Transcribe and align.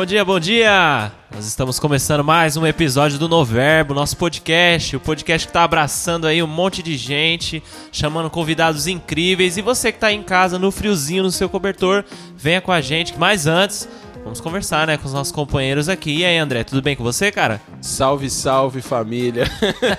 Bom 0.00 0.06
dia, 0.06 0.24
bom 0.24 0.40
dia! 0.40 1.12
Nós 1.30 1.46
estamos 1.46 1.78
começando 1.78 2.24
mais 2.24 2.56
um 2.56 2.66
episódio 2.66 3.18
do 3.18 3.28
Noverbo, 3.28 3.92
nosso 3.92 4.16
podcast, 4.16 4.96
o 4.96 5.00
podcast 5.00 5.46
que 5.46 5.50
está 5.50 5.62
abraçando 5.62 6.26
aí 6.26 6.42
um 6.42 6.46
monte 6.46 6.82
de 6.82 6.96
gente, 6.96 7.62
chamando 7.92 8.30
convidados 8.30 8.86
incríveis. 8.86 9.58
E 9.58 9.60
você 9.60 9.92
que 9.92 9.98
está 9.98 10.10
em 10.10 10.22
casa, 10.22 10.58
no 10.58 10.70
friozinho, 10.70 11.22
no 11.22 11.30
seu 11.30 11.50
cobertor, 11.50 12.02
venha 12.34 12.62
com 12.62 12.72
a 12.72 12.80
gente. 12.80 13.14
Mas 13.18 13.46
antes, 13.46 13.86
vamos 14.24 14.40
conversar, 14.40 14.86
né, 14.86 14.96
com 14.96 15.04
os 15.04 15.12
nossos 15.12 15.34
companheiros 15.34 15.86
aqui. 15.86 16.20
E 16.20 16.24
aí, 16.24 16.38
André, 16.38 16.64
tudo 16.64 16.80
bem 16.80 16.96
com 16.96 17.04
você, 17.04 17.30
cara? 17.30 17.60
Salve, 17.82 18.30
salve 18.30 18.80
família. 18.80 19.44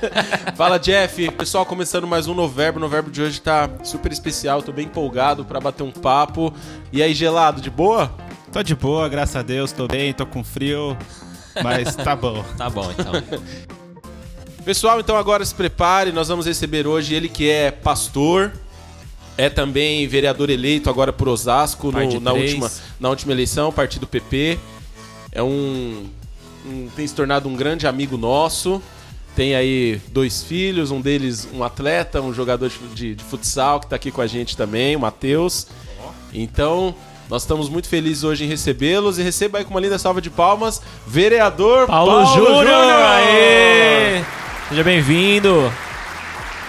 Fala, 0.58 0.80
Jeff. 0.80 1.30
Pessoal, 1.30 1.64
começando 1.64 2.08
mais 2.08 2.28
um 2.28 2.34
Noverbo. 2.34 2.80
O 2.80 2.82
Noverbo 2.82 3.12
de 3.12 3.22
hoje 3.22 3.40
tá 3.40 3.70
super 3.84 4.12
especial, 4.12 4.64
tô 4.64 4.72
bem 4.72 4.88
empolgado 4.88 5.46
para 5.46 5.60
bater 5.60 5.84
um 5.84 5.92
papo. 5.92 6.52
E 6.92 7.04
aí, 7.04 7.14
gelado, 7.14 7.62
de 7.62 7.70
boa? 7.70 8.12
Tô 8.52 8.62
de 8.62 8.76
boa, 8.76 9.08
graças 9.08 9.36
a 9.38 9.42
Deus, 9.42 9.72
tô 9.72 9.88
bem, 9.88 10.14
tô 10.14 10.26
com 10.26 10.44
frio, 10.44 10.98
mas 11.64 11.96
tá 11.96 12.18
bom. 12.18 12.44
Tá 12.58 12.70
bom, 12.70 12.92
então. 12.92 13.14
Pessoal, 14.66 15.00
então 15.00 15.16
agora 15.16 15.46
se 15.46 15.56
prepare, 15.56 16.12
nós 16.12 16.28
vamos 16.28 16.46
receber 16.46 16.86
hoje 16.86 17.14
ele 17.16 17.30
que 17.30 17.50
é 17.50 17.72
pastor, 17.72 18.52
é 19.38 19.50
também 19.50 20.06
vereador 20.06 20.50
eleito 20.50 20.90
agora 20.90 21.14
por 21.14 21.30
Osasco 21.30 21.94
no, 21.94 22.20
na, 22.20 22.34
última, 22.34 22.70
na 23.00 23.10
última 23.10 23.32
eleição, 23.32 23.72
partido 23.72 24.06
PP. 24.06 24.60
É 25.32 25.42
um, 25.42 26.10
um, 26.66 26.90
tem 26.94 27.08
se 27.08 27.16
tornado 27.16 27.48
um 27.48 27.56
grande 27.56 27.88
amigo 27.88 28.18
nosso. 28.18 28.84
Tem 29.34 29.56
aí 29.56 30.02
dois 30.10 30.44
filhos, 30.44 30.92
um 30.92 31.00
deles 31.00 31.48
um 31.54 31.64
atleta, 31.64 32.22
um 32.22 32.34
jogador 32.34 32.70
de, 32.94 33.16
de 33.16 33.24
futsal 33.24 33.80
que 33.80 33.86
está 33.86 33.96
aqui 33.96 34.12
com 34.12 34.20
a 34.20 34.28
gente 34.28 34.58
também, 34.58 34.94
o 34.94 35.00
Matheus. 35.00 35.68
Então, 36.34 36.94
nós 37.32 37.44
estamos 37.44 37.70
muito 37.70 37.88
felizes 37.88 38.26
hoje 38.26 38.44
em 38.44 38.48
recebê-los 38.48 39.18
e 39.18 39.24
receba 39.24 39.58
aí 39.58 39.64
com 39.64 39.72
uma 39.72 39.80
linda 39.80 39.98
salva 39.98 40.22
de 40.22 40.30
palmas, 40.30 40.82
vereador 41.08 41.88
Paulo, 41.88 42.12
Paulo 42.12 42.26
Júnior! 42.36 42.68
Aê! 42.68 44.22
Seja 44.68 44.84
bem-vindo! 44.84 45.72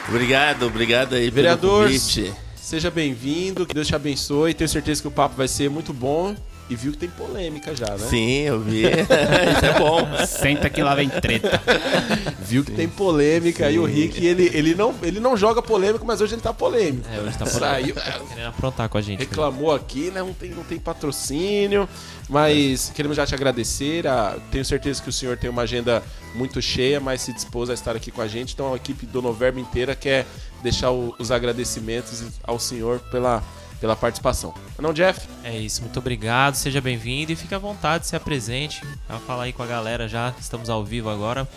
Obrigado, 0.09 0.65
obrigado 0.65 1.17
aí 1.17 1.31
vereador, 1.31 1.89
pelo 1.89 1.99
convite. 1.99 2.33
Seja 2.55 2.93
bem-vindo, 2.93 3.67
que 3.67 3.75
Deus 3.75 3.89
te 3.89 3.97
abençoe. 3.97 4.55
Tenho 4.55 4.69
certeza 4.69 5.03
que 5.03 5.09
o 5.09 5.11
papo 5.11 5.35
vai 5.35 5.49
ser 5.49 5.69
muito 5.69 5.93
bom. 5.93 6.37
E 6.73 6.75
viu 6.75 6.91
que 6.93 6.97
tem 6.97 7.11
polêmica 7.11 7.77
já, 7.77 7.85
né? 7.85 8.07
Sim, 8.09 8.45
eu 8.45 8.59
vi. 8.59 8.85
Isso 8.89 9.67
é 9.67 9.79
bom. 9.79 10.27
Senta 10.27 10.71
que 10.71 10.83
lá 10.83 10.95
vem 10.95 11.07
treta. 11.07 11.61
viu 12.41 12.65
que 12.65 12.71
Sim. 12.71 12.77
tem 12.79 12.89
polêmica. 12.89 13.69
Sim. 13.69 13.75
E 13.75 13.79
o 13.79 13.85
Rick, 13.85 14.25
ele, 14.25 14.51
ele, 14.55 14.75
não, 14.75 14.95
ele 15.03 15.21
não 15.21 15.37
joga 15.37 15.61
polêmico, 15.61 16.07
mas 16.07 16.23
hoje 16.23 16.35
ele 16.35 16.41
tá 16.41 16.51
polêmico. 16.51 17.07
É, 17.13 17.21
hoje 17.21 17.37
tá 17.37 17.45
polêmico. 17.45 18.01
Saiu, 18.01 18.27
querendo 18.27 18.47
aprontar 18.49 18.89
com 18.89 18.97
a 18.97 19.03
gente. 19.03 19.19
Reclamou 19.19 19.71
aqui, 19.71 20.11
né? 20.11 20.21
Não 20.21 20.33
tem, 20.33 20.51
não 20.53 20.65
tem 20.65 20.79
patrocínio. 20.79 21.87
Mas 22.27 22.89
é. 22.89 22.95
queremos 22.95 23.19
já 23.19 23.27
te 23.27 23.35
agradecer. 23.35 24.07
A, 24.07 24.39
tenho 24.51 24.65
certeza 24.65 25.03
que 25.03 25.11
o 25.11 25.13
senhor 25.13 25.37
tem 25.37 25.51
uma 25.51 25.63
agenda 25.63 26.03
muito 26.35 26.63
cheia, 26.63 26.99
mas 26.99 27.21
se 27.21 27.35
dispôs 27.35 27.69
a 27.69 27.75
estar 27.75 27.95
aqui 27.95 28.11
com 28.11 28.23
a 28.23 28.27
gente. 28.27 28.55
Então 28.55 28.73
a 28.73 28.77
equipe 28.77 29.05
do 29.05 29.21
Noverbo 29.21 29.59
inteira 29.59 29.95
quer 29.95 30.25
deixar 30.63 30.91
o, 30.91 31.15
os 31.19 31.31
agradecimentos 31.31 32.25
ao 32.43 32.59
senhor 32.59 32.99
pela 33.11 33.43
pela 33.83 33.97
participação. 33.97 34.55
Não, 34.79 34.93
Jeff? 34.93 35.29
É 35.43 35.59
isso, 35.59 35.83
muito 35.83 35.99
obrigado, 35.99 36.55
seja 36.55 36.81
bem-vindo 36.81 37.33
e 37.33 37.37
fique 37.37 37.53
à 37.53 37.59
vontade, 37.59 38.07
se 38.07 38.15
apresente. 38.15 38.81
Vai 39.09 39.19
falar 39.19 39.43
aí 39.43 39.53
com 39.53 39.65
a 39.65 39.67
galera 39.67 40.07
já, 40.07 40.33
estamos 40.39 40.71
ao 40.71 40.85
vivo 40.85 41.11
agora. 41.11 41.49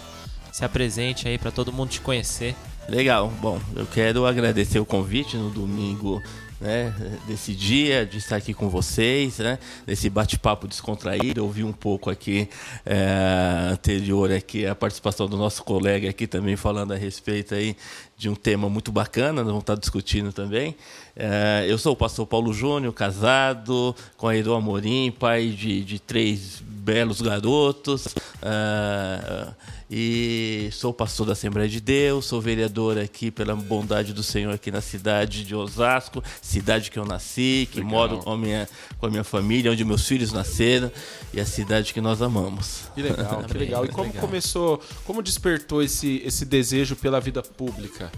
Se 0.51 0.65
apresente 0.65 1.27
aí 1.27 1.37
para 1.37 1.51
todo 1.51 1.71
mundo 1.71 1.89
te 1.89 2.01
conhecer. 2.01 2.55
Legal, 2.89 3.29
bom, 3.39 3.61
eu 3.75 3.85
quero 3.85 4.25
agradecer 4.25 4.79
o 4.79 4.85
convite 4.85 5.37
no 5.37 5.51
domingo 5.51 6.19
né, 6.59 6.93
desse 7.27 7.53
dia, 7.53 8.05
de 8.05 8.17
estar 8.17 8.37
aqui 8.37 8.53
com 8.53 8.69
vocês, 8.69 9.37
né, 9.39 9.59
desse 9.85 10.09
bate-papo 10.09 10.67
descontraído. 10.67 11.41
Eu 11.41 11.45
ouvi 11.45 11.63
um 11.63 11.73
pouco 11.73 12.09
aqui 12.09 12.49
é, 12.85 13.69
anterior 13.71 14.31
aqui 14.31 14.65
a 14.65 14.73
participação 14.73 15.27
do 15.27 15.37
nosso 15.37 15.63
colega 15.63 16.09
aqui 16.09 16.25
também 16.25 16.55
falando 16.55 16.93
a 16.93 16.97
respeito 16.97 17.53
aí 17.53 17.75
de 18.17 18.29
um 18.29 18.35
tema 18.35 18.69
muito 18.69 18.91
bacana, 18.91 19.43
nós 19.43 19.47
vamos 19.47 19.61
estar 19.61 19.75
discutindo 19.75 20.31
também. 20.31 20.75
É, 21.15 21.65
eu 21.69 21.77
sou 21.77 21.93
o 21.93 21.95
pastor 21.95 22.27
Paulo 22.27 22.53
Júnior, 22.53 22.93
casado 22.93 23.95
com 24.17 24.27
a 24.27 24.35
Edu 24.35 24.53
Amorim, 24.53 25.11
pai 25.11 25.47
de, 25.47 25.81
de 25.83 25.97
três 25.97 26.61
belos 26.61 27.21
garotos. 27.21 28.07
Uh, 28.07 29.53
e 29.89 30.69
sou 30.71 30.93
pastor 30.93 31.27
da 31.27 31.33
Assembleia 31.33 31.69
de 31.69 31.79
Deus, 31.79 32.25
sou 32.25 32.41
vereador 32.41 32.97
aqui 32.97 33.31
pela 33.31 33.55
bondade 33.55 34.13
do 34.13 34.23
Senhor 34.23 34.53
aqui 34.53 34.71
na 34.71 34.81
cidade 34.81 35.45
de 35.45 35.55
Osasco, 35.55 36.23
cidade 36.41 36.91
que 36.91 36.99
eu 36.99 37.05
nasci, 37.05 37.69
que 37.71 37.79
Legal. 37.79 37.91
moro 37.91 38.17
com 38.17 38.31
a, 38.31 38.37
minha, 38.37 38.67
com 38.97 39.05
a 39.05 39.09
minha 39.09 39.23
família, 39.23 39.71
onde 39.71 39.85
meus 39.85 40.05
filhos 40.05 40.33
nasceram 40.33 40.91
e 41.33 41.39
a 41.39 41.45
cidade 41.45 41.93
que 41.93 42.01
nós 42.01 42.21
amamos. 42.21 42.89
Que 42.93 43.03
legal, 43.03 43.43
que 43.43 43.53
legal. 43.57 43.85
E 43.85 43.87
como 43.89 44.07
legal. 44.07 44.21
começou, 44.21 44.81
como 45.05 45.21
despertou 45.21 45.81
esse, 45.81 46.21
esse 46.25 46.45
desejo 46.45 46.95
pela 46.95 47.21
vida 47.21 47.41
pública? 47.41 48.11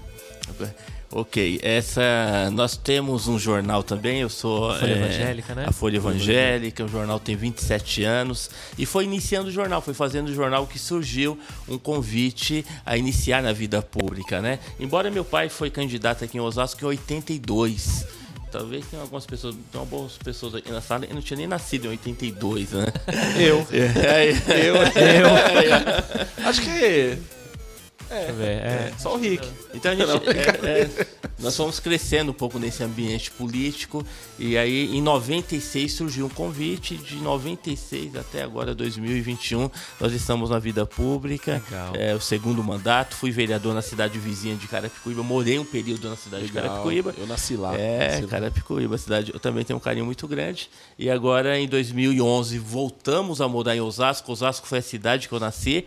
Ok, 1.10 1.60
essa 1.64 2.50
nós 2.52 2.76
temos 2.76 3.30
um 3.30 3.40
jornal 3.40 3.82
também, 3.82 4.20
eu 4.20 4.30
sou 4.30 4.70
a 4.70 4.78
Folha 4.78 4.92
é, 4.92 4.98
Evangélica, 4.98 5.56
né? 5.56 5.66
A 5.66 5.72
Folha 5.72 5.98
Evangélica, 5.98 6.84
o 6.84 6.88
jornal 6.88 7.18
tem 7.18 7.34
27 7.34 8.04
anos 8.04 8.50
e 8.78 8.86
foi 8.86 9.06
iniciando 9.06 9.48
o 9.48 9.52
jornal, 9.52 9.82
foi 9.82 9.94
fazendo 9.94 10.28
o 10.28 10.34
jornal 10.34 10.68
que 10.68 10.78
surgiu 10.78 11.40
um 11.68 11.78
convite 11.78 12.66
a 12.86 12.98
iniciar 12.98 13.42
na 13.42 13.54
vida 13.54 13.82
pública, 13.82 14.42
né? 14.42 14.60
Embora 14.78 15.10
meu 15.10 15.24
pai 15.24 15.48
foi 15.48 15.70
candidato 15.70 16.26
aqui 16.26 16.38
em 16.38 16.42
Osasco 16.42 16.84
em 16.84 16.88
82, 16.88 18.06
Talvez 18.52 18.86
tenha 18.88 19.02
algumas 19.02 19.26
pessoas, 19.26 19.56
tem 19.72 19.80
algumas 19.80 20.18
pessoas 20.18 20.56
aqui 20.56 20.72
na 20.72 20.80
sala, 20.80 21.06
eu 21.06 21.14
não 21.14 21.22
tinha 21.22 21.38
nem 21.38 21.48
nascido 21.48 21.86
em 21.86 21.90
82, 21.90 22.72
né? 22.72 22.86
Eu. 23.38 23.68
É, 23.78 24.30
eu. 24.68 24.76
Eu. 24.76 26.48
Acho 26.48 26.62
que 26.62 27.18
é, 28.10 28.90
é, 28.90 28.94
só 28.98 29.16
o 29.16 29.18
Rick. 29.18 29.48
Então 29.74 29.92
a 29.92 29.96
gente, 29.96 30.10
é, 30.30 30.82
é, 30.82 31.08
nós 31.40 31.56
fomos 31.56 31.80
crescendo 31.80 32.32
um 32.32 32.34
pouco 32.34 32.58
nesse 32.58 32.84
ambiente 32.84 33.32
político 33.32 34.06
e 34.40 34.58
aí 34.58 34.96
em 34.96 35.02
96 35.02 35.92
surgiu 35.92 36.26
um 36.26 36.30
convite, 36.30 36.96
de 36.96 37.16
96 37.18 38.16
até 38.16 38.44
agora 38.44 38.74
2021 38.74 39.70
nós 40.00 40.14
estamos 40.14 40.50
na 40.50 40.60
vida 40.60 40.86
pública, 40.86 41.62
Legal. 41.70 41.94
é 41.96 42.16
o 42.16 42.22
segundo 42.22 42.64
mandato, 42.64 43.16
fui 43.16 43.32
vereador 43.32 43.74
na 43.74 43.82
cidade 43.82 44.18
vizinha 44.18 44.56
de 44.56 44.68
Carapicuíba, 44.68 45.22
morei 45.24 45.60
um 45.60 45.66
período 45.66 46.10
na 46.10 46.16
cidade 46.16 46.46
Legal. 46.46 46.64
de 46.64 46.70
Carapicuíba. 46.70 47.14
Eu 47.18 47.28
nasci 47.28 47.56
lá. 47.56 47.78
É, 47.78 48.16
nasci 48.16 48.28
Carapicuíba, 48.28 48.98
cidade, 48.98 49.32
eu 49.34 49.40
também 49.40 49.64
tenho 49.64 49.78
um 49.78 49.82
carinho 49.82 50.06
muito 50.06 50.28
grande 50.28 50.70
e 50.98 51.10
agora 51.10 51.60
em 51.60 51.68
2011 51.68 52.58
voltamos 52.60 53.42
a 53.42 53.48
morar 53.48 53.76
em 53.76 53.82
Osasco, 53.82 54.32
Osasco 54.32 54.68
foi 54.68 54.80
a 54.80 54.82
cidade 54.82 55.28
que 55.28 55.34
eu 55.34 55.40
nasci. 55.40 55.86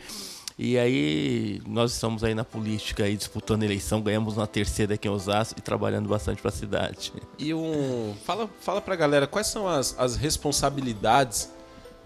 E 0.62 0.78
aí 0.78 1.62
nós 1.66 1.92
estamos 1.92 2.22
aí 2.22 2.34
na 2.34 2.44
política 2.44 3.04
aí 3.04 3.16
disputando 3.16 3.62
eleição, 3.62 4.02
ganhamos 4.02 4.36
na 4.36 4.46
terceira 4.46 4.92
aqui 4.92 5.08
em 5.08 5.10
Osasco 5.10 5.58
e 5.58 5.62
trabalhando 5.62 6.06
bastante 6.06 6.42
para 6.42 6.50
a 6.50 6.52
cidade. 6.52 7.14
E 7.38 7.54
um 7.54 8.14
fala 8.26 8.46
fala 8.60 8.78
para 8.78 8.92
a 8.92 8.96
galera 8.96 9.26
quais 9.26 9.46
são 9.46 9.66
as, 9.66 9.98
as 9.98 10.16
responsabilidades, 10.16 11.50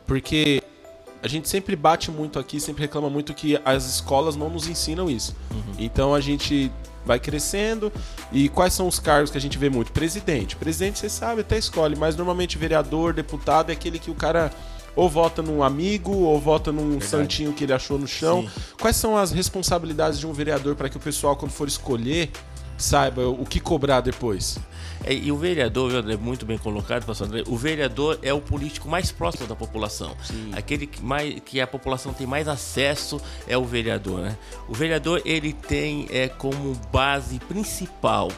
porque 0.07 0.63
a 1.21 1.27
gente 1.27 1.49
sempre 1.49 1.75
bate 1.75 2.13
muito 2.13 2.39
aqui, 2.39 2.61
sempre 2.61 2.83
reclama 2.83 3.11
muito 3.11 3.35
que 3.35 3.61
as 3.65 3.87
escolas 3.87 4.37
não 4.37 4.49
nos 4.49 4.69
ensinam 4.69 5.11
isso. 5.11 5.35
Uhum. 5.51 5.75
Então 5.77 6.15
a 6.15 6.21
gente 6.21 6.71
vai 7.05 7.19
crescendo. 7.19 7.93
E 8.31 8.49
quais 8.49 8.73
são 8.73 8.87
os 8.87 9.01
cargos 9.01 9.33
que 9.33 9.39
a 9.39 9.41
gente 9.41 9.59
vê 9.59 9.69
muito? 9.69 9.91
Presidente. 9.91 10.55
Presidente, 10.55 11.01
você 11.01 11.09
sabe, 11.09 11.41
até 11.41 11.59
escolhe, 11.59 11.97
mas 11.97 12.15
normalmente 12.15 12.57
vereador, 12.57 13.15
deputado 13.15 13.71
é 13.71 13.73
aquele 13.73 13.99
que 13.99 14.13
o 14.13 14.15
cara 14.15 14.53
ou 14.97 15.09
vota 15.09 15.43
num 15.43 15.63
amigo, 15.63 16.13
ou 16.13 16.39
vota 16.41 16.71
num 16.71 16.91
Verdade. 16.91 17.07
santinho 17.07 17.53
que 17.53 17.65
ele 17.65 17.73
achou 17.73 17.99
no 17.99 18.07
chão. 18.07 18.43
Sim. 18.43 18.51
Quais 18.81 18.97
são 18.97 19.17
as 19.17 19.33
responsabilidades 19.33 20.19
de 20.19 20.27
um 20.27 20.33
vereador 20.33 20.75
para 20.75 20.89
que 20.89 20.97
o 20.97 21.01
pessoal, 21.01 21.37
quando 21.37 21.51
for 21.51 21.69
escolher, 21.69 22.31
saiba 22.77 23.27
o 23.27 23.45
que 23.45 23.61
cobrar 23.61 24.01
depois? 24.01 24.59
É, 25.05 25.13
e 25.13 25.31
o 25.31 25.37
vereador, 25.37 25.95
André, 25.95 26.17
muito 26.17 26.47
bem 26.47 26.57
colocado, 26.57 27.05
pastor 27.05 27.27
André, 27.27 27.43
o 27.47 27.57
vereador 27.57 28.19
é 28.23 28.33
o 28.33 28.41
político 28.41 28.89
mais 28.89 29.13
próximo 29.13 29.47
da 29.47 29.55
população. 29.55 30.17
Sim. 30.23 30.51
Aquele 30.55 30.87
que, 30.87 31.03
mais, 31.03 31.41
que 31.45 31.61
a 31.61 31.67
população 31.67 32.13
tem 32.13 32.27
mais 32.27 32.49
acesso 32.49 33.21
é 33.47 33.57
o 33.57 33.65
vereador. 33.65 34.21
Né? 34.21 34.37
O 34.69 34.73
vereador 34.73 35.21
ele 35.25 35.53
tem 35.53 36.07
é, 36.11 36.29
como 36.29 36.75
base 36.91 37.39
principal 37.41 38.31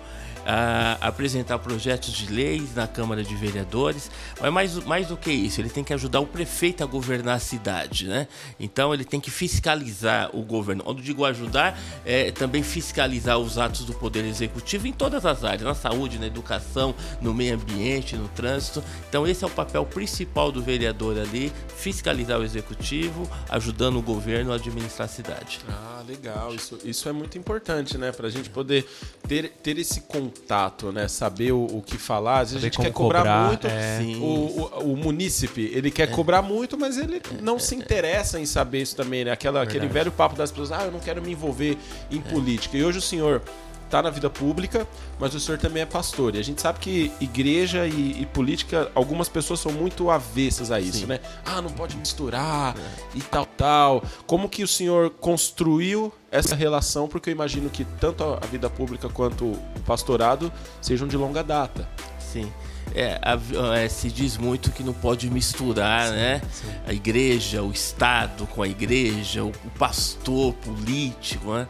a 0.47 0.97
apresentar 1.01 1.59
projetos 1.59 2.13
de 2.13 2.33
leis 2.33 2.75
na 2.75 2.87
Câmara 2.87 3.25
de 3.25 3.35
Vereadores, 3.35 4.11
mas 4.41 4.53
mais, 4.53 4.85
mais 4.85 5.09
do 5.09 5.17
que 5.17 5.31
isso, 5.31 5.61
ele 5.61 5.69
tem 5.69 5.83
que 5.83 5.93
ajudar 5.93 6.21
o 6.21 6.27
prefeito 6.27 6.85
a 6.85 6.87
governar 6.87 7.37
a 7.37 7.39
cidade, 7.41 8.07
né? 8.07 8.29
Então 8.59 8.95
ele 8.95 9.05
tem 9.05 9.19
que 9.19 9.31
fiscalizar 9.31 10.31
o 10.33 10.43
governo. 10.43 10.85
Quando 10.85 11.03
digo 11.03 11.25
ajudar, 11.25 11.79
é 12.05 12.31
também 12.31 12.63
fiscalizar 12.63 13.39
os 13.39 13.59
atos 13.59 13.85
do 13.85 13.93
Poder 13.93 14.25
Executivo 14.25 14.87
em 14.87 14.93
todas 14.93 15.27
as 15.27 15.43
áreas, 15.43 15.63
na 15.63 15.75
saúde, 15.75 16.19
na 16.19 16.27
educação, 16.27 16.95
no 17.21 17.35
meio 17.35 17.55
ambiente, 17.55 18.17
no 18.17 18.29
trânsito. 18.29 18.83
Então 19.09 19.27
esse 19.27 19.43
é 19.43 19.47
o 19.47 19.51
papel 19.51 19.85
principal 19.85 20.53
do 20.53 20.63
vereador 20.63 21.19
ali, 21.19 21.53
fiscalizar 21.77 22.39
o 22.39 22.45
executivo, 22.45 23.29
ajudando 23.49 23.99
o 23.99 24.03
governo 24.03 24.53
a 24.53 24.57
administrar 24.57 25.07
a 25.07 25.09
cidade. 25.09 25.61
Ah, 25.69 26.05
legal. 26.07 26.55
Isso, 26.55 26.79
isso 26.85 27.09
é 27.09 27.13
muito 27.13 27.37
importante, 27.37 27.99
né? 27.99 28.13
Pra 28.13 28.29
gente 28.29 28.49
poder 28.51 28.87
ter, 29.27 29.51
ter 29.63 29.79
esse 29.79 30.03
contato, 30.03 30.36
né? 30.93 31.09
Saber 31.09 31.53
o, 31.53 31.65
o 31.65 31.83
que 31.83 31.99
falar. 31.99 32.41
Às 32.41 32.53
vezes 32.53 32.65
a 32.65 32.67
gente 32.67 32.79
quer 32.79 32.93
cobrar, 32.93 33.21
cobrar, 33.21 33.47
muito. 33.49 33.67
é. 33.67 34.01
O, 34.19 34.25
o, 34.25 34.93
o 34.93 34.97
munícipe, 34.97 35.71
ele 35.73 35.91
quer 35.91 36.11
cobrar 36.11 36.43
muito, 36.43 36.79
mas 36.79 36.97
ele 36.99 37.21
não 37.41 37.59
se 37.59 37.75
interessa 37.75 38.39
em 38.39 38.47
saber 38.47 38.83
isso 38.83 38.97
também, 38.97 39.25
né? 39.25 39.31
Aquela, 39.31 39.63
aquele 39.63 39.89
velho 39.89 40.13
papo 40.13 40.37
das 40.37 40.51
pessoas, 40.51 40.73
ah, 40.73 40.85
eu 40.85 40.93
não 40.93 41.01
quero 41.01 41.23
me 41.23 41.33
envolver 41.33 41.77
em 42.11 42.21
política. 42.21 42.77
E 42.77 42.85
hoje 42.85 42.99
o 42.99 43.03
senhor 43.03 43.43
tá 43.89 44.03
na 44.03 44.11
vida 44.11 44.29
pública, 44.29 44.87
mas 45.19 45.35
o 45.35 45.41
senhor 45.41 45.59
também 45.59 45.83
é 45.83 45.87
pastor. 45.87 46.35
E 46.35 46.39
a 46.39 46.43
gente 46.43 46.61
sabe 46.61 46.79
que 46.79 47.13
igreja 47.21 47.87
e, 47.87 48.23
e 48.23 48.27
política, 48.27 48.91
algumas 48.95 49.29
pessoas 49.29 49.61
são 49.61 49.73
muito 49.73 50.11
avessas 50.11 50.71
a 50.71 50.81
isso, 50.81 51.01
Sim. 51.01 51.07
né? 51.07 51.21
Ah, 51.45 51.63
não 51.63 51.71
pode 51.71 51.97
misturar 51.97 52.75
e 53.15 53.21
tal, 53.21 53.47
tal. 53.47 54.03
Como 54.27 54.49
que 54.49 54.63
o 54.63 54.69
senhor 54.69 55.11
construiu 55.11 56.13
essa 56.37 56.55
relação? 56.55 57.09
Porque 57.09 57.31
eu 57.31 57.33
imagino 57.33 57.69
que 57.71 57.85
tanto 57.85 58.23
a 58.25 58.47
vida 58.47 58.69
pública 58.71 59.09
quanto 59.09 59.45
o 59.47 59.81
pastorado 59.87 60.53
sejam 60.81 61.07
de 61.09 61.17
longa 61.17 61.43
data. 61.43 61.89
Sim. 62.19 62.53
É, 62.95 63.19
a- 63.23 63.77
é, 63.79 63.89
se 63.89 64.11
diz 64.11 64.37
muito 64.39 64.71
que 64.71 64.83
não 64.83 64.93
pode 64.93 65.29
misturar, 65.29 66.11
né? 66.13 66.41
A 66.87 66.93
igreja, 66.93 67.63
o 67.63 67.71
Estado 67.73 68.47
com 68.47 68.63
a 68.63 68.69
igreja, 68.69 69.45
o, 69.45 69.49
o 69.49 69.71
pastor 69.79 70.55
político, 70.55 71.53
né? 71.53 71.67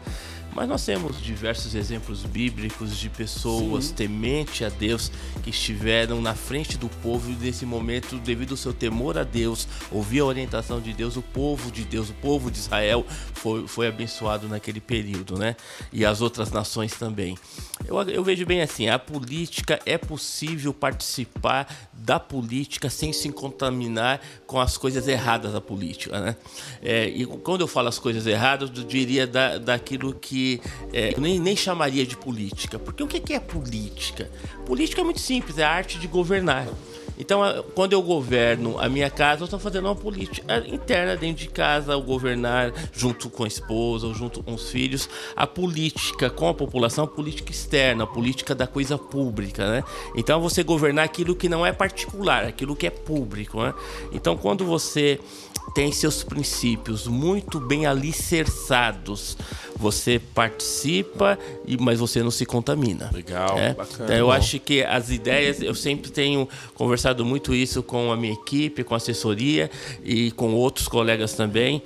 Mas 0.57 0.67
nós 0.67 0.83
temos 0.83 1.21
diversos 1.21 1.75
exemplos 1.75 2.23
bíblicos 2.23 2.97
de 2.97 3.11
pessoas 3.11 3.85
Sim. 3.85 3.93
temente 3.93 4.65
a 4.65 4.69
Deus 4.69 5.11
que 5.43 5.51
estiveram 5.51 6.19
na 6.19 6.33
frente 6.33 6.79
do 6.79 6.89
povo 6.89 7.29
e 7.29 7.35
nesse 7.35 7.63
momento, 7.63 8.17
devido 8.17 8.53
ao 8.53 8.57
seu 8.57 8.73
temor 8.73 9.19
a 9.19 9.23
Deus, 9.23 9.67
ouvir 9.91 10.21
a 10.21 10.25
orientação 10.25 10.81
de 10.81 10.93
Deus, 10.93 11.15
o 11.15 11.21
povo 11.21 11.71
de 11.71 11.83
Deus, 11.83 12.09
o 12.09 12.13
povo 12.15 12.49
de 12.49 12.57
Israel 12.57 13.05
foi, 13.35 13.67
foi 13.67 13.87
abençoado 13.87 14.49
naquele 14.49 14.81
período, 14.81 15.37
né? 15.37 15.55
E 15.93 16.03
as 16.03 16.21
outras 16.21 16.49
nações 16.49 16.91
também. 16.93 17.37
Eu, 17.85 18.01
eu 18.03 18.23
vejo 18.23 18.45
bem 18.45 18.61
assim, 18.61 18.89
a 18.89 18.97
política 18.97 19.79
é 19.85 19.97
possível 19.97 20.73
participar 20.73 21.67
da 21.93 22.19
política 22.19 22.89
sem 22.89 23.13
se 23.13 23.29
contaminar 23.31 24.21
com 24.45 24.59
as 24.59 24.77
coisas 24.77 25.07
erradas 25.07 25.53
da 25.53 25.61
política, 25.61 26.19
né? 26.19 26.35
É, 26.81 27.07
e 27.07 27.25
quando 27.25 27.61
eu 27.61 27.67
falo 27.67 27.87
as 27.87 27.99
coisas 27.99 28.25
erradas, 28.25 28.69
eu 28.75 28.83
diria 28.83 29.27
da, 29.27 29.57
daquilo 29.57 30.13
que 30.13 30.61
é, 30.93 31.13
eu 31.15 31.21
nem, 31.21 31.39
nem 31.39 31.55
chamaria 31.55 32.05
de 32.05 32.17
política. 32.17 32.79
Porque 32.79 33.03
o 33.03 33.07
que 33.07 33.33
é 33.33 33.39
política? 33.39 34.29
Política 34.65 35.01
é 35.01 35.03
muito 35.03 35.19
simples, 35.19 35.57
é 35.57 35.63
a 35.63 35.69
arte 35.69 35.99
de 35.99 36.07
governar. 36.07 36.67
Então, 37.17 37.41
quando 37.73 37.93
eu 37.93 38.01
governo 38.01 38.77
a 38.79 38.87
minha 38.87 39.09
casa, 39.09 39.41
eu 39.41 39.45
estou 39.45 39.59
fazendo 39.59 39.85
uma 39.85 39.95
política 39.95 40.63
interna 40.67 41.15
dentro 41.15 41.43
de 41.43 41.49
casa, 41.49 41.93
ao 41.93 42.01
governar 42.01 42.71
junto 42.93 43.29
com 43.29 43.43
a 43.43 43.47
esposa 43.47 44.07
ou 44.07 44.13
junto 44.13 44.43
com 44.43 44.53
os 44.53 44.69
filhos, 44.69 45.09
a 45.35 45.47
política 45.47 46.29
com 46.29 46.47
a 46.47 46.53
população, 46.53 47.05
a 47.05 47.07
política 47.07 47.51
externa, 47.51 48.03
a 48.03 48.07
política 48.07 48.53
da 48.53 48.67
coisa 48.67 48.97
pública, 48.97 49.69
né? 49.69 49.83
Então, 50.15 50.39
você 50.41 50.63
governar 50.63 51.05
aquilo 51.05 51.35
que 51.35 51.49
não 51.49 51.65
é 51.65 51.71
particular, 51.71 52.45
aquilo 52.45 52.75
que 52.75 52.85
é 52.87 52.91
público, 52.91 53.61
né? 53.61 53.73
Então, 54.11 54.37
quando 54.37 54.65
você 54.65 55.19
tem 55.73 55.91
seus 55.91 56.23
princípios 56.23 57.07
muito 57.07 57.59
bem 57.59 57.85
alicerçados, 57.85 59.37
você 59.75 60.19
participa, 60.33 61.37
mas 61.79 61.99
você 61.99 62.23
não 62.23 62.31
se 62.31 62.45
contamina. 62.45 63.09
Legal, 63.13 63.57
É, 63.57 63.73
bacana. 63.73 64.13
Eu 64.13 64.27
Bom. 64.27 64.31
acho 64.31 64.59
que 64.59 64.83
as 64.83 65.09
ideias, 65.09 65.61
eu 65.61 65.75
sempre 65.75 66.09
tenho 66.09 66.47
conversado 66.73 67.06
muito 67.25 67.53
isso 67.53 67.83
com 67.83 68.11
a 68.11 68.17
minha 68.17 68.33
equipe, 68.33 68.83
com 68.83 68.93
a 68.93 68.97
assessoria 68.97 69.69
e 70.03 70.31
com 70.31 70.53
outros 70.53 70.87
colegas 70.87 71.33
também. 71.33 71.81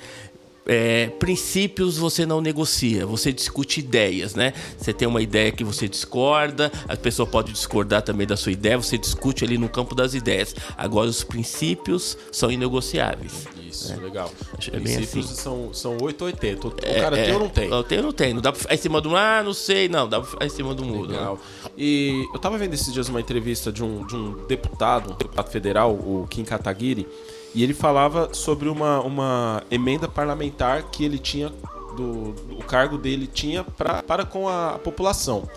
É, 0.65 1.07
princípios 1.17 1.97
você 1.97 2.25
não 2.25 2.39
negocia, 2.39 3.05
você 3.05 3.33
discute 3.33 3.79
ideias, 3.79 4.35
né? 4.35 4.53
Você 4.77 4.93
tem 4.93 5.07
uma 5.07 5.21
ideia 5.21 5.51
que 5.51 5.63
você 5.63 5.87
discorda, 5.87 6.71
a 6.87 6.95
pessoa 6.95 7.25
pode 7.27 7.51
discordar 7.51 8.03
também 8.03 8.27
da 8.27 8.37
sua 8.37 8.51
ideia, 8.51 8.77
você 8.77 8.97
discute 8.97 9.43
ali 9.43 9.57
no 9.57 9.67
campo 9.67 9.95
das 9.95 10.13
ideias. 10.13 10.55
Agora, 10.77 11.09
os 11.09 11.23
princípios 11.23 12.15
são 12.31 12.51
inegociáveis. 12.51 13.47
Isso, 13.67 13.99
legal. 14.01 14.29
Acho 14.57 14.69
que 14.69 14.77
é 14.77 14.79
Princípios 14.79 15.25
assim. 15.31 15.35
são, 15.41 15.73
são 15.73 15.97
8 16.01 16.21
ou 16.21 16.27
80. 16.27 16.67
O 16.67 16.73
É, 16.83 16.99
cara 17.01 17.17
é, 17.17 17.23
tem 17.25 17.33
ou 17.33 17.39
não 17.39 17.49
tem? 17.49 17.69
Eu 17.69 17.83
tenho 17.83 18.01
ou 18.01 18.05
não 18.07 18.13
tenho. 18.13 18.35
Não 18.35 18.41
dá 18.41 18.51
pra 18.51 18.61
ficar 18.61 18.75
em 18.75 18.77
cima 18.77 18.99
do. 19.01 19.15
Ah, 19.15 19.41
não 19.43 19.53
sei, 19.53 19.87
não. 19.87 20.07
Dá 20.09 20.19
pra 20.19 20.29
ficar 20.29 20.45
em 20.45 20.49
cima 20.49 20.75
do 20.75 20.83
muro. 20.83 21.07
né? 21.09 21.17
Legal. 21.17 21.39
E 21.77 22.25
eu 22.33 22.39
tava 22.39 22.57
vendo 22.57 22.73
esses 22.73 22.93
dias 22.93 23.07
uma 23.07 23.21
entrevista 23.21 23.71
de 23.71 23.81
um, 23.83 24.05
de 24.05 24.15
um 24.15 24.45
deputado, 24.45 25.13
um 25.13 25.15
deputado 25.15 25.49
federal, 25.49 25.91
o 25.93 26.27
Kim 26.29 26.43
Kataguiri, 26.43 27.07
e 27.53 27.63
ele 27.63 27.73
falava 27.73 28.33
sobre 28.33 28.69
uma, 28.69 29.01
uma 29.01 29.63
emenda 29.69 30.07
parlamentar 30.07 30.83
que 30.83 31.03
ele 31.03 31.19
tinha, 31.19 31.49
do, 31.95 32.33
o 32.57 32.63
cargo 32.65 32.97
dele 32.97 33.27
tinha 33.27 33.63
pra, 33.63 34.01
para 34.01 34.25
com 34.25 34.47
a 34.47 34.79
população. 34.83 35.49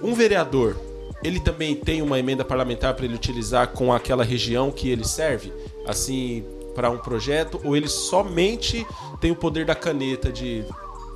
Um 0.00 0.14
vereador, 0.14 0.76
ele 1.22 1.40
também 1.40 1.74
tem 1.74 2.02
uma 2.02 2.18
emenda 2.18 2.44
parlamentar 2.44 2.94
para 2.94 3.04
ele 3.04 3.14
utilizar 3.14 3.68
com 3.68 3.92
aquela 3.92 4.22
região 4.22 4.70
que 4.70 4.88
ele 4.88 5.04
serve? 5.04 5.52
Assim, 5.86 6.44
para 6.74 6.90
um 6.90 6.98
projeto? 6.98 7.60
Ou 7.64 7.76
ele 7.76 7.88
somente 7.88 8.86
tem 9.20 9.30
o 9.30 9.36
poder 9.36 9.64
da 9.64 9.74
caneta 9.74 10.30
de 10.30 10.64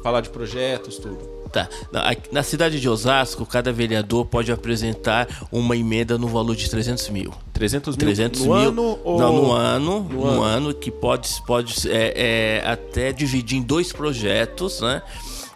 falar 0.03 0.23
de 0.23 0.31
projetos, 0.31 0.97
tudo? 0.97 1.40
Tá. 1.52 1.69
Na, 1.91 2.14
na 2.31 2.43
cidade 2.43 2.81
de 2.81 2.88
Osasco, 2.88 3.44
cada 3.44 3.73
vereador 3.73 4.25
pode 4.26 4.52
apresentar 4.52 5.26
uma 5.50 5.76
emenda 5.76 6.17
no 6.17 6.29
valor 6.29 6.55
de 6.55 6.70
300 6.70 7.08
mil. 7.11 7.32
300 7.52 7.97
mil 7.97 8.06
300 8.06 8.41
no 8.41 8.47
mil. 8.47 8.55
ano 8.69 8.99
ou... 9.05 9.19
Não, 9.19 9.32
no 9.37 9.52
ano. 9.52 10.00
No 10.00 10.14
No, 10.14 10.26
ano. 10.29 10.43
ano. 10.43 10.75
que 10.75 10.91
pode, 10.91 11.29
pode 11.47 11.91
é, 11.91 12.61
é, 12.64 12.70
até 12.70 13.12
dividir 13.12 13.58
em 13.58 13.62
dois 13.62 13.93
projetos, 13.93 14.81
né? 14.81 15.02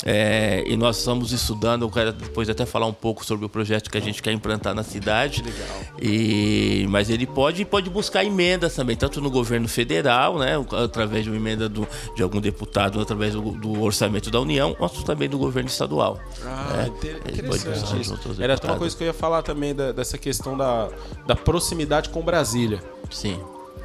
É, 0.06 0.62
e 0.66 0.76
nós 0.76 0.98
estamos 0.98 1.32
estudando, 1.32 1.82
eu 1.82 1.90
quero 1.90 2.12
depois 2.12 2.48
até 2.50 2.66
falar 2.66 2.84
um 2.86 2.92
pouco 2.92 3.24
sobre 3.24 3.46
o 3.46 3.48
projeto 3.48 3.90
que 3.90 3.96
a 3.96 4.00
gente 4.00 4.22
quer 4.22 4.32
implantar 4.32 4.74
na 4.74 4.82
cidade. 4.82 5.42
Legal. 5.42 5.66
E, 6.02 6.86
mas 6.90 7.08
ele 7.08 7.26
pode, 7.26 7.64
pode 7.64 7.88
buscar 7.88 8.22
emendas 8.22 8.74
também, 8.74 8.96
tanto 8.96 9.20
no 9.20 9.30
governo 9.30 9.66
federal, 9.66 10.38
né, 10.38 10.52
através 10.84 11.24
de 11.24 11.30
uma 11.30 11.36
emenda 11.38 11.68
do, 11.70 11.88
de 12.14 12.22
algum 12.22 12.40
deputado, 12.40 13.00
através 13.00 13.32
do, 13.32 13.40
do 13.52 13.80
orçamento 13.82 14.30
da 14.30 14.40
União, 14.40 14.74
quanto 14.74 15.02
também 15.04 15.28
do 15.28 15.38
governo 15.38 15.68
estadual. 15.70 16.20
Ah, 16.44 16.84
É, 16.84 17.30
interessante 17.30 18.00
isso. 18.00 18.12
Era 18.38 18.52
uma 18.52 18.56
deputados. 18.56 18.78
coisa 18.78 18.96
que 18.96 19.02
eu 19.04 19.06
ia 19.06 19.14
falar 19.14 19.42
também 19.42 19.74
da- 19.74 19.92
dessa 19.92 20.18
questão 20.18 20.56
da, 20.56 20.90
da 21.26 21.34
proximidade 21.34 22.10
com 22.10 22.20
Brasília. 22.22 22.82
Sim. 23.10 23.38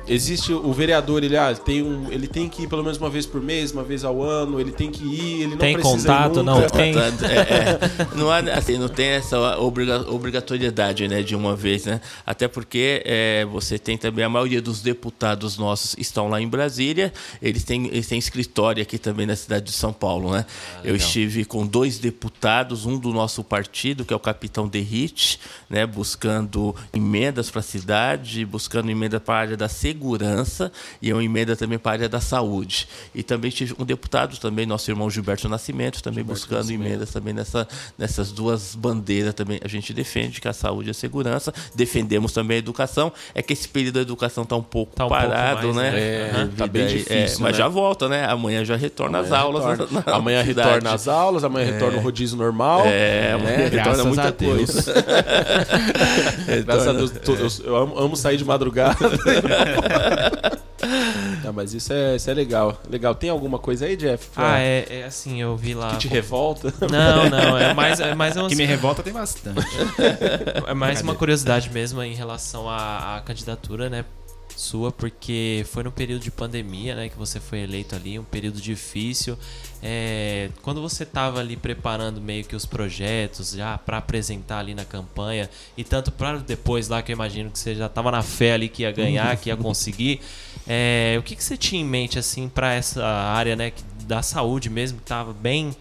Existe 0.09 0.51
o 0.51 0.73
vereador, 0.73 1.23
ele, 1.23 1.37
ah, 1.37 1.53
tem 1.53 1.83
um, 1.83 2.11
ele 2.11 2.27
tem 2.27 2.49
que 2.49 2.63
ir 2.63 2.67
pelo 2.67 2.83
menos 2.83 2.97
uma 2.97 3.11
vez 3.11 3.27
por 3.27 3.39
mês, 3.39 3.71
uma 3.71 3.83
vez 3.83 4.03
ao 4.03 4.23
ano, 4.23 4.59
ele 4.59 4.71
tem 4.71 4.89
que 4.89 5.03
ir, 5.03 5.43
ele 5.43 5.51
não 5.51 5.57
Tem 5.57 5.73
precisa 5.75 5.97
contato, 5.97 6.39
ir 6.39 6.43
não 6.43 6.61
tem? 6.67 6.95
É, 6.97 7.05
é, 7.37 7.79
não, 8.15 8.31
há, 8.31 8.39
assim, 8.39 8.79
não 8.79 8.89
tem 8.89 9.05
essa 9.09 9.37
obriga- 9.59 10.09
obrigatoriedade 10.09 11.07
né, 11.07 11.21
de 11.21 11.35
uma 11.35 11.55
vez, 11.55 11.85
né? 11.85 12.01
Até 12.25 12.47
porque 12.47 13.03
é, 13.05 13.45
você 13.45 13.77
tem 13.77 13.99
também 13.99 14.25
a 14.25 14.29
maioria 14.29 14.59
dos 14.63 14.81
deputados 14.81 15.59
nossos 15.59 15.95
estão 15.95 16.27
lá 16.27 16.41
em 16.41 16.47
Brasília, 16.47 17.13
eles 17.39 17.63
têm, 17.63 17.85
eles 17.85 18.07
têm 18.07 18.17
escritório 18.17 18.81
aqui 18.81 18.97
também 18.97 19.27
na 19.27 19.35
cidade 19.35 19.65
de 19.65 19.73
São 19.73 19.93
Paulo, 19.93 20.31
né? 20.31 20.43
Eu 20.83 20.95
estive 20.95 21.45
com 21.45 21.67
dois 21.67 21.99
deputados, 21.99 22.83
um 22.87 22.97
do 22.97 23.13
nosso 23.13 23.43
partido, 23.43 24.03
que 24.03 24.11
é 24.11 24.15
o 24.15 24.19
capitão 24.19 24.67
Derrite, 24.67 25.39
né, 25.69 25.85
buscando 25.85 26.75
emendas 26.91 27.51
para 27.51 27.59
a 27.59 27.63
cidade, 27.63 28.43
buscando 28.43 28.89
emenda 28.89 29.19
para 29.19 29.35
a 29.35 29.37
área 29.37 29.57
da 29.57 29.69
segurança 29.69 29.98
e 31.01 31.11
uma 31.13 31.23
emenda 31.23 31.55
também 31.55 31.77
para 31.77 31.91
a 31.91 31.93
área 31.93 32.09
da 32.09 32.19
saúde. 32.19 32.87
E 33.13 33.21
também 33.23 33.51
tive 33.51 33.75
um 33.77 33.85
deputado 33.85 34.37
também, 34.37 34.65
nosso 34.65 34.89
irmão 34.89 35.09
Gilberto 35.09 35.47
Nascimento, 35.49 36.01
também 36.01 36.23
buscando 36.23 36.71
emendas 36.71 37.11
também 37.11 37.33
nessa, 37.33 37.67
nessas 37.97 38.31
duas 38.31 38.75
bandeiras 38.75 39.33
também. 39.33 39.59
A 39.63 39.67
gente 39.67 39.93
defende 39.93 40.39
que 40.41 40.47
a 40.47 40.53
saúde 40.53 40.89
e 40.89 40.91
a 40.91 40.93
segurança, 40.93 41.53
defendemos 41.75 42.31
também 42.33 42.55
a 42.55 42.59
educação. 42.59 43.11
É 43.33 43.41
que 43.41 43.53
esse 43.53 43.67
período 43.67 43.95
da 43.95 44.01
educação 44.01 44.43
está 44.43 44.55
um 44.55 44.63
pouco 44.63 44.95
Tá 44.95 45.05
um 45.05 45.09
pouco 45.09 45.23
parado, 45.23 45.73
mais, 45.73 45.75
né? 45.75 45.91
né? 45.91 45.99
É, 45.99 46.31
Devido 46.33 46.55
tá 46.57 46.67
bem 46.67 46.83
aí- 46.83 46.97
difícil, 46.97 47.39
mas 47.41 47.51
né? 47.53 47.57
já 47.57 47.67
volta, 47.67 48.07
né? 48.07 48.25
Amanhã 48.25 48.63
já 48.63 48.75
retorna 48.75 49.19
as 49.19 49.31
aulas. 49.31 49.65
Retorna. 49.65 50.03
na- 50.05 50.05
na 50.11 50.17
amanhã 50.17 50.43
cidade. 50.45 50.67
retorna 50.69 50.93
as 50.93 51.07
aulas, 51.07 51.43
amanhã 51.43 51.71
retorna 51.71 51.97
o 51.97 52.01
rodízio 52.01 52.37
normal. 52.37 52.83
É, 52.85 53.33
amanhã 53.33 53.57
né? 53.57 53.67
retorna 53.69 54.03
muita 54.05 54.27
a 54.27 54.31
Deus. 54.31 54.55
coisa. 54.73 54.93
Graças 56.65 56.87
a 56.87 56.93
Deus, 56.93 57.59
eu, 57.59 57.65
eu 57.65 57.75
amo, 57.75 57.97
amo 57.99 58.15
sair 58.15 58.37
de 58.37 58.45
madrugada. 58.45 58.97
Não, 61.43 61.51
mas 61.53 61.73
isso 61.73 61.91
é, 61.91 62.15
isso 62.15 62.29
é 62.29 62.33
legal. 62.33 62.79
Legal. 62.89 63.13
Tem 63.13 63.29
alguma 63.29 63.59
coisa 63.59 63.85
aí, 63.85 63.95
Jeff? 63.97 64.29
pra- 64.29 64.53
Ah, 64.53 64.59
é, 64.59 64.85
é 65.01 65.03
assim, 65.03 65.41
eu 65.41 65.55
vi 65.57 65.73
lá. 65.73 65.91
Que 65.91 65.97
te 65.97 66.07
revolta? 66.07 66.73
Não, 66.89 67.29
não, 67.29 67.57
é 67.57 67.73
mais, 67.73 67.99
é 67.99 68.15
mais, 68.15 68.35
uma, 68.37 68.47
Que 68.47 68.55
me 68.55 68.65
revolta 68.65 69.03
tem 69.03 69.11
bastante. 69.13 69.59
é 70.67 70.73
mais 70.73 71.01
uma 71.01 71.15
curiosidade 71.15 71.69
mesmo 71.69 72.01
em 72.01 72.13
relação 72.13 72.69
à, 72.69 73.17
à 73.17 73.21
candidatura, 73.21 73.89
né? 73.89 74.05
Sua, 74.59 74.91
porque 74.91 75.65
foi 75.71 75.83
no 75.83 75.91
período 75.91 76.21
de 76.21 76.29
pandemia, 76.29 76.93
né? 76.93 77.07
Que 77.07 77.17
você 77.17 77.39
foi 77.39 77.59
eleito 77.59 77.95
ali, 77.95 78.19
um 78.19 78.25
período 78.25 78.59
difícil. 78.59 79.37
É, 79.81 80.49
quando 80.61 80.81
você 80.81 81.03
estava 81.03 81.39
ali 81.39 81.55
preparando 81.55 82.19
meio 82.19 82.43
que 82.43 82.53
os 82.57 82.65
projetos 82.65 83.51
já 83.51 83.77
para 83.77 83.99
apresentar 83.99 84.59
ali 84.59 84.75
na 84.75 84.83
campanha 84.83 85.49
e 85.77 85.83
tanto 85.85 86.11
para 86.11 86.39
depois 86.39 86.89
lá 86.89 87.01
que 87.01 87.09
eu 87.09 87.13
imagino 87.13 87.49
que 87.49 87.57
você 87.57 87.73
já 87.73 87.85
estava 87.85 88.11
na 88.11 88.21
fé 88.21 88.51
ali 88.51 88.67
que 88.67 88.81
ia 88.83 88.91
ganhar, 88.91 89.37
que 89.37 89.47
ia 89.47 89.55
conseguir. 89.55 90.19
é, 90.67 91.15
o 91.17 91.23
que, 91.23 91.37
que 91.37 91.43
você 91.43 91.55
tinha 91.55 91.81
em 91.81 91.85
mente 91.85 92.19
assim 92.19 92.49
para 92.49 92.73
essa 92.73 93.05
área, 93.05 93.55
né? 93.55 93.71
Da 94.05 94.21
saúde 94.21 94.69
mesmo, 94.69 94.97
que 94.97 95.05
estava 95.05 95.31
bem 95.31 95.73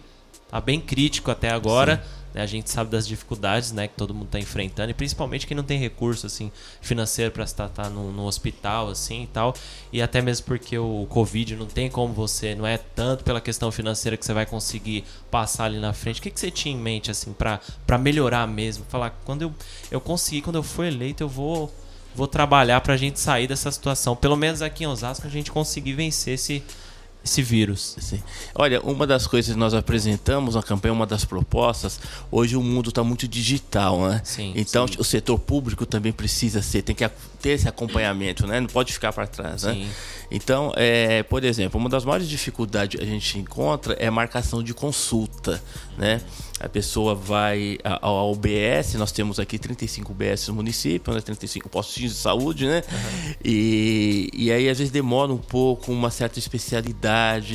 tá 0.49 0.61
bem 0.61 0.79
crítico 0.79 1.29
até 1.29 1.49
agora. 1.49 1.97
né? 1.97 2.03
A 2.39 2.45
gente 2.45 2.69
sabe 2.69 2.89
das 2.89 3.07
dificuldades 3.07 3.71
né, 3.71 3.87
que 3.87 3.95
todo 3.95 4.13
mundo 4.13 4.25
está 4.25 4.39
enfrentando, 4.39 4.91
e 4.91 4.93
principalmente 4.93 5.45
quem 5.45 5.55
não 5.55 5.63
tem 5.63 5.79
recurso 5.79 6.25
assim, 6.25 6.51
financeiro 6.81 7.31
para 7.31 7.43
estar 7.43 7.69
no, 7.89 8.11
no 8.11 8.25
hospital 8.25 8.89
assim, 8.89 9.23
e 9.23 9.27
tal. 9.27 9.53
E 9.91 10.01
até 10.01 10.21
mesmo 10.21 10.45
porque 10.45 10.77
o 10.77 11.05
Covid 11.09 11.55
não 11.55 11.65
tem 11.65 11.89
como 11.89 12.13
você, 12.13 12.55
não 12.55 12.65
é 12.65 12.77
tanto 12.77 13.23
pela 13.23 13.41
questão 13.41 13.71
financeira 13.71 14.17
que 14.17 14.25
você 14.25 14.33
vai 14.33 14.45
conseguir 14.45 15.03
passar 15.29 15.65
ali 15.65 15.79
na 15.79 15.93
frente. 15.93 16.19
O 16.19 16.23
que, 16.23 16.31
que 16.31 16.39
você 16.39 16.51
tinha 16.51 16.73
em 16.73 16.77
mente 16.77 17.11
assim 17.11 17.33
para 17.33 17.97
melhorar 17.97 18.47
mesmo? 18.47 18.85
Falar, 18.89 19.11
quando 19.25 19.43
eu, 19.43 19.53
eu 19.91 20.01
conseguir, 20.01 20.41
quando 20.41 20.57
eu 20.57 20.63
for 20.63 20.85
eleito, 20.85 21.23
eu 21.23 21.29
vou, 21.29 21.73
vou 22.15 22.27
trabalhar 22.27 22.81
para 22.81 22.93
a 22.93 22.97
gente 22.97 23.19
sair 23.19 23.47
dessa 23.47 23.71
situação. 23.71 24.15
Pelo 24.15 24.35
menos 24.35 24.61
aqui 24.61 24.83
em 24.83 24.87
Osasco 24.87 25.27
a 25.27 25.29
gente 25.29 25.51
conseguir 25.51 25.93
vencer 25.93 26.35
esse, 26.35 26.63
esse 27.23 27.41
vírus. 27.41 27.95
Sim. 27.99 28.21
Olha, 28.55 28.81
uma 28.81 29.05
das 29.05 29.27
coisas 29.27 29.53
que 29.53 29.59
nós 29.59 29.73
apresentamos 29.73 30.55
na 30.55 30.63
campanha, 30.63 30.93
uma 30.93 31.05
das 31.05 31.25
propostas, 31.25 31.99
hoje 32.31 32.55
o 32.55 32.63
mundo 32.63 32.89
está 32.89 33.03
muito 33.03 33.27
digital, 33.27 34.07
né? 34.07 34.21
Sim, 34.23 34.53
então 34.55 34.85
o 34.97 35.03
setor 35.03 35.37
público 35.37 35.85
também 35.85 36.11
precisa 36.11 36.61
ser, 36.61 36.81
tem 36.81 36.95
que 36.95 37.07
ter 37.41 37.51
esse 37.51 37.67
acompanhamento, 37.67 38.45
né? 38.47 38.59
Não 38.59 38.67
pode 38.67 38.93
ficar 38.93 39.13
para 39.13 39.27
trás, 39.27 39.63
né? 39.63 39.73
Sim. 39.73 39.89
Então, 40.31 40.71
é, 40.75 41.23
por 41.23 41.43
exemplo, 41.43 41.79
uma 41.79 41.89
das 41.89 42.05
maiores 42.05 42.29
dificuldades 42.29 42.99
que 42.99 43.03
a 43.03 43.07
gente 43.07 43.39
encontra 43.39 43.93
é 43.93 44.07
a 44.07 44.11
marcação 44.11 44.61
de 44.61 44.73
consulta, 44.73 45.61
né? 45.97 46.21
A 46.59 46.67
pessoa 46.67 47.15
vai 47.15 47.77
ao 48.01 48.33
UBS, 48.33 48.95
nós 48.95 49.13
temos 49.13 49.39
aqui 49.39 49.57
35 49.57 50.11
UBS 50.11 50.49
no 50.49 50.55
município, 50.55 51.13
né? 51.13 51.21
35 51.21 51.69
postinhos 51.69 52.13
de 52.13 52.19
saúde, 52.19 52.67
né? 52.67 52.83
E, 53.43 54.29
e 54.33 54.51
aí 54.51 54.69
às 54.69 54.77
vezes 54.77 54.91
demora 54.91 55.31
um 55.31 55.37
pouco 55.37 55.91
uma 55.91 56.11
certa 56.11 56.37
especialidade, 56.37 57.09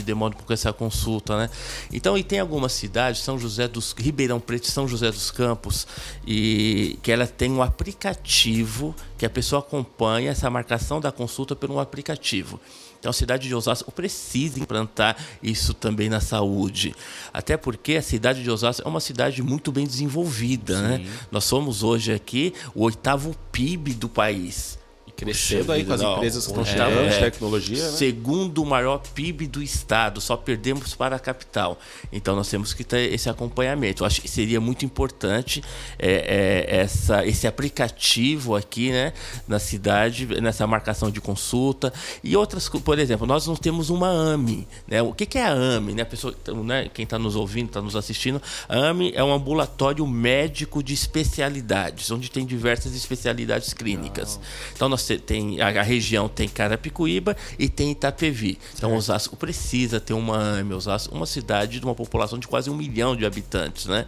demora 0.04 0.33
um 0.33 0.37
pouco 0.37 0.52
essa 0.52 0.73
consulta, 0.73 1.37
né? 1.37 1.50
Então, 1.92 2.16
e 2.16 2.23
tem 2.23 2.38
algumas 2.38 2.73
cidades, 2.73 3.21
São 3.23 3.38
José 3.38 3.66
dos 3.66 3.92
Ribeirão 3.92 4.38
Preto, 4.38 4.64
e 4.64 4.71
São 4.71 4.87
José 4.87 5.11
dos 5.11 5.30
Campos, 5.30 5.87
e 6.26 6.99
que 7.02 7.11
ela 7.11 7.26
tem 7.26 7.50
um 7.50 7.62
aplicativo 7.62 8.94
que 9.18 9.26
a 9.26 9.30
pessoa 9.30 9.61
acompanha 9.61 10.30
essa 10.30 10.49
marcação 10.49 11.00
da 11.00 11.11
consulta 11.11 11.54
um 11.71 11.80
aplicativo. 11.80 12.61
Então 12.99 13.11
a 13.11 13.12
cidade 13.12 13.47
de 13.47 13.54
Osasco 13.54 13.92
precisa 13.92 14.59
implantar 14.59 15.16
isso 15.42 15.75
também 15.75 16.09
na 16.09 16.21
saúde. 16.21 16.94
Até 17.35 17.54
porque 17.56 17.97
a 17.97 18.02
cidade 18.02 18.42
de 18.42 18.50
Osasco 18.50 18.87
é 18.87 18.88
uma 18.88 19.00
cidade 19.00 19.42
muito 19.42 19.71
bem 19.71 19.87
desenvolvida. 19.87 20.80
Né? 20.80 21.06
Nós 21.30 21.44
somos 21.44 21.83
hoje 21.83 22.14
aqui 22.14 22.54
o 22.75 22.85
oitavo 22.85 23.37
PIB 23.52 23.92
do 23.92 24.09
país. 24.09 24.78
Crescendo 25.16 25.73
aí 25.73 25.85
com 25.85 25.92
as 25.92 26.00
Não, 26.00 26.16
empresas 26.16 26.44
que 26.44 26.50
estão 26.50 26.64
é, 26.64 26.66
chegando 26.66 27.11
de 27.11 27.18
tecnologia, 27.21 27.90
né? 27.90 27.97
Segundo 27.97 28.64
maior 28.64 28.99
PIB 29.14 29.47
do 29.47 29.62
estado, 29.62 30.21
só 30.21 30.37
perdemos 30.37 30.94
para 30.94 31.16
a 31.16 31.18
capital. 31.18 31.78
Então 32.12 32.35
nós 32.35 32.49
temos 32.49 32.75
que 32.75 32.83
ter 32.83 33.12
esse 33.12 33.28
acompanhamento. 33.28 34.02
Eu 34.02 34.06
acho 34.06 34.21
que 34.21 34.28
seria 34.28 34.61
muito 34.61 34.85
importante 34.85 35.62
é, 35.99 36.66
é, 36.68 36.76
essa, 36.80 37.25
esse 37.25 37.47
aplicativo 37.47 38.56
aqui, 38.56 38.90
né, 38.90 39.12
na 39.47 39.59
cidade, 39.59 40.26
nessa 40.40 40.66
marcação 40.66 41.11
de 41.11 41.21
consulta 41.21 41.92
e 42.23 42.37
outras, 42.37 42.68
por 42.68 42.99
exemplo, 42.99 43.26
nós 43.26 43.47
não 43.47 43.54
temos 43.54 43.90
uma 43.90 44.09
AME, 44.09 44.66
né? 44.88 45.00
O 45.00 45.12
que, 45.12 45.26
que 45.26 45.38
é 45.38 45.47
a 45.47 45.52
AME, 45.52 45.94
né? 45.94 46.02
A 46.02 46.06
pessoa, 46.06 46.35
então, 46.42 46.64
né, 46.64 46.90
quem 46.92 47.04
está 47.04 47.18
nos 47.18 47.37
ouvindo, 47.37 47.68
está 47.68 47.80
nos 47.80 47.94
assistindo, 47.94 48.42
a 48.68 48.76
AME 48.76 49.12
é 49.14 49.23
um 49.23 49.33
ambulatório 49.33 50.06
médico 50.06 50.83
de 50.83 50.92
especialidades, 50.92 52.11
onde 52.11 52.30
tem 52.30 52.44
diversas 52.44 52.94
especialidades 52.94 53.73
clínicas. 53.73 54.40
Então 54.75 54.88
nós 54.88 55.03
te- 55.06 55.18
tem 55.18 55.61
a, 55.61 55.68
a 55.68 55.82
região 55.82 56.28
tem 56.28 56.49
Carapicuíba 56.49 57.37
e 57.58 57.68
tem 57.68 57.90
Itapevi. 57.90 58.58
Então 58.76 58.94
Osasco 58.94 59.37
precisa 59.37 60.00
ter 60.00 60.12
uma 60.14 60.62
Osasco, 60.75 61.14
uma 61.14 61.26
cidade 61.26 61.78
de 61.78 61.84
uma 61.84 61.94
população 61.94 62.38
de 62.38 62.46
quase 62.49 62.70
um 62.70 62.75
milhão 62.76 63.14
de 63.16 63.25
habitantes, 63.26 63.87
né? 63.87 64.06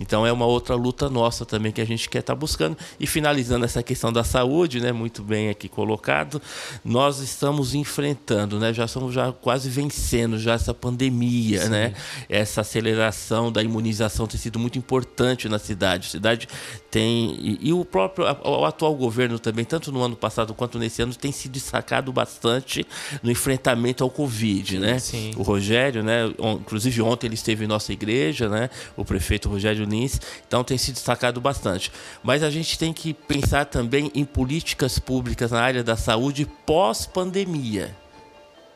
Então 0.00 0.26
é 0.26 0.32
uma 0.32 0.46
outra 0.46 0.74
luta 0.74 1.08
nossa 1.10 1.44
também 1.44 1.70
que 1.70 1.80
a 1.80 1.84
gente 1.84 2.08
quer 2.08 2.20
estar 2.20 2.34
buscando. 2.34 2.76
E 2.98 3.06
finalizando 3.06 3.64
essa 3.64 3.82
questão 3.82 4.12
da 4.12 4.24
saúde, 4.24 4.80
né, 4.80 4.92
muito 4.92 5.22
bem 5.22 5.50
aqui 5.50 5.68
colocado, 5.68 6.40
nós 6.84 7.18
estamos 7.18 7.74
enfrentando, 7.74 8.58
né, 8.58 8.72
já 8.72 8.84
estamos 8.84 9.12
já 9.12 9.32
quase 9.32 9.68
vencendo 9.68 10.38
já 10.38 10.54
essa 10.54 10.72
pandemia, 10.72 11.68
né? 11.68 11.94
Essa 12.28 12.62
aceleração 12.62 13.52
da 13.52 13.62
imunização 13.62 14.26
tem 14.26 14.38
sido 14.38 14.58
muito 14.58 14.78
importante 14.78 15.48
na 15.48 15.58
cidade. 15.58 16.08
A 16.08 16.10
cidade 16.10 16.48
tem 16.90 17.36
e, 17.40 17.68
e 17.68 17.72
o 17.72 17.84
próprio 17.84 18.24
o 18.44 18.64
atual 18.64 18.94
governo 18.94 19.38
também, 19.38 19.64
tanto 19.64 19.92
no 19.92 20.02
ano 20.02 20.16
passado 20.16 20.54
quanto 20.54 20.78
nesse 20.78 21.02
ano, 21.02 21.14
tem 21.14 21.32
se 21.32 21.48
destacado 21.48 22.12
bastante 22.12 22.86
no 23.22 23.30
enfrentamento 23.30 24.02
ao 24.02 24.10
Covid, 24.10 24.78
né? 24.78 24.98
sim. 24.98 25.32
O 25.36 25.42
Rogério, 25.42 26.02
né? 26.02 26.26
Inclusive 26.60 27.02
ontem 27.02 27.26
ele 27.26 27.34
esteve 27.34 27.64
em 27.64 27.68
nossa 27.68 27.92
igreja, 27.92 28.48
né? 28.48 28.70
O 28.96 29.04
prefeito 29.04 29.48
Rogério 29.48 29.81
Lins. 29.84 30.20
Então 30.46 30.62
tem 30.64 30.78
se 30.78 30.92
destacado 30.92 31.40
bastante. 31.40 31.92
Mas 32.22 32.42
a 32.42 32.50
gente 32.50 32.78
tem 32.78 32.92
que 32.92 33.12
pensar 33.12 33.66
também 33.66 34.10
em 34.14 34.24
políticas 34.24 34.98
públicas 34.98 35.50
na 35.50 35.60
área 35.60 35.82
da 35.82 35.96
saúde 35.96 36.46
pós-pandemia. 36.66 37.94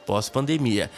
Pós-pandemia. 0.05 0.91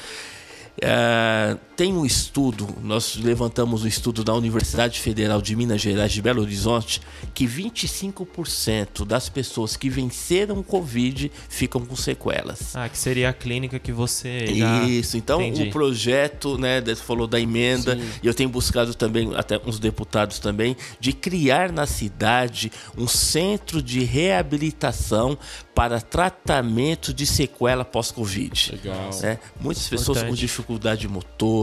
É, 0.81 1.57
tem 1.79 1.95
um 1.95 2.05
estudo, 2.05 2.67
nós 2.83 3.15
levantamos 3.15 3.85
um 3.85 3.87
estudo 3.87 4.25
da 4.25 4.35
Universidade 4.35 4.99
Federal 4.99 5.41
de 5.41 5.55
Minas 5.55 5.81
Gerais 5.81 6.11
de 6.11 6.21
Belo 6.21 6.43
Horizonte, 6.43 7.01
que 7.33 7.47
25% 7.47 9.05
das 9.05 9.29
pessoas 9.29 9.77
que 9.77 9.89
venceram 9.89 10.59
o 10.59 10.65
Covid 10.65 11.31
ficam 11.49 11.87
com 11.87 11.95
sequelas. 11.95 12.75
Ah, 12.75 12.89
que 12.89 12.99
seria 12.99 13.29
a 13.29 13.33
clínica 13.33 13.79
que 13.79 13.93
você 13.93 14.57
já... 14.57 14.83
Isso, 14.87 15.17
então 15.17 15.41
Entendi. 15.41 15.69
o 15.69 15.71
projeto, 15.71 16.59
né, 16.59 16.81
você 16.81 16.97
falou 16.97 17.29
da 17.29 17.39
emenda, 17.39 17.97
e 18.21 18.27
eu 18.27 18.35
tenho 18.35 18.49
buscado 18.49 18.93
também, 18.93 19.33
até 19.37 19.57
uns 19.65 19.79
deputados 19.79 20.41
também, 20.41 20.77
de 20.99 21.13
criar 21.13 21.71
na 21.71 21.87
cidade 21.87 22.73
um 22.97 23.07
centro 23.07 23.81
de 23.81 24.03
reabilitação 24.03 25.39
para 25.79 26.01
tratamento 26.01 27.15
de 27.15 27.25
sequela 27.25 27.85
pós-Covid. 27.85 28.73
Legal. 28.73 29.11
né? 29.23 29.39
Muitas 29.61 29.89
pessoas 29.89 30.19
com 30.19 30.25
Importante. 30.25 30.41
dificuldade 30.41 31.07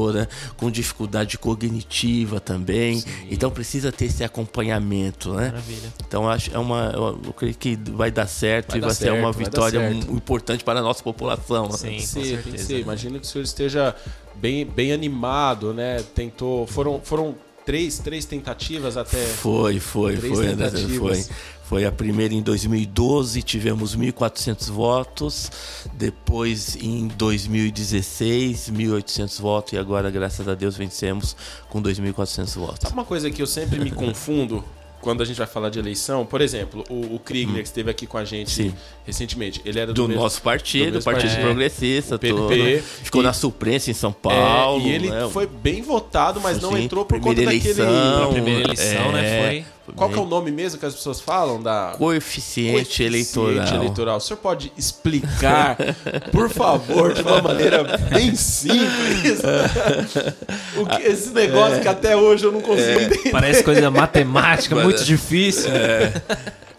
motora, 0.05 0.29
com 0.57 0.69
dificuldade 0.69 1.38
cognitiva 1.38 2.39
também, 2.39 3.03
então 3.29 3.50
precisa 3.51 3.91
ter 3.91 4.05
esse 4.05 4.24
acompanhamento, 4.24 5.33
né? 5.33 5.47
Maravilha. 5.47 5.93
Então 6.07 6.29
acho 6.29 6.53
é 6.53 6.59
uma, 6.59 6.91
eu, 6.93 7.19
eu 7.25 7.33
creio 7.33 7.55
que 7.55 7.75
vai 7.91 8.12
dar 8.12 8.27
certo 8.27 8.69
Vai 8.71 8.77
e 8.77 8.81
dar 8.81 8.88
vai 8.88 8.95
ser 8.95 9.05
certo, 9.05 9.19
uma 9.19 9.31
vai 9.31 9.43
dar 9.43 9.50
vitória 9.50 9.91
importante 10.09 10.63
para 10.63 10.79
a 10.79 10.83
nossa 10.83 11.03
população. 11.03 11.67
né? 11.69 11.77
Sim, 11.77 11.88
Tem 11.88 11.97
que 11.97 12.01
com 12.01 12.07
ser, 12.07 12.19
tem 12.21 12.24
que 12.38 12.43
certeza. 12.43 12.67
ser. 12.67 12.79
Imagino 12.79 13.19
que 13.19 13.25
o 13.25 13.29
senhor 13.29 13.43
esteja 13.43 13.95
bem, 14.35 14.65
bem 14.65 14.91
animado, 14.91 15.74
né? 15.74 16.03
Tentou. 16.13 16.67
Foram, 16.67 17.01
foram 17.03 17.35
três, 17.65 18.00
três 18.00 18.25
tentativas 18.25 18.95
até. 18.95 19.24
Foi, 19.25 19.79
foi, 19.79 20.17
foi, 20.17 20.48
tentativas. 20.48 21.27
foi. 21.27 21.36
Foi 21.65 21.84
a 21.84 21.91
primeira 21.91 22.31
em 22.31 22.43
2012, 22.43 23.41
tivemos 23.41 23.98
1.400 23.98 24.69
votos. 24.69 25.51
Depois, 25.93 26.77
em 26.79 27.07
2016, 27.07 28.69
1.800 28.69 29.41
votos. 29.41 29.74
E 29.74 29.77
agora, 29.77 30.12
graças 30.12 30.48
a 30.48 30.53
Deus, 30.53 30.77
vencemos 30.77 31.36
com 31.67 31.81
2.400 31.81 32.55
votos. 32.55 32.79
Sabe 32.81 32.93
uma 32.93 33.03
coisa 33.03 33.31
que 33.31 33.41
eu 33.41 33.48
sempre 33.48 33.79
me 33.79 33.89
confundo 33.89 34.63
quando 35.05 35.21
a 35.21 35.25
gente 35.25 35.38
vai 35.38 35.45
falar 35.47 35.69
de 35.69 35.77
eleição? 35.77 36.25
Por 36.25 36.41
exemplo, 36.41 36.83
o, 36.89 37.15
o 37.15 37.19
Kriegler, 37.19 37.62
que 37.62 37.67
esteve 37.67 37.91
aqui 37.91 38.07
com 38.07 38.17
a 38.17 38.25
gente 38.25 38.50
Sim. 38.50 38.74
recentemente, 39.05 39.62
ele 39.63 39.79
era 39.79 39.93
do, 39.93 40.01
Do 40.01 40.07
mesmo- 40.09 40.24
nosso 40.24 40.41
partido, 40.41 40.85
do 40.88 40.93
mesmo 40.95 41.03
Partido 41.05 41.29
partido. 41.29 41.41
Progressista, 41.45 42.15
O 42.15 42.19
PPP, 42.19 42.38
todo, 42.79 42.83
ficou 43.03 43.21
e- 43.21 43.24
na 43.24 43.31
suplência 43.33 43.91
em 43.91 43.93
São 43.93 44.09
É, 44.09 44.13
Paulo. 44.13 44.81
e 44.85 44.89
ele 44.91 45.09
né? 45.12 45.29
foi 45.31 45.45
bem 45.45 45.83
votado, 45.83 46.41
mas 46.41 46.59
não 46.59 46.71
Sim, 46.74 46.83
entrou 46.85 47.05
por 47.05 47.19
conta 47.19 47.35
primeira 47.35 47.51
daquele. 47.53 47.81
eleição, 47.81 48.24
A 48.24 48.27
primeira 48.33 48.63
eleição, 48.63 49.12
né, 49.12 49.25
é, 49.25 49.41
foi- 49.63 49.65
Qual 49.93 50.09
que 50.09 50.17
é 50.17 50.21
o 50.21 50.25
nome 50.25 50.51
mesmo 50.51 50.79
que 50.79 50.85
as 50.85 50.95
pessoas 50.95 51.21
falam 51.21 51.61
da 51.61 51.93
Coeficiente, 51.97 53.03
eleitoral. 53.03 53.75
eleitoral. 53.75 54.17
O 54.17 54.19
senhor 54.19 54.37
pode 54.37 54.71
explicar, 54.77 55.77
por 56.31 56.49
favor, 56.49 57.13
de 57.13 57.21
uma 57.21 57.41
maneira 57.41 57.83
bem 58.09 58.35
simples, 58.35 59.41
o 60.77 60.85
que, 60.85 61.03
esse 61.03 61.29
negócio 61.29 61.81
que 61.81 61.87
até 61.87 62.15
hoje 62.15 62.45
eu 62.45 62.51
não 62.51 62.61
consigo 62.61 62.99
entender. 62.99 63.31
Parece 63.31 63.63
coisa 63.63 63.91
matemática, 63.91 64.75
muito 64.75 65.03
difícil. 65.03 65.69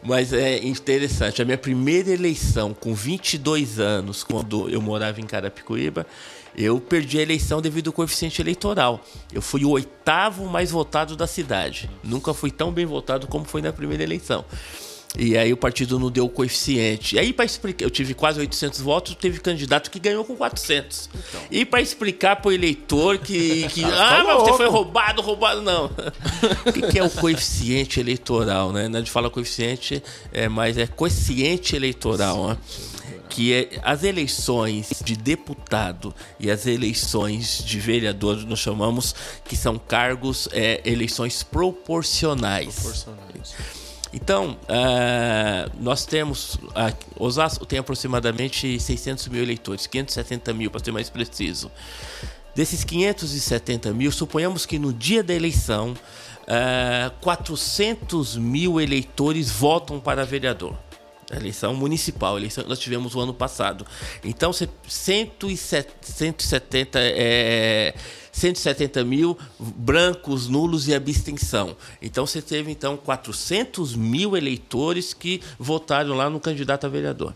Mas 0.02 0.32
é 0.32 0.64
interessante. 0.64 1.42
A 1.42 1.44
minha 1.44 1.58
primeira 1.58 2.10
eleição, 2.10 2.72
com 2.72 2.94
22 2.94 3.80
anos, 3.80 4.22
quando 4.22 4.70
eu 4.70 4.80
morava 4.80 5.20
em 5.20 5.26
Carapicuíba, 5.26 6.06
eu 6.56 6.80
perdi 6.80 7.18
a 7.18 7.22
eleição 7.22 7.60
devido 7.60 7.88
ao 7.88 7.92
coeficiente 7.92 8.40
eleitoral. 8.40 9.04
Eu 9.32 9.42
fui 9.42 9.64
o 9.64 9.70
oitavo 9.70 10.46
mais 10.46 10.70
votado 10.70 11.14
da 11.14 11.26
cidade. 11.26 11.90
Nunca 12.02 12.32
fui 12.32 12.50
tão 12.50 12.72
bem 12.72 12.86
votado 12.86 13.26
como 13.26 13.44
foi 13.44 13.60
na 13.60 13.72
primeira 13.72 14.02
eleição. 14.02 14.44
E 15.18 15.36
aí 15.36 15.52
o 15.52 15.56
partido 15.56 15.98
não 15.98 16.10
deu 16.10 16.26
o 16.26 16.28
coeficiente. 16.28 17.16
E 17.16 17.18
aí, 17.18 17.32
para 17.32 17.44
explicar, 17.44 17.84
eu 17.84 17.90
tive 17.90 18.12
quase 18.12 18.38
800 18.38 18.80
votos, 18.80 19.14
teve 19.14 19.40
candidato 19.40 19.90
que 19.90 19.98
ganhou 19.98 20.24
com 20.24 20.36
400. 20.36 21.08
Então. 21.14 21.40
E 21.50 21.64
para 21.64 21.80
explicar 21.80 22.36
para 22.36 22.48
o 22.48 22.52
eleitor 22.52 23.18
que. 23.18 23.66
que 23.72 23.84
ah, 23.84 24.24
mas 24.26 24.40
você 24.40 24.52
foi 24.54 24.68
roubado, 24.68 25.22
roubado, 25.22 25.62
não. 25.62 25.86
o 26.66 26.72
que, 26.72 26.82
que, 26.82 26.98
é 26.98 27.02
o 27.02 27.10
coeficiente 27.10 27.98
eleitoral, 27.98 28.72
né? 28.72 28.88
Não 28.88 28.98
é 28.98 29.02
de 29.02 29.10
falar 29.10 29.30
coeficiente, 29.30 30.02
é, 30.32 30.48
mas 30.48 30.76
é 30.76 30.86
coeficiente 30.86 31.74
eleitoral, 31.74 32.48
né? 32.48 32.58
Que 33.36 33.52
é, 33.52 33.68
as 33.82 34.02
eleições 34.02 35.02
de 35.04 35.14
deputado 35.14 36.14
e 36.40 36.50
as 36.50 36.66
eleições 36.66 37.62
de 37.62 37.78
vereador 37.78 38.38
nós 38.46 38.58
chamamos 38.58 39.14
que 39.44 39.54
são 39.54 39.78
cargos 39.78 40.48
é, 40.52 40.80
eleições 40.86 41.42
proporcionais. 41.42 42.76
proporcionais. 42.76 43.54
Então, 44.10 44.52
uh, 44.62 45.70
nós 45.78 46.06
temos. 46.06 46.54
Uh, 46.54 46.96
Osasco 47.18 47.66
tem 47.66 47.78
aproximadamente 47.78 48.80
600 48.80 49.28
mil 49.28 49.42
eleitores, 49.42 49.86
570 49.86 50.54
mil 50.54 50.70
para 50.70 50.82
ser 50.82 50.92
mais 50.92 51.10
preciso. 51.10 51.70
Desses 52.54 52.84
570 52.84 53.92
mil, 53.92 54.10
suponhamos 54.10 54.64
que 54.64 54.78
no 54.78 54.94
dia 54.94 55.22
da 55.22 55.34
eleição, 55.34 55.90
uh, 55.90 55.96
eh, 56.46 57.10
400 57.20 58.38
mil 58.38 58.80
eleitores 58.80 59.50
votam 59.50 60.00
para 60.00 60.24
vereador. 60.24 60.74
Eleição 61.30 61.74
municipal, 61.74 62.38
eleição 62.38 62.62
que 62.62 62.70
nós 62.70 62.78
tivemos 62.78 63.14
o 63.14 63.20
ano 63.20 63.34
passado. 63.34 63.84
Então, 64.22 64.52
170 64.52 66.98
é 67.00 67.94
170 68.36 69.02
mil 69.02 69.36
brancos, 69.58 70.46
nulos 70.46 70.86
e 70.88 70.94
abstenção. 70.94 71.74
Então 72.02 72.26
você 72.26 72.42
teve 72.42 72.70
então 72.70 72.94
400 72.94 73.96
mil 73.96 74.36
eleitores 74.36 75.14
que 75.14 75.40
votaram 75.58 76.14
lá 76.14 76.28
no 76.28 76.38
candidato 76.38 76.84
a 76.84 76.88
vereador. 76.88 77.34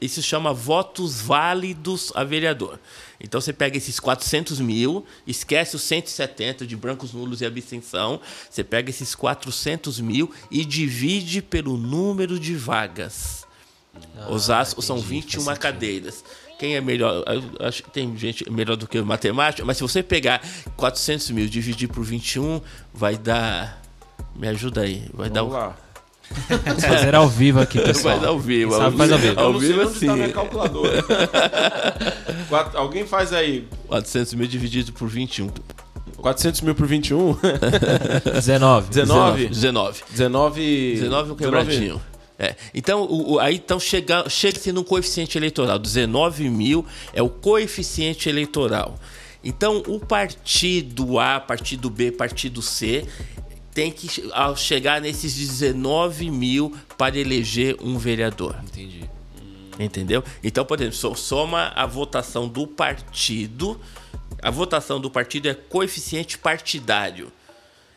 Isso 0.00 0.22
chama 0.22 0.52
votos 0.52 1.20
válidos 1.20 2.12
a 2.14 2.22
vereador. 2.22 2.78
Então 3.20 3.40
você 3.40 3.52
pega 3.52 3.76
esses 3.76 4.00
400 4.00 4.60
mil, 4.60 5.04
esquece 5.26 5.76
os 5.76 5.82
170 5.82 6.66
de 6.66 6.76
brancos, 6.76 7.12
nulos 7.12 7.40
e 7.40 7.46
abstenção, 7.46 8.20
você 8.50 8.64
pega 8.64 8.90
esses 8.90 9.14
400 9.14 10.00
mil 10.00 10.32
e 10.50 10.64
divide 10.64 11.40
pelo 11.40 11.76
número 11.76 12.38
de 12.38 12.54
vagas. 12.54 13.46
Ah, 14.16 14.30
Osasco 14.30 14.82
são 14.82 14.98
21 14.98 15.44
cadeiras. 15.56 16.24
Quem 16.58 16.76
é 16.76 16.80
melhor? 16.80 17.24
Acho 17.60 17.82
que 17.82 17.90
tem 17.90 18.16
gente 18.16 18.48
melhor 18.50 18.76
do 18.76 18.86
que 18.86 19.00
matemática, 19.02 19.64
mas 19.64 19.76
se 19.76 19.82
você 19.82 20.02
pegar 20.02 20.40
400 20.76 21.30
mil 21.30 21.44
e 21.46 21.48
dividir 21.48 21.88
por 21.88 22.04
21, 22.04 22.60
vai 22.92 23.16
dar. 23.16 23.82
Me 24.34 24.48
ajuda 24.48 24.82
aí. 24.82 25.08
Vai 25.12 25.28
Vamos 25.28 25.52
dar. 25.52 25.58
Lá. 25.58 25.83
Vamos 26.64 26.84
fazer 26.84 27.14
ao 27.14 27.28
vivo 27.28 27.60
aqui, 27.60 27.80
pessoal. 27.80 28.16
Faz 28.16 28.28
ao 28.28 28.38
vivo. 28.38 28.72
Sabe, 28.72 28.84
ao 28.84 28.92
faz 28.92 29.12
ao 29.12 29.18
vivo. 29.18 29.40
Ao 29.40 29.58
vivo 29.58 29.80
assim. 29.82 30.06
Tá 30.06 30.14
minha 30.14 30.28
calculadora. 30.32 31.04
Alguém 32.74 33.06
faz 33.06 33.32
aí. 33.32 33.66
400 33.88 34.34
mil 34.34 34.46
dividido 34.46 34.92
por 34.92 35.08
21. 35.08 35.50
400 36.16 36.60
mil 36.62 36.74
por 36.74 36.86
21? 36.86 37.36
19. 38.34 38.88
19? 38.88 39.48
19. 39.48 40.04
19. 40.10 40.92
19 40.94 41.32
um 41.32 41.36
quebradinho. 41.36 42.02
É. 42.38 42.56
Então, 42.74 43.02
o, 43.02 43.32
o, 43.32 43.38
aí 43.38 43.56
então 43.56 43.78
chega, 43.78 44.28
chega-se 44.28 44.72
num 44.72 44.82
coeficiente 44.82 45.38
eleitoral. 45.38 45.78
19 45.78 46.48
mil 46.48 46.84
é 47.12 47.22
o 47.22 47.28
coeficiente 47.28 48.28
eleitoral. 48.28 48.98
Então, 49.42 49.82
o 49.86 50.00
partido 50.00 51.18
A, 51.18 51.38
partido 51.38 51.90
B, 51.90 52.10
partido 52.10 52.62
C 52.62 53.06
tem 53.74 53.90
que 53.90 54.08
chegar 54.56 55.00
nesses 55.00 55.34
19 55.34 56.30
mil 56.30 56.72
para 56.96 57.18
eleger 57.18 57.76
um 57.82 57.98
vereador. 57.98 58.56
Entendi. 58.62 59.10
Entendeu? 59.78 60.22
Então, 60.42 60.64
por 60.64 60.80
exemplo, 60.80 61.16
soma 61.16 61.72
a 61.74 61.84
votação 61.84 62.48
do 62.48 62.66
partido. 62.66 63.78
A 64.40 64.50
votação 64.50 65.00
do 65.00 65.10
partido 65.10 65.48
é 65.48 65.54
coeficiente 65.54 66.38
partidário. 66.38 67.32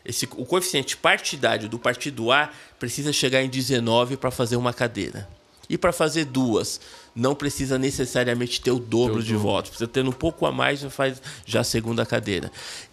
Esse, 0.04 0.26
o 0.32 0.44
coeficiente 0.44 0.96
partidário 0.96 1.68
do 1.68 1.78
partido 1.78 2.32
A 2.32 2.50
precisa 2.78 3.12
chegar 3.12 3.42
em 3.42 3.48
19 3.48 4.16
para 4.16 4.32
fazer 4.32 4.56
uma 4.56 4.72
cadeira. 4.72 5.28
E 5.68 5.76
para 5.76 5.92
fazer 5.92 6.24
duas, 6.24 6.80
não 7.14 7.34
precisa 7.34 7.78
necessariamente 7.78 8.60
ter 8.60 8.70
o 8.70 8.78
dobro 8.78 9.22
de 9.22 9.34
votos. 9.34 9.70
Precisa 9.70 9.88
ter 9.88 10.06
um 10.06 10.12
pouco 10.12 10.46
a 10.46 10.52
mais, 10.52 10.80
já 10.80 10.90
faz 10.90 11.20
já 11.44 11.60
a 11.60 11.64
segunda 11.64 12.04
cadeira. 12.06 12.50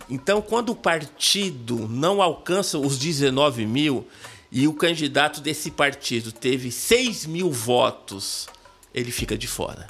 Então, 0.09 0.41
quando 0.41 0.69
o 0.69 0.75
partido 0.75 1.87
não 1.87 2.21
alcança 2.21 2.77
os 2.77 2.97
19 2.97 3.65
mil 3.65 4.07
e 4.51 4.67
o 4.67 4.73
candidato 4.73 5.41
desse 5.41 5.71
partido 5.71 6.31
teve 6.31 6.71
6 6.71 7.25
mil 7.25 7.51
votos, 7.51 8.47
ele 8.93 9.11
fica 9.11 9.37
de 9.37 9.47
fora 9.47 9.87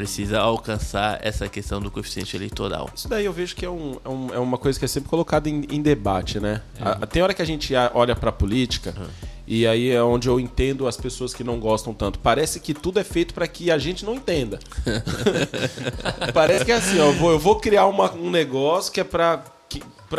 precisa 0.00 0.40
alcançar 0.40 1.18
essa 1.22 1.46
questão 1.46 1.78
do 1.78 1.90
coeficiente 1.90 2.34
eleitoral. 2.34 2.88
Isso 2.94 3.06
daí 3.06 3.26
eu 3.26 3.32
vejo 3.34 3.54
que 3.54 3.66
é, 3.66 3.68
um, 3.68 3.98
é, 4.02 4.08
um, 4.08 4.34
é 4.34 4.38
uma 4.38 4.56
coisa 4.56 4.78
que 4.78 4.84
é 4.86 4.88
sempre 4.88 5.10
colocada 5.10 5.46
em, 5.46 5.66
em 5.70 5.82
debate, 5.82 6.40
né? 6.40 6.62
É. 6.78 6.82
A, 6.88 7.06
tem 7.06 7.22
hora 7.22 7.34
que 7.34 7.42
a 7.42 7.44
gente 7.44 7.74
olha 7.92 8.16
para 8.16 8.30
a 8.30 8.32
política 8.32 8.94
uhum. 8.96 9.06
E 9.50 9.66
aí 9.66 9.90
é 9.90 10.00
onde 10.00 10.28
eu 10.28 10.38
entendo 10.38 10.86
as 10.86 10.96
pessoas 10.96 11.34
que 11.34 11.42
não 11.42 11.58
gostam 11.58 11.92
tanto. 11.92 12.20
Parece 12.20 12.60
que 12.60 12.72
tudo 12.72 13.00
é 13.00 13.04
feito 13.04 13.34
para 13.34 13.48
que 13.48 13.68
a 13.68 13.78
gente 13.78 14.04
não 14.04 14.14
entenda. 14.14 14.60
Parece 16.32 16.64
que 16.64 16.70
é 16.70 16.76
assim, 16.76 17.00
ó, 17.00 17.06
eu, 17.06 17.12
vou, 17.14 17.32
eu 17.32 17.38
vou 17.40 17.56
criar 17.58 17.86
uma, 17.86 18.12
um 18.14 18.30
negócio 18.30 18.92
que 18.92 19.00
é 19.00 19.04
para 19.04 19.42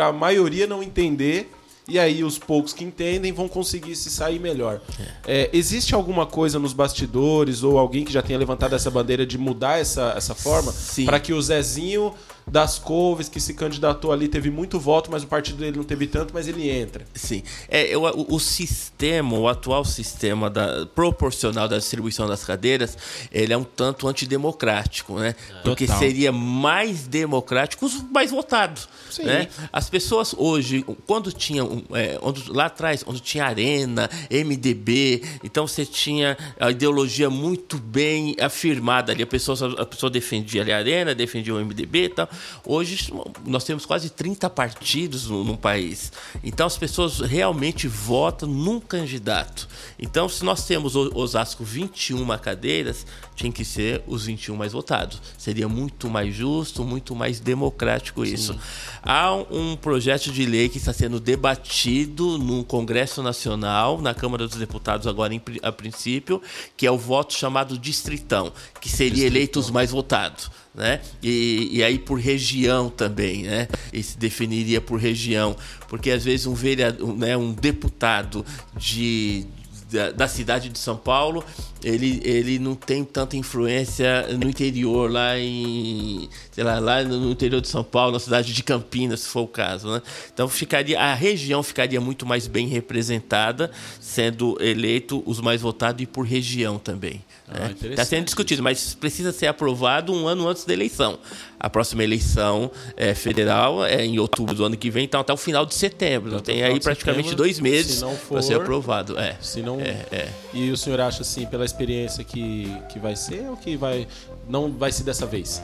a 0.00 0.12
maioria 0.12 0.66
não 0.66 0.82
entender 0.82 1.50
e 1.88 1.98
aí 1.98 2.22
os 2.22 2.38
poucos 2.38 2.74
que 2.74 2.84
entendem 2.84 3.32
vão 3.32 3.48
conseguir 3.48 3.96
se 3.96 4.10
sair 4.10 4.38
melhor. 4.38 4.82
É. 5.26 5.44
É, 5.44 5.50
existe 5.54 5.94
alguma 5.94 6.26
coisa 6.26 6.58
nos 6.58 6.74
bastidores 6.74 7.62
ou 7.62 7.78
alguém 7.78 8.04
que 8.04 8.12
já 8.12 8.20
tenha 8.20 8.38
levantado 8.38 8.74
essa 8.74 8.90
bandeira 8.90 9.24
de 9.24 9.38
mudar 9.38 9.80
essa, 9.80 10.12
essa 10.14 10.34
forma 10.34 10.74
para 11.06 11.18
que 11.18 11.32
o 11.32 11.40
Zezinho 11.40 12.12
das 12.46 12.78
couves 12.78 13.28
que 13.28 13.40
se 13.40 13.54
candidatou 13.54 14.12
ali 14.12 14.28
teve 14.28 14.50
muito 14.50 14.78
voto, 14.78 15.10
mas 15.10 15.22
o 15.22 15.26
partido 15.26 15.58
dele 15.58 15.76
não 15.76 15.84
teve 15.84 16.06
tanto, 16.06 16.34
mas 16.34 16.48
ele 16.48 16.68
entra. 16.68 17.04
Sim. 17.14 17.42
É, 17.68 17.96
o, 17.96 18.34
o 18.34 18.40
sistema, 18.40 19.36
o 19.38 19.48
atual 19.48 19.84
sistema 19.84 20.50
da, 20.50 20.86
proporcional 20.86 21.68
da 21.68 21.78
distribuição 21.78 22.26
das 22.26 22.44
cadeiras, 22.44 22.96
ele 23.30 23.52
é 23.52 23.56
um 23.56 23.64
tanto 23.64 24.08
antidemocrático, 24.08 25.18
né? 25.18 25.34
Porque 25.62 25.86
seria 25.86 26.32
mais 26.32 27.06
democrático 27.06 27.86
os 27.86 28.02
mais 28.10 28.30
votados. 28.30 28.88
Sim. 29.10 29.24
Né? 29.24 29.48
As 29.72 29.88
pessoas 29.88 30.34
hoje, 30.36 30.84
quando 31.06 31.32
tinha 31.32 31.62
é, 31.94 32.18
onde, 32.22 32.50
lá 32.50 32.66
atrás, 32.66 33.04
onde 33.06 33.20
tinha 33.20 33.44
Arena, 33.44 34.08
MDB, 34.30 35.22
então 35.44 35.66
você 35.66 35.84
tinha 35.84 36.36
a 36.58 36.70
ideologia 36.70 37.30
muito 37.30 37.78
bem 37.78 38.36
afirmada 38.40 39.12
ali. 39.12 39.22
A 39.22 39.26
pessoa, 39.26 39.80
a 39.80 39.86
pessoa 39.86 40.10
defendia 40.10 40.62
ali 40.62 40.72
a 40.72 40.78
Arena, 40.78 41.14
defendia 41.14 41.54
o 41.54 41.64
MDB 41.64 42.04
e 42.04 42.08
tal. 42.08 42.28
Hoje 42.64 43.12
nós 43.44 43.64
temos 43.64 43.86
quase 43.86 44.10
30 44.10 44.48
partidos 44.50 45.28
no, 45.28 45.44
no 45.44 45.56
país. 45.56 46.12
Então 46.42 46.66
as 46.66 46.76
pessoas 46.76 47.20
realmente 47.20 47.88
votam 47.88 48.48
num 48.48 48.80
candidato. 48.80 49.68
Então, 49.98 50.28
se 50.28 50.44
nós 50.44 50.66
temos 50.66 50.94
Osasco 50.96 51.64
21 51.64 52.26
cadeiras, 52.38 53.06
tinha 53.34 53.52
que 53.52 53.64
ser 53.64 54.02
os 54.06 54.26
21 54.26 54.56
mais 54.56 54.72
votados. 54.72 55.20
Seria 55.38 55.68
muito 55.68 56.08
mais 56.08 56.34
justo, 56.34 56.84
muito 56.84 57.14
mais 57.14 57.40
democrático 57.40 58.24
isso. 58.24 58.54
Sim. 58.54 58.60
Há 59.02 59.34
um 59.34 59.76
projeto 59.76 60.30
de 60.30 60.44
lei 60.44 60.68
que 60.68 60.78
está 60.78 60.92
sendo 60.92 61.18
debatido 61.18 62.38
no 62.38 62.64
Congresso 62.64 63.22
Nacional, 63.22 64.00
na 64.00 64.14
Câmara 64.14 64.46
dos 64.46 64.56
Deputados 64.56 65.06
agora 65.06 65.32
a 65.62 65.72
princípio, 65.72 66.42
que 66.76 66.86
é 66.86 66.90
o 66.90 66.98
voto 66.98 67.32
chamado 67.32 67.78
distritão, 67.78 68.52
que 68.80 68.88
seria 68.88 69.10
distritão. 69.10 69.36
eleito 69.36 69.60
os 69.60 69.70
mais 69.70 69.90
votados 69.90 70.50
né? 70.74 71.00
E, 71.22 71.68
e 71.70 71.84
aí 71.84 71.98
por 71.98 72.18
região 72.18 72.88
também, 72.88 73.42
né? 73.42 73.68
E 73.92 74.02
se 74.02 74.16
definiria 74.16 74.80
por 74.80 74.98
região, 74.98 75.56
porque 75.88 76.10
às 76.10 76.24
vezes 76.24 76.46
um 76.46 76.54
vereador, 76.54 77.14
né, 77.16 77.36
um 77.36 77.52
deputado 77.52 78.44
de 78.76 79.46
da, 79.92 80.10
da, 80.10 80.28
cidade 80.28 80.70
de 80.70 80.78
São 80.78 80.96
Paulo, 80.96 81.44
ele, 81.84 82.20
ele 82.24 82.58
não 82.58 82.74
tem 82.74 83.04
tanta 83.04 83.36
influência 83.36 84.26
no 84.38 84.48
interior, 84.48 85.10
lá 85.10 85.38
em. 85.38 86.28
sei 86.50 86.64
lá, 86.64 86.78
lá 86.78 87.02
no 87.02 87.30
interior 87.30 87.60
de 87.60 87.68
São 87.68 87.84
Paulo, 87.84 88.12
na 88.12 88.18
cidade 88.18 88.52
de 88.52 88.62
Campinas, 88.62 89.20
se 89.20 89.28
for 89.28 89.42
o 89.42 89.48
caso. 89.48 89.92
Né? 89.92 90.02
Então 90.32 90.48
ficaria, 90.48 90.98
a 90.98 91.14
região 91.14 91.62
ficaria 91.62 92.00
muito 92.00 92.24
mais 92.24 92.46
bem 92.46 92.66
representada, 92.66 93.70
sendo 94.00 94.56
eleito 94.60 95.22
os 95.26 95.40
mais 95.40 95.60
votados 95.60 96.02
e 96.02 96.06
por 96.06 96.24
região 96.24 96.78
também. 96.78 97.22
Ah, 97.54 97.66
Está 97.66 97.70
interessante 97.70 98.08
sendo 98.08 98.24
discutido, 98.24 98.62
mas 98.62 98.94
precisa 98.94 99.32
ser 99.32 99.46
aprovado 99.46 100.12
um 100.12 100.26
ano 100.26 100.48
antes 100.48 100.64
da 100.64 100.72
eleição. 100.72 101.18
A 101.58 101.70
próxima 101.70 102.02
eleição 102.02 102.70
é, 102.96 103.14
federal 103.14 103.84
é 103.84 104.04
em 104.04 104.18
outubro 104.18 104.54
do 104.54 104.64
ano 104.64 104.76
que 104.76 104.90
vem, 104.90 105.04
então 105.04 105.20
até 105.20 105.32
o 105.32 105.36
final 105.36 105.64
de 105.64 105.74
setembro. 105.74 106.30
Então, 106.30 106.40
tem 106.40 106.62
aí 106.62 106.80
praticamente 106.80 107.28
setembro, 107.28 107.44
dois 107.44 107.60
meses 107.60 107.98
se 107.98 108.26
para 108.28 108.42
ser 108.42 108.54
aprovado. 108.54 109.18
É. 109.18 109.36
Se 109.40 109.62
não... 109.62 109.80
É, 109.80 110.04
é. 110.10 110.28
E 110.52 110.70
o 110.70 110.76
senhor 110.76 111.00
acha 111.00 111.22
assim, 111.22 111.46
pela 111.46 111.64
experiência 111.64 112.24
que, 112.24 112.74
que 112.88 112.98
vai 112.98 113.14
ser 113.14 113.48
ou 113.48 113.56
que 113.56 113.76
vai 113.76 114.06
não 114.48 114.72
vai 114.72 114.90
ser 114.90 115.04
dessa 115.04 115.26
vez? 115.26 115.62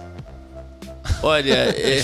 Olha, 1.22 1.54
é, 1.76 2.02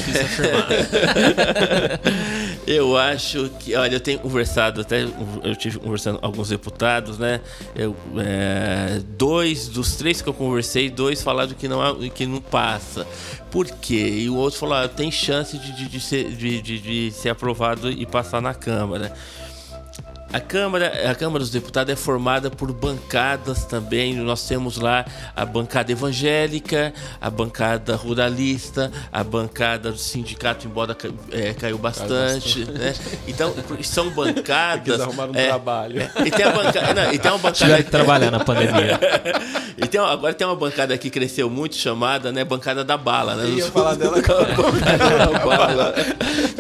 eu 2.66 2.96
acho 2.96 3.50
que, 3.60 3.74
olha, 3.74 3.94
eu 3.96 4.00
tenho 4.00 4.18
conversado 4.18 4.80
até, 4.80 5.02
eu 5.42 5.56
tive 5.56 5.78
conversando 5.78 6.18
com 6.18 6.26
alguns 6.26 6.48
deputados, 6.48 7.18
né? 7.18 7.40
Eu, 7.76 7.94
é, 8.18 9.00
dois 9.16 9.68
dos 9.68 9.96
três 9.96 10.20
que 10.22 10.28
eu 10.28 10.34
conversei, 10.34 10.90
dois 10.90 11.22
falaram 11.22 11.52
que 11.52 11.68
não 11.68 11.94
que 12.10 12.26
não 12.26 12.40
passa. 12.40 13.06
Por 13.50 13.66
quê? 13.66 14.22
E 14.24 14.28
o 14.28 14.36
outro 14.36 14.58
falou, 14.58 14.74
ah, 14.74 14.88
tem 14.88 15.10
chance 15.12 15.56
de, 15.58 15.72
de, 15.72 15.88
de 15.88 16.00
ser, 16.00 16.24
de, 16.32 16.60
de- 16.60 16.78
de 16.80 17.10
ser 17.12 17.28
aprovado 17.28 17.90
e 17.90 18.04
passar 18.04 18.40
na 18.42 18.52
Câmara. 18.54 19.12
A 20.32 20.40
Câmara, 20.40 21.10
a 21.10 21.14
Câmara 21.14 21.38
dos 21.38 21.50
Deputados 21.50 21.92
é 21.92 21.96
formada 21.96 22.50
por 22.50 22.72
bancadas 22.72 23.64
também. 23.64 24.14
Nós 24.14 24.46
temos 24.48 24.78
lá 24.78 25.04
a 25.34 25.44
bancada 25.44 25.92
evangélica, 25.92 26.92
a 27.20 27.30
bancada 27.30 27.94
ruralista, 27.94 28.90
a 29.12 29.22
bancada 29.22 29.92
do 29.92 29.98
sindicato, 29.98 30.66
embora 30.66 30.96
é, 31.30 31.54
caiu 31.54 31.78
bastante. 31.78 32.64
Né? 32.64 32.94
Então, 33.28 33.54
são 33.82 34.10
bancadas. 34.10 34.88
Eles 34.88 35.00
arrumaram 35.00 35.32
um 35.32 35.36
é, 35.36 35.46
trabalho. 35.46 36.00
é, 36.00 36.10
e 36.26 36.30
tem 36.30 36.44
a 36.44 36.50
bancada. 36.50 36.94
Não, 36.94 37.12
e 37.12 37.18
tem 37.18 37.30
uma 37.30 37.38
bancada. 37.38 37.54
Tiveram 37.54 37.84
que 37.84 37.90
trabalhar 37.90 38.30
na 38.30 38.40
pandemia. 38.40 38.98
E 39.76 39.88
tem, 39.88 40.00
agora 40.00 40.32
tem 40.32 40.46
uma 40.46 40.54
bancada 40.54 40.96
que 40.96 41.10
cresceu 41.10 41.50
muito 41.50 41.74
chamada, 41.74 42.30
né, 42.30 42.44
bancada 42.44 42.84
da 42.84 42.96
bala, 42.96 43.34
né? 43.34 43.44
Eu 43.44 43.58
ia 43.58 43.66
falar 43.66 43.94
dela 43.96 44.16
Bancada 44.22 45.18
da 45.18 45.38
bala. 45.40 45.94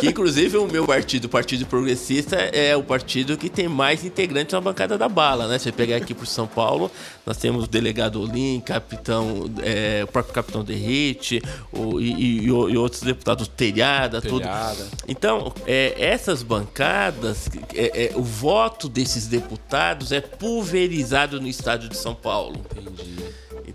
Que 0.00 0.08
inclusive 0.08 0.56
o 0.56 0.66
meu 0.66 0.84
partido, 0.84 1.26
o 1.26 1.28
Partido 1.28 1.64
Progressista, 1.64 2.36
é 2.36 2.76
o 2.76 2.82
partido 2.82 3.36
que 3.36 3.48
tem 3.48 3.63
mais 3.68 4.04
integrantes 4.04 4.52
na 4.52 4.60
bancada 4.60 4.96
da 4.98 5.08
bala, 5.08 5.46
né? 5.48 5.58
Você 5.58 5.70
pegar 5.72 5.96
aqui 5.96 6.14
por 6.14 6.26
São 6.26 6.46
Paulo, 6.46 6.90
nós 7.26 7.36
temos 7.36 7.64
o 7.64 7.66
delegado 7.66 8.20
Olim, 8.20 8.60
capitão, 8.60 9.50
é, 9.62 10.02
o 10.04 10.06
próprio 10.06 10.34
capitão 10.34 10.62
Derrite, 10.64 11.40
o, 11.72 12.00
e, 12.00 12.12
e- 12.12 12.44
e 12.44 12.50
outros 12.76 13.02
deputados, 13.02 13.48
Telhada, 13.48 14.20
tudo. 14.20 14.40
Telhada. 14.42 14.86
Então, 15.08 15.52
é, 15.66 15.94
essas 15.98 16.42
bancadas, 16.42 17.48
é, 17.74 18.06
é, 18.06 18.16
o 18.16 18.22
voto 18.22 18.88
desses 18.88 19.26
deputados 19.26 20.12
é 20.12 20.20
pulverizado 20.20 21.40
no 21.40 21.48
estado 21.48 21.88
de 21.88 21.96
São 21.96 22.14
Paulo. 22.14 22.60
Entendi. 22.76 23.24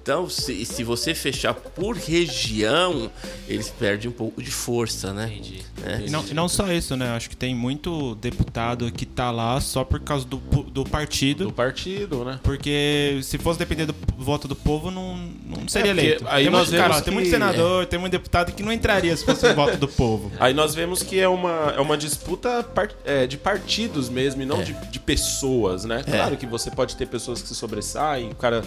Então, 0.01 0.29
se, 0.29 0.65
se 0.65 0.83
você 0.83 1.13
fechar 1.13 1.53
por 1.53 1.95
região, 1.95 3.11
eles 3.47 3.69
perdem 3.69 4.09
um 4.09 4.13
pouco 4.13 4.41
de 4.41 4.49
força, 4.49 5.13
né? 5.13 5.27
Entendi. 5.31 5.61
É. 5.85 6.01
E 6.05 6.09
não, 6.09 6.25
e 6.25 6.33
não 6.33 6.47
só 6.49 6.71
isso, 6.71 6.95
né? 6.95 7.09
Acho 7.11 7.29
que 7.29 7.35
tem 7.37 7.53
muito 7.53 8.15
deputado 8.15 8.91
que 8.91 9.05
tá 9.05 9.29
lá 9.29 9.59
só 9.61 9.83
por 9.83 9.99
causa 9.99 10.25
do, 10.25 10.37
do 10.37 10.83
partido. 10.83 11.45
Do 11.45 11.53
partido, 11.53 12.23
né? 12.23 12.39
Porque 12.43 13.19
se 13.23 13.37
fosse 13.37 13.59
depender 13.59 13.85
do 13.85 13.95
voto 14.17 14.47
do 14.47 14.55
povo, 14.55 14.89
não, 14.89 15.17
não 15.45 15.67
seria 15.67 15.89
É, 15.89 15.93
eleito. 15.93 16.25
aí 16.27 16.43
tem, 16.45 16.51
nós 16.51 16.69
muito, 16.69 16.77
cara, 16.81 16.89
vemos 16.93 17.05
tem 17.05 17.13
muito 17.13 17.25
que- 17.25 17.31
senador, 17.31 17.85
tem 17.85 17.99
muito 17.99 18.11
deputado 18.13 18.51
que 18.53 18.63
não 18.63 18.71
entraria 18.71 19.15
se 19.15 19.23
fosse 19.25 19.45
o 19.47 19.53
voto 19.55 19.77
do 19.77 19.87
povo. 19.87 20.31
Aí 20.39 20.53
nós 20.53 20.73
vemos 20.73 21.03
que 21.03 21.19
é 21.19 21.27
uma, 21.27 21.73
é 21.75 21.79
uma 21.81 21.97
disputa 21.97 22.65
é, 23.05 23.27
de 23.27 23.37
partidos 23.37 24.09
mesmo, 24.09 24.41
e 24.41 24.45
não 24.45 24.63
de, 24.63 24.73
de 24.89 24.99
pessoas, 24.99 25.83
né? 25.85 26.03
Claro 26.03 26.37
que 26.37 26.45
você 26.45 26.71
pode 26.71 26.95
ter 26.95 27.05
pessoas 27.07 27.41
que 27.41 27.47
se 27.47 27.55
sobressaem, 27.55 28.29
o 28.31 28.35
cara 28.35 28.63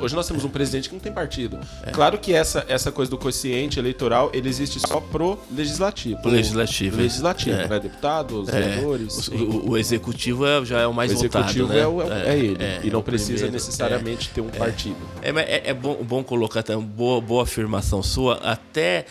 Hoje 0.00 0.14
nós 0.14 0.26
temos 0.26 0.44
um 0.44 0.48
presidente 0.48 0.65
que 0.88 0.94
não 0.94 1.00
tem 1.00 1.12
partido. 1.12 1.58
Claro 1.92 2.18
que 2.18 2.32
essa, 2.32 2.64
essa 2.68 2.90
coisa 2.92 3.10
do 3.10 3.18
quociente 3.18 3.78
eleitoral, 3.78 4.30
ele 4.32 4.48
existe 4.48 4.78
só 4.80 5.00
pro 5.00 5.38
legislativo. 5.54 6.20
Pro 6.22 6.30
legislativo. 6.30 6.96
Legislativo, 6.96 7.56
É. 7.60 7.68
né? 7.68 7.80
Deputados, 7.80 8.48
É, 8.48 8.52
vereadores. 8.52 9.28
o, 9.28 9.34
o- 9.34 9.70
o 9.70 9.76
executivo 9.78 10.46
é- 10.46 10.64
já 10.64 10.80
é 10.80 10.86
o 10.86 10.94
mais 10.94 11.10
O 11.10 11.14
executivo 11.14 11.68
votado, 11.68 11.96
né? 12.08 12.26
é, 12.26 12.34
é 12.34 12.38
ele. 12.38 12.56
é, 12.62 12.80
e 12.84 12.88
é 12.88 12.90
não 12.92 13.02
precisa 13.02 13.32
primeiro. 13.32 13.52
necessariamente 13.52 14.30
ter 14.30 14.40
um 14.40 14.48
partido. 14.48 14.96
É, 15.22 15.30
é, 15.30 15.70
é 15.70 15.74
bom, 15.74 15.96
bom 16.02 16.22
colocar 16.24 16.62
também, 16.62 16.84
boa, 16.86 17.20
boa 17.20 17.42
afirmação 17.42 18.02
sua. 18.02 18.34
Até, 18.42 19.06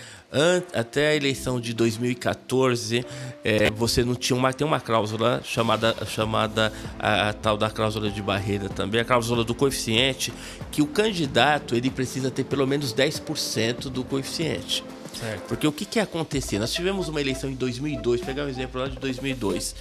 até 0.73 1.09
a 1.09 1.15
eleição 1.15 1.59
de 1.59 1.73
2014, 1.73 3.05
é, 3.43 3.69
você 3.71 4.03
não 4.03 4.15
tinha 4.15 4.37
uma, 4.37 4.51
tem 4.51 4.65
uma 4.65 4.79
cláusula 4.79 5.41
chamada, 5.43 5.95
chamada 6.05 6.73
a, 6.99 7.29
a 7.29 7.33
tal 7.33 7.57
da 7.57 7.69
cláusula 7.69 8.09
de 8.09 8.21
barreira 8.21 8.69
também, 8.69 9.01
a 9.01 9.05
cláusula 9.05 9.43
do 9.43 9.55
coeficiente, 9.55 10.33
que 10.71 10.81
o 10.81 10.87
candidato 10.87 11.75
ele 11.75 11.89
precisa 11.89 12.29
ter 12.29 12.43
pelo 12.43 12.67
menos 12.67 12.93
10% 12.93 13.89
do 13.89 14.03
coeficiente. 14.03 14.83
Certo. 15.19 15.43
Porque 15.47 15.65
o 15.65 15.71
que, 15.71 15.85
que 15.85 15.99
acontecia? 15.99 16.59
Nós 16.59 16.73
tivemos 16.73 17.07
uma 17.07 17.21
eleição 17.21 17.49
em 17.49 17.55
2002, 17.55 18.21
pegar 18.21 18.43
um 18.43 18.49
exemplo 18.49 18.81
lá 18.81 18.87
de 18.87 18.97
2002. 18.99 19.75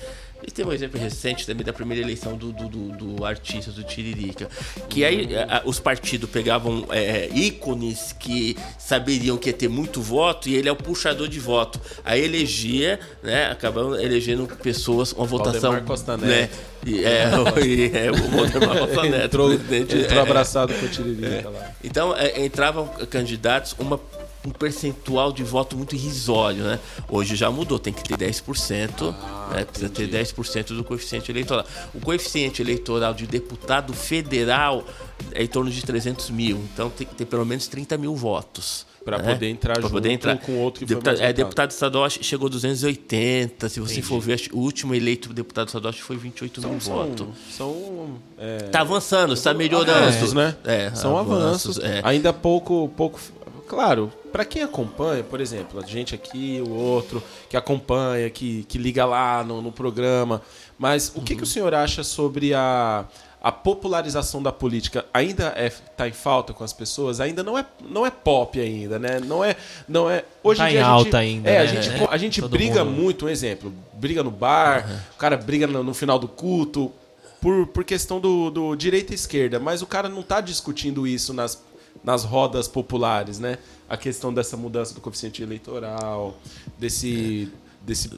Tem 0.53 0.65
um 0.65 0.73
exemplo 0.73 1.01
recente 1.01 1.47
também 1.47 1.65
da 1.65 1.73
primeira 1.73 2.03
eleição 2.03 2.37
do, 2.37 2.53
do, 2.53 2.69
do- 2.69 3.15
do 3.17 3.25
artista, 3.25 3.71
do 3.73 3.83
Tiririca. 3.83 4.49
Que 4.89 5.05
aí 5.05 5.29
a- 5.37 5.63
os 5.65 5.81
partidos 5.81 6.29
pegavam 6.31 6.87
é, 6.91 7.29
ícones 7.35 8.15
que 8.19 8.57
saberiam 8.79 9.37
que 9.37 9.49
ia 9.49 9.53
ter 9.53 9.69
muito 9.69 10.01
voto 10.01 10.49
e 10.49 10.55
ele 10.55 10.69
é 10.69 10.73
o 10.73 10.77
puxador 10.77 11.27
de 11.29 11.41
voto. 11.41 11.81
Aí 12.05 12.23
elegia, 12.25 13.01
né? 13.23 13.47
Acabamos 13.51 13.99
elegendo 14.01 14.47
pessoas 14.63 15.13
com 15.13 15.23
uma 15.23 15.27
votação. 15.27 15.61
Valdemar 15.73 15.83
Costa 15.85 16.17
né? 16.17 16.27
Neto. 16.27 16.59
E, 16.87 17.05
é, 17.05 17.31
e, 17.65 17.97
é, 17.97 18.11
o 18.11 18.15
Valdemar 18.31 18.79
Costa 18.79 19.03
Neto. 19.09 19.25
entrou, 19.25 19.53
entrou 19.53 20.19
é. 20.19 20.21
abraçado 20.21 20.73
com 20.75 20.87
o 20.87 20.89
Tiririca 20.89 21.49
lá. 21.49 21.71
Então, 21.83 22.15
é, 22.17 22.45
entravam 22.45 22.87
candidatos 23.11 23.75
uma- 23.79 24.01
um 24.47 24.51
percentual 24.51 25.33
de 25.33 25.43
voto 25.43 25.77
muito 25.77 25.95
irrisório, 25.95 26.65
né? 26.65 26.79
Hoje 27.09 27.35
já 27.35 27.51
mudou, 27.51 27.79
tem 27.79 27.93
que 27.93 28.03
ter 28.03 28.17
10%, 28.17 29.15
né? 29.51 29.65
precisa 29.65 29.89
ter 29.89 30.09
10% 30.09 30.77
do 30.77 30.85
coeficiente 30.85 31.31
eleitoral. 31.31 31.65
O 31.95 32.01
coeficiente 32.01 32.61
eleitoral 32.61 33.15
de 33.15 33.27
deputado 33.27 33.93
federal 33.95 34.85
é 35.33 35.43
em 35.43 35.47
torno 35.47 35.71
de 35.71 35.83
300 35.83 36.29
mil, 36.31 36.59
então 36.73 36.91
tem 36.91 37.07
que 37.07 37.15
ter 37.15 37.25
pelo 37.25 37.45
menos 37.47 37.67
30 37.69 37.97
mil 37.97 38.15
votos. 38.15 38.87
Pra 39.05 39.19
né? 39.19 39.35
poder 39.35 39.49
entrar 39.51 39.75
Pra 39.79 39.91
poder 39.91 40.09
junto 40.13 40.29
entrar. 40.29 40.39
com 40.39 40.59
outro 40.61 40.81
que 40.81 40.87
foi 40.87 40.97
deputado, 40.97 41.21
é, 41.23 41.31
deputado 41.31 41.71
estadual 41.71 42.09
chegou 42.09 42.47
a 42.47 42.51
280, 42.51 43.69
se 43.69 43.79
você 43.79 44.01
for 44.01 44.19
ver, 44.19 44.41
o 44.51 44.61
último 44.61 44.95
eleito 44.95 45.31
deputado 45.35 45.67
estadual 45.67 45.93
foi 45.93 46.17
28 46.17 46.67
mil 46.67 46.79
votos. 46.79 47.27
são 47.51 48.17
é, 48.39 48.57
Tá 48.71 48.81
avançando, 48.81 49.35
está 49.35 49.53
melhorando. 49.53 49.93
avanços, 49.99 50.33
né? 50.33 50.57
É, 50.65 50.91
São 50.95 51.19
avanços. 51.19 51.79
é. 51.79 52.01
Ainda 52.03 52.33
pouco, 52.33 52.89
pouco. 52.97 53.21
Claro, 53.67 54.13
para 54.31 54.45
quem 54.45 54.63
acompanha, 54.63 55.23
por 55.25 55.41
exemplo, 55.41 55.81
a 55.83 55.87
gente 55.87 56.15
aqui, 56.15 56.63
o 56.67 56.71
outro, 56.71 57.23
que 57.49 57.57
acompanha, 57.57 58.29
que, 58.31 58.65
que 58.65 58.77
liga 58.79 59.05
lá 59.07 59.43
no, 59.43 59.63
no 59.63 59.73
programa. 59.73 60.43
Mas 60.79 61.11
o 61.15 61.21
que, 61.23 61.35
que 61.35 61.43
o 61.43 61.47
senhor 61.47 61.73
acha 61.75 62.05
sobre 62.05 62.53
a, 62.53 63.05
a 63.43 63.51
popularização 63.51 64.43
da 64.43 64.53
política? 64.53 65.07
Ainda 65.15 65.53
é, 65.57 65.71
tá 65.71 66.07
em 66.07 66.13
falta 66.13 66.53
com 66.53 66.63
as 66.63 66.73
pessoas? 66.73 67.21
Ainda 67.21 67.43
não 67.43 67.57
é, 67.57 67.65
não 67.89 68.05
é 68.05 68.11
pop 68.11 68.61
ainda, 68.61 68.99
né? 68.99 69.19
Não 69.21 69.43
é. 69.43 69.57
Não 69.89 70.11
é 70.11 70.25
hoje 70.43 70.59
Tá 70.61 70.69
em 70.69 70.73
dia 70.73 70.81
em 70.81 70.83
a 70.83 70.87
gente- 70.87 71.07
alta 71.07 71.19
ainda, 71.19 71.51
É, 71.51 71.59
a 71.59 71.65
né? 71.65 71.83
gente, 71.83 72.09
a 72.11 72.17
gente 72.19 72.41
Todo 72.43 72.51
briga 72.51 72.85
mundo- 72.85 73.01
muito, 73.01 73.27
um 73.27 73.29
exemplo. 73.29 73.73
Briga 73.95 74.23
no 74.23 74.31
bar, 74.31 75.03
o 75.15 75.19
cara 75.19 75.37
briga 75.37 75.67
no, 75.67 75.83
no 75.83 75.95
final 75.95 76.19
do 76.19 76.29
culto 76.29 76.93
por, 77.41 77.67
por 77.69 77.83
questão 77.85 78.21
do, 78.21 78.51
do 78.51 78.75
direita 78.77 79.13
e 79.13 79.15
esquerda, 79.15 79.59
mas 79.59 79.81
o 79.81 79.87
cara 79.87 80.09
não 80.09 80.21
está 80.21 80.41
discutindo 80.41 81.07
isso 81.07 81.33
nas, 81.33 81.63
nas 82.05 82.23
rodas 82.25 82.69
populares, 82.69 83.39
né? 83.39 83.59
A 83.89 83.97
questão 83.97 84.33
dessa 84.33 84.57
mudança 84.57 84.95
do 84.95 85.01
coeficiente 85.01 85.43
eleitoral, 85.43 86.37
desse, 86.79 87.51
desse, 87.81 88.11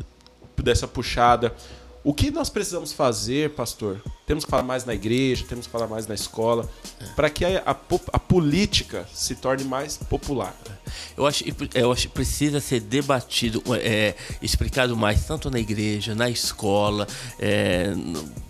dessa 0.63 0.89
puxada. 0.89 1.55
O 2.03 2.15
que 2.15 2.31
nós 2.31 2.49
precisamos 2.49 2.93
fazer, 2.93 3.51
pastor? 3.51 4.01
Temos 4.27 4.45
que 4.45 4.51
falar 4.51 4.63
mais 4.63 4.85
na 4.85 4.95
igreja, 4.95 5.45
temos 5.49 5.67
que 5.67 5.73
falar 5.73 5.89
mais 5.89 6.07
na 6.07 6.15
escola, 6.15 6.69
para 7.17 7.29
que 7.29 7.45
a, 7.45 7.59
a, 7.67 7.71
a 8.13 8.19
política 8.19 9.09
se 9.13 9.35
torne 9.35 9.65
mais 9.65 9.97
popular. 9.97 10.55
Eu 11.17 11.27
acho, 11.27 11.43
eu 11.75 11.91
acho 11.91 12.03
que 12.07 12.15
precisa 12.15 12.61
ser 12.61 12.79
debatido, 12.81 13.61
é, 13.81 14.15
explicado 14.41 14.97
mais, 14.97 15.27
tanto 15.27 15.51
na 15.51 15.59
igreja, 15.59 16.15
na 16.15 16.31
escola, 16.31 17.09
é, 17.41 17.89
no- 17.89 18.46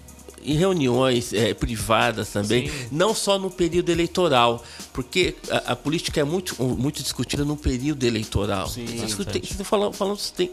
em 0.46 0.54
reuniões 0.56 1.32
é, 1.32 1.52
privadas 1.54 2.28
também, 2.30 2.70
não 2.90 3.14
só 3.14 3.38
no 3.38 3.50
período 3.50 3.90
eleitoral, 3.90 4.64
porque 4.92 5.34
a, 5.50 5.72
a 5.72 5.76
política 5.76 6.20
é 6.20 6.24
muito, 6.24 6.54
muito 6.62 7.02
discutida 7.02 7.44
no 7.44 7.56
período 7.56 8.04
eleitoral. 8.04 8.68
Sim, 8.68 8.86
tem, 9.32 9.40
que- 9.40 9.54
falando, 9.64 9.94
falando, 9.94 10.18
tem, 10.36 10.50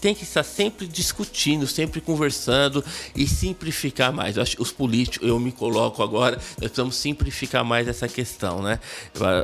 tem 0.00 0.14
que 0.14 0.24
estar 0.24 0.42
sempre 0.42 0.86
discutindo, 0.86 1.66
sempre 1.66 2.00
conversando 2.00 2.82
e 3.14 3.26
simplificar 3.26 4.12
mais. 4.12 4.36
Eu 4.36 4.42
acho 4.42 4.60
os 4.60 4.72
políticos, 4.72 5.28
eu 5.28 5.38
me 5.38 5.52
coloco 5.52 6.02
agora, 6.02 6.36
nós 6.36 6.54
precisamos 6.70 6.96
simplificar 6.96 7.64
mais 7.64 7.86
essa 7.86 8.08
questão, 8.08 8.62
né? 8.62 8.80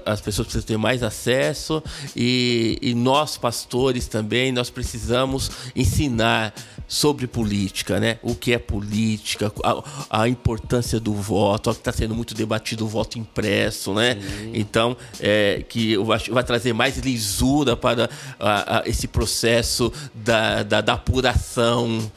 As 0.06 0.20
pessoas 0.20 0.46
precisam 0.48 0.66
ter 0.66 0.76
mais 0.78 1.02
acesso 1.02 1.82
e, 2.16 2.78
e 2.80 2.94
nós, 2.94 3.36
pastores, 3.36 4.06
também, 4.08 4.50
nós 4.52 4.70
precisamos 4.70 5.50
ensinar 5.76 6.54
sobre 6.92 7.28
política, 7.28 8.00
né? 8.00 8.18
O 8.20 8.34
que 8.34 8.52
é 8.52 8.58
política, 8.58 9.52
a- 9.62 10.22
a 10.22 10.28
importância 10.28 10.98
do 10.98 11.14
voto, 11.14 11.70
que 11.72 11.78
está 11.78 11.92
sendo 11.92 12.16
muito 12.16 12.34
debatido 12.34 12.84
o 12.84 12.88
voto 12.88 13.16
impresso, 13.16 13.94
né? 13.94 14.16
Então, 14.52 14.96
é, 15.20 15.64
que 15.68 15.96
vai 16.32 16.42
trazer 16.42 16.72
mais 16.72 16.98
lisura 16.98 17.76
para 17.76 18.10
a- 18.40 18.78
a- 18.78 18.82
esse 18.88 19.06
processo 19.06 19.92
da, 20.12 20.64
da, 20.64 20.80
da 20.80 20.94
apuração. 20.94 22.10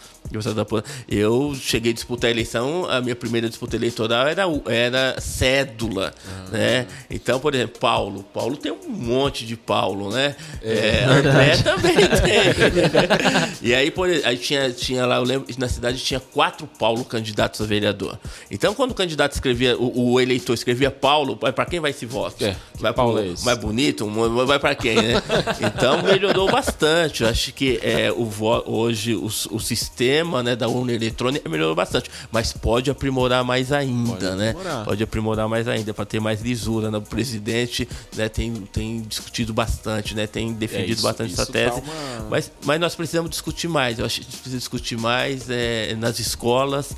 Eu 1.08 1.56
cheguei 1.56 1.92
a 1.92 1.94
disputar 1.94 2.30
a 2.30 2.32
eleição, 2.32 2.86
a 2.90 3.02
minha 3.02 3.16
primeira 3.16 3.48
disputa 3.48 3.76
eleitoral 3.76 4.28
era, 4.28 4.44
era 4.68 5.22
cédula, 5.22 6.14
né? 6.52 6.88
Então, 7.10 7.40
por 7.40 7.54
exemplo, 7.54 7.80
Paulo. 7.80 8.24
Paulo 8.34 8.58
tem 8.58 8.72
um 8.72 8.90
monte 8.90 9.46
de 9.46 9.56
Paulo, 9.56 10.12
né? 10.12 10.36
É, 10.62 11.04
André 11.10 11.58
também 11.58 11.96
tem. 12.22 13.62
e 13.62 13.74
aí, 13.74 13.92
por 13.92 14.10
aí 14.10 14.38
tinha, 14.38 14.72
tinha 14.72 15.06
lá, 15.06 15.18
eu 15.18 15.24
lembro, 15.24 15.48
na 15.58 15.68
cidade 15.68 15.98
tinha 16.00 16.20
quatro 16.20 16.68
Paulo 16.80 17.06
candidatos 17.06 17.62
a 17.62 17.66
vereador. 17.66 18.20
Então, 18.50 18.74
quando 18.74 18.92
o 18.92 18.96
candidato 18.96 19.34
escrevia, 19.34 19.78
o, 19.78 20.14
o 20.14 20.20
eleitor 20.20 20.54
escrevia 20.54 20.92
Paulo, 20.92 21.38
para 21.38 21.66
quem 21.66 21.80
vai 21.80 21.92
esse 21.92 22.06
voto? 22.06 22.44
É, 22.44 22.56
vai 22.80 22.94
Paulo 22.94 23.14
pro 23.14 23.24
é 23.24 23.28
esse? 23.28 23.46
mais 23.46 23.58
bonito? 23.58 24.06
Vai 24.46 24.60
para 24.60 24.76
quem, 24.76 24.96
né? 24.96 25.14
Então, 25.62 26.02
melhorou 26.02 26.50
bastante. 26.52 27.24
Eu 27.24 27.30
acho 27.30 27.54
que 27.54 27.80
é, 27.82 28.12
o 28.12 28.24
hoje 28.66 29.16
o, 29.16 29.26
o 29.26 29.60
sistema 29.60 30.23
né, 30.24 30.56
da 30.56 30.68
urna 30.68 30.92
eletrônica 30.94 31.48
melhorou 31.50 31.76
bastante. 31.76 32.10
Mas 32.32 32.54
pode 32.54 32.90
aprimorar 32.90 33.44
mais 33.44 33.72
ainda, 33.72 34.12
Pode 34.14 34.36
né? 34.38 34.50
aprimorar. 34.52 34.86
Pode 34.86 35.04
aprimorar 35.04 35.50
mais 35.50 35.68
ainda 35.68 35.94
para 35.94 36.06
ter 36.06 36.20
mais 36.20 36.42
lisura. 36.42 36.90
Né? 36.92 36.98
O 36.98 37.02
presidente 37.02 37.88
né, 38.16 38.30
tem, 38.30 38.54
tem 38.72 39.02
discutido 39.02 39.54
bastante, 39.54 40.16
né? 40.16 40.26
Tem 40.28 40.54
defendido 40.54 40.90
É, 40.90 40.94
isso- 40.94 41.04
bastante 41.04 41.34
essa 41.34 41.44
isso 41.44 41.52
tese. 41.52 41.82
tá 41.82 41.88
uma- 42.20 42.30
Mas, 42.30 42.52
mas 42.66 42.80
nós 42.80 42.96
precisamos 42.96 43.30
discutir 43.30 43.68
mais. 43.68 44.00
Eu 44.00 44.06
acho 44.06 44.16
que 44.20 44.22
a 44.22 44.24
gente 44.30 44.36
precisa 44.38 44.58
discutir 44.58 44.98
mais 44.98 45.50
é, 45.50 45.96
nas 45.96 46.20
escolas. 46.20 46.94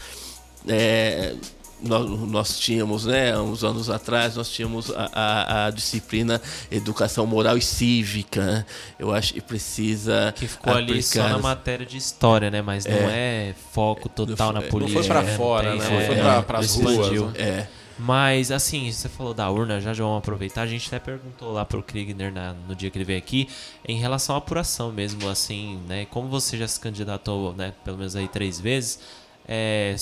É, 0.68 1.36
nós, 1.82 2.10
nós 2.10 2.60
tínhamos, 2.60 3.06
né, 3.06 3.38
uns 3.38 3.64
anos 3.64 3.90
atrás, 3.90 4.36
nós 4.36 4.50
tínhamos 4.50 4.90
a, 4.92 5.10
a- 5.14 5.66
a 5.68 5.70
disciplina 5.72 6.42
Educação 6.72 7.26
Moral 7.26 7.58
e 7.58 7.62
Cívica. 7.62 8.46
né? 8.46 8.66
Eu 8.98 9.14
acho 9.14 9.34
que 9.34 9.42
precisa. 9.42 10.34
Que 10.36 10.48
ficou 10.48 10.74
ali 10.74 11.02
só 11.04 11.20
aplicar 11.20 11.36
na 11.36 11.42
matéria 11.42 11.86
de 11.86 11.98
história, 11.98 12.50
né? 12.50 12.62
Mas 12.62 12.86
não 12.86 12.94
é 13.10 13.54
foco 13.74 14.08
total 14.10 14.52
na 14.54 14.62
Não 14.62 14.68
política. 14.70 15.00
foi 15.00 15.08
pra 15.08 15.22
né? 15.22 15.36
fora, 15.38 15.70
tem- 15.72 15.80
né? 15.80 15.86
é, 15.86 16.00
Não 16.00 16.06
foi 16.08 16.16
é, 16.16 16.22
pra- 16.22 16.42
pras 16.44 16.78
não 16.78 16.96
ruas, 16.96 17.34
né? 17.34 17.40
É. 17.42 17.68
Mas, 17.98 18.52
assim, 18.52 18.92
você 18.92 19.08
falou 19.08 19.34
da 19.34 19.50
urna, 19.50 19.80
já 19.80 19.94
já 19.94 20.04
vamos 20.04 20.18
aproveitar. 20.18 20.64
A 20.64 20.68
gente 20.68 20.86
até 20.88 21.00
perguntou 21.00 21.54
lá 21.54 21.64
pro 21.64 21.82
Kriegner 21.82 22.30
na- 22.34 22.54
no 22.68 22.76
dia 22.76 22.90
que 22.90 22.98
ele 22.98 23.06
veio 23.06 23.18
aqui, 23.20 23.48
em 23.88 23.98
relação 23.98 24.36
à 24.36 24.38
apuração 24.38 24.92
mesmo, 24.92 25.30
assim, 25.30 25.80
né? 25.88 26.06
Como 26.12 26.28
você 26.28 26.58
já 26.58 26.68
se 26.68 26.78
candidatou, 26.78 27.54
né, 27.54 27.74
pelo 27.86 27.98
menos 27.98 28.14
aí 28.18 28.28
três 28.28 28.60
vezes, 28.60 29.00
é, 29.48 29.96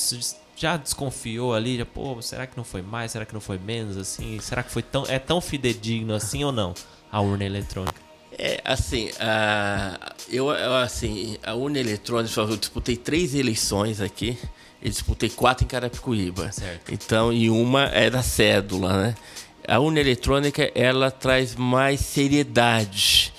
já 0.56 0.78
desconfiou 0.78 1.54
ali, 1.54 1.78
já, 1.78 1.86
pô, 1.86 2.22
será 2.22 2.48
que 2.48 2.56
não 2.56 2.64
foi 2.64 2.82
mais? 2.82 3.12
Será 3.12 3.26
que 3.26 3.34
não 3.34 3.42
foi 3.42 3.58
menos, 3.58 3.98
assim? 3.98 4.40
Será 4.40 4.64
que 4.64 4.72
foi 4.72 4.84
tão, 4.84 5.06
é 5.08 5.20
tão 5.20 5.42
fidedigno 5.42 6.14
assim 6.14 6.44
ou 6.44 6.52
não, 6.52 6.74
a 7.12 7.22
urna 7.22 7.46
eletrônica? 7.46 8.02
É, 8.38 8.62
assim, 8.66 9.12
a, 9.20 10.16
eu, 10.30 10.50
assim, 10.50 11.38
a 11.44 11.54
urna 11.54 11.80
eletrônica, 11.80 12.40
eu 12.40 12.58
disputei 12.58 12.98
três 12.98 13.36
eleições 13.36 14.02
aqui. 14.02 14.38
Eu 14.82 14.90
disputei 14.90 15.30
quatro 15.30 15.64
em 15.64 15.68
Carapicuíba. 15.68 16.52
Certo. 16.52 16.92
Então, 16.92 17.32
e 17.32 17.50
uma 17.50 17.84
era 17.86 18.22
cédula, 18.22 19.02
né? 19.02 19.16
A 19.66 19.80
urna 19.80 20.00
eletrônica, 20.00 20.70
ela 20.76 21.10
traz 21.10 21.56
mais 21.56 22.02
seriedade. 22.02 23.34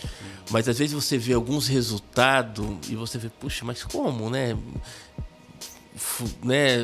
Mas 0.50 0.68
às 0.68 0.78
vezes 0.78 0.94
você 0.94 1.18
vê 1.18 1.34
alguns 1.34 1.68
resultados 1.68 2.66
e 2.88 2.94
você 2.94 3.18
vê, 3.18 3.28
puxa, 3.28 3.64
mas 3.64 3.82
como, 3.82 4.30
né? 4.30 4.56
Né, 6.42 6.78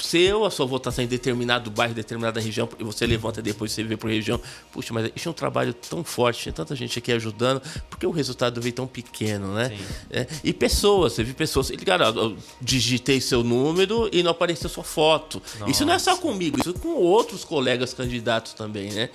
seu, 0.00 0.44
a 0.44 0.50
sua 0.50 0.66
votação 0.66 1.04
em 1.04 1.08
determinado 1.08 1.70
bairro, 1.70 1.94
determinada 1.94 2.40
região, 2.40 2.68
e 2.78 2.84
você 2.84 3.06
levanta 3.06 3.42
depois 3.42 3.72
você 3.72 3.82
vê 3.82 3.96
por 3.96 4.10
região, 4.10 4.40
puxa, 4.72 4.92
mas 4.92 5.10
isso 5.14 5.28
é 5.28 5.30
um 5.30 5.34
trabalho 5.34 5.74
tão 5.74 6.04
forte, 6.04 6.42
tinha 6.42 6.52
tanta 6.52 6.76
gente 6.76 6.98
aqui 6.98 7.12
ajudando, 7.12 7.60
porque 7.90 8.06
o 8.06 8.10
resultado 8.10 8.60
veio 8.60 8.74
tão 8.74 8.86
pequeno, 8.86 9.54
né? 9.54 9.76
É, 10.10 10.26
e 10.44 10.52
pessoas, 10.52 11.14
você 11.14 11.24
viu 11.24 11.34
pessoas, 11.34 11.70
ele, 11.70 11.84
cara, 11.84 12.08
eu 12.08 12.36
digitei 12.60 13.20
seu 13.20 13.42
número 13.42 14.08
e 14.12 14.22
não 14.22 14.30
apareceu 14.30 14.68
sua 14.68 14.84
foto. 14.84 15.42
Isso 15.66 15.84
não 15.84 15.92
é 15.92 15.98
só 15.98 16.16
comigo, 16.16 16.58
isso 16.60 16.74
com 16.74 16.94
outros 16.94 17.44
colegas 17.44 17.92
candidatos 17.94 18.52
também, 18.52 18.92
né? 18.92 19.10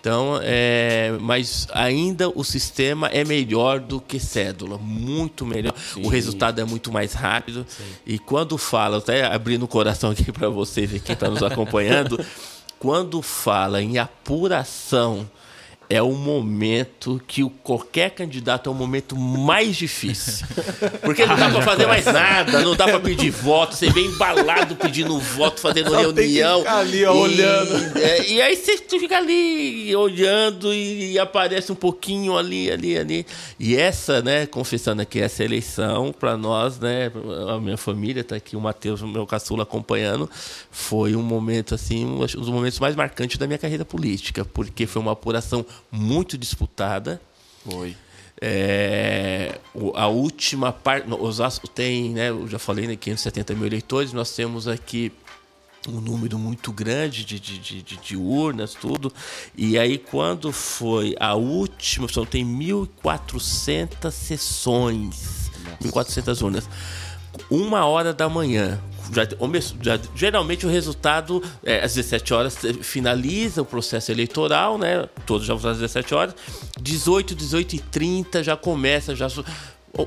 Então, 0.00 0.40
é, 0.42 1.14
mas 1.20 1.68
ainda 1.72 2.30
o 2.30 2.42
sistema 2.42 3.08
é 3.08 3.22
melhor 3.22 3.78
do 3.78 4.00
que 4.00 4.18
cédula, 4.18 4.78
muito 4.78 5.44
melhor. 5.44 5.74
O 6.02 6.08
resultado 6.08 6.58
é 6.58 6.64
muito 6.64 6.90
mais 6.90 7.12
rápido. 7.12 7.66
E 8.06 8.18
quando 8.18 8.56
fala, 8.56 8.96
até 8.96 9.26
abrindo 9.26 9.64
o 9.64 9.68
coração 9.68 10.10
aqui 10.10 10.32
para 10.32 10.48
vocês 10.48 10.94
aqui 10.94 11.12
está 11.12 11.28
nos 11.28 11.42
acompanhando, 11.42 12.18
quando 12.80 13.20
fala 13.20 13.82
em 13.82 13.98
apuração 13.98 15.28
é 15.90 16.00
o 16.00 16.12
momento 16.12 17.20
que 17.26 17.42
o, 17.42 17.50
qualquer 17.50 18.12
candidato 18.12 18.70
é 18.70 18.72
o 18.72 18.74
momento 18.74 19.16
mais 19.16 19.76
difícil. 19.76 20.46
Porque 21.02 21.26
não 21.26 21.36
dá 21.36 21.50
pra 21.50 21.62
fazer 21.62 21.84
mais 21.84 22.04
nada, 22.04 22.60
não 22.60 22.76
dá 22.76 22.84
pra 22.84 23.00
pedir 23.00 23.30
voto, 23.30 23.74
você 23.74 23.90
vem 23.90 24.06
embalado 24.06 24.76
pedindo 24.76 25.18
voto, 25.18 25.60
fazendo 25.60 25.90
reunião. 25.90 26.62
ali, 26.64 27.04
ó, 27.04 27.12
e, 27.12 27.18
olhando. 27.18 27.98
é, 27.98 28.24
e 28.24 28.40
aí 28.40 28.54
você 28.54 28.78
fica 28.78 29.18
ali 29.18 29.94
olhando 29.96 30.72
e, 30.72 31.18
aparece 31.18 31.72
um 31.72 31.74
pouquinho 31.74 32.38
ali, 32.38 32.70
ali, 32.70 32.96
ali. 32.96 33.26
E 33.58 33.74
essa, 33.74 34.22
né, 34.22 34.46
confessando 34.46 35.02
aqui, 35.02 35.20
essa 35.20 35.42
eleição, 35.42 36.14
pra 36.16 36.36
nós, 36.36 36.78
né, 36.78 37.10
a 37.48 37.58
minha 37.58 37.76
família, 37.76 38.22
tá 38.22 38.36
aqui 38.36 38.54
o 38.54 38.60
Matheus, 38.60 39.02
o 39.02 39.08
meu 39.08 39.26
caçula 39.26 39.64
acompanhando, 39.64 40.30
foi 40.70 41.16
um 41.16 41.22
momento, 41.22 41.74
assim, 41.74 42.06
um 42.06 42.20
dos 42.20 42.48
momentos 42.48 42.78
mais 42.78 42.94
marcantes 42.94 43.38
da 43.38 43.46
minha 43.48 43.58
carreira 43.58 43.84
política, 43.84 44.44
porque 44.44 44.86
foi 44.86 45.02
uma 45.02 45.12
apuração 45.12 45.66
muito 45.90 46.36
disputada. 46.38 47.20
Foi. 47.68 47.96
É, 48.40 49.58
a 49.94 50.06
última 50.06 50.72
parte. 50.72 51.10
Osasco 51.12 51.68
tem, 51.68 52.10
né? 52.10 52.30
Eu 52.30 52.48
já 52.48 52.58
falei, 52.58 52.86
né? 52.86 52.96
570 52.96 53.54
mil 53.54 53.66
eleitores. 53.66 54.12
Nós 54.12 54.34
temos 54.34 54.66
aqui 54.66 55.12
um 55.88 56.00
número 56.00 56.38
muito 56.38 56.72
grande 56.72 57.24
de, 57.24 57.38
de, 57.40 57.58
de, 57.58 57.82
de- 57.82 57.96
de 57.96 58.16
urnas, 58.16 58.74
tudo. 58.74 59.12
E 59.56 59.78
aí, 59.78 59.98
quando 59.98 60.52
foi 60.52 61.14
a 61.20 61.34
última, 61.34 62.06
só 62.08 62.24
tem 62.24 62.44
1.400 62.44 64.10
sessões, 64.10 65.50
1.400 65.82 66.42
urnas. 66.42 66.68
Uma 67.50 67.84
hora 67.86 68.12
da 68.12 68.28
manhã. 68.28 68.80
Já, 69.12 69.26
já- 69.82 69.98
geralmente 70.14 70.66
o 70.66 70.68
resultado 70.70 71.42
é 71.64 71.84
às 71.84 71.94
17 71.94 72.32
horas 72.34 72.64
eh, 72.64 72.72
finaliza 72.74 73.62
o 73.62 73.64
processo 73.64 74.10
eleitoral, 74.12 74.78
né? 74.78 75.08
Todos 75.26 75.46
já 75.46 75.54
votaram 75.54 75.72
às 75.72 75.78
17 75.80 76.14
horas. 76.14 76.34
18, 76.80 77.34
18 77.34 77.76
e 77.76 77.78
30 77.80 78.42
já 78.44 78.56
começa. 78.56 79.14
Já, 79.16 79.26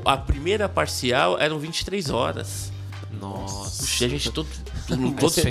a 0.05 0.17
primeira 0.17 0.69
parcial 0.69 1.37
eram 1.39 1.59
23 1.59 2.09
horas. 2.09 2.71
Nossa. 3.19 3.81
Puxa, 3.83 4.05
a 4.05 4.07
gente 4.09 4.31
todo, 4.31 4.47
Expectativa. 4.89 5.49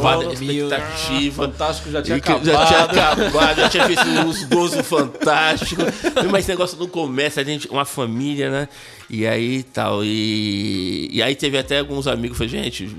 preocupado, 0.00 0.38
Mil- 0.44 0.68
expectativa. 0.68 1.42
Fantástico 1.48 1.90
já 1.90 2.02
tinha 2.02 2.16
E 2.16 2.20
acabado. 2.20 2.44
Já 2.46 2.66
tinha 2.66 2.82
acabado, 3.10 3.56
já 3.60 3.68
tinha 3.68 3.86
feito 3.86 4.02
uns 4.08 4.44
gozo 4.44 4.82
fantástico. 4.84 5.82
Mas 6.30 6.40
esse 6.40 6.48
negócio 6.50 6.78
não 6.78 6.86
começa, 6.88 7.40
a 7.40 7.44
gente, 7.44 7.68
uma 7.68 7.84
família, 7.84 8.50
né? 8.50 8.68
E 9.10 9.26
aí 9.26 9.62
tal. 9.62 10.04
E, 10.04 11.08
e 11.12 11.22
aí 11.22 11.34
teve 11.34 11.58
até 11.58 11.78
alguns 11.80 12.06
amigos 12.06 12.38
que 12.38 12.46
falaram, 12.46 12.64
gente, 12.64 12.96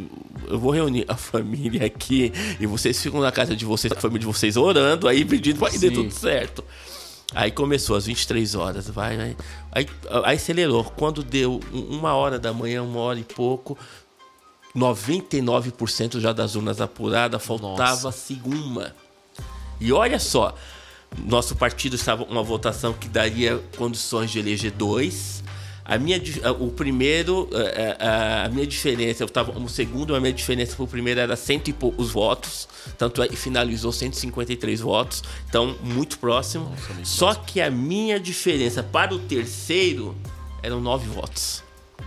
eu 0.48 0.60
vou 0.60 0.72
reunir 0.72 1.06
a 1.08 1.16
família 1.16 1.86
aqui 1.86 2.32
e 2.60 2.66
vocês 2.66 3.02
ficam 3.02 3.22
na 3.22 3.32
casa 3.32 3.56
de 3.56 3.66
vocês, 3.66 3.92
a 3.92 3.96
família 3.96 4.22
de 4.22 4.26
vocês, 4.26 4.58
orando 4.58 5.08
aí, 5.08 5.24
pedindo 5.24 5.60
para 5.60 5.70
que 5.70 5.78
dê 5.78 5.92
tudo 5.92 6.12
certo. 6.12 6.64
Aí 7.36 7.52
começou 7.52 7.96
às 7.96 8.08
23 8.08 8.56
horas, 8.56 8.90
vai, 8.90 9.16
vai. 9.16 9.36
Aí, 9.72 9.88
aí 10.24 10.36
acelerou. 10.36 10.84
Quando 10.84 11.22
deu 11.22 11.60
um- 11.72 11.98
uma 11.98 12.14
hora 12.16 12.40
da 12.40 12.52
manhã, 12.52 12.82
uma 12.82 13.00
hora 13.02 13.20
e 13.20 13.24
pouco, 13.24 13.78
99% 14.80 16.20
já 16.20 16.34
das 16.34 16.56
urnas 16.56 16.82
apuradas, 16.82 17.44
faltava-se 17.44 18.40
uma. 18.46 18.94
E 19.80 19.92
olha 19.94 20.20
só, 20.20 20.56
nosso 21.26 21.56
partido 21.56 21.96
estava 21.96 22.24
uma 22.24 22.44
votação 22.44 22.94
que 22.94 23.08
daria 23.08 23.58
condições 23.78 24.32
de 24.32 24.40
eleger 24.40 24.72
dois. 24.72 25.44
A 25.86 25.98
minha, 25.98 26.22
a- 26.44 26.52
o 26.52 26.70
primeiro, 26.70 27.50
eh, 27.52 27.96
eh, 28.00 28.06
a, 28.06 28.46
a 28.46 28.50
minha 28.50 28.68
diferença, 28.68 29.24
eu 29.24 29.26
estava 29.28 29.52
como 29.52 29.68
segundo, 29.68 30.16
a 30.16 30.20
minha 30.20 30.32
diferença 30.34 30.76
para 30.76 30.84
o 30.84 30.88
primeiro 30.88 31.20
era 31.20 31.36
cento 31.36 31.70
e 31.70 31.74
poucos 31.74 32.12
votos, 32.12 32.68
tanto 32.96 33.24
é 33.24 33.28
que 33.28 33.36
finalizou 33.36 33.92
153 33.92 34.82
votos, 34.82 35.24
então 35.50 35.76
muito 35.82 36.20
próximo. 36.20 36.72
Só 37.04 37.34
que 37.34 37.60
a 37.60 37.72
minha 37.72 38.20
diferença 38.20 38.84
para 38.84 39.16
o 39.16 39.20
terceiro 39.20 40.16
eram 40.62 40.80
nove 40.80 41.08
votos. 41.10 41.64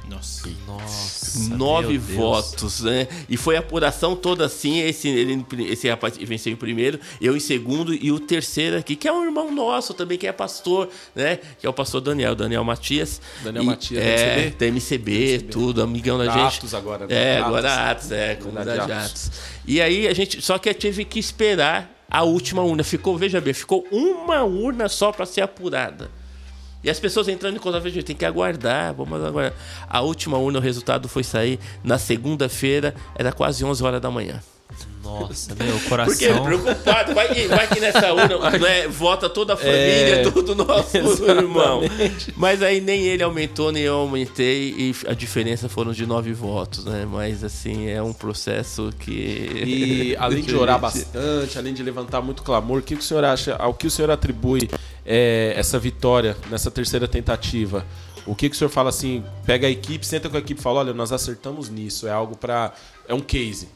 Nossa. 0.09 0.49
Nossa. 0.67 1.55
Nove 1.55 1.97
votos, 1.99 2.81
né? 2.83 3.09
E 3.29 3.37
foi 3.37 3.57
a 3.57 3.61
apuração 3.61 4.15
toda 4.15 4.45
assim. 4.47 4.81
Esse, 4.81 5.09
ele, 5.09 5.45
esse 5.71 5.89
rapaz 5.89 6.17
venceu 6.17 6.53
em 6.53 6.57
primeiro, 6.57 6.99
eu 7.21 7.37
em 7.37 7.41
segundo, 7.41 7.95
e 7.95 8.11
o 8.13 8.21
terceiro 8.21 8.77
aqui, 8.77 8.97
que 8.97 9.09
é 9.09 9.13
um 9.13 9.25
irmão 9.25 9.51
nosso 9.53 9.95
também, 9.95 10.19
que 10.19 10.27
é 10.27 10.33
pastor, 10.33 10.89
né? 11.15 11.39
Que 11.59 11.67
é 11.67 11.69
o 11.71 11.73
pastor 11.73 12.01
Daniel, 12.01 12.35
Daniel 12.35 12.65
Matias. 12.65 13.21
Daniel 13.43 13.65
E- 13.65 13.67
Matias, 13.67 14.03
é, 14.03 14.37
MCB? 14.37 14.51
da 14.59 14.67
MCB, 14.67 15.39
tudo, 15.51 15.83
amigão 15.83 16.19
da 16.19 16.25
Da 16.27 16.33
gente. 16.33 16.59
Atos 16.59 16.75
agora, 16.75 17.07
né? 17.07 17.15
É, 17.15 17.39
agora 17.39 17.91
Atos, 17.91 18.13
é, 18.13 18.35
Comunidade 18.37 18.81
Atos. 18.81 18.93
Atos. 18.93 19.31
E 19.67 19.81
aí 19.81 20.07
a 20.09 20.15
gente, 20.15 20.41
só 20.43 20.59
que 20.59 20.69
eu 20.69 20.75
tive 20.75 21.05
que 21.05 21.19
esperar 21.19 21.91
a 22.11 22.23
última 22.25 22.63
urna. 22.63 22.85
Ficou, 22.85 23.17
veja 23.17 23.41
bem, 23.41 23.55
ficou 23.55 23.87
uma 23.91 24.43
urna 24.43 24.89
só 24.89 25.11
para 25.13 25.25
ser 25.25 25.41
apurada. 25.41 26.11
E 26.83 26.91
as 26.91 26.99
pessoas 26.99 27.29
entrando 27.29 27.57
em 27.57 27.61
contato, 27.61 28.03
tem 28.03 28.17
que 28.17 28.25
aguardar, 28.25 28.93
vamos 28.95 29.25
aguardar. 29.25 29.55
A 29.89 30.01
última 30.01 30.37
urna, 30.37 30.59
o 30.59 30.63
resultado 30.63 31.09
foi 31.09 31.23
sair 31.23 31.59
na 31.85 31.99
segunda-feira, 31.99 32.95
era 33.15 33.33
quase 33.33 33.65
11 33.65 33.85
horas 33.85 34.01
da 34.01 34.11
manhã. 34.11 34.43
Nossa, 35.03 35.55
meu 35.55 35.73
Porque 35.75 35.89
coração. 35.89 36.45
preocupado, 36.45 37.15
vai 37.15 37.35
que, 37.35 37.49
vai 37.49 37.67
que 37.67 37.81
nessa 37.81 38.13
urna 38.13 38.51
né, 38.59 38.87
vota 38.87 39.29
toda 39.29 39.55
a 39.55 39.57
família, 39.57 40.21
É, 40.21 40.23
todo 40.23 40.51
o 40.51 40.55
nosso 40.55 40.97
irmão. 41.29 41.83
Mas 42.37 42.63
aí 42.63 42.81
nem 42.81 43.03
ele 43.03 43.23
aumentou, 43.23 43.73
nem 43.73 43.83
eu 43.83 43.97
aumentei, 43.97 44.75
e 44.77 44.95
a 45.07 45.13
diferença 45.13 45.69
foram 45.69 45.93
de 45.93 46.07
nove 46.07 46.33
votos, 46.33 46.85
né? 46.85 47.07
Mas 47.11 47.43
assim, 47.43 47.89
é 47.89 48.03
um 48.03 48.13
processo 48.13 48.91
que. 48.99 49.13
E 49.13 50.17
além 50.21 50.43
de 50.43 50.55
orar 50.55 50.79
bastante, 50.79 51.59
além 51.59 51.75
de 51.75 51.83
levantar 51.83 52.21
muito 52.21 52.43
clamor, 52.43 52.79
o 52.79 52.83
que 52.83 52.95
o 52.95 53.03
senhor 53.03 53.25
acha, 53.25 53.57
ao 53.57 53.75
que 53.75 53.87
o 53.87 53.91
senhor 53.91 54.11
atribui 54.11 54.71
é, 55.05 55.53
essa 55.57 55.79
vitória 55.79 56.37
nessa 56.49 56.71
terceira 56.71 57.09
tentativa? 57.09 57.85
O 58.25 58.37
que, 58.37 58.49
que 58.49 58.55
o 58.55 58.59
senhor 58.59 58.71
fala 58.71 58.89
assim, 58.89 59.25
pega 59.45 59.67
a 59.67 59.71
equipe, 59.71 60.07
senta 60.07 60.29
com 60.29 60.37
a 60.37 60.39
equipe 60.39 60.61
e 60.61 60.63
fala, 60.63 60.79
olha, 60.79 60.95
nós 60.95 61.11
acertamos 61.11 61.69
nisso, 61.69 62.07
é 62.07 62.13
algo 62.13 62.37
para 62.37 62.73
é 63.09 63.15
um 63.15 63.21
case. 63.21 63.69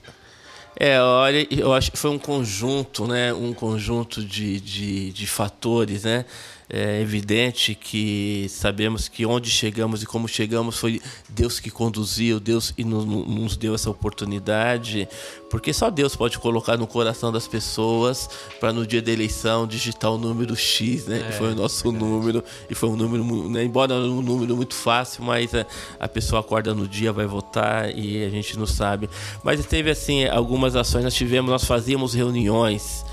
É, 0.79 1.01
olha, 1.01 1.47
eu 1.51 1.73
acho 1.73 1.91
que 1.91 1.99
foi 1.99 2.11
um 2.11 2.19
conjunto, 2.19 3.07
né? 3.07 3.33
Um 3.33 3.55
conjunto 3.55 4.23
de, 4.23 4.61
de, 4.61 5.13
de 5.13 5.27
fatores, 5.27 6.05
né? 6.05 6.25
É 6.69 7.01
evidente 7.01 7.77
que 7.77 8.47
sabemos 8.49 9.07
que 9.07 9.25
onde 9.25 9.49
chegamos 9.49 10.03
e 10.03 10.07
como 10.07 10.27
chegamos 10.27 10.77
foi 10.77 11.01
Deus 11.29 11.61
que 11.61 11.71
conduziu, 11.71 12.41
Deus 12.41 12.75
e 12.77 12.83
nos, 12.83 13.57
deu 13.57 13.73
essa 13.73 13.89
oportunidade, 13.89 15.09
porque 15.49 15.73
só 15.73 15.91
Deus 15.91 16.17
pode 16.17 16.41
colocar 16.41 16.77
no 16.77 16.89
coração 16.89 17.31
das 17.31 17.47
pessoas 17.47 18.29
para 18.59 18.73
no 18.73 18.85
dia 18.85 19.01
da 19.01 19.13
eleição 19.13 19.65
digitar 19.65 20.11
o 20.11 20.19
número 20.19 20.57
X, 20.57 21.07
né? 21.07 21.25
É, 21.29 21.33
foi 21.33 21.53
o 21.53 21.55
nosso 21.55 21.93
número 21.93 22.43
e 22.69 22.75
foi 22.75 22.89
um 22.89 22.97
número, 22.97 23.49
né? 23.49 23.63
embora 23.63 23.95
um 23.95 24.21
número 24.21 24.57
muito 24.57 24.75
fácil, 24.75 25.23
mas 25.23 25.55
a, 25.55 25.65
a 26.01 26.09
pessoa 26.09 26.41
acorda 26.41 26.75
no 26.75 26.89
dia, 26.89 27.13
vai 27.13 27.27
votar 27.27 27.97
e 27.97 28.25
a 28.25 28.29
gente 28.29 28.59
não 28.59 28.67
sabe. 28.67 29.09
Mas 29.45 29.65
teve 29.67 29.89
assim 29.89 30.25
algumas 30.27 30.75
ações, 30.75 31.05
nós 31.05 31.15
tivemos, 31.15 31.49
nós 31.49 31.65
fazíamos 31.65 32.13
reuniões 32.13 33.05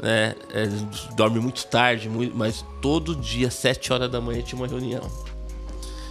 né? 0.00 0.34
É, 0.52 0.68
dorme 1.14 1.40
muito 1.40 1.66
tarde, 1.66 2.08
muito, 2.08 2.36
mas 2.36 2.64
todo 2.80 3.14
dia, 3.14 3.50
sete 3.50 3.92
horas 3.92 4.10
da 4.10 4.20
manhã, 4.20 4.42
tinha 4.42 4.60
uma 4.60 4.68
reunião. 4.68 5.02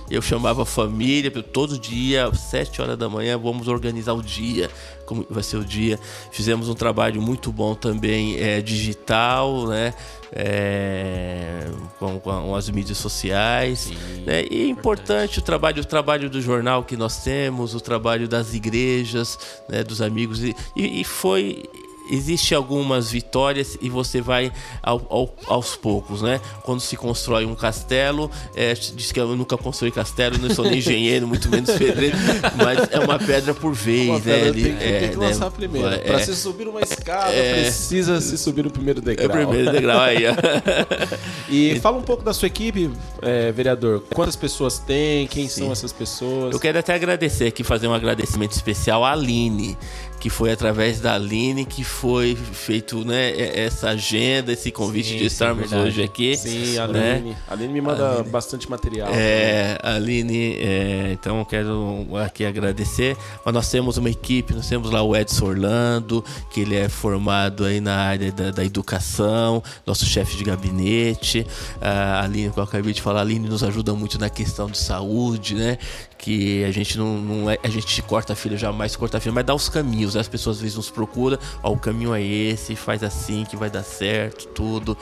Eu 0.10 0.22
chamava 0.22 0.62
a 0.62 0.66
família, 0.66 1.32
todo 1.42 1.80
dia, 1.80 2.32
sete 2.36 2.80
horas 2.80 2.96
da 2.96 3.10
manhã, 3.10 3.40
vamos 3.40 3.68
organizar 3.68 4.14
o 4.14 4.22
dia, 4.22 4.70
como 5.04 5.26
vai 5.28 5.42
ser 5.42 5.58
o 5.58 5.66
dia. 5.66 6.00
Fizemos 6.32 6.70
um 6.70 6.76
trabalho 6.76 7.20
muito 7.20 7.52
bom 7.52 7.74
também, 7.74 8.38
é, 8.40 8.62
digital, 8.62 9.66
né? 9.68 9.96
É, 10.32 11.68
com, 11.98 12.20
com 12.20 12.56
as 12.56 12.70
mídias 12.70 13.00
sociais. 13.00 13.92
né? 14.26 14.46
E 14.52 14.64
é 14.64 14.68
importante 14.68 15.40
o 15.40 15.42
trabalho, 15.42 15.82
o 15.82 15.86
trabalho 15.86 16.30
do 16.30 16.40
jornal 16.40 16.84
que 16.84 16.96
nós 16.96 17.24
temos, 17.24 17.74
o 17.74 17.80
trabalho 17.80 18.28
das 18.28 18.54
igrejas, 18.54 19.40
né? 19.68 19.84
dos 19.84 20.04
amigos. 20.04 20.44
E, 20.44 20.56
e, 20.76 21.02
e 21.02 21.04
foi 21.04 21.64
existe 22.10 22.54
algumas 22.56 23.12
vitórias 23.12 23.78
e 23.82 23.90
você 23.90 24.22
vai 24.22 24.52
ao- 24.82 25.06
ao- 25.10 25.36
aos 25.48 25.76
poucos, 25.76 26.22
né? 26.22 26.40
Quando 26.64 26.80
se 26.80 26.96
constrói 26.96 27.46
um 27.46 27.56
castelo, 27.56 28.30
é, 28.56 28.74
diz 28.74 29.12
que 29.12 29.20
eu 29.20 29.36
nunca 29.36 29.58
construí 29.58 29.92
castelo, 29.92 30.38
não 30.38 30.50
sou 30.50 30.66
nem 30.66 30.80
engenheiro, 30.80 31.28
muito 31.28 31.50
menos 31.50 31.72
pedreiro, 31.72 32.18
mas 32.58 32.88
é 32.92 33.00
uma 33.00 33.18
pedra 33.20 33.54
por 33.54 33.74
vez, 33.74 34.10
Uma 34.10 34.20
né? 34.20 34.44
Ali, 34.48 34.64
tem, 34.64 34.76
que- 34.78 34.84
é, 34.84 35.00
tem 35.00 35.10
que 35.12 35.18
né? 35.18 35.28
lançar 35.28 35.52
primeiro. 35.52 35.88
É, 35.88 35.98
Para 36.00 36.20
se 36.20 36.36
subir 36.36 36.68
uma 36.68 36.82
escada, 36.82 37.32
É. 37.34 37.62
precisa 37.62 38.20
se 38.22 38.38
subir 38.38 38.64
no 38.64 38.72
primeiro 38.72 39.00
é 39.00 39.04
degrau. 39.04 39.28
o 39.28 39.32
primeiro 39.32 39.72
degrau 39.72 40.00
aí, 40.00 40.24
ó. 40.28 40.36
E 41.50 41.80
fala 41.80 41.98
um 41.98 42.02
pouco 42.02 42.24
da 42.24 42.34
sua 42.34 42.48
equipe, 42.48 42.90
é, 43.22 43.52
vereador. 43.52 44.04
Quantas 44.14 44.36
pessoas 44.36 44.80
tem? 44.80 45.28
Quem 45.28 45.48
são 45.48 45.72
essas 45.72 45.94
pessoas? 45.94 46.54
Eu 46.54 46.60
quero 46.60 46.78
até 46.80 46.94
agradecer 46.94 47.46
aqui, 47.48 47.64
fazer 47.64 47.88
um 47.88 47.94
agradecimento 47.94 48.52
especial 48.54 49.04
à 49.06 49.12
Aline, 49.12 49.78
que 50.26 50.30
foi 50.32 50.52
através 50.52 51.00
da 51.00 51.14
Aline 51.14 51.66
que 51.66 51.84
foi 51.84 52.36
feito 52.36 53.06
né, 53.06 53.32
essa 53.38 53.90
agenda, 53.90 54.54
esse 54.54 54.72
convite 54.72 55.10
Sim, 55.10 55.14
de 55.18 55.20
sim, 55.20 55.26
estarmos 55.28 55.70
verdade. 55.70 55.88
hoje 55.88 56.02
aqui. 56.02 56.36
Sim, 56.36 56.80
a 56.80 56.88
né? 56.88 57.12
Aline. 57.14 57.38
A 57.48 57.54
Aline 57.54 57.74
me 57.74 57.80
manda 57.80 58.24
bastante 58.24 58.68
material. 58.68 59.10
É, 59.14 59.78
Aline, 59.84 60.56
é, 60.56 61.12
então 61.12 61.38
eu 61.38 61.46
quero 61.46 62.08
aqui 62.26 62.44
agradecer. 62.44 63.16
Mas 63.46 63.54
nós 63.54 63.70
temos 63.70 63.98
uma 63.98 64.10
equipe, 64.10 64.56
nós 64.56 64.68
temos 64.68 64.90
lá 64.90 65.04
o 65.04 65.16
Edson 65.16 65.46
Orlando, 65.46 66.26
que 66.50 66.62
ele 66.62 66.76
é 66.76 66.90
formado 66.90 67.64
aí 67.64 67.80
na 67.80 67.96
área 67.96 68.32
da, 68.32 68.50
da 68.50 68.66
educação, 68.66 69.62
nosso 69.86 70.08
chefe 70.08 70.38
de 70.38 70.44
gabinete. 70.44 71.46
A 71.80 72.24
Aline, 72.24 72.50
que 72.50 72.58
eu 72.58 72.64
acabei 72.64 72.94
de 72.94 73.02
falar, 73.04 73.20
a 73.20 73.22
Aline 73.22 73.48
nos 73.48 73.64
ajuda 73.64 73.94
muito 73.94 74.18
na 74.18 74.32
questão 74.32 74.72
de 74.72 74.80
saúde, 74.80 75.54
né? 75.54 75.78
Que 76.18 76.64
a 76.64 76.72
gente 76.72 76.98
não, 76.98 77.18
não 77.18 77.50
é, 77.52 77.58
a 77.64 77.68
gente 77.68 78.02
corta 78.02 78.34
a 78.34 78.36
filha, 78.36 78.58
jamais 78.58 78.96
corta 78.96 79.18
a 79.18 79.20
filha, 79.20 79.34
mas 79.34 79.46
dá 79.46 79.54
os 79.54 79.70
caminhos. 79.70 80.16
né? 80.16 80.22
As 80.22 80.28
pessoas 80.28 80.58
às 80.58 80.62
vezes 80.62 80.78
nos 80.78 80.90
procuram, 80.90 81.38
ó, 81.62 81.72
o 81.72 81.78
caminho 81.78 82.14
é 82.16 82.24
esse, 82.24 82.76
faz 82.76 83.04
assim 83.04 83.44
que 83.44 83.56
vai 83.56 83.70
dar 83.70 83.84
certo, 83.84 84.48
tudo. 84.48 84.98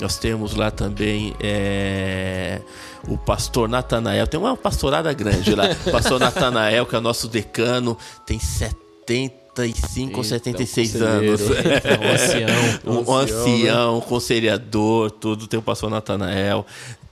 Nós 0.00 0.18
temos 0.18 0.54
lá 0.54 0.70
também 0.70 1.34
é, 1.40 2.60
o 3.08 3.16
pastor 3.16 3.68
Natanael, 3.68 4.26
tem 4.26 4.38
uma 4.38 4.56
pastorada 4.56 5.12
grande 5.12 5.54
lá. 5.54 5.64
O 5.86 5.90
pastor 5.92 6.18
Natanael, 6.20 6.84
que 6.84 6.94
é 6.94 6.98
o 6.98 7.02
nosso 7.02 7.28
decano, 7.28 7.96
tem 8.26 8.38
75 8.38 10.16
ou 10.18 10.22
Eita, 10.24 10.24
76 10.24 10.94
um 10.94 10.98
conselheiro. 10.98 11.32
anos. 11.32 11.40
É 11.84 11.98
um 12.04 12.12
ancião. 12.12 12.56
Um, 12.86 13.10
um 13.10 13.14
ancião, 13.16 13.98
um 13.98 14.00
conselhador, 14.00 15.10
tudo. 15.10 15.46
Tem 15.46 15.58
o 15.58 15.62
pastor 15.62 15.90
Natanael, 15.90 16.66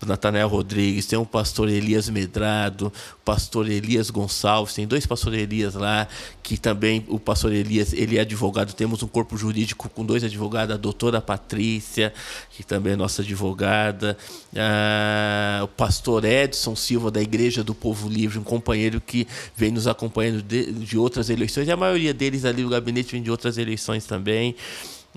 Natanael 0.05 0.49
Rodrigues, 0.49 1.07
tem 1.07 1.19
o 1.19 1.27
pastor 1.27 1.69
Elias 1.69 2.09
Medrado, 2.09 2.87
o 2.89 3.25
pastor 3.25 3.69
Elias 3.69 4.11
Gonçalves, 4.11 4.75
tem 4.75 4.87
dois 4.87 5.07
pastores 5.07 5.41
Elias 5.41 5.75
lá, 5.75 6.07
que 6.43 6.57
também 6.57 7.05
o 7.09 7.19
pastor 7.19 7.53
Elias, 7.53 7.93
ele 7.93 8.19
é 8.19 8.21
advogado, 8.21 8.73
temos 8.75 9.03
um 9.03 9.09
corpo 9.09 9.37
jurídico 9.37 9.89
com 9.89 10.05
dois 10.05 10.23
advogados, 10.25 10.75
a 10.75 10.79
doutora 10.79 11.21
Patrícia, 11.21 12.13
que 12.51 12.63
também 12.63 12.93
é 12.93 12.97
nossa 12.97 13.23
advogada, 13.23 14.17
ah, 14.57 15.61
o 15.65 15.69
pastor 15.69 16.25
Edson 16.25 16.77
Silva, 16.77 17.11
da 17.11 17.23
Igreja 17.23 17.65
do 17.65 17.75
Povo 17.75 18.09
Livre, 18.09 18.39
um 18.39 18.45
companheiro 18.45 19.01
que 19.01 19.27
vem 19.57 19.71
nos 19.71 19.87
acompanhando 19.87 20.43
de, 20.43 20.73
de 20.73 20.99
outras 20.99 21.31
eleições, 21.31 21.69
e 21.69 21.73
a 21.73 21.77
maioria 21.77 22.15
deles 22.15 22.45
ali 22.45 22.63
no 22.63 22.69
gabinete 22.69 23.13
vem 23.13 23.23
de 23.23 23.31
outras 23.31 23.59
eleições 23.59 24.05
também. 24.05 24.55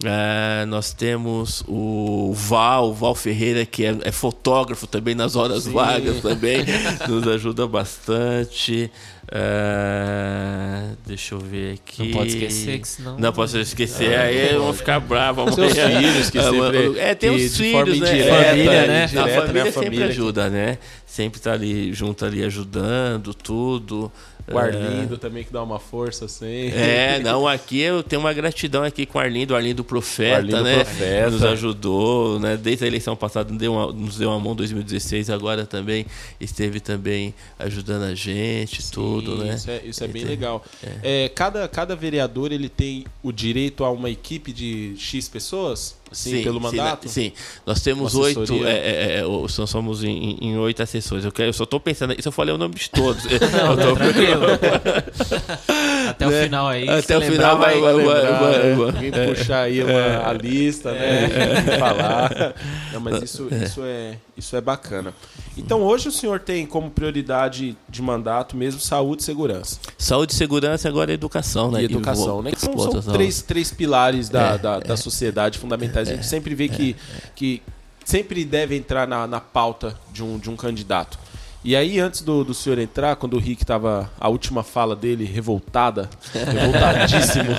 Ah, 0.05 0.63
nós 0.67 0.93
temos 0.93 1.63
o 1.67 2.31
Val, 2.33 2.89
o 2.91 2.93
Val 2.93 3.15
Ferreira, 3.15 3.65
que 3.65 3.83
é, 3.83 3.97
é 4.03 4.11
fotógrafo 4.11 4.85
também 4.85 5.15
nas 5.15 5.35
horas 5.35 5.65
vagas 5.65 6.21
também, 6.21 6.59
nos 7.09 7.27
ajuda 7.27 7.65
bastante. 7.67 8.91
Ah, 9.29 10.91
deixa 11.05 11.35
eu 11.35 11.39
ver 11.39 11.73
aqui. 11.73 12.03
Não 12.03 12.11
pode 12.11 12.29
esquecer, 12.29 12.79
que 12.79 12.87
senão- 12.87 13.17
Não 13.17 13.33
posso 13.33 13.57
esquecer, 13.57 14.17
aí 14.17 14.55
vão 14.55 14.73
ficar 14.73 14.99
bravos. 14.99 15.55
Seus 15.55 15.73
filhos, 15.73 16.29
que 16.29 16.37
Ah, 16.39 16.43
sempre- 16.51 16.99
É, 16.99 17.15
tem 17.15 17.35
que 17.35 17.45
os 17.45 17.57
filhos, 17.57 17.99
né? 17.99 18.07
indireta, 18.13 18.43
Família, 18.45 18.87
né? 18.87 19.01
A 19.01 19.05
indireta, 19.05 19.41
família 19.41 19.53
né? 19.53 19.61
A 19.61 19.63
sempre 19.65 19.71
família 19.85 20.05
que- 20.05 20.11
ajuda, 20.11 20.49
né? 20.49 20.77
Sempre 21.05 21.39
tá 21.41 21.53
ali 21.53 21.91
junto 21.93 22.23
ali 22.25 22.43
ajudando, 22.43 23.33
tudo. 23.33 24.11
O 24.49 24.57
Arlindo 24.57 25.17
também 25.17 25.43
que 25.43 25.51
dá 25.51 25.61
uma 25.61 25.77
força 25.77 26.25
assim. 26.25 26.69
É, 26.71 27.19
não, 27.19 27.45
aqui 27.45 27.81
eu 27.81 28.01
tenho 28.01 28.21
uma 28.21 28.31
gratidão 28.31 28.83
aqui 28.83 29.05
com 29.05 29.17
o 29.17 29.21
Arlindo, 29.21 29.53
o 29.53 29.57
Arlindo 29.57 29.83
Profeta, 29.83 30.37
Arlindo 30.37 30.63
né? 30.63 30.75
Profeta. 30.83 31.29
Nos 31.31 31.43
ajudou, 31.43 32.39
né? 32.39 32.55
Desde 32.55 32.85
a 32.85 32.87
eleição 32.87 33.15
passada 33.15 33.49
nos 33.49 33.59
deu 33.59 33.73
uma, 33.73 33.91
nos 33.91 34.17
deu 34.17 34.29
uma 34.29 34.39
mão 34.39 34.55
2016, 34.55 35.29
agora 35.29 35.65
também 35.65 36.05
esteve 36.39 36.79
também 36.79 37.33
ajudando 37.59 38.03
a 38.03 38.15
gente, 38.15 38.89
tudo, 38.89 39.35
né? 39.37 39.55
Isso 39.55 39.69
é, 39.69 39.81
isso 39.83 40.03
é 40.03 40.07
bem 40.07 40.21
Então, 40.21 40.31
legal. 40.31 40.65
É, 41.03 41.29
cada, 41.29 41.67
cada 41.67 41.95
vereador 41.95 42.51
ele 42.51 42.69
tem 42.69 43.05
o 43.21 43.33
direito 43.33 43.83
a 43.83 43.91
uma 43.91 44.09
equipe 44.09 44.53
de 44.53 44.93
X 44.97 45.27
pessoas? 45.27 45.97
Assim, 46.11 46.43
pelo 46.43 46.59
mandato? 46.61 47.09
Sim, 47.09 47.31
nós 47.65 47.81
temos 47.81 48.15
oito. 48.15 48.65
É, 48.65 48.71
é, 48.71 49.19
é, 49.19 49.47
somos 49.67 50.03
em, 50.03 50.57
oito 50.57 50.81
assessores. 50.81 51.25
Eu, 51.25 51.31
quero, 51.31 51.49
eu 51.49 51.53
só 51.53 51.63
estou 51.65 51.79
pensando. 51.79 52.13
Isso 52.17 52.27
eu 52.27 52.31
falei 52.31 52.53
o 52.53 52.57
nome 52.57 52.75
de 52.75 52.89
todos. 52.89 53.23
Não, 53.27 53.75
tranquilo. 53.75 54.43
Até 56.09 56.27
o 56.27 56.31
final 56.31 56.67
aí. 56.67 56.87
Até 56.89 57.01
se 57.01 57.13
o 57.15 57.19
lembrar, 57.19 57.31
final 57.31 57.57
vai- 57.57 57.79
vai- 57.81 57.93
Lembrar, 57.93 58.39
vai- 58.39 58.57
né? 58.63 58.75
vai- 58.75 58.85
Alguém 58.87 59.11
puxar 59.35 59.61
aí 59.63 59.83
uma, 59.83 60.29
a 60.29 60.33
lista, 60.33 60.91
né? 60.93 61.29
E 61.75 61.79
falar. 61.79 62.55
Não, 62.93 62.99
mas 63.01 63.21
isso, 63.23 63.47
isso, 63.51 63.81
é, 63.83 64.15
isso 64.37 64.55
é 64.55 64.61
bacana. 64.61 65.13
Então 65.57 65.81
hoje 65.81 66.07
o 66.07 66.11
senhor 66.11 66.39
tem 66.39 66.65
como 66.65 66.89
prioridade 66.91 67.75
de 67.89 68.01
mandato 68.01 68.55
mesmo 68.55 68.79
saúde 68.79 69.21
e 69.23 69.25
segurança. 69.25 69.79
Saúde, 69.97 70.33
segurança 70.35 70.87
e 70.87 70.89
agora 70.89 71.11
educação, 71.11 71.71
né? 71.71 71.81
E 71.81 71.85
educação, 71.85 72.25
vou- 72.25 72.43
né? 72.43 72.51
Que 72.51 72.59
são, 72.61 72.73
volta 72.75 73.01
são 73.01 73.11
às 73.11 73.17
três, 73.17 73.41
três 73.41 73.71
pilares 73.71 74.29
da, 74.29 74.53
É, 74.53 74.57
da, 74.57 74.79
da 74.79 74.97
sociedade 74.97 75.57
fundamentais. 75.57 76.07
A 76.09 76.13
gente 76.13 76.25
sempre 76.27 76.53
vê 76.53 76.69
que, 76.69 76.95
que 77.35 77.61
sempre 78.05 78.45
deve 78.45 78.75
entrar 78.77 79.07
na, 79.07 79.25
na 79.27 79.39
pauta 79.41 79.97
de 80.13 80.23
um, 80.23 80.37
de 80.37 80.49
um 80.49 80.55
candidato. 80.55 81.17
E 81.63 81.75
aí, 81.75 81.99
antes 81.99 82.21
do, 82.21 82.45
do 82.45 82.53
senhor 82.53 82.77
entrar, 82.79 83.15
quando 83.17 83.33
o 83.33 83.39
Rick 83.39 83.65
tava. 83.65 84.09
A 84.19 84.29
última 84.29 84.63
fala 84.63 84.95
dele, 84.95 85.25
revoltada, 85.25 86.07
revoltadíssimo, 86.31 87.49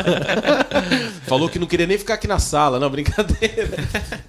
falou 1.27 1.49
que 1.49 1.59
não 1.59 1.67
queria 1.67 1.87
nem 1.87 1.99
ficar 1.99 2.15
aqui 2.15 2.27
na 2.27 2.39
sala, 2.39 2.79
não, 2.79 2.89
brincadeira. 2.89 3.77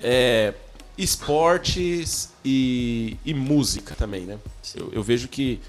É, 0.01 0.53
esportes 0.99 2.29
e, 2.43 3.15
e 3.25 3.33
música 3.33 3.95
também, 3.95 4.21
né? 4.21 4.37
Eu, 4.75 4.89
eu 4.91 5.01
vejo 5.01 5.29
que 5.29 5.61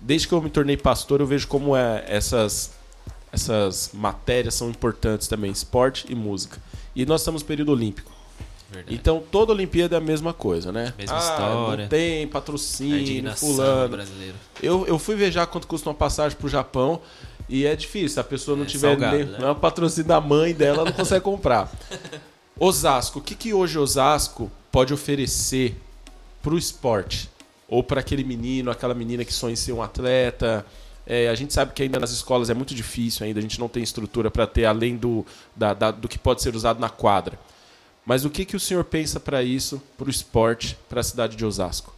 desde 0.00 0.26
que 0.26 0.32
eu 0.32 0.40
me 0.40 0.48
tornei 0.48 0.76
pastor, 0.76 1.20
eu 1.20 1.26
vejo 1.26 1.46
como 1.46 1.76
é, 1.76 2.02
essas, 2.08 2.72
essas 3.30 3.90
matérias 3.92 4.54
são 4.54 4.70
importantes 4.70 5.28
também, 5.28 5.52
esporte 5.52 6.06
e 6.08 6.14
música. 6.14 6.58
E 6.96 7.04
nós 7.04 7.20
estamos 7.20 7.42
no 7.42 7.46
período 7.46 7.72
olímpico. 7.72 8.10
Verdade. 8.70 8.94
Então 8.94 9.22
toda 9.30 9.52
Olimpíada 9.52 9.96
é 9.96 9.98
a 9.98 10.00
mesma 10.00 10.32
coisa, 10.32 10.72
né? 10.72 10.94
Mesma 10.96 11.16
ah, 11.16 11.20
história. 11.20 11.82
Não 11.82 11.88
tem 11.90 12.26
patrocínio, 12.26 13.00
indignação 13.00 13.50
fulano. 13.50 13.88
brasileira. 13.90 14.34
Eu, 14.62 14.86
eu 14.86 14.98
fui 14.98 15.14
ver 15.14 15.30
já 15.30 15.46
quanto 15.46 15.66
custa 15.66 15.90
uma 15.90 15.94
passagem 15.94 16.38
pro 16.38 16.48
Japão 16.48 17.02
e 17.50 17.66
é 17.66 17.76
difícil. 17.76 18.08
Se 18.08 18.20
a 18.20 18.24
pessoa 18.24 18.56
não 18.56 18.64
É 18.64 18.66
tiver 18.66 18.88
salgado, 18.88 19.16
nem, 19.18 19.26
né? 19.26 19.50
é 19.50 19.54
patrocínio 19.54 20.08
da 20.08 20.22
mãe 20.22 20.54
dela, 20.54 20.78
ela 20.78 20.84
não 20.86 20.92
consegue 20.96 21.22
comprar. 21.22 21.70
Osasco, 22.58 23.18
o 23.18 23.22
que, 23.22 23.34
que 23.34 23.52
hoje 23.54 23.78
Osasco 23.78 24.50
pode 24.70 24.92
oferecer 24.92 25.76
pro 26.42 26.58
esporte? 26.58 27.28
Ou 27.68 27.82
para 27.82 28.00
aquele 28.00 28.22
menino, 28.22 28.70
aquela 28.70 28.94
menina 28.94 29.24
que 29.24 29.32
sonha 29.32 29.54
em 29.54 29.56
ser 29.56 29.72
um 29.72 29.82
atleta? 29.82 30.64
É, 31.06 31.28
a 31.28 31.34
gente 31.34 31.52
sabe 31.52 31.72
que 31.72 31.82
ainda 31.82 31.98
nas 31.98 32.10
escolas 32.10 32.50
é 32.50 32.54
muito 32.54 32.74
difícil 32.74 33.26
ainda, 33.26 33.38
a 33.38 33.42
gente 33.42 33.58
não 33.58 33.68
tem 33.68 33.82
estrutura 33.82 34.30
para 34.30 34.46
ter 34.46 34.66
além 34.66 34.96
do, 34.96 35.24
da- 35.56 35.74
da- 35.74 35.90
do 35.90 36.08
que 36.08 36.18
pode 36.18 36.42
ser 36.42 36.54
usado 36.54 36.78
na 36.78 36.88
quadra. 36.90 37.38
Mas 38.04 38.24
o 38.24 38.30
que, 38.30 38.44
que 38.44 38.56
o 38.56 38.60
senhor 38.60 38.84
pensa 38.84 39.18
para 39.18 39.42
isso, 39.42 39.82
para 39.96 40.06
o 40.06 40.10
esporte, 40.10 40.76
para 40.88 41.00
a 41.00 41.04
cidade 41.04 41.34
de 41.36 41.44
Osasco? 41.44 41.92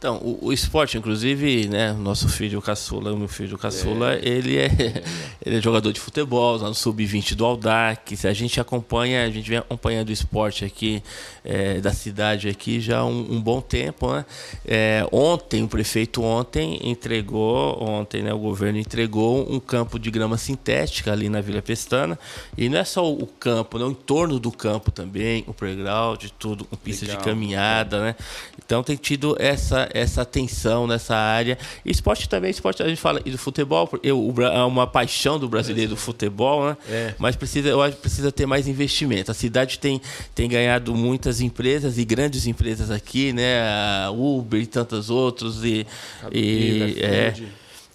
Então, 0.00 0.16
o, 0.16 0.46
o 0.46 0.52
esporte, 0.52 0.96
inclusive, 0.96 1.68
né, 1.68 1.92
o 1.92 1.98
nosso 1.98 2.26
filho 2.26 2.62
caçula, 2.62 3.12
o 3.12 3.18
meu 3.18 3.28
filho 3.28 3.58
caçula, 3.58 4.18
ele, 4.22 4.56
é, 4.56 4.70
ele 5.44 5.58
é 5.58 5.60
jogador 5.60 5.92
de 5.92 6.00
futebol, 6.00 6.56
lá 6.56 6.68
no 6.68 6.74
sub-20 6.74 7.34
do 7.34 7.44
Aldac. 7.44 8.16
A 8.26 8.32
gente 8.32 8.58
acompanha, 8.58 9.26
a 9.26 9.28
gente 9.28 9.50
vem 9.50 9.58
acompanhando 9.58 10.08
o 10.08 10.12
esporte 10.12 10.64
aqui 10.64 11.02
é, 11.44 11.82
da 11.82 11.92
cidade 11.92 12.48
aqui 12.48 12.80
já 12.80 13.00
há 13.00 13.04
um, 13.04 13.34
um 13.34 13.40
bom 13.42 13.60
tempo, 13.60 14.10
né? 14.10 14.24
É, 14.64 15.06
ontem, 15.12 15.62
o 15.62 15.68
prefeito 15.68 16.22
ontem 16.22 16.80
entregou, 16.82 17.82
ontem, 17.82 18.22
né, 18.22 18.32
o 18.32 18.38
governo 18.38 18.78
entregou 18.78 19.52
um 19.52 19.60
campo 19.60 19.98
de 19.98 20.10
grama 20.10 20.38
sintética 20.38 21.12
ali 21.12 21.28
na 21.28 21.42
Vila 21.42 21.60
Pestana. 21.60 22.18
E 22.56 22.70
não 22.70 22.78
é 22.78 22.84
só 22.84 23.06
o 23.06 23.26
campo, 23.26 23.78
né, 23.78 23.84
o 23.84 23.90
entorno 23.90 24.38
do 24.38 24.50
campo 24.50 24.90
também, 24.90 25.44
o 25.46 25.52
playground, 25.52 26.24
tudo 26.38 26.64
com 26.64 26.74
pista 26.74 27.04
de 27.04 27.12
Legal. 27.12 27.24
caminhada, 27.26 28.00
né? 28.00 28.16
Então 28.64 28.82
tem 28.82 28.96
tido 28.96 29.36
essa, 29.38 29.89
essa 29.94 30.22
atenção 30.22 30.86
nessa 30.86 31.16
área. 31.16 31.58
E 31.84 31.90
esporte 31.90 32.28
também, 32.28 32.50
esporte, 32.50 32.82
a 32.82 32.88
gente 32.88 33.00
fala 33.00 33.20
e 33.24 33.30
do 33.30 33.38
futebol, 33.38 33.88
eu, 34.02 34.34
é 34.40 34.64
uma 34.64 34.86
paixão 34.86 35.38
do 35.38 35.48
brasileiro 35.48 35.90
do 35.90 35.96
futebol, 35.96 36.66
né? 36.66 36.76
É. 36.88 37.14
Mas 37.18 37.36
precisa, 37.36 37.68
eu 37.68 37.82
acho 37.82 37.96
que 37.96 38.02
precisa 38.02 38.32
ter 38.32 38.46
mais 38.46 38.66
investimento. 38.68 39.30
A 39.30 39.34
cidade 39.34 39.78
tem, 39.78 40.00
tem 40.34 40.48
ganhado 40.48 40.94
muitas 40.94 41.40
empresas 41.40 41.98
e 41.98 42.04
grandes 42.04 42.46
empresas 42.46 42.90
aqui, 42.90 43.32
né? 43.32 43.60
A 43.62 44.10
Uber 44.10 44.60
e 44.60 44.66
tantas 44.66 45.10
outras. 45.10 45.62
E, 45.64 45.86
e, 46.32 46.96
é. 47.00 47.34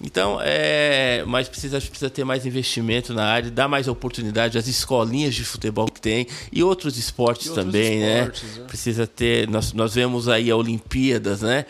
Então, 0.05 0.39
é, 0.39 1.23
mas 1.25 1.49
precisa, 1.49 1.81
precisa 1.81 2.11
ter 2.11 2.23
mais 2.23 2.45
investimento 2.45 3.11
na 3.11 3.25
área, 3.25 3.49
dar 3.49 3.67
mais 3.67 3.87
oportunidade 3.87 4.55
às 4.55 4.67
escolinhas 4.67 5.33
de 5.33 5.43
futebol 5.43 5.87
que 5.87 5.99
tem 5.99 6.27
e 6.51 6.61
outros 6.61 6.95
esportes 6.95 7.47
E 7.47 7.49
outros 7.49 7.65
também, 7.65 8.03
esportes, 8.03 8.43
né? 8.43 8.59
né? 8.59 8.67
Precisa 8.67 9.07
ter. 9.07 9.49
Nós, 9.49 9.73
nós 9.73 9.95
vemos 9.95 10.29
aí 10.29 10.51
a 10.51 10.55
Olimpíadas, 10.55 11.41
né? 11.41 11.65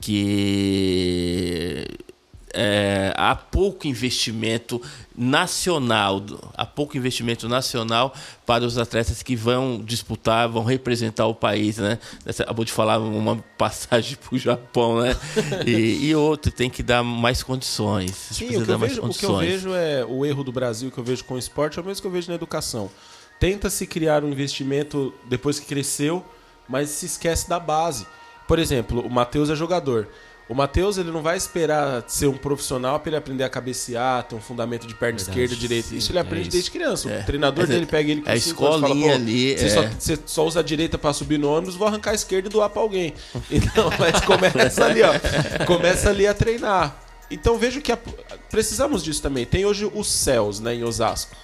Que 0.00 1.86
é, 2.52 3.12
há 3.16 3.36
pouco 3.36 3.86
investimento 3.86 4.82
nacional, 5.16 6.22
há 6.54 6.66
pouco 6.66 6.96
investimento 6.96 7.48
nacional 7.48 8.14
para 8.44 8.64
os 8.64 8.76
atletas 8.76 9.22
que 9.22 9.34
vão 9.34 9.80
disputar, 9.82 10.48
vão 10.48 10.62
representar 10.62 11.26
o 11.26 11.34
país, 11.34 11.78
né? 11.78 11.98
Você 12.24 12.42
acabou 12.42 12.64
de 12.64 12.72
falar 12.72 12.98
uma 12.98 13.36
passagem 13.56 14.16
para 14.22 14.34
o 14.34 14.38
Japão, 14.38 15.00
né? 15.00 15.16
E, 15.66 16.08
e 16.08 16.14
outro, 16.14 16.52
tem 16.52 16.68
que 16.68 16.82
dar 16.82 17.02
mais 17.02 17.42
condições. 17.42 18.10
Sim, 18.14 18.44
o 18.44 18.48
que, 18.48 18.54
eu 18.54 18.66
dar 18.66 18.78
mais 18.78 18.92
vejo, 18.92 19.06
o 19.06 19.14
que 19.14 19.24
eu 19.24 19.30
condições. 19.30 19.48
vejo 19.48 19.74
é 19.74 20.04
o 20.04 20.24
erro 20.26 20.44
do 20.44 20.52
Brasil 20.52 20.90
que 20.90 20.98
eu 20.98 21.04
vejo 21.04 21.24
com 21.24 21.34
o 21.34 21.38
esporte 21.38 21.78
é 21.78 21.82
o 21.82 21.84
mesmo 21.84 22.02
que 22.02 22.06
eu 22.06 22.12
vejo 22.12 22.28
na 22.28 22.34
educação. 22.34 22.90
Tenta-se 23.40 23.86
criar 23.86 24.24
um 24.24 24.28
investimento 24.28 25.14
depois 25.28 25.58
que 25.58 25.66
cresceu, 25.66 26.24
mas 26.68 26.90
se 26.90 27.06
esquece 27.06 27.48
da 27.48 27.58
base. 27.58 28.06
Por 28.46 28.58
exemplo, 28.58 29.00
o 29.00 29.10
Matheus 29.10 29.50
é 29.50 29.54
jogador. 29.54 30.08
O 30.48 30.54
Matheus 30.54 30.96
ele 30.96 31.10
não 31.10 31.22
vai 31.22 31.36
esperar 31.36 32.04
ser 32.06 32.28
um 32.28 32.36
profissional 32.36 33.00
para 33.00 33.10
ele 33.10 33.16
aprender 33.16 33.42
a 33.42 33.48
cabecear, 33.48 34.22
ter 34.22 34.36
um 34.36 34.40
fundamento 34.40 34.86
de 34.86 34.94
perna 34.94 35.18
Verdade, 35.18 35.30
esquerda, 35.40 35.56
direita. 35.56 35.88
sim, 35.88 35.96
Isso 35.96 36.12
ele 36.12 36.18
é 36.18 36.20
aprende 36.20 36.42
isso. 36.42 36.50
desde 36.52 36.70
criança. 36.70 37.10
É. 37.10 37.20
O 37.20 37.24
treinador 37.26 37.64
é- 37.64 37.66
dele 37.66 37.86
pega 37.86 38.10
ele 38.12 38.20
com 38.22 38.30
é 38.30 38.34
a 38.34 38.40
cinco 38.40 38.64
anos 38.64 38.76
e 38.76 38.80
fala, 38.82 38.94
escolinha 38.94 39.16
"Pô, 39.16 39.22
ali, 39.22 39.58
Você, 39.58 39.64
é. 39.64 39.68
só, 39.70 39.82
você 39.98 40.18
só 40.24 40.46
usa 40.46 40.60
a 40.60 40.62
direita 40.62 40.96
para 40.96 41.12
subir 41.12 41.36
no 41.38 41.50
ônibus, 41.50 41.74
vou 41.74 41.88
arrancar 41.88 42.12
a 42.12 42.14
esquerda 42.14 42.48
e 42.48 42.50
doar 42.50 42.70
para 42.70 42.80
alguém. 42.80 43.12
Então, 43.50 43.90
mas 43.98 44.20
começa 44.20 44.84
ali, 44.84 45.02
ó. 45.02 45.10
Começa 45.66 46.10
ali 46.10 46.26
a 46.28 46.32
treinar. 46.34 46.96
Então 47.28 47.58
vejo 47.58 47.80
que 47.80 47.90
a- 47.90 47.98
precisamos 48.48 49.02
disso 49.02 49.20
também. 49.20 49.44
Tem 49.44 49.66
hoje 49.66 49.90
os 49.92 50.06
céus, 50.06 50.60
né, 50.60 50.74
em 50.76 50.84
Osasco. 50.84 51.34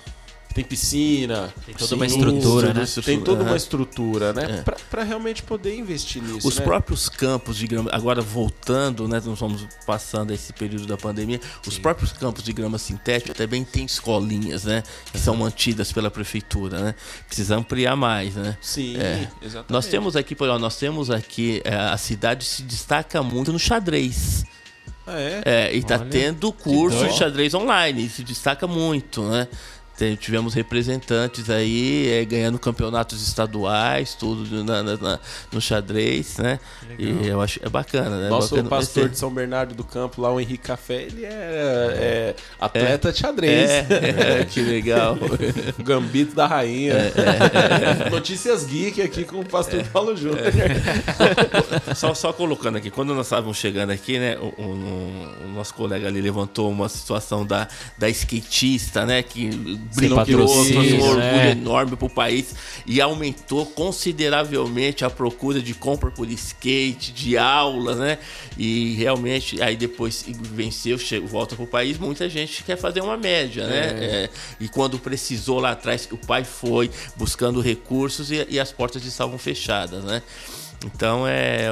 Tem 0.54 0.64
piscina, 0.64 1.52
Tem 1.64 1.74
toda 1.74 1.94
uma 1.94 2.08
sim, 2.08 2.16
estrutura, 2.16 2.68
tudo, 2.68 2.80
né? 2.80 2.86
Tem 3.04 3.20
toda 3.20 3.42
uma 3.42 3.56
estrutura, 3.56 4.32
né? 4.32 4.58
É. 4.58 4.62
Pra, 4.62 4.76
pra 4.90 5.02
realmente 5.02 5.42
poder 5.42 5.76
investir 5.76 6.22
nisso. 6.22 6.46
Os 6.46 6.58
né? 6.58 6.64
próprios 6.64 7.08
campos 7.08 7.56
de 7.56 7.66
grama, 7.66 7.90
agora 7.92 8.20
voltando, 8.20 9.08
né, 9.08 9.20
nós 9.24 9.38
vamos 9.38 9.66
passando 9.86 10.32
esse 10.32 10.52
período 10.52 10.86
da 10.86 10.96
pandemia, 10.96 11.40
os 11.66 11.78
próprios 11.78 12.12
campos 12.12 12.42
de 12.42 12.52
grama 12.52 12.78
sintética 12.78 13.34
também 13.34 13.64
tem 13.64 13.84
escolinhas, 13.84 14.64
né, 14.64 14.82
que 15.10 15.18
são 15.18 15.34
mantidas 15.34 15.92
pela 15.92 16.10
prefeitura, 16.10 16.80
né? 16.80 16.94
Precisa 17.26 17.56
ampliar 17.56 17.96
mais, 17.96 18.34
né? 18.34 18.56
Sim, 18.60 18.96
É. 18.96 19.28
exatamente. 19.40 19.72
Nós 19.72 19.86
temos 19.86 20.16
aqui, 20.16 20.34
por 20.34 20.44
exemplo, 20.44 20.60
nós 20.60 20.76
temos 20.76 21.10
aqui 21.10 21.62
é, 21.64 21.74
a 21.74 21.96
cidade 21.96 22.44
se 22.44 22.62
destaca 22.62 23.22
muito 23.22 23.52
no 23.52 23.58
xadrez. 23.58 24.44
Ah, 25.06 25.18
é? 25.18 25.42
É, 25.44 25.76
e 25.76 25.82
tá 25.82 25.96
Olha, 25.96 26.08
tendo 26.08 26.52
curso 26.52 27.04
de 27.08 27.16
xadrez 27.16 27.54
online, 27.54 28.08
se 28.08 28.22
destaca 28.22 28.66
muito, 28.66 29.22
né? 29.22 29.48
Tivemos 30.18 30.54
representantes 30.54 31.48
aí 31.50 32.08
é, 32.10 32.24
ganhando 32.24 32.58
campeonatos 32.58 33.22
estaduais, 33.26 34.14
tudo 34.14 34.62
na- 34.64 34.82
na- 34.82 34.96
na- 34.96 35.20
no 35.52 35.60
xadrez, 35.60 36.38
né? 36.38 36.58
E 36.98 37.26
eu 37.26 37.40
acho 37.40 37.60
é 37.62 37.68
bacana, 37.68 38.18
né? 38.18 38.28
Nosso 38.28 38.50
Bacana 38.56 38.68
pastor 38.68 39.08
de 39.08 39.18
São 39.18 39.32
Bernardo 39.32 39.74
do 39.74 39.84
Campo, 39.84 40.20
lá 40.20 40.32
o 40.32 40.40
Henrique 40.40 40.64
Café, 40.64 41.02
ele 41.02 41.24
é, 41.24 41.28
é 41.30 42.34
atleta 42.60 43.12
de 43.12 43.18
xadrez. 43.18 43.70
É, 43.70 44.40
é, 44.40 44.44
que 44.44 44.60
legal. 44.60 45.16
Gambito 45.82 46.34
da 46.34 46.46
Rainha. 46.46 46.94
É, 46.94 48.10
Notícias 48.10 48.64
geek 48.64 49.00
aqui 49.02 49.24
com 49.24 49.40
o 49.40 49.44
pastor 49.44 49.82
Paulo 49.92 50.16
Júnior. 50.16 50.52
só, 51.94 52.14
só 52.14 52.32
colocando 52.32 52.76
aqui, 52.76 52.90
quando 52.90 53.14
nós 53.14 53.26
estávamos 53.26 53.56
chegando 53.56 53.90
aqui, 53.90 54.18
né, 54.18 54.36
o- 54.38 54.46
o 54.62 55.41
nosso 55.62 55.74
colega 55.74 56.08
ali 56.08 56.20
levantou 56.20 56.70
uma 56.70 56.88
situação 56.88 57.46
da, 57.46 57.68
da 57.96 58.08
skatista, 58.10 59.06
né, 59.06 59.22
que 59.22 59.48
brilhou, 59.94 60.24
trouxe 60.24 60.74
um 60.74 61.02
orgulho 61.02 61.18
né? 61.18 61.52
enorme 61.52 61.96
para 61.96 62.06
o 62.06 62.10
país 62.10 62.54
e 62.84 63.00
aumentou 63.00 63.64
consideravelmente 63.64 65.04
a 65.04 65.10
procura 65.10 65.62
de 65.62 65.72
compra 65.72 66.10
por 66.10 66.28
skate, 66.28 67.12
de 67.12 67.38
aulas, 67.38 67.98
né, 67.98 68.18
e 68.58 68.94
realmente, 68.94 69.62
aí 69.62 69.76
depois 69.76 70.24
venceu, 70.28 70.98
chega, 70.98 71.26
volta 71.26 71.54
para 71.54 71.64
o 71.64 71.68
país, 71.68 71.96
muita 71.96 72.28
gente 72.28 72.64
quer 72.64 72.76
fazer 72.76 73.00
uma 73.00 73.16
média, 73.16 73.66
né, 73.66 73.82
É, 74.02 74.30
e 74.58 74.68
quando 74.68 74.98
precisou 74.98 75.60
lá 75.60 75.70
atrás, 75.72 76.08
o 76.10 76.16
pai 76.16 76.42
foi 76.44 76.90
buscando 77.16 77.60
recursos 77.60 78.30
e, 78.32 78.44
e 78.50 78.58
as 78.58 78.72
portas 78.72 79.04
estavam 79.04 79.38
fechadas, 79.38 80.02
né. 80.02 80.22
Então 80.84 81.26
é, 81.26 81.66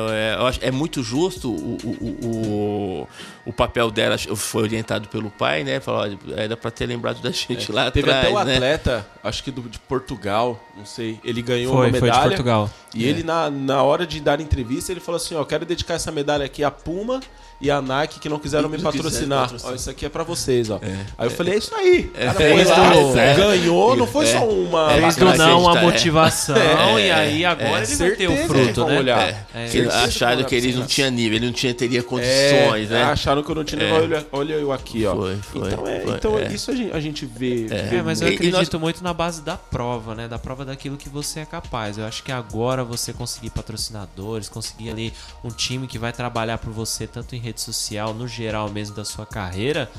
é, 0.61 0.69
é 0.69 0.71
muito 0.71 1.03
justo 1.03 1.51
o, 1.51 1.77
o, 1.85 2.27
o, 2.27 3.09
o 3.47 3.53
papel 3.53 3.91
dela 3.91 4.17
foi 4.19 4.63
orientado 4.63 5.09
pelo 5.09 5.31
pai, 5.31 5.65
né? 5.65 5.81
Falou, 5.81 6.01
olha, 6.03 6.19
era 6.37 6.57
pra 6.57 6.71
ter 6.71 6.87
lembrado 6.87 7.21
da 7.21 7.31
gente 7.31 7.73
lá 7.73 7.87
É, 7.87 7.91
Teve 7.91 8.11
atrás, 8.11 8.27
até 8.27 8.35
o 8.35 8.45
né? 8.45 8.55
atleta, 8.55 9.07
acho 9.23 9.43
que 9.43 9.51
do, 9.51 9.63
de 9.63 9.79
Portugal, 9.81 10.63
não 10.77 10.87
sei, 10.87 11.19
ele 11.25 11.43
ganhou 11.43 11.75
Foi, 11.75 11.87
uma 11.89 11.99
foi 11.99 12.01
de 12.01 12.07
medalha. 12.07 12.29
Portugal. 12.29 12.71
E 12.95 13.05
ele, 13.05 13.23
na, 13.23 13.51
na 13.51 13.83
hora 13.83 14.07
de 14.07 14.21
dar 14.21 14.41
entrevista, 14.41 14.93
ele 14.93 15.01
falou 15.01 15.17
assim: 15.17 15.35
Ó, 15.35 15.45
quero 15.45 15.65
dedicar 15.65 15.95
essa 15.95 16.11
medalha 16.11 16.45
aqui 16.45 16.63
à 16.65 16.71
Puma 16.71 17.21
e 17.61 17.71
à 17.71 17.81
Nike 17.83 18.19
que 18.21 18.29
não 18.29 18.39
quiseram 18.39 18.69
me 18.69 18.79
patrocinar. 18.79 19.43
patrocinar. 19.43 19.73
Ó, 19.73 19.77
isso 19.77 19.91
aqui 19.91 20.07
é 20.07 20.09
pra 20.09 20.23
vocês, 20.25 20.71
ó. 20.71 20.81
Aí 21.19 21.27
eu 21.27 21.31
falei: 21.31 21.55
É 21.55 21.59
isso 21.59 21.75
aí. 21.75 22.11
O 22.11 22.13
cara 22.13 22.31
É, 22.31 22.33
foi 22.33 22.65
lá, 22.65 22.95
isso, 22.97 23.19
é. 23.19 23.35
ganhou, 23.35 23.97
não 23.97 24.07
foi 24.07 24.27
só 24.27 24.49
uma. 24.49 24.93
É, 24.93 25.01
Fez 25.01 25.17
do 25.17 25.25
não 25.37 25.69
a 25.69 25.79
é. 25.79 25.83
motivação 25.83 26.57
É, 26.57 27.07
e 27.07 27.11
aí 27.11 27.45
agora 27.45 27.83
ele 27.85 27.97
vai 27.97 28.11
ter 28.13 28.29
o 28.29 28.37
fruto, 28.49 28.85
né? 28.87 28.99
olhar. 28.99 29.47
É. 29.55 29.87
Acharam 30.05 30.45
que 30.45 30.55
ele 30.55 30.73
não 30.73 30.87
tinha 30.87 31.11
nível, 31.11 31.37
ele 31.37 31.47
não 31.47 31.53
tinha, 31.53 31.75
teria 31.75 32.01
É, 32.01 32.03
condições, 32.03 32.91
né? 32.91 33.03
acharam 33.05 33.43
que 33.43 33.51
eu 33.51 33.55
não 33.55 33.65
tinha. 33.65 33.83
É. 33.83 33.93
Olha, 33.93 34.27
olha 34.33 34.55
eu 34.55 34.73
aqui, 34.73 35.05
ó. 35.07 35.15
Foi, 35.17 35.37
foi, 35.37 35.69
então 35.69 35.87
é, 35.87 36.01
foi, 36.01 36.15
então 36.15 36.39
é. 36.39 36.53
isso 36.53 36.71
a 36.71 36.75
gente, 36.75 36.93
a 36.93 37.01
gente 37.01 37.27
vê. 37.27 37.67
vê 37.67 37.97
É, 37.97 38.03
mas 38.03 38.21
eu 38.21 38.29
acredito 38.29 38.79
muito 38.79 39.03
na 39.03 39.13
base 39.13 39.43
da 39.43 39.57
prova, 39.57 40.15
né? 40.15 40.29
Da 40.29 40.39
prova 40.39 40.65
daquilo 40.65 40.97
que 40.97 41.09
você 41.09 41.41
é 41.41 41.45
capaz. 41.45 41.99
Eu 41.99 42.07
acho 42.07 42.23
que 42.23 42.33
agora 42.33 42.85
você 42.85 43.13
conseguir 43.13 43.51
patrocinadores, 43.51 44.49
conseguir 44.49 44.91
ali 44.91 45.13
um 45.45 45.51
time 45.51 45.87
que 45.87 45.99
vai 45.99 46.13
trabalhar 46.13 46.59
por 46.59 46.73
você, 46.73 47.07
tanto 47.07 47.35
em 47.35 47.39
rede 47.51 47.61
social, 47.61 48.15
no 48.15 48.27
geral 48.27 48.71
mesmo 48.71 48.97
da 48.97 49.05
sua 49.05 49.27
carreira. 49.27 49.91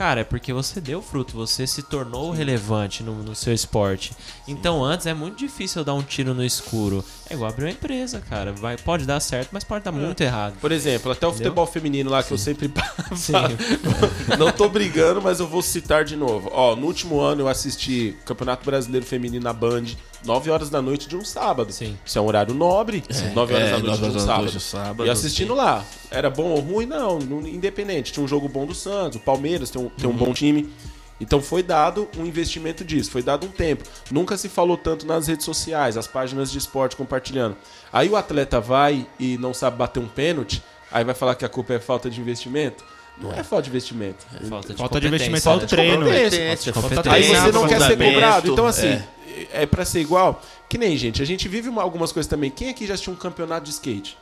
Cara, 0.00 0.22
é 0.22 0.24
porque 0.24 0.50
você 0.50 0.80
deu 0.80 1.02
fruto, 1.02 1.36
você 1.36 1.66
se 1.66 1.82
tornou 1.82 2.30
relevante 2.30 3.02
no, 3.02 3.22
no 3.22 3.34
seu 3.34 3.52
esporte. 3.52 4.14
Então 4.48 4.82
antes 4.82 5.04
é 5.04 5.12
muito 5.12 5.36
difícil 5.36 5.84
dar 5.84 5.92
um 5.92 6.02
tiro 6.02 6.32
no 6.32 6.42
escuro. 6.42 7.04
É 7.28 7.34
igual 7.34 7.50
abrir 7.50 7.66
uma 7.66 7.72
empresa, 7.72 8.18
cara. 8.18 8.50
Vai, 8.50 8.78
pode 8.78 9.04
dar 9.04 9.20
certo, 9.20 9.50
mas 9.52 9.62
pode 9.62 9.84
dar 9.84 9.92
muito 9.92 10.22
errado. 10.22 10.54
Por 10.58 10.72
exemplo, 10.72 11.12
até 11.12 11.26
o 11.26 11.32
futebol 11.34 11.66
feminino 11.66 12.08
lá 12.08 12.22
que 12.22 12.32
eu 12.32 12.38
sempre 12.38 12.72
Sim. 13.14 13.34
Não 14.38 14.50
tô 14.50 14.70
brigando, 14.70 15.20
mas 15.20 15.38
eu 15.38 15.46
vou 15.46 15.60
citar 15.60 16.02
de 16.02 16.16
novo. 16.16 16.48
Ó, 16.50 16.74
no 16.74 16.86
último 16.86 17.20
ano 17.20 17.42
eu 17.42 17.48
assisti 17.48 18.16
Campeonato 18.24 18.64
Brasileiro 18.64 19.04
Feminino 19.04 19.44
na 19.44 19.52
Band, 19.52 19.84
9 20.24 20.50
horas 20.50 20.70
da 20.70 20.82
noite 20.82 21.08
de 21.08 21.16
um 21.16 21.24
sábado. 21.24 21.72
Sim. 21.72 21.96
Isso 22.04 22.18
é 22.18 22.20
um 22.20 22.26
horário 22.26 22.54
nobre, 22.54 23.02
9 23.34 23.54
horas 23.54 23.68
é, 23.68 23.72
da 23.72 23.78
noite 23.78 24.00
de 24.00 24.08
um 24.08 24.18
sábado. 24.18 24.60
sábado, 24.60 25.06
E 25.06 25.10
assistindo 25.10 25.54
lá. 25.54 25.84
Era 26.10 26.28
bom 26.28 26.50
ou 26.50 26.60
ruim? 26.60 26.86
Não, 26.86 27.18
independente. 27.46 28.12
Tinha 28.12 28.24
um 28.24 28.28
jogo 28.28 28.48
bom 28.48 28.66
do 28.66 28.74
Santos, 28.74 29.16
o 29.16 29.20
Palmeiras 29.20 29.70
tem 29.70 29.80
um, 29.80 29.88
tem 29.88 30.08
um 30.08 30.12
bom 30.12 30.32
time. 30.32 30.68
Então 31.20 31.40
foi 31.42 31.62
dado 31.62 32.08
um 32.16 32.24
investimento 32.24 32.82
disso, 32.82 33.10
foi 33.10 33.22
dado 33.22 33.46
um 33.46 33.50
tempo. 33.50 33.84
Nunca 34.10 34.36
se 34.38 34.48
falou 34.48 34.76
tanto 34.76 35.06
nas 35.06 35.26
redes 35.26 35.44
sociais, 35.44 35.96
as 35.96 36.06
páginas 36.06 36.50
de 36.50 36.58
esporte 36.58 36.96
compartilhando. 36.96 37.56
Aí 37.92 38.08
o 38.08 38.16
atleta 38.16 38.58
vai 38.58 39.06
e 39.18 39.36
não 39.36 39.52
sabe 39.52 39.76
bater 39.76 40.00
um 40.00 40.08
pênalti, 40.08 40.62
aí 40.90 41.04
vai 41.04 41.14
falar 41.14 41.34
que 41.34 41.44
a 41.44 41.48
culpa 41.48 41.74
é 41.74 41.78
falta 41.78 42.08
de 42.08 42.20
investimento. 42.20 42.82
Não 43.20 43.32
é, 43.32 43.42
falta 43.42 43.62
de 43.64 43.68
investimento. 43.70 44.24
Falta 44.48 44.72
de, 44.72 44.78
Falta 44.78 45.00
de 45.00 45.06
investimento 45.08 45.48
né? 45.48 45.54
no 45.56 45.66
treino. 45.66 46.04
Competência, 46.06 46.72
Falta 46.72 46.94
falta 46.94 47.12
Aí 47.12 47.24
você 47.24 47.52
não 47.52 47.66
quer 47.68 47.80
ser 47.80 47.96
cobrado. 47.98 48.52
Então, 48.52 48.66
assim, 48.66 48.88
é. 49.52 49.62
é, 49.62 49.66
pra 49.66 49.84
ser 49.84 50.00
igual. 50.00 50.40
Que 50.68 50.78
nem, 50.78 50.96
gente, 50.96 51.20
a 51.20 51.24
gente 51.26 51.48
vive 51.48 51.68
uma- 51.68 51.82
algumas 51.82 52.12
coisas 52.12 52.28
também. 52.30 52.50
Quem 52.50 52.70
aqui 52.70 52.86
já 52.86 52.94
assistiu 52.94 53.12
um 53.12 53.16
campeonato 53.16 53.64
de 53.64 53.70
skate? 53.70 54.16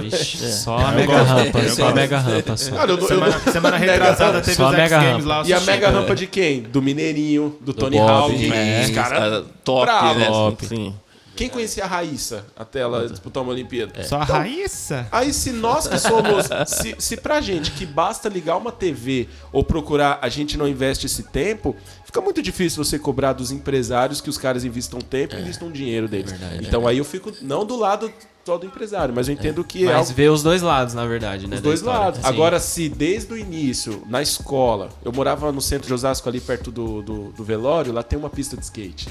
Vixe, 0.00 0.38
só 0.50 0.78
a 0.78 0.92
mega 0.92 1.22
rampa, 1.22 1.68
só 1.68 1.88
a 1.88 1.92
mega 1.94 2.18
rampa. 2.18 2.56
Só. 2.56 2.70
Cara, 2.74 2.90
eu, 2.92 2.98
eu 2.98 3.06
Semana, 3.06 3.38
semana 3.52 3.78
Mega 3.78 3.92
retrasada 3.92 4.40
teve 4.40 4.56
Só 4.56 4.68
os 4.70 4.74
X 4.74 4.78
mega 4.82 4.98
Games 4.98 5.12
rampa. 5.24 5.28
lá. 5.28 5.42
E 5.46 5.52
a 5.52 5.60
mega 5.60 5.90
rampa 5.90 6.14
de 6.16 6.26
quem? 6.26 6.62
Do 6.62 6.80
Mineirinho, 6.80 7.56
do, 7.60 7.74
Tony 7.74 7.98
Bob, 7.98 8.10
Hawk. 8.10 8.50
é, 8.52 8.80
Os 8.84 8.88
Os 8.88 8.94
caras 8.94 9.18
cara 9.18 9.44
top, 9.62 9.82
bravo. 9.84 10.18
né? 10.18 10.26
Top. 10.26 10.66
Sim. 10.66 10.94
Quem 11.34 11.48
conhecia 11.48 11.84
a 11.84 11.86
Raíssa 11.86 12.44
até 12.56 12.80
ela 12.80 13.08
disputar 13.08 13.42
uma 13.42 13.52
Olimpíada? 13.52 14.02
Só 14.04 14.16
a 14.16 14.24
Raíssa. 14.24 15.06
Aí 15.10 15.32
se 15.32 15.52
nós 15.52 15.86
que 15.86 15.98
somos. 15.98 16.48
se, 16.66 16.94
se 16.98 17.16
pra 17.16 17.40
gente 17.40 17.70
que 17.72 17.86
basta 17.86 18.28
ligar 18.28 18.56
uma 18.56 18.72
TV 18.72 19.28
ou 19.52 19.64
procurar, 19.64 20.18
a 20.22 20.28
gente 20.28 20.56
não 20.56 20.68
investe 20.68 21.06
esse 21.06 21.24
tempo, 21.24 21.74
fica 22.04 22.20
muito 22.20 22.42
difícil 22.42 22.84
você 22.84 22.98
cobrar 22.98 23.32
dos 23.32 23.50
empresários 23.50 24.20
que 24.20 24.30
os 24.30 24.38
caras 24.38 24.64
investam 24.64 25.00
tempo 25.00 25.34
e 25.34 25.40
investam 25.40 25.70
dinheiro 25.70 26.08
deles. 26.08 26.34
então 26.60 26.86
aí 26.86 26.98
eu 26.98 27.04
fico 27.04 27.32
não 27.40 27.64
do 27.64 27.76
lado 27.76 28.12
só 28.44 28.58
do 28.58 28.66
empresário, 28.66 29.14
mas 29.14 29.28
eu 29.28 29.34
entendo 29.34 29.62
que 29.62 29.84
é 29.84 29.86
Mas 29.86 29.96
algo 29.96 30.12
vê 30.14 30.28
os 30.28 30.42
dois 30.42 30.62
lados, 30.62 30.94
na 30.94 31.06
verdade, 31.06 31.46
né? 31.46 31.56
Os 31.56 31.62
dois 31.62 31.80
lados. 31.80 32.20
Sim. 32.20 32.26
Agora, 32.26 32.58
se 32.58 32.88
desde 32.88 33.32
o 33.32 33.38
início, 33.38 34.02
na 34.08 34.20
escola, 34.20 34.88
eu 35.04 35.12
morava 35.12 35.52
no 35.52 35.60
centro 35.60 35.86
de 35.86 35.94
Osasco, 35.94 36.28
ali 36.28 36.40
perto 36.40 36.70
do, 36.70 37.02
do, 37.02 37.32
do 37.32 37.44
velório, 37.44 37.92
lá 37.92 38.02
tem 38.02 38.18
uma 38.18 38.30
pista 38.30 38.56
de 38.56 38.64
skate. 38.64 39.08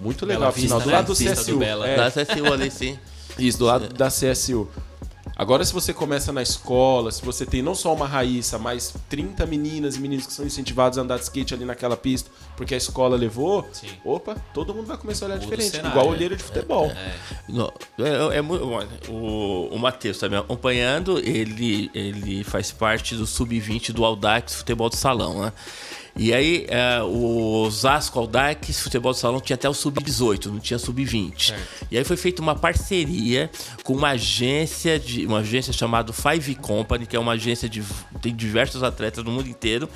Muito 0.00 0.24
legal, 0.26 0.50
Vista, 0.52 0.78
do 0.80 0.90
lado 0.90 0.90
né? 0.90 1.02
do 1.02 1.16
Pista 1.16 1.34
do 1.34 1.40
CSU. 1.42 1.58
Bela. 1.58 1.88
É, 1.88 1.96
Dá 1.96 2.10
CSU 2.10 2.52
ali, 2.52 2.70
sim. 2.70 2.98
isso, 3.38 3.58
do 3.58 3.64
lado 3.64 3.88
da 3.92 4.08
CSU. 4.08 4.68
Agora, 5.38 5.62
se 5.66 5.72
você 5.74 5.92
começa 5.92 6.32
na 6.32 6.40
escola, 6.40 7.12
se 7.12 7.22
você 7.22 7.44
tem 7.44 7.60
não 7.60 7.74
só 7.74 7.92
uma 7.92 8.06
Raíssa, 8.06 8.58
mas 8.58 8.94
30 9.10 9.44
meninas 9.44 9.96
e 9.96 10.00
meninos 10.00 10.24
que 10.26 10.32
são 10.32 10.46
incentivados 10.46 10.96
a 10.96 11.02
andar 11.02 11.18
de 11.18 11.24
skate 11.24 11.52
ali 11.52 11.64
naquela 11.66 11.94
pista, 11.94 12.30
porque 12.56 12.72
a 12.72 12.76
escola 12.78 13.16
levou, 13.18 13.68
Sim. 13.70 13.88
opa, 14.02 14.34
todo 14.54 14.72
mundo 14.72 14.86
vai 14.86 14.96
começar 14.96 15.26
a 15.26 15.28
olhar 15.28 15.34
Muda 15.34 15.46
diferente. 15.46 15.76
cenário, 15.76 15.90
igual 15.90 16.06
é. 16.06 16.16
olheira 16.16 16.36
de 16.36 16.42
futebol. 16.42 16.90
Não, 17.46 17.70
é, 17.98 18.38
é 18.38 18.40
muito- 18.40 18.66
olha, 18.66 18.88
o, 19.10 19.68
o 19.74 19.78
Matheus 19.78 20.16
tá 20.16 20.26
me 20.26 20.36
acompanhando, 20.36 21.18
ele, 21.18 21.90
ele 21.92 22.42
faz 22.42 22.72
parte 22.72 23.14
do 23.14 23.26
Sub-20 23.26 23.92
do 23.92 24.06
Aldax 24.06 24.54
Futebol 24.54 24.88
de 24.88 24.96
Salão, 24.96 25.42
né? 25.42 25.52
E 26.16 26.32
aí, 26.32 26.66
é, 26.68 27.02
o 27.02 27.64
Osasco 27.66 28.18
Aldax 28.18 28.80
Futebol 28.80 29.12
de 29.12 29.18
Salão 29.18 29.38
tinha 29.38 29.54
até 29.54 29.68
o 29.68 29.74
Sub-18, 29.74 30.46
não 30.46 30.58
tinha 30.58 30.78
Sub-20. 30.78 31.54
E 31.90 31.98
aí 31.98 32.04
foi 32.04 32.16
feita 32.16 32.40
uma 32.40 32.54
parceria 32.54 33.50
com 33.84 33.92
uma 33.92 34.10
agência, 34.10 34.98
de, 34.98 35.26
uma 35.26 35.38
agência 35.38 35.72
chamada 35.72 36.12
Five 36.12 36.54
Company, 36.54 37.06
que 37.06 37.14
é 37.14 37.20
uma 37.20 37.32
agência 37.32 37.68
de 37.68 37.84
tem 38.22 38.34
diversos 38.34 38.82
atletas 38.82 39.22
no 39.22 39.30
mundo 39.30 39.48
inteiro. 39.48 39.88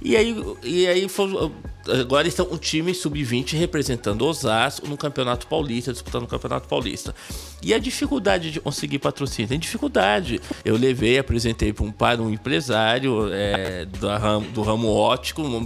E 0.00 0.14
aí, 0.14 0.36
e 0.62 0.86
aí 0.86 1.08
foi, 1.08 1.50
agora 1.88 2.28
estão 2.28 2.46
um 2.50 2.58
time 2.58 2.92
Sub-20 2.94 3.56
representando 3.56 4.22
Osasco 4.22 4.86
no 4.86 4.96
Campeonato 4.96 5.46
Paulista, 5.46 5.92
disputando 5.92 6.24
o 6.24 6.28
Campeonato 6.28 6.68
Paulista. 6.68 7.14
E 7.62 7.72
a 7.72 7.78
dificuldade 7.78 8.50
de 8.50 8.60
conseguir 8.60 8.98
patrocínio? 8.98 9.48
Tem 9.48 9.58
dificuldade. 9.58 10.40
Eu 10.64 10.76
levei, 10.76 11.18
apresentei 11.18 11.72
para 11.72 11.84
um, 11.84 11.92
para 11.92 12.20
um 12.20 12.30
empresário 12.30 13.28
é, 13.32 13.86
do 13.86 14.62
ramo 14.62 14.88
óptico, 14.88 15.42
um 15.42 15.58
empresário, 15.58 15.61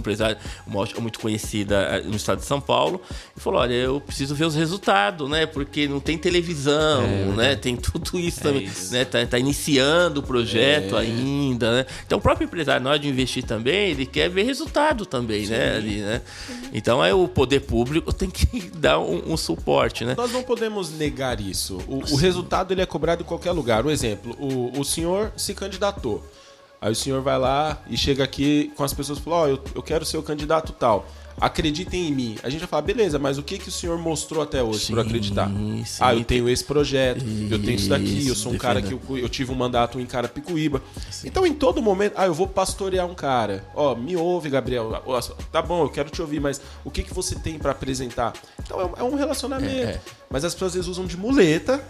uma 0.65 0.79
ótica 0.79 1.01
muito 1.01 1.19
conhecida 1.19 1.75
eh, 1.75 2.01
no 2.01 2.15
estado 2.15 2.39
de 2.39 2.45
São 2.45 2.59
Paulo, 2.59 3.01
e 3.35 3.39
falou: 3.39 3.59
olha, 3.59 3.73
eu 3.73 3.99
preciso 3.99 4.35
ver 4.35 4.45
os 4.45 4.55
resultados, 4.55 5.29
né? 5.29 5.45
Porque 5.45 5.87
não 5.87 5.99
tem 5.99 6.17
televisão, 6.17 7.03
né? 7.35 7.55
Tem 7.55 7.75
tudo 7.75 8.19
isso 8.19 8.41
também. 8.41 8.63
isso. 8.63 8.93
Né? 8.93 9.05
Tá, 9.05 9.25
tá 9.25 9.39
iniciando 9.39 10.19
o 10.19 10.23
projeto 10.23 10.95
ainda, 10.95 11.71
né? 11.71 11.85
Então 12.05 12.17
o 12.17 12.21
próprio 12.21 12.45
empresário, 12.45 12.83
na 12.83 12.91
hora 12.91 12.99
de 12.99 13.07
investir 13.07 13.43
também, 13.43 13.91
ele 13.91 14.05
quer 14.05 14.29
ver 14.29 14.43
resultado 14.43 15.05
também, 15.05 15.47
né? 15.47 15.75
Ali, 15.75 15.97
né? 16.01 16.21
Então 16.73 17.03
é 17.03 17.13
o 17.13 17.27
poder 17.27 17.61
público 17.61 18.11
tem 18.13 18.29
que 18.29 18.69
dar 18.77 18.99
um, 18.99 19.33
um 19.33 19.37
suporte, 19.37 20.03
né? 20.05 20.15
Nós 20.17 20.31
não 20.31 20.43
podemos 20.43 20.91
negar 20.91 21.39
isso. 21.39 21.77
O, 21.87 22.13
o 22.13 22.15
resultado 22.15 22.73
ele 22.73 22.81
é 22.81 22.85
cobrado 22.85 23.23
em 23.23 23.25
qualquer 23.25 23.51
lugar. 23.51 23.85
Um 23.85 23.89
exemplo, 23.89 24.35
o, 24.39 24.79
o 24.79 24.83
senhor 24.83 25.31
se 25.35 25.53
candidatou. 25.53 26.23
Aí 26.79 26.91
o 26.91 26.95
senhor 26.95 27.21
vai 27.21 27.37
lá 27.39 27.81
e 27.89 27.97
chega 27.97 28.23
aqui 28.23 28.71
com 28.75 28.83
as 28.83 28.93
pessoas 28.93 29.19
e 29.19 29.21
fala: 29.21 29.35
Ó, 29.37 29.47
eu, 29.47 29.59
eu 29.75 29.81
quero 29.83 30.05
ser 30.05 30.17
o 30.17 30.23
candidato 30.23 30.71
tal. 30.73 31.07
Acreditem 31.39 32.07
em 32.07 32.11
mim. 32.11 32.35
A 32.41 32.49
gente 32.49 32.61
vai 32.61 32.67
falar, 32.67 32.81
beleza, 32.81 33.19
mas 33.19 33.37
o 33.37 33.43
que, 33.43 33.59
que 33.59 33.69
o 33.69 33.71
senhor 33.71 33.95
mostrou 33.99 34.41
até 34.41 34.63
hoje 34.63 34.87
para 34.91 35.03
Sim, 35.03 35.07
acreditar? 35.07 35.47
sim. 35.49 35.83
Ah, 35.99 36.15
eu 36.15 36.23
tenho 36.23 36.49
esse 36.49 36.63
projeto, 36.63 37.23
eu 37.51 37.59
tenho 37.61 37.75
isso 37.75 37.87
daqui, 37.89 38.25
eu 38.25 38.33
Isso, 38.33 38.41
sou 38.41 38.53
um 38.53 38.57
cara 38.57 38.81
que 38.81 38.87
defenda. 38.95 39.11
eu, 39.11 39.17
eu 39.19 39.29
tive 39.29 39.51
um 39.51 39.55
mandato 39.55 39.99
em 39.99 40.05
Carapicuíba. 40.07 40.81
Então, 41.23 41.45
em 41.45 41.53
todo 41.53 41.79
momento, 41.79 42.13
ah, 42.17 42.25
eu 42.25 42.33
vou 42.33 42.47
pastorear 42.47 43.05
um 43.05 43.13
cara. 43.13 43.63
Ó, 43.75 43.93
me 43.93 44.17
ouve, 44.17 44.49
Gabriel. 44.49 44.91
Tá 45.51 45.61
bom, 45.61 45.83
eu 45.83 45.89
quero 45.89 46.09
te 46.09 46.19
ouvir, 46.23 46.39
mas 46.41 46.59
o 46.83 46.89
que, 46.89 47.03
que 47.03 47.13
você 47.13 47.35
tem 47.35 47.59
para 47.59 47.69
apresentar? 47.71 48.33
Então, 48.63 48.81
é 48.81 48.85
um- 48.85 48.93
é 48.97 49.03
um 49.03 49.15
relacionamento. 49.15 49.75
É, 49.89 49.91
é. 49.91 50.01
Mas 50.31 50.43
as 50.43 50.53
pessoas 50.55 50.69
às 50.71 50.73
vezes 50.75 50.89
usam 50.89 51.05
de 51.05 51.17
muleta. 51.17 51.83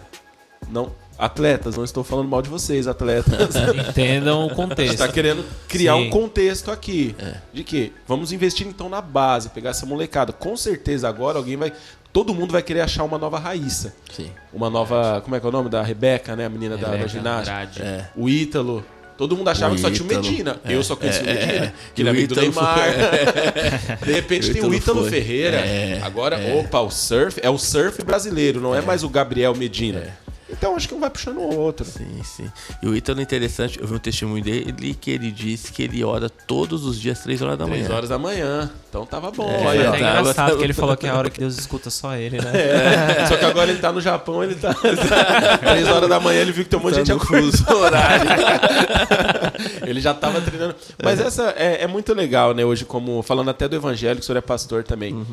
Não, 0.70 0.92
atletas, 1.18 1.76
não 1.78 1.84
estou 1.84 2.04
falando 2.04 2.28
mal 2.30 2.42
de 2.42 2.50
vocês, 2.50 2.88
atletas. 2.88 3.56
Entendam 3.90 4.40
o 4.42 4.46
A 4.46 4.48
gente 4.48 4.56
contexto. 4.56 4.98
tá 4.98 5.08
querendo 5.08 5.44
criar 5.68 5.96
Sim. 5.96 6.08
um 6.08 6.10
contexto 6.10 6.72
aqui. 6.72 7.16
É. 7.20 7.36
De 7.54 7.64
que 7.64 7.92
vamos 8.08 8.32
investir 8.32 8.68
então 8.68 8.90
na 8.90 9.02
base, 9.02 9.50
pegar 9.50 9.72
essa 9.72 9.86
molecada. 9.86 10.32
Com 10.34 10.56
certeza 10.58 11.08
agora 11.08 11.38
alguém 11.38 11.56
vai. 11.58 11.72
Todo 12.14 12.34
mundo 12.34 12.52
vai 12.52 12.64
querer 12.64 12.82
achar 12.82 13.04
uma 13.04 13.18
nova 13.18 13.38
Raíssa. 13.38 13.94
Sim. 14.12 14.32
Uma 14.54 14.70
nova. 14.70 15.22
Como 15.24 15.36
é 15.36 15.40
que 15.40 15.46
é 15.46 15.50
o 15.50 15.52
nome 15.52 15.70
da 15.70 15.84
Rebeca, 15.84 16.36
né? 16.36 16.46
A 16.46 16.50
menina 16.50 16.76
da- 16.78 16.88
da, 16.88 16.92
Rebeca 16.94 17.10
ginástica. 17.10 17.84
É. 17.84 18.10
O 18.16 18.28
Ítalo. 18.30 18.84
Todo 19.18 19.36
mundo 19.36 19.48
achava 19.50 19.74
O 19.74 19.76
que 19.76 19.82
só 19.82 19.90
tinha 19.90 20.04
o. 20.04 20.08
Medina. 20.08 20.58
É, 20.64 20.76
Eu 20.76 20.84
só 20.84 20.96
conheci 20.96 21.24
o 21.24 21.28
é, 21.30 21.34
Medina. 21.34 21.66
é. 21.66 21.74
Que 21.96 22.02
ele 22.04 22.10
é 22.10 22.12
o 22.12 22.16
amigo 22.16 22.36
do 22.36 22.40
Neymar. 22.42 22.76
foi- 22.78 23.98
De 24.08 24.12
repente 24.14 24.50
O 24.50 24.54
tem 24.54 24.64
o 24.64 24.74
Ítalo 24.74 25.02
foi. 25.02 25.10
Ferreira. 25.10 25.58
É, 25.58 26.00
Agora, 26.04 26.40
opa, 26.60 26.80
o 26.82 26.92
surf. 26.92 27.40
É 27.44 27.50
o 27.50 27.58
surf 27.58 28.04
brasileiro, 28.04 28.62
não 28.62 28.76
é, 28.76 28.82
mais 28.82 29.04
o 29.04 29.10
Gabriel 29.10 29.56
Medina. 29.56 30.16
Então 30.50 30.76
acho 30.78 30.88
que 30.88 30.94
um 30.96 31.00
vai 31.00 31.10
puxando 31.10 31.38
o 31.40 31.58
outro. 31.60 31.86
Sim, 31.86 32.22
sim. 32.24 32.50
E 32.82 32.88
o 32.88 32.96
Ítalo, 32.96 33.20
interessante, 33.22 33.80
eu 33.82 33.86
vi 33.86 33.96
um 33.96 34.00
testemunho 34.00 34.42
dele 34.42 34.98
que 35.00 35.12
ele 35.12 35.30
disse 35.30 35.74
que 35.74 35.84
ele 35.84 36.02
ora 36.04 36.30
todos 36.30 36.86
os 36.86 37.00
dias, 37.00 37.20
3 37.20 37.42
horas 37.42 37.58
da 37.58 37.66
manhã. 37.68 37.84
3 37.84 37.92
horas 37.98 38.10
da 38.10 38.18
manhã. 38.18 38.72
Então 38.90 39.06
tava 39.06 39.30
bom. 39.30 39.50
É, 39.50 39.78
É 39.78 39.84
Tava- 39.84 39.98
engraçado 39.98 40.58
que 40.58 40.64
ele 40.64 40.74
falou 40.74 40.96
que 40.96 41.06
é 41.06 41.10
a 41.10 41.16
hora 41.18 41.30
que 41.30 41.40
Deus 41.40 41.58
escuta 41.58 41.90
só 41.90 42.16
ele, 42.16 42.38
né? 42.42 42.52
É, 43.24 43.26
Só 43.28 43.36
que 43.36 43.44
agora 43.46 43.70
ele 43.70 43.80
tá 43.80 43.92
no 43.92 44.00
Japão, 44.00 44.42
ele 44.44 44.56
tá. 44.56 44.74
3 45.60 45.88
horas 45.90 46.08
da 46.10 46.20
manhã 46.20 46.40
ele 46.42 46.52
viu 46.54 46.64
que 46.64 46.70
tem 46.70 46.80
um 46.80 46.84
monte 46.84 46.94
de 46.94 47.00
gente 47.00 47.12
acordando. 47.12 47.78
horário. 47.78 48.30
Ele 49.86 50.00
já 50.00 50.14
tava 50.14 50.40
treinando. 50.42 50.76
Mas 51.04 51.20
essa 51.20 51.54
é, 51.58 51.84
é 51.84 51.88
muito 51.88 52.14
legal, 52.14 52.54
né? 52.54 52.64
Hoje, 52.66 52.86
como 52.86 53.22
falando 53.24 53.50
até 53.50 53.68
do 53.68 53.76
evangelho, 53.76 54.16
que 54.18 54.22
o 54.22 54.26
senhor 54.26 54.38
é 54.38 54.42
pastor 54.42 54.84
também. 54.84 55.26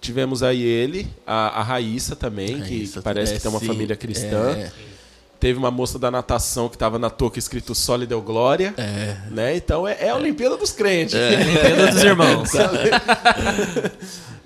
Tivemos 0.00 0.42
aí 0.42 0.62
ele, 0.62 1.08
a, 1.26 1.60
a 1.60 1.62
Raíssa 1.62 2.14
também, 2.14 2.54
que- 2.54 2.60
Raíssa, 2.60 2.98
que, 3.00 3.04
parece 3.04 3.32
é, 3.32 3.36
que 3.36 3.42
tem 3.42 3.50
uma 3.50 3.60
família 3.60 3.96
cristã. 3.96 4.52
é. 4.56 4.70
Teve 5.38 5.58
uma 5.58 5.70
moça 5.70 5.98
da 5.98 6.10
natação 6.10 6.66
que 6.66 6.78
tava 6.78 6.98
na 6.98 7.10
touca 7.10 7.38
escrito 7.38 7.74
Sol 7.74 8.02
e 8.02 8.06
deu 8.06 8.22
glória. 8.22 8.72
É. 8.78 9.16
Né? 9.30 9.54
Então 9.56 9.86
é, 9.86 9.96
é 10.00 10.08
a 10.08 10.16
Olimpíada 10.16 10.56
dos 10.56 10.72
crentes. 10.72 11.14
Entenda 11.14 11.92
dos 11.92 12.02
irmãos. 12.02 12.50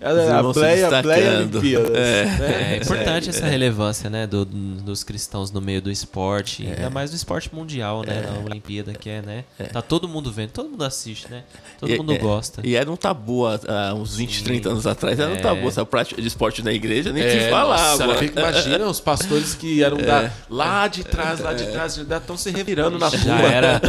É 0.03 0.13
Os 0.13 0.19
a 0.19 0.53
se 0.55 0.59
Bleia, 0.61 1.03
Bleia 1.03 1.21
destacando. 1.31 1.59
Olimpíadas. 1.59 1.97
É. 1.97 2.25
né? 2.25 2.73
É 2.73 2.77
importante 2.83 3.29
essa 3.29 3.47
relevância, 3.47 4.09
né, 4.09 4.27
do- 4.27 4.45
dos 4.47 5.05
cristãos 5.05 5.53
no 5.53 5.61
meio 5.61 5.83
do 5.83 5.91
esporte, 5.91 6.67
É. 6.67 6.71
ainda 6.75 6.89
mais 6.91 7.11
do 7.11 7.17
esporte 7.17 7.55
mundial, 7.55 8.03
né, 8.03 8.23
na 8.27 8.39
Olimpíada, 8.45 8.93
que 8.95 9.11
é, 9.11 9.21
né, 9.21 9.45
tá 9.73 9.83
todo 9.83 10.09
mundo 10.09 10.33
vendo, 10.33 10.51
todo 10.53 10.71
mundo 10.71 10.85
assiste, 10.85 11.27
né, 11.31 11.43
todo 11.79 11.91
E- 11.93 11.99
mundo 11.99 12.15
é, 12.15 12.19
gosta. 12.19 12.63
E 12.65 12.77
era 12.77 12.91
um 12.91 12.97
tabu 12.97 13.47
há, 13.47 13.93
uns 13.95 14.17
20, 14.17 14.39
Sim. 14.39 14.45
30 14.45 14.71
anos 14.71 14.87
atrás. 14.87 15.19
Era 15.21 15.31
um 15.31 15.37
É. 15.37 15.41
tabu 15.41 15.69
essa 15.69 15.85
prática 15.85 16.21
de 16.23 16.27
esporte 16.29 16.63
na 16.63 16.73
igreja, 16.73 17.13
nem 17.13 17.23
É, 17.23 17.29
te 17.45 17.51
falava. 17.51 18.07
nossa, 18.07 18.15
fica- 18.19 18.41
imagina 18.41 18.87
os 18.87 19.01
pastores 19.01 19.55
que 19.55 19.83
eram 19.85 19.99
da, 19.99 20.31
lá 20.49 20.89
de 20.89 21.05
trás, 21.05 21.41
lá 21.41 21.53
de 21.53 21.67
trás, 21.67 21.95
já 21.97 22.17
estão 22.17 22.37
se 22.39 22.51
revirando 22.51 22.99
na 22.99 23.11
Já 23.11 23.37
rua. 23.37 23.49
era 23.53 23.81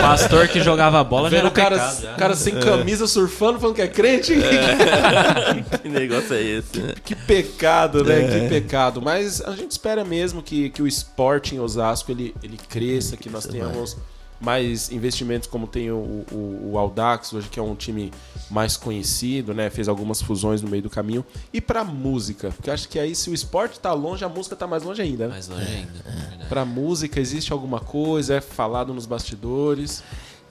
pastor 0.00 0.48
que 0.48 0.60
jogava 0.60 1.02
bola, 1.02 1.30
já 1.30 1.36
Vendo 1.36 1.46
era 1.46 1.48
o 1.48 1.50
cara, 1.50 1.76
pecado, 1.78 2.02
já. 2.02 2.12
cara 2.14 2.34
sem 2.36 2.54
camisa 2.56 3.06
surfando, 3.06 3.58
falando 3.58 3.76
que 3.76 3.82
é 3.82 3.88
crente. 3.88 4.34
que 5.82 5.88
negócio 5.88 6.34
é 6.34 6.42
esse? 6.42 6.78
né? 6.80 6.94
Que 7.04 7.14
pecado, 7.14 8.04
né? 8.04 8.28
Que 8.42 8.48
pecado. 8.48 9.00
Mas 9.02 9.40
a 9.40 9.52
gente 9.56 9.70
espera 9.70 10.04
mesmo 10.04 10.42
que, 10.42 10.70
que 10.70 10.82
o 10.82 10.86
esporte 10.86 11.54
em 11.54 11.60
Osasco 11.60 12.10
ele, 12.12 12.34
ele 12.42 12.56
cresça, 12.56 13.16
que 13.16 13.28
nós 13.30 13.46
tenhamos 13.46 13.96
mais 14.38 14.92
investimentos 14.92 15.48
como 15.48 15.66
tem 15.66 15.90
o, 15.90 15.96
o, 16.30 16.70
o 16.72 16.78
Audax, 16.78 17.32
hoje 17.32 17.48
que 17.48 17.58
é 17.58 17.62
um 17.62 17.74
time 17.74 18.12
mais 18.50 18.76
conhecido, 18.76 19.54
né? 19.54 19.70
Fez 19.70 19.88
algumas 19.88 20.20
fusões 20.20 20.60
no 20.60 20.68
meio 20.68 20.82
do 20.82 20.90
caminho. 20.90 21.24
E 21.52 21.58
pra 21.60 21.82
música, 21.82 22.50
porque 22.50 22.68
eu 22.68 22.74
acho 22.74 22.86
que 22.88 22.98
aí 22.98 23.14
se 23.14 23.30
o 23.30 23.34
esporte 23.34 23.80
tá 23.80 23.94
longe, 23.94 24.24
a 24.24 24.28
música 24.28 24.54
tá 24.54 24.66
mais 24.66 24.82
longe 24.82 25.00
ainda, 25.00 25.24
né? 25.28 25.32
Mais 25.32 25.48
longe 25.48 25.64
ainda. 25.66 25.92
verdade. 26.04 26.48
Pra 26.50 26.64
música, 26.66 27.18
existe 27.18 27.50
alguma 27.50 27.80
coisa? 27.80 28.34
É 28.34 28.40
falado 28.42 28.92
nos 28.92 29.06
bastidores? 29.06 30.02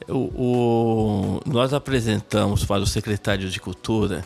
O, 0.10 0.18
o- 0.18 1.41
nós 1.46 1.72
apresentamos 1.74 2.66
para 2.66 2.82
o 2.82 2.88
secretário 2.88 3.50
de 3.50 3.60
Cultura. 3.60 4.26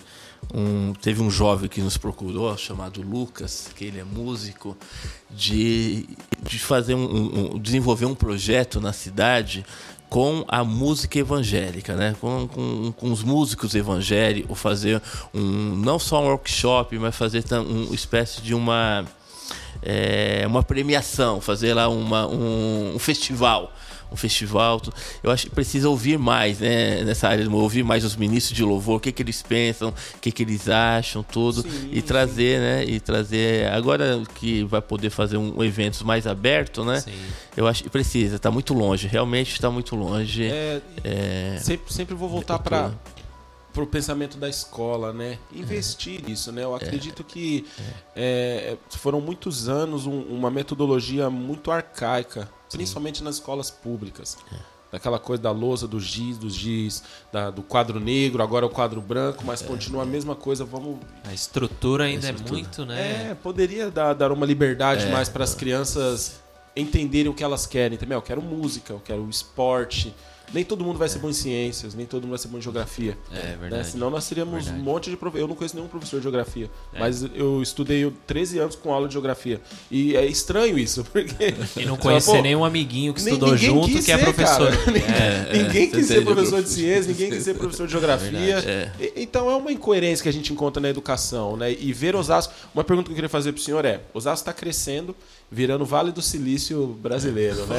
Um- 0.53 0.93
teve 0.93 1.21
um 1.21 1.29
jovem 1.29 1.69
que 1.69 1.81
nos 1.81 1.97
procurou, 1.97 2.57
chamado 2.57 3.01
Lucas, 3.01 3.69
que 3.75 3.85
ele 3.85 3.99
é 3.99 4.03
músico, 4.03 4.75
de, 5.29 6.07
de 6.43 6.59
fazer 6.59 6.95
um, 6.95 7.53
um- 7.55 7.59
desenvolver 7.59 8.05
um 8.05 8.15
projeto 8.15 8.79
na 8.81 8.91
cidade 8.93 9.65
com 10.09 10.43
a 10.47 10.63
música 10.63 11.19
evangélica, 11.19 11.95
né? 11.95 12.15
com, 12.19 12.47
com, 12.47 12.91
com 12.91 13.11
os 13.11 13.21
músicos 13.21 13.75
evangélicos, 13.75 14.59
fazer 14.59 14.99
um, 15.33 15.75
não 15.75 15.99
só 15.99 16.23
um 16.23 16.27
workshop, 16.29 16.97
mas 16.97 17.15
fazer 17.15 17.43
uma 17.51 17.93
espécie 17.93 18.41
de 18.41 18.55
uma, 18.55 19.05
é, 19.83 20.45
uma 20.47 20.63
premiação, 20.63 21.39
fazer 21.39 21.75
lá 21.75 21.87
uma, 21.89 22.25
um, 22.27 22.95
um 22.95 22.99
festival. 22.99 23.71
Um 24.12 24.16
festival, 24.16 24.82
eu 25.22 25.30
acho 25.30 25.45
que 25.47 25.51
precisa 25.53 25.88
ouvir 25.88 26.18
mais 26.18 26.60
né, 26.60 27.03
nessa 27.03 27.28
área, 27.28 27.47
ouvir 27.49 27.84
mais 27.84 28.03
os 28.03 28.16
ministros 28.16 28.55
de 28.57 28.64
louvor, 28.64 28.97
o 28.97 28.99
que, 28.99 29.12
que 29.12 29.22
eles 29.22 29.41
pensam, 29.43 29.89
o 29.89 30.20
que, 30.20 30.32
que 30.32 30.41
eles 30.41 30.68
acham, 30.68 31.22
tudo, 31.22 31.62
Sim, 31.62 31.89
e 31.91 32.01
trazer, 32.01 32.60
né? 32.60 32.86
E 32.86 32.99
trazer. 32.99 33.68
Agora 33.72 34.22
que 34.34 34.64
vai 34.64 34.82
poder 34.82 35.12
fazer 35.12 35.38
um 35.38 35.64
evento 35.64 36.03
mais 36.05 36.26
aberto, 36.26 36.84
né? 36.84 37.01
Sim. 37.01 37.12
Eu 37.55 37.68
acho 37.68 37.84
que 37.84 37.89
precisa, 37.89 38.38
está 38.38 38.49
muito 38.49 38.74
longe, 38.74 39.07
realmente 39.07 39.51
está 39.53 39.70
muito 39.70 39.95
longe. 39.95 40.45
É, 40.45 40.82
É, 41.03 41.57
sempre, 41.62 41.93
sempre 41.93 42.16
vou 42.16 42.28
voltar 42.30 42.57
para 42.60 42.91
o 43.78 43.86
pensamento 43.86 44.38
da 44.38 44.49
escola, 44.49 45.14
né? 45.14 45.38
Investir 45.53 46.22
nisso, 46.28 46.51
né? 46.51 46.64
Eu 46.64 46.74
acredito 46.76 47.24
que 47.24 47.66
é, 48.16 48.76
foram 48.89 49.22
muitos 49.22 49.70
anos 49.70 50.05
um- 50.05 50.24
uma 50.24 50.49
metodologia 50.51 51.30
muito 51.30 51.72
arcaica, 51.72 52.49
principalmente 52.72 53.24
nas 53.24 53.36
escolas 53.36 53.70
públicas. 53.72 54.38
Daquela 54.91 55.20
coisa 55.20 55.43
da 55.43 55.51
lousa, 55.51 55.88
do 55.88 55.99
giz, 55.99 56.36
dos 56.38 56.55
giz, 56.55 57.03
da- 57.32 57.51
do 57.51 57.61
quadro 57.61 57.99
negro, 57.99 58.41
agora 58.41 58.65
o 58.65 58.70
quadro 58.70 58.99
branco, 58.99 59.43
mas 59.45 59.61
continua 59.61 60.01
a 60.01 60.05
mesma 60.05 60.36
coisa. 60.36 60.65
Vamos. 60.65 60.97
A 61.24 61.32
estrutura 61.34 62.05
ainda 62.05 62.26
é 62.28 62.32
estrutura. 62.32 62.59
muito, 62.59 62.86
né? 62.86 63.30
É, 63.32 63.36
poderia 63.36 63.91
dar, 63.91 64.13
dar 64.13 64.32
uma 64.32 64.45
liberdade 64.47 65.05
mais 65.11 65.30
para 65.30 65.43
as 65.43 65.53
crianças 65.53 66.39
entenderem 66.76 67.32
o 67.32 67.36
que 67.36 67.43
elas 67.43 67.67
querem 67.67 67.97
também. 67.99 68.15
Eu 68.15 68.22
quero 68.22 68.41
música, 68.41 68.93
eu 68.93 68.99
quero 68.99 69.30
esporte. 69.30 70.11
Nem 70.53 70.63
todo 70.63 70.83
mundo 70.83 70.97
vai 70.97 71.07
ser 71.09 71.19
bom 71.19 71.29
em 71.29 71.33
ciências, 71.33 71.93
nem 71.93 72.05
todo 72.05 72.21
mundo 72.23 72.31
vai 72.31 72.39
ser 72.39 72.47
bom 72.47 72.57
em 72.57 72.61
geografia. 72.61 73.17
É, 73.31 73.35
Né? 73.35 73.57
verdade. 73.61 73.87
Senão 73.87 74.09
nós 74.09 74.27
teríamos 74.27 74.65
Verdade. 74.65 74.79
um 74.79 74.83
monte 74.83 75.09
de 75.09 75.17
professor. 75.17 75.43
Eu 75.43 75.47
não 75.47 75.55
conheço 75.55 75.75
nenhum 75.75 75.87
professor 75.87 76.17
de 76.17 76.23
geografia, 76.23 76.69
É. 76.93 76.99
mas 76.99 77.23
eu 77.35 77.61
estudei 77.61 78.11
13 78.25 78.59
anos 78.59 78.75
com 78.75 78.93
aula 78.93 79.07
de 79.07 79.13
geografia. 79.13 79.61
E 79.91 80.15
é 80.15 80.25
estranho 80.25 80.77
isso, 80.77 81.03
porque. 81.11 81.53
E 81.77 81.85
não 81.85 81.97
conhecer 81.97 82.31
fala, 82.31 82.41
nenhum 82.41 82.63
amiguinho 82.65 83.13
que 83.13 83.19
estudou 83.19 83.55
junto 83.57 83.89
que 83.89 84.11
é 84.11 84.17
ser, 84.17 84.23
professor. 84.23 84.71
cara. 84.75 84.89
É, 85.53 85.63
ninguém 85.63 85.89
quis 85.89 86.07
ser 86.07 86.23
professor 86.23 86.45
de 86.45 86.49
professor. 86.49 86.67
ciências, 86.67 87.07
ninguém 87.07 87.29
quis 87.31 87.43
ser 87.43 87.53
professor 87.55 87.85
de 87.85 87.91
geografia. 87.91 88.59
É. 88.59 88.91
E- 88.99 89.13
Então 89.17 89.49
é 89.49 89.55
uma 89.55 89.71
incoerência 89.71 90.23
que 90.23 90.29
a 90.29 90.33
gente 90.33 90.51
encontra 90.53 90.81
na 90.81 90.89
educação, 90.89 91.55
né? 91.57 91.71
E 91.71 91.91
ver 91.93 92.15
Osasco. 92.15 92.53
Uma 92.73 92.83
pergunta 92.83 93.07
que 93.07 93.11
eu 93.11 93.15
queria 93.15 93.29
fazer 93.29 93.51
pro 93.53 93.61
senhor 93.61 93.85
é: 93.85 94.01
Osasco 94.13 94.41
está 94.41 94.53
crescendo, 94.53 95.15
virando 95.51 95.83
Vale 95.85 96.11
do 96.11 96.21
Silício 96.21 96.87
brasileiro, 97.01 97.65
né? 97.65 97.77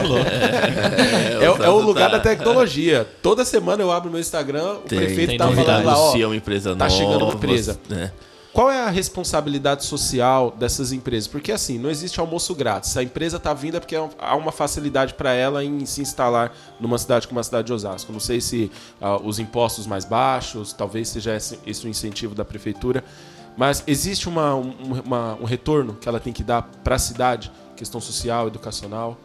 É, 1.40 1.44
é 1.44 1.50
o- 1.50 1.62
é 1.64 1.68
o 1.68 1.80
lugar 1.80 2.10
tá- 2.10 2.16
da 2.18 2.22
tecnologia. 2.22 3.06
Toda 3.22 3.44
semana 3.44 3.82
eu 3.82 3.90
abro 3.92 4.10
meu 4.10 4.20
Instagram, 4.20 4.72
o 4.74 4.88
Tem, 4.88 4.98
prefeito 4.98 5.28
tem 5.30 5.38
tá 5.38 5.48
falando 5.50 5.84
lá, 5.84 5.96
ó. 5.98 6.14
uma 6.16 6.36
empresa 6.36 6.70
tá 6.76 6.84
nova. 6.88 6.90
chegando 6.90 7.24
uma 7.24 7.34
empresa. 7.34 7.78
né? 7.88 8.12
Qual 8.52 8.68
é 8.68 8.80
a 8.82 8.90
responsabilidade 8.90 9.84
social 9.84 10.50
dessas 10.58 10.90
empresas? 10.90 11.28
Porque 11.28 11.52
assim, 11.52 11.78
não 11.78 11.88
existe 11.88 12.18
almoço 12.18 12.52
grátis. 12.52 12.96
A 12.96 13.02
empresa 13.04 13.36
está 13.36 13.54
vindo 13.54 13.76
é 13.76 13.80
porque 13.80 13.94
há 13.94 14.34
uma 14.34 14.50
facilidade 14.50 15.14
para 15.14 15.32
ela 15.32 15.62
em 15.64 15.86
se 15.86 16.02
instalar 16.02 16.52
numa 16.80 16.98
cidade 16.98 17.28
como 17.28 17.38
a 17.38 17.44
cidade 17.44 17.68
de 17.68 17.72
Osasco. 17.72 18.12
Não 18.12 18.18
sei 18.18 18.40
se 18.40 18.68
ah, 19.00 19.16
os 19.22 19.38
impostos 19.38 19.86
mais 19.86 20.04
baixos, 20.04 20.72
talvez 20.72 21.06
seja 21.08 21.36
esse, 21.36 21.60
esse 21.64 21.86
o 21.86 21.88
incentivo 21.88 22.34
da 22.34 22.44
prefeitura. 22.44 23.04
Mas 23.56 23.84
existe 23.86 24.28
uma, 24.28 24.54
um, 24.56 24.74
uma- 25.04 25.38
um 25.40 25.44
retorno 25.44 25.94
que 26.00 26.08
ela 26.08 26.18
tem 26.18 26.32
que 26.32 26.42
dar 26.42 26.62
para 26.82 26.96
a 26.96 26.98
cidade, 26.98 27.52
questão 27.80 27.98
social, 28.00 28.46
educacional. 28.46 29.18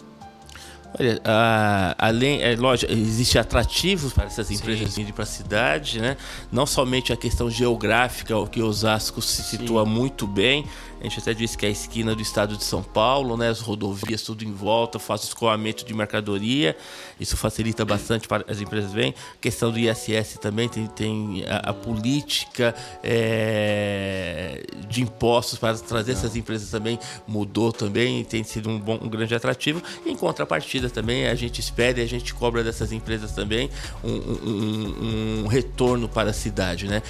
Olha, 0.97 1.19
a- 1.25 1.93
além, 1.97 2.41
é 2.41 2.55
lógico, 2.55 2.89
existe 2.89 3.37
atrativos 3.37 4.13
para 4.13 4.23
essas 4.27 4.49
empresas 4.49 4.95
virem 4.95 5.11
para 5.11 5.23
a 5.23 5.27
cidade, 5.27 5.99
né? 5.99 6.15
Não 6.49 6.65
somente 6.65 7.11
a 7.11 7.17
questão 7.17 7.49
geográfica, 7.51 8.37
o 8.37 8.47
que 8.47 8.61
Osasco 8.61 9.21
se 9.21 9.43
situa 9.43 9.83
muito 9.85 10.25
bem. 10.25 10.65
Gente 11.05 11.19
até 11.19 11.33
disse 11.35 11.55
que 11.55 11.65
é 11.67 11.69
a 11.69 11.71
esquina 11.71 12.15
do 12.15 12.21
estado 12.21 12.57
de 12.57 12.63
São 12.63 12.81
Paulo, 12.81 13.37
né? 13.37 13.49
As 13.49 13.59
rodovias 13.59 14.23
tudo 14.23 14.43
em 14.43 14.51
volta, 14.51 14.97
faz 14.97 15.23
escoamento 15.23 15.85
de 15.85 15.93
mercadoria. 15.93 16.75
Isso 17.19 17.37
facilita 17.37 17.85
bastante 17.85 18.27
para 18.27 18.43
as 18.49 18.59
empresas 18.59 18.91
virem. 18.91 19.13
questão 19.39 19.71
do 19.71 19.77
ISS 19.77 20.39
também 20.41 20.67
tem, 20.67 20.87
tem 20.87 21.45
a, 21.47 21.69
a 21.69 21.73
política 21.73 22.73
é, 23.03 24.63
de 24.89 25.01
impostos 25.03 25.59
para 25.59 25.77
trazer 25.77 26.13
essas 26.13 26.35
empresas 26.35 26.69
também 26.71 26.97
mudou 27.27 27.71
também, 27.71 28.23
tem 28.23 28.43
sido 28.43 28.69
um, 28.69 28.79
bom, 28.79 28.97
um 29.01 29.09
grande 29.09 29.35
atrativo. 29.35 29.81
Em 30.05 30.15
contrapartida 30.15 30.89
também 30.89 31.27
a 31.27 31.35
gente 31.35 31.59
espera 31.59 31.99
e 31.99 32.03
a 32.03 32.07
gente 32.07 32.33
cobra 32.33 32.63
dessas 32.63 32.91
empresas 32.91 33.31
também 33.31 33.69
um, 34.03 34.09
um- 34.11 35.43
um- 35.43 35.47
retorno 35.47 36.07
para 36.09 36.29
a 36.31 36.33
cidade, 36.33 36.87
né? 36.87 37.01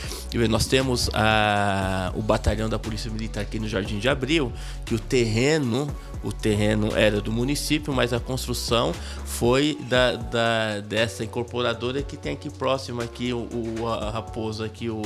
Nós 0.50 0.66
temos 0.66 1.10
a- 1.14 2.12
o 2.16 2.22
batalhão 2.22 2.68
da 2.68 2.78
Polícia 2.78 3.10
Militar 3.10 3.42
aqui 3.42 3.60
no 3.60 3.68
Jardim 3.68 3.85
de 3.86 4.10
Abril, 4.10 4.52
que 4.86 4.96
o 4.96 5.00
terreno 5.00 5.88
o 6.24 6.32
terreno 6.34 6.90
era 6.98 7.22
do 7.22 7.32
município, 7.32 7.94
mas 7.94 8.12
a 8.12 8.20
construção 8.20 8.92
foi 9.26 9.78
da, 9.88 10.16
da- 10.16 10.80
dessa 10.80 11.24
incorporadora 11.24 12.02
que 12.02 12.18
tem 12.18 12.34
aqui 12.34 12.50
próximo 12.50 13.00
aqui 13.00 13.32
o, 13.32 13.48
o- 13.80 13.88
a 13.88 14.10
Raposo 14.10 14.64
aqui 14.64 14.90
o 14.90 15.02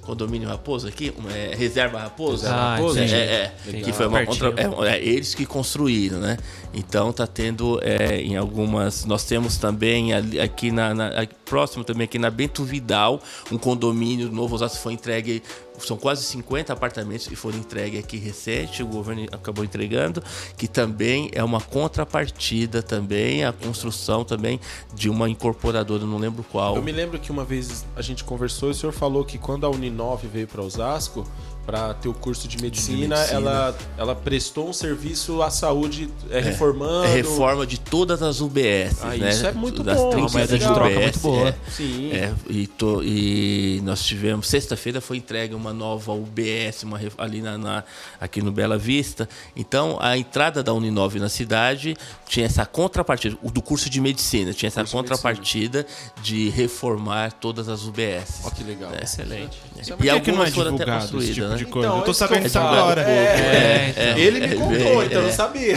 condomínio 0.00 0.48
Raposo 0.48 0.88
aqui, 0.88 1.12
uma- 1.18 1.30
é, 1.30 1.54
reserva 1.54 1.98
Raposo. 2.00 2.46
Ah, 2.46 2.76
Raposo? 2.76 2.98
É, 2.98 3.04
entendi. 3.04 3.14
é, 3.14 3.52
é, 3.78 3.80
que 3.82 3.92
foi 3.92 4.06
uma 4.06 4.24
contra, 4.24 4.48
é, 4.56 4.94
é, 4.96 5.04
eles 5.04 5.34
que 5.34 5.44
construíram, 5.44 6.18
né? 6.18 6.38
Então 6.72 7.12
tá 7.12 7.26
tendo 7.26 7.78
é, 7.82 8.18
em 8.22 8.34
algumas, 8.34 9.04
nós 9.04 9.24
temos 9.24 9.58
também 9.58 10.14
ali- 10.14 10.40
aqui 10.40 10.70
na, 10.72 10.94
na- 10.94 11.08
aqui 11.08 11.34
próximo 11.44 11.84
também 11.84 12.04
aqui 12.04 12.18
na 12.18 12.30
Bento 12.30 12.64
Vidal 12.64 13.20
um 13.52 13.58
condomínio 13.58 14.32
novo, 14.32 14.54
Osasco 14.54 14.78
foi 14.78 14.94
entregue 14.94 15.42
são 15.80 15.96
quase 15.96 16.22
50 16.24 16.72
apartamentos 16.72 17.26
que 17.26 17.36
foram 17.36 17.58
entregues 17.58 18.00
aqui 18.00 18.16
recente, 18.16 18.82
o 18.82 18.86
governo 18.86 19.26
acabou 19.32 19.64
entregando, 19.64 20.22
que 20.56 20.66
também 20.66 21.30
é 21.32 21.42
uma 21.42 21.60
contrapartida 21.60 22.82
também, 22.82 23.44
a 23.44 23.52
construção 23.52 24.24
também 24.24 24.60
de 24.94 25.08
uma 25.08 25.28
incorporadora, 25.28 26.04
não 26.04 26.18
lembro 26.18 26.44
qual. 26.44 26.76
Eu 26.76 26.82
me 26.82 26.92
lembro 26.92 27.18
que 27.18 27.30
uma 27.30 27.44
vez 27.44 27.84
a 27.96 28.02
gente 28.02 28.24
conversou 28.24 28.68
e 28.68 28.72
o 28.72 28.74
senhor 28.74 28.92
falou 28.92 29.24
que 29.24 29.38
quando 29.38 29.64
a 29.64 29.70
Uninove 29.70 30.28
veio 30.28 30.46
para 30.46 30.62
Osasco, 30.62 31.26
para 31.68 31.92
ter 31.92 32.08
o 32.08 32.14
curso 32.14 32.48
de 32.48 32.56
medicina, 32.62 33.14
medicina. 33.14 33.36
Ela, 33.36 33.76
ela 33.98 34.14
prestou 34.16 34.70
um 34.70 34.72
serviço 34.72 35.42
à 35.42 35.50
saúde 35.50 36.08
é, 36.30 36.40
reformando. 36.40 37.04
É 37.04 37.12
reforma 37.16 37.66
de 37.66 37.78
todas 37.78 38.22
as 38.22 38.40
UBS. 38.40 38.96
Ah, 39.02 39.08
né? 39.14 39.28
isso 39.28 39.46
é 39.46 39.52
muito 39.52 39.82
das 39.82 39.98
bom, 39.98 40.08
30 40.08 40.22
uma 40.26 40.30
moeda 40.32 40.58
de 40.58 40.64
UBS, 40.64 40.74
troca 40.74 41.00
muito 41.00 41.18
boa. 41.18 41.48
é. 41.50 41.54
Sim. 41.70 42.10
É, 42.10 42.32
e, 42.48 42.66
to- 42.66 43.02
e 43.04 43.82
nós 43.84 44.02
tivemos, 44.02 44.48
sexta-feira 44.48 44.98
foi 45.02 45.18
entregue 45.18 45.54
uma 45.54 45.74
nova 45.74 46.10
UBS 46.12 46.84
uma, 46.84 46.98
ali 47.18 47.42
na, 47.42 47.58
na- 47.58 47.84
aqui 48.18 48.40
no 48.40 48.50
Bela 48.50 48.78
Vista. 48.78 49.28
Então, 49.54 49.98
a 50.00 50.16
entrada 50.16 50.62
da 50.62 50.72
Uninove 50.72 51.20
na 51.20 51.28
cidade 51.28 51.94
tinha 52.26 52.46
essa 52.46 52.64
contrapartida, 52.64 53.36
o 53.42 53.50
do 53.50 53.60
curso 53.60 53.90
de 53.90 54.00
medicina, 54.00 54.54
tinha 54.54 54.68
essa 54.68 54.80
Curso 54.80 54.96
de 54.96 55.02
contrapartida 55.02 55.86
de 56.22 56.48
reformar 56.48 57.32
todas 57.32 57.68
as 57.68 57.84
UBS. 57.84 58.40
Ó, 58.44 58.50
que 58.50 58.64
legal. 58.64 58.90
Excelente. 59.02 59.58
É 59.76 59.82
que 59.82 59.90
não 59.90 60.06
é 60.06 60.10
algumas 60.46 60.54
foram 60.54 60.74
até 60.76 60.84
esse 60.84 60.92
construídas, 60.92 61.34
tipo 61.34 61.46
né? 61.48 61.57
De 61.58 61.66
coisa? 61.66 61.88
Então, 61.88 61.98
eu 61.98 62.04
tô 62.04 62.10
é 62.10 62.14
sabendo 62.14 62.42
eu 62.42 62.46
isso 62.46 62.58
falo. 62.58 62.76
agora. 62.78 63.02
É, 63.02 63.94
É, 63.96 64.14
Ele 64.18 64.40
me 64.40 64.46
é, 64.54 64.56
contou, 64.56 65.02
é, 65.02 65.06
então 65.06 65.18
eu 65.18 65.22
não 65.22 65.28
é. 65.28 65.32
sabia. 65.32 65.74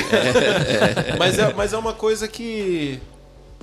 mas, 1.17 1.37
é, 1.39 1.53
mas 1.53 1.73
é 1.73 1.77
uma 1.77 1.93
coisa 1.93 2.27
que. 2.27 2.99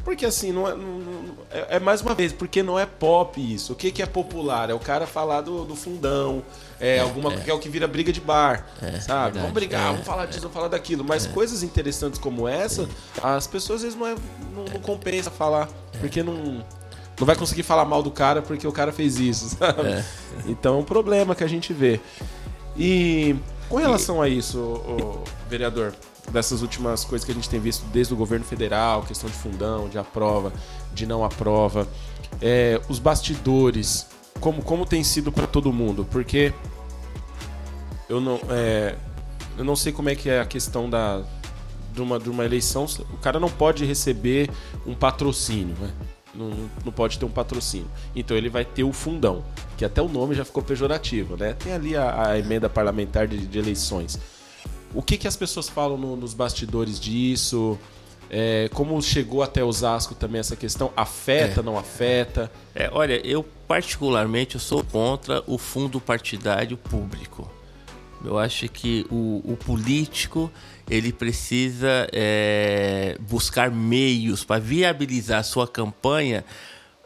Porque 0.04 0.24
assim, 0.24 0.52
não 0.52 0.66
é, 0.66 0.70
não- 0.74 0.78
não- 1.00 1.24
é, 1.50 1.76
é 1.76 1.78
mais 1.80 2.00
uma 2.00 2.14
vez, 2.14 2.32
porque 2.32 2.62
não 2.62 2.78
é 2.78 2.86
pop 2.86 3.38
isso. 3.40 3.72
O 3.72 3.76
que, 3.76 3.90
que 3.90 4.02
é 4.02 4.06
popular? 4.06 4.70
É 4.70 4.74
o 4.74 4.78
cara 4.78 5.06
falar 5.06 5.42
do, 5.42 5.64
do 5.64 5.76
fundão, 5.76 6.42
é, 6.80 6.98
alguma 7.00 7.30
que 7.32 7.50
é 7.50 7.52
o 7.52 7.58
que 7.58 7.68
vira 7.68 7.86
briga 7.86 8.10
de 8.12 8.20
bar. 8.20 8.66
sabe? 9.00 9.38
Vamos 9.38 9.52
brigar, 9.52 9.90
vamos 9.92 10.06
falar 10.06 10.24
disso, 10.26 10.40
vamos 10.40 10.54
falar 10.54 10.68
daquilo. 10.68 11.04
Mas 11.04 11.26
coisas 11.26 11.62
interessantes 11.62 12.18
como 12.18 12.48
essa, 12.48 12.88
as 13.22 13.46
pessoas 13.46 13.78
às 13.78 13.82
vezes 13.84 13.98
não, 13.98 14.06
é, 14.06 14.14
não, 14.54 14.64
não 14.64 14.80
compensa 14.80 15.30
falar. 15.30 15.68
Porque 16.00 16.22
não. 16.22 16.64
Não 17.18 17.26
vai 17.26 17.36
conseguir 17.36 17.62
falar 17.62 17.84
mal 17.84 18.02
do 18.02 18.10
cara 18.10 18.42
porque 18.42 18.66
o 18.66 18.72
cara 18.72 18.92
fez 18.92 19.18
isso, 19.18 19.50
sabe? 19.58 20.04
Então 20.46 20.76
é 20.76 20.78
um 20.78 20.84
problema 20.84 21.34
que 21.34 21.44
a 21.44 21.48
gente 21.48 21.72
vê. 21.72 22.00
E 22.76 23.36
com 23.68 23.76
relação 23.76 24.22
a 24.22 24.28
isso, 24.28 24.58
ô, 24.58 25.24
vereador, 25.48 25.92
dessas 26.30 26.62
últimas 26.62 27.04
coisas 27.04 27.24
que 27.24 27.32
a 27.32 27.34
gente 27.34 27.48
tem 27.48 27.60
visto 27.60 27.84
desde 27.86 28.14
o 28.14 28.16
governo 28.16 28.44
federal, 28.44 29.02
questão 29.02 29.28
de 29.28 29.36
fundão, 29.36 29.88
de 29.88 29.98
aprova, 29.98 30.52
de 30.94 31.06
não 31.06 31.24
aprova, 31.24 31.88
é, 32.40 32.80
os 32.88 32.98
bastidores, 32.98 34.06
como, 34.40 34.62
como 34.62 34.86
tem 34.86 35.02
sido 35.02 35.32
para 35.32 35.46
todo 35.46 35.72
mundo? 35.72 36.06
Porque 36.10 36.52
eu 38.08 38.20
não, 38.20 38.40
é, 38.50 38.94
eu 39.56 39.64
não 39.64 39.76
sei 39.76 39.92
como 39.92 40.08
é 40.08 40.14
que 40.14 40.30
é 40.30 40.40
a 40.40 40.46
questão 40.46 40.88
da, 40.88 41.22
de, 41.92 42.00
uma, 42.00 42.18
de 42.18 42.30
uma 42.30 42.44
eleição. 42.44 42.86
O 43.12 43.18
cara 43.18 43.40
não 43.40 43.50
pode 43.50 43.84
receber 43.84 44.50
um 44.86 44.94
patrocínio, 44.94 45.76
né? 45.80 45.90
Não, 46.39 46.51
não 46.84 46.93
pode 46.93 47.18
ter 47.18 47.24
um 47.24 47.30
patrocínio. 47.30 47.91
Então 48.14 48.36
ele 48.36 48.49
vai 48.49 48.64
ter 48.64 48.84
o 48.84 48.93
fundão, 48.93 49.45
que 49.76 49.84
até 49.84 50.01
o 50.01 50.09
nome 50.09 50.34
já 50.34 50.45
ficou 50.45 50.62
pejorativo, 50.62 51.36
né? 51.36 51.53
Tem 51.55 51.72
ali 51.72 51.97
a, 51.97 52.28
a 52.28 52.39
emenda 52.39 52.68
parlamentar 52.68 53.26
de, 53.26 53.39
de 53.47 53.59
eleições. 53.59 54.18
O 54.95 55.03
que, 55.03 55.16
que 55.18 55.26
as 55.28 55.36
pessoas 55.36 55.68
falam 55.68 55.99
no- 55.99 56.16
nos 56.16 56.32
bastidores 56.34 56.99
disso? 57.01 57.78
É, 58.30 58.68
como 58.74 59.01
chegou 59.03 59.43
até 59.43 59.64
Osasco 59.64 60.14
também 60.14 60.39
essa 60.39 60.55
questão? 60.55 60.93
Afeta, 60.97 61.62
não 61.62 61.78
afeta? 61.78 62.51
É, 62.74 62.89
olha, 62.93 63.20
eu 63.26 63.43
particularmente 63.66 64.55
eu 64.55 64.61
sou 64.61 64.84
contra 64.84 65.43
o 65.47 65.57
fundo 65.59 66.01
partidário 66.01 66.76
público. 66.76 67.51
Eu 68.24 68.39
acho 68.39 68.68
que 68.68 69.07
o, 69.11 69.43
o 69.45 69.57
político 69.57 70.51
ele 70.89 71.12
precisa 71.12 72.09
é, 72.12 73.16
buscar 73.20 73.70
meios 73.70 74.45
para 74.45 74.61
viabilizar 74.61 75.41
a 75.41 75.43
sua 75.43 75.66
campanha 75.68 76.45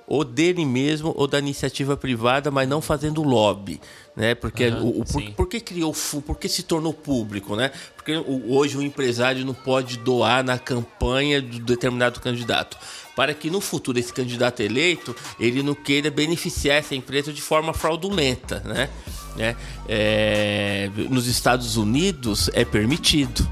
ou 0.06 0.24
dele 0.24 0.64
mesmo 0.66 1.14
ou 1.16 1.26
da 1.26 1.38
iniciativa 1.38 1.96
privada, 1.96 2.50
mas 2.50 2.68
não 2.68 2.82
fazendo 2.82 3.22
lobby, 3.22 3.80
né? 4.16 4.34
Porque 4.34 4.66
o, 4.68 5.00
o- 5.00 5.04
por, 5.04 5.22
por 5.32 5.48
que 5.48 5.60
criou 5.60 5.94
por 6.26 6.36
que 6.38 6.48
se 6.48 6.64
tornou 6.64 6.92
público, 6.92 7.56
né? 7.56 7.70
Porque 7.96 8.12
hoje 8.46 8.76
o 8.76 8.82
empresário 8.82 9.44
não 9.44 9.54
pode 9.54 9.96
doar 9.98 10.44
na 10.44 10.58
campanha 10.58 11.40
de 11.40 11.60
determinado 11.60 12.20
candidato, 12.20 12.76
para 13.16 13.32
que 13.32 13.48
no 13.48 13.60
futuro 13.60 13.98
esse 13.98 14.12
candidato 14.12 14.60
eleito 14.60 15.14
ele 15.40 15.62
não 15.62 15.74
queira 15.74 16.10
beneficiar 16.10 16.76
essa 16.78 16.94
empresa 16.94 17.32
de 17.32 17.40
forma 17.40 17.72
fraudulenta, 17.72 18.60
né? 18.66 18.90
né? 19.36 19.56
É, 19.88 20.90
nos 21.08 21.26
Estados 21.26 21.76
Unidos 21.76 22.50
é 22.52 22.64
permitido. 22.64 23.48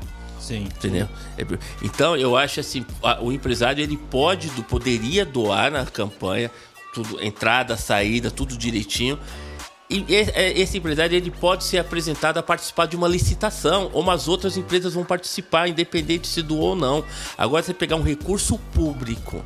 Sim. 0.50 0.64
Entendeu? 0.64 1.08
É 1.38 1.44
per- 1.44 1.58
Então 1.80 2.16
eu 2.16 2.36
acho 2.36 2.58
assim, 2.60 2.84
o 3.20 3.30
empresário 3.30 3.80
ele 3.82 3.96
pode, 3.96 4.48
poderia 4.62 5.24
doar 5.24 5.70
na 5.70 5.86
campanha, 5.86 6.50
tudo, 6.92 7.22
entrada, 7.24 7.76
saída, 7.76 8.30
tudo 8.32 8.56
direitinho. 8.56 9.16
E 9.88 10.04
é- 10.14 10.58
esse 10.58 10.78
empresário 10.78 11.16
ele 11.16 11.30
pode 11.30 11.62
ser 11.64 11.78
apresentado 11.78 12.38
a 12.38 12.42
participar 12.42 12.86
de 12.86 12.96
uma 12.96 13.06
licitação, 13.08 13.90
ou 13.92 14.02
umas 14.02 14.26
outras 14.28 14.56
empresas 14.56 14.94
vão 14.94 15.04
participar, 15.04 15.68
independente 15.68 16.26
se 16.26 16.42
doou 16.42 16.70
ou 16.70 16.76
não. 16.76 17.04
Agora 17.38 17.62
você 17.62 17.72
pegar 17.74 17.94
um 17.96 18.02
recurso 18.02 18.58
público, 18.72 19.44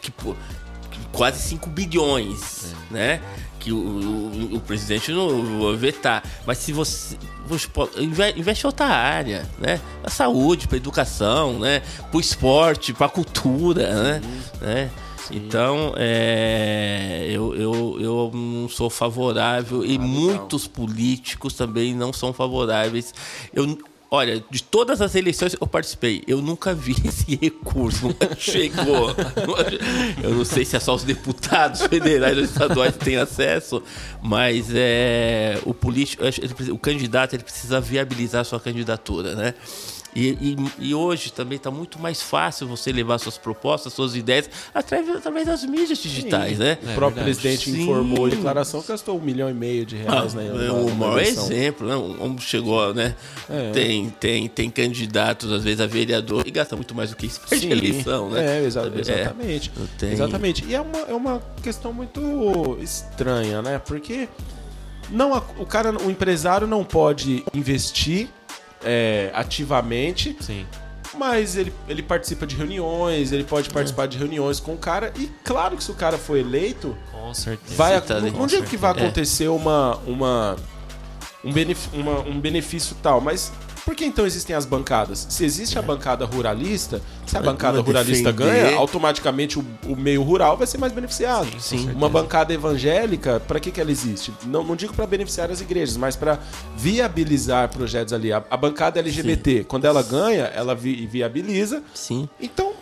que 0.00 0.10
quase 1.12 1.40
5 1.42 1.68
bilhões, 1.70 2.74
né? 2.90 3.20
Que 3.66 3.72
o, 3.72 3.76
o- 3.78 4.54
o 4.54 4.60
presidente 4.60 5.10
não 5.10 5.60
vai 5.60 5.74
vetar. 5.74 6.22
Mas 6.46 6.58
se 6.58 6.72
você. 6.72 7.16
investe 8.36 8.64
em 8.64 8.68
outra 8.68 8.86
área, 8.86 9.44
né? 9.58 9.80
Pra 10.00 10.08
saúde, 10.08 10.68
pra 10.68 10.76
educação, 10.76 11.58
né? 11.58 11.82
Pro 12.12 12.20
esporte, 12.20 12.92
pra 12.92 13.08
cultura, 13.08 13.92
né? 14.04 14.20
né? 14.60 14.90
Então, 15.32 15.92
é, 15.96 17.26
eu, 17.28 17.56
eu, 17.56 17.96
eu 18.00 18.30
não 18.32 18.68
sou 18.68 18.88
favorável 18.88 19.84
e 19.84 19.98
muitos 19.98 20.68
políticos 20.68 21.54
também 21.54 21.92
não 21.92 22.12
são 22.12 22.32
favoráveis. 22.32 23.12
Eu, 23.52 23.76
olha, 24.10 24.44
de 24.50 24.62
todas 24.62 25.00
as 25.00 25.14
eleições 25.14 25.54
que 25.54 25.62
eu 25.62 25.66
participei, 25.66 26.22
eu 26.26 26.40
nunca 26.40 26.74
vi 26.74 26.94
esse 27.04 27.36
recurso, 27.36 28.08
nunca 28.08 28.34
chegou. 28.36 29.14
Eu 30.22 30.30
não 30.30 30.44
sei 30.44 30.64
se 30.64 30.76
é 30.76 30.80
só 30.80 30.94
os 30.94 31.04
deputados 31.04 31.82
federais 31.82 32.36
ou 32.36 32.44
estaduais 32.44 32.96
que 32.96 33.04
têm 33.04 33.16
acesso, 33.16 33.82
mas 34.22 34.68
é, 34.74 35.58
o 35.64 35.72
político, 35.72 36.22
o 36.72 36.78
candidato 36.78 37.34
ele 37.34 37.42
precisa 37.42 37.80
viabilizar 37.80 38.40
a 38.40 38.44
sua 38.44 38.60
candidatura, 38.60 39.34
né? 39.34 39.54
E, 40.16 40.28
e- 40.40 40.88
e 40.88 40.94
hoje 40.94 41.30
também 41.30 41.56
está 41.56 41.70
muito 41.70 41.98
mais 41.98 42.22
fácil 42.22 42.66
você 42.66 42.90
levar 42.90 43.18
suas 43.18 43.36
propostas, 43.36 43.92
suas 43.92 44.16
ideias 44.16 44.48
através, 44.74 45.14
através 45.16 45.46
das 45.46 45.62
mídias 45.64 45.98
digitais, 45.98 46.58
né? 46.58 46.78
o 46.82 46.94
próprio 46.94 47.22
verdade. 47.22 47.24
presidente 47.38 47.70
Sim. 47.70 47.82
informou 47.82 48.26
em 48.26 48.30
declaração 48.30 48.80
que 48.80 48.88
gastou 48.88 49.18
um 49.18 49.20
milhão 49.20 49.50
e 49.50 49.52
meio 49.52 49.84
de 49.84 49.96
reais 49.96 50.34
Ah, 50.34 50.38
né, 50.38 50.46
é 50.46 50.68
na- 50.68 50.72
o 50.72 50.86
na 50.88 50.94
maior 50.94 51.18
exemplo, 51.20 51.86
né? 51.86 52.16
Como 52.18 52.40
chegou, 52.40 52.94
né? 52.94 53.14
É. 53.50 53.70
Tem, 53.72 54.08
tem, 54.08 54.48
tem 54.48 54.70
candidatos, 54.70 55.52
às 55.52 55.62
vezes, 55.62 55.80
a 55.80 55.86
vereador, 55.86 56.44
e 56.46 56.50
gasta 56.50 56.74
muito 56.76 56.94
mais 56.94 57.10
do 57.10 57.16
que 57.16 57.26
isso 57.26 57.40
para 57.40 57.58
Sim. 57.58 57.70
eleição, 57.70 58.30
né? 58.30 58.58
É, 58.60 58.64
exa- 58.64 58.84
Sabe? 58.84 59.00
exatamente. 59.00 59.70
tem- 59.98 60.12
Exatamente. 60.12 60.64
E 60.66 60.74
é 60.74 60.80
uma, 60.80 60.98
é 61.00 61.14
uma 61.14 61.42
questão 61.62 61.92
muito 61.92 62.78
estranha, 62.80 63.60
né? 63.60 63.78
Porque 63.78 64.28
não, 65.10 65.34
a- 65.34 65.42
o 65.58 65.66
cara, 65.66 65.92
o 66.02 66.10
empresário 66.10 66.66
não 66.66 66.82
pode 66.82 67.44
investir 67.54 68.28
é, 68.86 69.30
ativamente, 69.34 70.36
Sim. 70.40 70.64
mas 71.18 71.56
ele, 71.56 71.72
ele 71.88 72.02
participa 72.02 72.46
de 72.46 72.56
reuniões, 72.56 73.32
ele 73.32 73.44
pode 73.44 73.68
participar 73.70 74.06
de 74.06 74.16
reuniões 74.16 74.60
com 74.60 74.74
o 74.74 74.78
cara. 74.78 75.12
E 75.18 75.30
claro 75.44 75.76
que 75.76 75.84
se 75.84 75.90
o 75.90 75.94
cara 75.94 76.16
for 76.16 76.36
eleito, 76.38 76.96
Com 77.12 77.34
certeza. 77.34 77.74
vai, 77.74 78.00
tá 78.00 78.16
ali. 78.16 78.30
não 78.30 78.46
digo 78.46 78.64
que 78.64 78.76
vai 78.76 78.92
É. 78.92 78.94
acontecer 79.02 79.48
uma, 79.48 79.96
uma, 80.06 80.56
um, 81.44 81.52
benef- 81.52 81.88
uma- 81.92 82.20
um 82.20 82.40
benefício 82.40 82.96
tal, 83.02 83.20
mas 83.20 83.52
por 83.86 83.94
que 83.94 84.04
então 84.04 84.26
existem 84.26 84.54
as 84.54 84.66
bancadas? 84.66 85.26
Se 85.30 85.44
existe 85.44 85.78
a 85.78 85.82
bancada 85.82 86.24
ruralista, 86.24 87.00
se 87.24 87.36
a 87.36 87.40
bancada 87.40 87.80
ruralista 87.80 88.32
defender. 88.32 88.64
ganha, 88.64 88.76
automaticamente 88.76 89.58
o, 89.60 89.64
o 89.86 89.94
meio 89.96 90.22
rural 90.24 90.56
vai 90.56 90.66
ser 90.66 90.76
mais 90.76 90.92
beneficiado. 90.92 91.48
Sim, 91.60 91.86
com 91.86 91.92
Uma 91.92 92.08
bancada 92.08 92.52
evangélica, 92.52 93.38
para 93.46 93.60
que, 93.60 93.70
que 93.70 93.80
ela 93.80 93.92
existe? 93.92 94.34
Não, 94.44 94.64
não 94.64 94.74
digo 94.74 94.92
para 94.92 95.06
beneficiar 95.06 95.52
as 95.52 95.60
igrejas, 95.60 95.96
mas 95.96 96.16
para 96.16 96.40
viabilizar 96.76 97.68
projetos 97.68 98.12
ali. 98.12 98.32
A, 98.32 98.42
a 98.50 98.56
bancada 98.56 98.98
LGBT, 98.98 99.64
quando 99.64 99.84
ela 99.84 100.02
ganha, 100.02 100.44
ela 100.54 100.74
vi- 100.74 101.06
viabiliza. 101.06 101.82
Sim. 101.94 102.28
Então, 102.40 102.72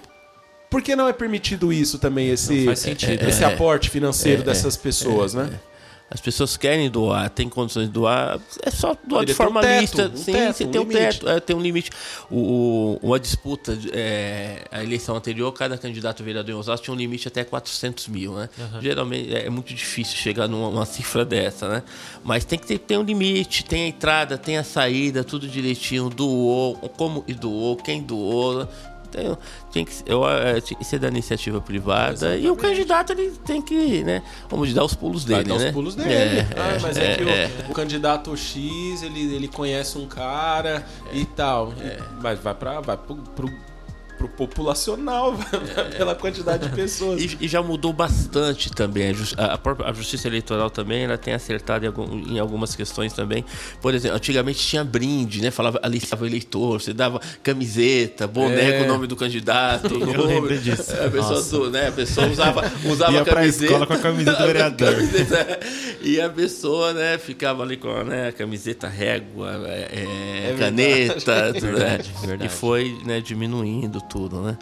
por 0.71 0.81
que 0.83 0.97
não 0.97 1.07
é 1.07 1.13
permitido 1.13 1.73
isso 1.73 1.99
também, 1.99 2.31
esse, 2.31 2.75
sentido, 2.77 3.29
esse 3.29 3.45
é. 3.45 3.47
aporte 3.47 3.91
financeiro 3.91 4.43
É, 4.43 4.45
dessas 4.45 4.77
pessoas, 4.77 5.35
né? 5.35 5.51
As 6.15 6.21
pessoas 6.21 6.57
querem 6.57 6.89
doar, 6.89 7.29
tem 7.29 7.49
condições 7.49 7.87
de 7.89 7.93
doar, 7.93 8.39
é 8.63 8.71
só 8.71 8.97
doar 9.05 9.23
Ele 9.23 9.27
de 9.27 9.33
um 9.33 9.35
forma 9.35 9.61
teto, 9.61 9.81
lista. 9.81 10.09
um 10.15 10.17
Sim, 10.17 10.33
teto, 10.33 10.57
você 10.57 10.65
um 10.65 10.71
tem 10.71 10.81
um 10.81 10.85
limite. 10.85 11.01
teto, 11.19 11.29
é, 11.29 11.41
tem 11.41 11.57
um 11.57 11.61
limite. 11.61 11.91
O, 12.31 12.37
o- 12.39 13.01
uma 13.03 13.19
disputa, 13.19 13.77
é, 13.93 14.65
a 14.71 14.83
eleição 14.85 15.17
anterior, 15.17 15.51
cada 15.53 15.77
candidato 15.77 16.23
vereador 16.23 16.55
em 16.55 16.59
Osasco 16.59 16.85
tinha 16.85 16.95
um 16.95 16.97
limite 16.97 17.27
até 17.27 17.43
400 17.43 18.07
mil, 18.07 18.33
né? 18.35 18.49
Geralmente 18.81 19.35
é 19.35 19.51
muito 19.51 19.75
difícil 19.75 20.17
chegar 20.17 20.47
numa 20.47 20.69
uma 20.69 20.87
cifra 20.87 21.25
dessa, 21.25 21.69
né? 21.69 21.83
Mas 22.23 22.45
tem 22.45 22.61
que 22.61 22.67
ter, 22.69 22.79
tem 22.79 22.97
um 22.97 23.03
limite, 23.03 23.65
tem 23.65 23.83
a 23.83 23.89
entrada, 23.89 24.39
tem 24.39 24.57
a 24.57 24.63
saída, 24.63 25.25
tudo 25.25 25.49
direitinho, 25.49 26.09
doou, 26.09 26.77
como 26.97 27.25
e 27.27 27.35
doou, 27.35 27.77
quem 27.77 28.01
doou. 28.01 28.69
Tem, 29.15 29.39
tem 29.73 29.85
que 29.85 29.93
eu, 30.07 30.29
é, 30.29 30.61
tinha 30.61 30.77
que 30.77 30.85
ser 30.85 30.99
da 30.99 31.07
iniciativa 31.07 31.61
privada 31.61 32.37
e 32.37 32.51
o 32.51 32.57
candidato 32.57 33.13
ele 33.13 33.31
tem 33.47 33.63
que, 33.63 34.03
né? 34.03 34.23
Vamos 34.51 34.75
dar 34.75 34.85
os 34.85 34.93
pulos 34.95 35.25
Vai 35.25 35.45
dele, 35.45 35.49
dar 35.57 35.59
né? 35.63 35.67
os 35.69 35.73
pulos 35.73 35.95
dele. 35.95 36.11
É, 36.11 36.47
ah, 36.57 36.79
mas 36.83 36.97
é, 36.97 37.13
é, 37.13 37.17
que 37.17 37.23
o- 37.23 37.29
é. 37.29 37.51
o, 37.71 37.73
candidato 37.73 38.37
X, 38.37 39.03
ele, 39.05 39.33
ele 39.35 39.47
conhece 39.47 39.97
um 39.99 40.07
cara 40.07 40.85
e 41.13 41.25
tal. 41.25 41.73
E- 41.81 42.03
mas 42.21 42.41
vai 42.41 42.55
para 42.55 42.81
vai 42.81 42.97
pro, 42.97 43.15
pro, 43.15 43.49
pro 44.29 44.47
populacional, 44.47 45.33
vai 45.35 45.91
pela 45.97 46.15
quantidade 46.15 46.69
de 46.69 46.75
pessoas. 46.75 47.21
E, 47.23 47.39
e 47.41 47.49
já 47.49 47.63
mudou 47.63 47.93
bastante 47.93 48.71
também. 48.73 49.15
A, 49.37 49.45
a- 49.55 49.59
própria- 49.59 49.89
a 49.89 49.93
justiça 49.93 50.29
eleitoral 50.29 50.71
também 50.71 51.05
ela 51.05 51.19
tem 51.19 51.35
acertado 51.35 51.85
em, 51.85 51.89
algum- 51.89 52.19
em 52.35 52.39
algumas 52.39 52.75
questões 52.77 53.13
também. 53.13 53.45
Por 53.81 53.95
exemplo, 53.95 54.17
antigamente 54.17 54.59
tinha 54.61 54.85
brinde, 54.85 55.41
né? 55.43 55.51
Falava 55.51 55.79
alistava 55.83 56.25
o 56.25 56.27
eleitor, 56.27 56.81
você 56.81 56.93
dava 56.93 57.21
camiseta, 57.43 58.27
boné 58.27 58.71
É. 58.71 58.79
com 58.79 58.85
o 58.85 58.89
nome 58.89 59.07
do 59.07 59.17
candidato. 59.17 59.95
Eu 59.95 60.25
lembro 60.27 60.57
disso. 60.59 60.93
A 60.93 61.11
pessoa, 61.11 61.43
do- 61.43 61.71
né? 61.71 61.89
a 61.89 61.93
pessoa 61.93 62.27
usava, 62.29 62.63
usava 62.91 63.13
Ia 63.13 63.25
pra 63.25 63.35
camiseta. 63.35 63.65
escola 63.65 63.87
com 63.87 63.93
a 63.93 63.99
camiseta 63.99 64.37
do 64.39 64.47
vereador. 64.47 64.95
Camiseta, 64.95 65.61
e 66.03 66.21
a 66.21 66.29
pessoa, 66.29 66.93
né, 66.93 67.19
ficava 67.19 67.63
ali 67.63 67.77
com 67.77 67.93
né, 68.05 68.29
a 68.29 68.33
camiseta, 68.33 68.89
régua, 68.89 69.51
é, 69.67 69.89
é, 69.93 70.51
É 70.51 70.57
caneta, 70.59 71.53
tudo, 71.53 71.61
Verdade, 71.67 72.09
né? 72.09 72.27
verdade. 72.27 72.47
E 72.47 72.49
foi 72.49 72.99
né, 73.05 73.21
diminuindo 73.21 74.01
tudo, 74.03 74.14
né? 74.41 74.59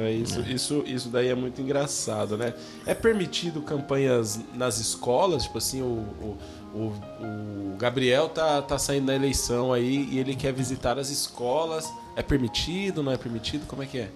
É, 0.00 0.12
isso, 0.12 0.40
isso, 0.40 0.84
isso 0.86 1.08
daí 1.08 1.28
é 1.28 1.34
muito 1.34 1.60
engraçado, 1.60 2.36
né? 2.36 2.54
É 2.86 2.94
permitido 2.94 3.60
campanhas 3.62 4.40
nas 4.54 4.78
escolas? 4.78 5.44
Tipo 5.44 5.58
assim, 5.58 5.82
o, 5.82 5.86
o, 5.86 6.38
o, 6.74 7.72
o 7.72 7.76
Gabriel 7.76 8.28
tá, 8.28 8.62
tá 8.62 8.78
saindo 8.78 9.06
da 9.06 9.14
eleição 9.14 9.72
aí 9.72 10.08
e 10.10 10.18
ele 10.18 10.34
quer 10.34 10.52
visitar 10.52 10.98
as 10.98 11.10
escolas. 11.10 11.92
É 12.16 12.22
permitido, 12.22 13.02
não 13.02 13.12
é 13.12 13.16
permitido? 13.16 13.66
Como 13.66 13.82
é 13.82 13.86
que 13.86 13.98
é? 13.98 14.10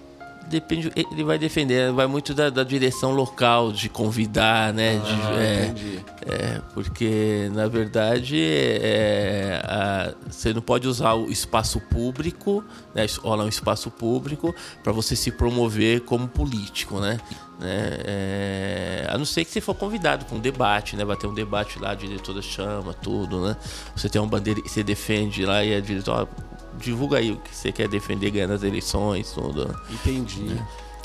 Depende, 0.48 0.90
ele 0.96 1.24
vai 1.24 1.38
defender, 1.38 1.92
vai 1.92 2.06
muito 2.06 2.32
da, 2.32 2.48
da 2.48 2.64
direção 2.64 3.12
local, 3.12 3.70
de 3.70 3.88
convidar, 3.88 4.72
né? 4.72 4.96
de- 4.96 5.02
Ah, 5.04 5.34
é, 5.42 5.64
entendi. 5.66 6.04
é, 6.26 6.60
porque, 6.72 7.50
na 7.52 7.66
verdade, 7.68 8.40
é, 8.42 9.60
a- 9.62 10.14
você 10.30 10.54
não 10.54 10.62
pode 10.62 10.88
usar 10.88 11.12
o 11.14 11.30
espaço 11.30 11.78
público, 11.80 12.64
né? 12.94 13.02
a 13.02 13.04
escola 13.04 13.42
é 13.42 13.46
um 13.46 13.48
espaço 13.48 13.90
público, 13.90 14.54
para 14.82 14.90
você 14.90 15.14
se 15.14 15.30
promover 15.30 16.00
como 16.00 16.26
político, 16.26 16.98
né? 16.98 17.18
Né, 17.60 17.98
é, 18.04 19.06
a 19.10 19.18
não 19.18 19.24
ser 19.24 19.44
que 19.44 19.50
você 19.50 19.60
for 19.60 19.74
convidado 19.74 20.24
para 20.24 20.36
um 20.36 20.40
debate, 20.40 20.94
né? 20.94 21.04
Vai 21.04 21.16
ter 21.16 21.26
um 21.26 21.34
debate 21.34 21.76
lá, 21.80 21.90
a 21.90 21.94
diretora 21.94 22.40
chama, 22.40 22.94
tudo, 22.94 23.44
né? 23.44 23.56
Você 23.96 24.08
tem 24.08 24.20
uma 24.20 24.28
bandeira 24.28 24.62
que 24.62 24.68
você 24.70 24.84
defende 24.84 25.44
lá 25.44 25.64
e 25.64 25.74
a 25.74 25.80
diretora, 25.80 26.28
divulga 26.78 27.18
aí 27.18 27.32
o 27.32 27.36
que 27.36 27.54
você 27.54 27.70
quer 27.72 27.88
defender 27.88 28.30
ganhando 28.30 28.54
as 28.54 28.62
eleições, 28.62 29.30
tudo. 29.32 29.68
né? 29.68 29.74
Entendi. 29.90 30.56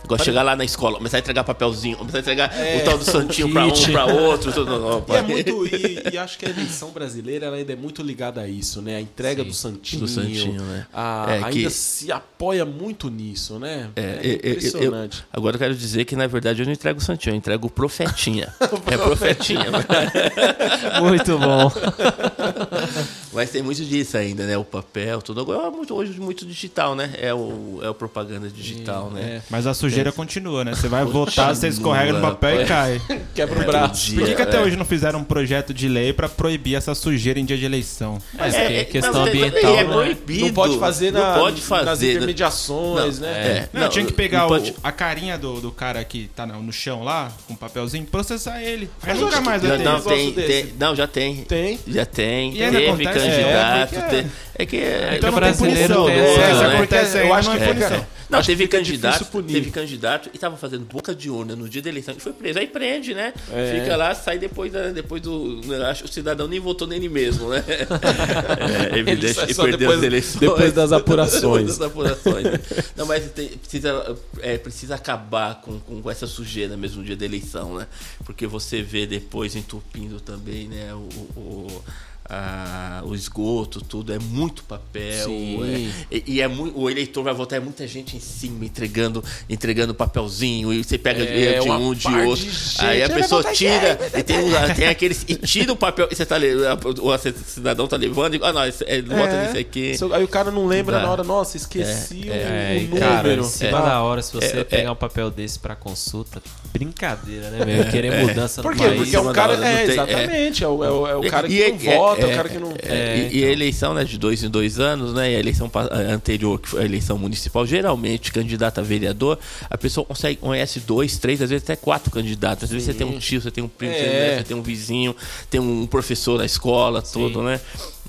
Igual 0.05 0.19
chegar 0.19 0.43
lá 0.43 0.53
na 0.53 0.65
escola, 0.65 0.97
começar 0.97 1.15
a 1.15 1.19
entregar 1.21 1.45
papelzinho, 1.45 1.95
começar 1.95 2.17
a 2.17 2.19
entregar 2.19 2.53
É, 2.59 2.75
o 2.81 2.83
tal 2.83 2.97
do 2.97 3.05
santinho 3.05 3.49
pra 3.53 3.65
um, 3.65 3.71
pra 3.89 4.05
outro. 4.05 4.51
Tudo, 4.51 5.01
E, 5.07 5.15
é 5.15 5.21
muito, 5.21 5.65
e, 5.65 6.09
e 6.11 6.17
acho 6.17 6.37
que 6.37 6.45
a 6.45 6.49
eleição 6.49 6.89
brasileira 6.89 7.45
ela 7.45 7.55
ainda 7.55 7.71
é 7.71 7.75
muito 7.77 8.03
ligada 8.03 8.41
a 8.41 8.47
isso, 8.49 8.81
né? 8.81 8.97
A 8.97 8.99
entrega 8.99 9.43
Sim, 9.43 9.47
do 9.47 9.53
Santinho. 9.55 10.01
do 10.01 10.07
Santinho, 10.09 10.61
né? 10.61 10.85
a- 10.93 11.25
É, 11.29 11.33
ainda 11.35 11.49
que- 11.51 11.69
se 11.69 12.11
apoia 12.11 12.65
muito 12.65 13.09
nisso, 13.09 13.57
né? 13.59 13.91
É, 13.95 14.01
É, 14.01 14.05
eu- 14.05 14.11
eu- 14.23 14.39
eu- 14.43 14.51
impressionante. 14.57 15.23
agora 15.31 15.55
eu 15.55 15.59
quero 15.59 15.73
dizer 15.73 16.03
que, 16.03 16.17
na 16.17 16.27
verdade, 16.27 16.61
eu 16.61 16.65
não 16.65 16.73
entrego 16.73 16.99
o 16.99 17.01
santinho, 17.01 17.31
eu 17.31 17.37
entrego 17.37 17.67
o 17.67 17.69
profetinha. 17.69 18.53
é 18.91 18.97
profetinha. 18.97 19.67
Muito 21.01 21.37
bom. 21.39 21.71
Mas 23.33 23.49
tem 23.49 23.61
muito 23.61 23.83
disso 23.83 24.17
ainda, 24.17 24.45
né? 24.45 24.57
O 24.57 24.63
papel, 24.63 25.21
tudo. 25.21 25.41
Agora 25.41 25.67
é 25.67 25.69
muito, 25.71 25.93
hoje 25.95 26.19
muito 26.19 26.45
digital, 26.45 26.95
né? 26.95 27.11
É 27.19 27.33
o, 27.33 27.79
é 27.81 27.89
o 27.89 27.93
propaganda 27.93 28.47
digital, 28.49 29.09
né? 29.09 29.41
Mas 29.49 29.65
a 29.67 29.73
sujeira 29.73 30.11
continua, 30.11 30.63
né? 30.63 30.73
Você 30.75 30.87
vai 30.87 31.03
votar, 31.05 31.55
você 31.55 31.67
escorrega 31.67 32.13
no 32.13 32.21
papel 32.21 32.61
e 32.61 32.65
cai. 32.65 33.01
Quebra 33.33 33.59
o 33.59 33.61
É, 33.63 33.65
braço. 33.65 34.05
dia- 34.11 34.19
Por 34.19 34.27
que, 34.27 34.35
que 34.35 34.41
até 34.41 34.57
é. 34.57 34.61
hoje 34.61 34.75
não 34.75 34.85
fizeram 34.85 35.19
um 35.19 35.23
projeto 35.23 35.73
de 35.73 35.87
lei 35.87 36.13
pra 36.13 36.29
proibir 36.29 36.75
essa 36.75 36.93
sujeira 36.95 37.39
em 37.39 37.45
dia 37.45 37.57
de 37.57 37.65
eleição? 37.65 38.19
Mas 38.33 38.53
É, 38.53 38.67
que- 38.67 38.73
é, 38.73 38.83
questão 38.85 39.13
não, 39.13 39.19
mas 39.21 39.29
ambiental, 39.29 39.75
é 39.77 39.83
né? 39.83 39.93
proibido. 39.93 40.45
Não 40.45 40.53
pode 40.53 40.79
fazer 40.79 41.11
Não 41.11 41.21
na- 41.21 41.33
pode 41.39 41.55
nas 41.59 41.65
fazer, 41.65 42.07
né? 42.07 42.13
intermediações, 42.13 43.19
Não, 43.19 43.27
né? 43.27 43.33
é. 43.47 43.69
Não, 43.73 43.89
tinha 43.89 44.05
que 44.05 44.13
pegar 44.13 44.39
não 44.39 44.45
o- 44.45 44.49
pode- 44.49 44.75
a 44.83 44.91
carinha 44.91 45.37
do, 45.37 45.59
do 45.59 45.71
cara 45.71 46.03
que 46.03 46.29
tá 46.35 46.45
no, 46.45 46.71
chão 46.71 47.03
lá, 47.03 47.31
com 47.47 47.53
um 47.53 47.55
papelzinho, 47.57 48.05
processar 48.05 48.61
ele. 48.61 48.89
Mas 49.05 49.19
nunca 49.19 49.41
mais 49.41 49.61
vai 49.61 49.71
Não, 49.71 49.77
ter. 49.77 49.83
não, 49.83 50.01
tem, 50.01 50.31
desse. 50.31 50.47
tem- 50.47 50.73
não, 50.79 50.95
já 50.95 51.07
tem. 51.07 51.35
Tem. 51.43 51.79
Já 51.87 52.05
tem. 52.05 52.55
E 52.55 52.63
ainda 52.63 52.77
acontece? 52.79 53.22
Candidato. 53.31 53.95
É, 53.95 53.99
porque 53.99 54.15
tem- 54.15 54.31
É 54.55 54.65
que. 54.67 54.77
é- 54.77 55.15
Então 55.17 55.29
o 55.29 55.31
não 55.31 55.39
tem 55.41 55.49
brasileiro 55.49 55.93
punição. 55.95 56.05
tem 56.05 56.15
É, 56.19 56.49
essa, 56.51 56.67
né? 56.67 56.75
acontece 56.75 57.17
aí, 57.17 57.23
Eu 57.23 57.29
não 57.29 57.35
acho 57.35 57.51
é 57.51 57.57
que 57.57 57.65
punição. 57.65 57.89
fica- 57.89 58.07
Não, 58.29 58.39
Acho 58.39 58.47
teve 58.47 58.67
candidato, 58.67 59.25
teve 59.43 59.69
candidato 59.69 60.29
e 60.33 60.37
tava 60.39 60.57
fazendo 60.57 60.85
boca 60.85 61.13
de 61.13 61.29
urna 61.29 61.55
no 61.55 61.69
dia 61.69 61.83
da 61.83 61.89
eleição 61.89 62.15
e 62.17 62.19
foi 62.19 62.33
preso. 62.33 62.57
Aí 62.57 62.65
prende, 62.65 63.13
né? 63.13 63.31
É. 63.51 63.79
Fica 63.79 63.95
lá, 63.95 64.15
sai 64.15 64.39
depois, 64.39 64.71
da, 64.71 64.89
depois 64.89 65.21
do. 65.21 65.61
né, 65.65 65.85
Acho 65.85 66.03
que 66.03 66.09
o 66.09 66.13
cidadão 66.13 66.47
nem 66.47 66.59
votou 66.59 66.87
nele 66.87 67.09
mesmo, 67.09 67.49
né? 67.49 67.63
É 68.91 68.97
evidente 68.97 69.33
que 69.45 69.53
perdeu 69.53 69.77
depois- 69.77 69.97
as 69.99 70.03
eleições. 70.03 70.39
depois 70.39 70.73
das 70.73 70.91
apurações. 70.93 71.77
Depois 71.77 72.09
das 72.09 72.17
apurações. 72.17 72.43
né? 72.45 72.59
Não, 72.95 73.05
mas 73.05 73.23
tem- 73.31 73.49
precisa, 73.49 74.17
é, 74.41 74.57
precisa 74.57 74.95
acabar 74.95 75.61
com, 75.61 75.79
com 75.79 76.09
essa 76.09 76.25
sujeira 76.25 76.75
mesmo 76.77 76.99
no 77.01 77.05
dia 77.05 77.15
da 77.15 77.25
eleição, 77.25 77.75
né? 77.75 77.87
Porque 78.25 78.47
você 78.47 78.81
vê 78.81 79.05
depois 79.05 79.55
entupindo 79.55 80.19
também, 80.19 80.67
né? 80.67 80.93
O, 80.93 81.07
o, 81.39 81.83
a- 82.29 83.01
o 83.05 83.13
esgoto, 83.13 83.81
tudo, 83.81 84.13
é 84.13 84.19
muito 84.19 84.63
papel. 84.63 85.29
É- 85.65 86.15
e, 86.15 86.23
e 86.27 86.41
é 86.41 86.47
muito, 86.47 86.79
o 86.79 86.89
eleitor 86.89 87.23
vai 87.23 87.33
votar, 87.33 87.57
é 87.57 87.61
muita 87.61 87.85
gente 87.87 88.15
em 88.15 88.19
cima 88.19 88.63
entregando, 88.65 89.23
entregando 89.49 89.93
papelzinho, 89.93 90.71
e 90.73 90.83
você 90.83 90.97
pega 90.97 91.23
É, 91.23 91.59
de 91.59 91.69
um, 91.69 91.93
de 91.93 91.99
de 92.07 92.15
outro. 92.25 92.45
gente, 92.45 92.85
aí 92.85 93.03
a 93.03 93.09
pessoa 93.09 93.43
tira, 93.51 93.99
e 94.17 94.23
tem, 94.23 94.37
tem 94.75 94.87
aqueles. 94.87 95.25
E 95.27 95.35
tira 95.35 95.71
o 95.73 95.75
papel, 95.75 96.07
e 96.11 96.15
você 96.15 96.25
tá 96.25 96.37
o 96.37 97.33
cidadão 97.45 97.87
tá 97.87 97.97
levando, 97.97 98.35
e, 98.35 98.39
ah, 98.43 98.53
não, 98.53 98.65
esse- 98.65 98.83
é, 98.87 99.01
vota 99.01 99.33
É. 99.33 99.45
nesse 99.45 99.57
aqui. 99.57 99.93
Aí 100.13 100.23
o 100.23 100.27
cara 100.27 100.51
não 100.51 100.65
lembra 100.65 100.99
na 101.01 101.11
hora, 101.11 101.23
nossa, 101.23 101.57
esqueci 101.57 102.25
o, 102.29 102.31
É, 102.33 102.77
o 102.79 102.83
número. 102.85 102.99
cara, 103.05 103.33
em 103.33 103.43
cima 103.43 103.79
Ah, 103.79 103.81
da 103.81 104.01
hora, 104.01 104.21
se 104.21 104.33
você 104.33 104.59
É, 104.59 104.63
pegar 104.63 104.89
é. 104.89 104.91
um 104.91 104.95
papel 104.95 105.29
desse 105.29 105.59
pra 105.59 105.75
consulta, 105.75 106.41
brincadeira, 106.71 107.49
né, 107.49 107.65
meu? 107.65 107.85
Querer 107.91 108.25
mudança 108.25 108.61
Por 108.61 108.71
no 108.75 108.77
quê? 108.81 108.87
país. 108.87 108.97
Porque 109.01 109.15
é 109.15 109.19
um 109.19 109.33
cara. 109.33 109.53
É, 109.67 109.83
exatamente. 109.85 110.63
É, 110.63 110.67
o, 110.67 110.83
é 110.83 110.91
o- 110.91 111.07
é 111.07 111.15
o 111.15 111.29
cara 111.29 111.47
que 111.47 111.53
E- 111.53 111.69
não 111.71 111.77
e- 111.77 111.87
vota, 112.15 112.27
é, 112.27 112.29
é- 112.29 112.33
o 112.33 112.35
cara 112.37 112.49
que 112.49 112.59
não. 112.59 112.71
É, 112.81 112.95
É, 112.95 113.29
e, 113.31 113.39
e 113.39 113.45
a 113.45 113.49
eleição 113.49 113.93
né, 113.93 114.03
de 114.03 114.17
dois 114.17 114.43
em 114.43 114.49
dois 114.49 114.79
anos, 114.79 115.13
né? 115.13 115.31
E 115.31 115.35
a 115.35 115.39
eleição 115.39 115.69
anterior, 116.09 116.59
que 116.59 116.69
foi 116.69 116.81
a 116.81 116.85
eleição 116.85 117.17
municipal, 117.17 117.65
geralmente, 117.65 118.31
candidato 118.31 118.79
a 118.79 118.83
vereador, 118.83 119.37
a 119.69 119.77
pessoa 119.77 120.05
consegue, 120.05 120.37
conhece 120.39 120.79
dois, 120.79 121.17
três, 121.17 121.41
às 121.41 121.49
vezes 121.49 121.63
até 121.63 121.75
quatro 121.75 122.11
candidatos. 122.11 122.65
Às 122.65 122.69
vezes 122.69 122.85
você 122.85 122.93
tem 122.93 123.07
um 123.07 123.19
tio, 123.19 123.41
você 123.41 123.51
tem 123.51 123.63
um 123.63 123.67
primo, 123.67 123.93
É. 123.93 123.97
você, 123.97 124.05
né, 124.05 124.37
você 124.37 124.43
tem 124.43 124.57
um 124.57 124.61
vizinho, 124.63 125.15
tem 125.49 125.59
um 125.61 125.85
professor 125.87 126.37
na 126.37 126.45
escola, 126.45 127.01
tudo, 127.01 127.41
né? 127.41 127.59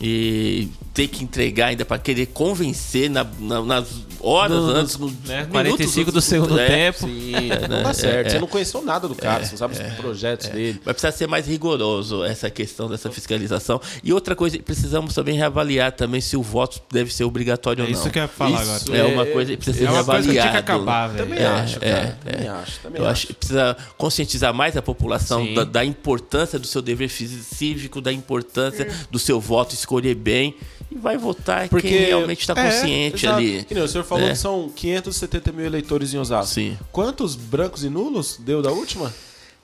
E 0.02 0.68
tem 0.92 1.06
que 1.08 1.22
entregar 1.24 1.66
ainda 1.66 1.84
para 1.84 1.98
querer 1.98 2.26
convencer 2.26 3.08
na- 3.08 3.26
na- 3.38 3.62
nas 3.62 3.86
horas 4.20 4.56
No- 4.56 4.68
antes, 4.70 4.96
no, 4.98 5.06
né, 5.24 5.38
minutos 5.42 5.50
45 5.52 6.12
do 6.12 6.20
segundo 6.20 6.58
é, 6.58 6.66
tempo. 6.66 6.98
Sim, 7.06 7.34
É, 7.34 7.68
não 7.68 7.76
né? 7.78 7.82
dá 7.82 7.94
certo. 7.94 8.26
É, 8.26 8.30
Você 8.30 8.36
é. 8.36 8.40
não 8.40 8.46
conheceu 8.48 8.82
nada 8.82 9.06
do 9.08 9.14
cara, 9.14 9.44
você 9.44 9.52
não 9.52 9.58
sabe 9.58 9.74
os 9.74 9.94
projetos 9.94 10.48
dele. 10.48 10.80
Vai 10.84 10.94
precisar 10.94 11.12
ser 11.12 11.26
mais 11.28 11.46
rigoroso 11.46 12.24
essa 12.24 12.48
questão 12.50 12.88
dessa 12.88 13.10
fiscalização. 13.10 13.80
E 14.02 14.12
outra 14.12 14.34
coisa, 14.34 14.58
precisamos 14.58 15.14
também 15.14 15.36
reavaliar 15.36 15.92
também 15.92 16.20
se 16.20 16.36
o 16.36 16.42
voto 16.42 16.80
deve 16.92 17.12
ser 17.12 17.24
obrigatório 17.24 17.82
É 17.82 17.84
ou 17.84 17.90
não. 17.90 17.98
isso 17.98 18.10
que 18.10 18.18
eu 18.18 18.22
ia 18.22 18.28
falar 18.28 18.62
Isso 18.62 18.90
agora. 18.92 18.98
É 18.98 19.04
uma 19.04 19.26
coisa 19.26 19.50
que 19.52 19.56
precisa 19.56 19.78
ser 19.78 19.84
É 19.84 19.90
uma 19.90 20.04
coisa 20.04 20.22
que 20.22 20.32
tinha 20.32 20.42
que 20.42 20.50
reavaliado. 20.50 20.58
acabar, 20.58 21.06
velho. 21.08 21.24
Também 21.28 21.38
É, 21.42 21.46
acho, 21.46 21.80
cara. 21.80 21.92
é, 21.92 22.30
também 22.32 22.48
acho. 22.48 22.80
Também 22.80 23.02
Eu 23.02 23.08
acho. 23.08 23.34
precisa 23.34 23.76
conscientizar 23.96 24.54
mais 24.54 24.76
a 24.76 24.82
população 24.82 25.52
da, 25.54 25.64
da 25.64 25.84
importância 25.84 26.58
do 26.58 26.66
seu 26.66 26.80
dever 26.82 27.10
cívico, 27.10 28.00
da 28.00 28.12
importância 28.12 28.88
do 29.10 29.18
seu 29.18 29.40
voto, 29.40 29.74
escolher 29.84 30.14
bem. 30.14 30.56
E 30.90 30.96
vai 30.96 31.16
votar 31.16 31.68
Porque 31.68 31.88
quem 31.88 31.98
realmente 32.06 32.40
está 32.40 32.52
é, 32.60 32.70
consciente 32.70 33.24
exato. 33.26 33.38
ali. 33.38 33.64
Que 33.64 33.74
nem 33.74 33.82
o 33.82 33.88
senhor 33.88 34.04
falou 34.04 34.26
É. 34.26 34.30
que 34.30 34.36
são 34.38 34.68
570 34.74 35.52
mil 35.52 35.64
eleitores 35.66 36.12
em 36.14 36.18
Osasco. 36.18 36.54
Sim. 36.54 36.78
Quantos 36.92 37.34
brancos 37.34 37.82
e 37.84 37.88
nulos 37.88 38.38
deu 38.38 38.60
da 38.62 38.70
última? 38.70 39.12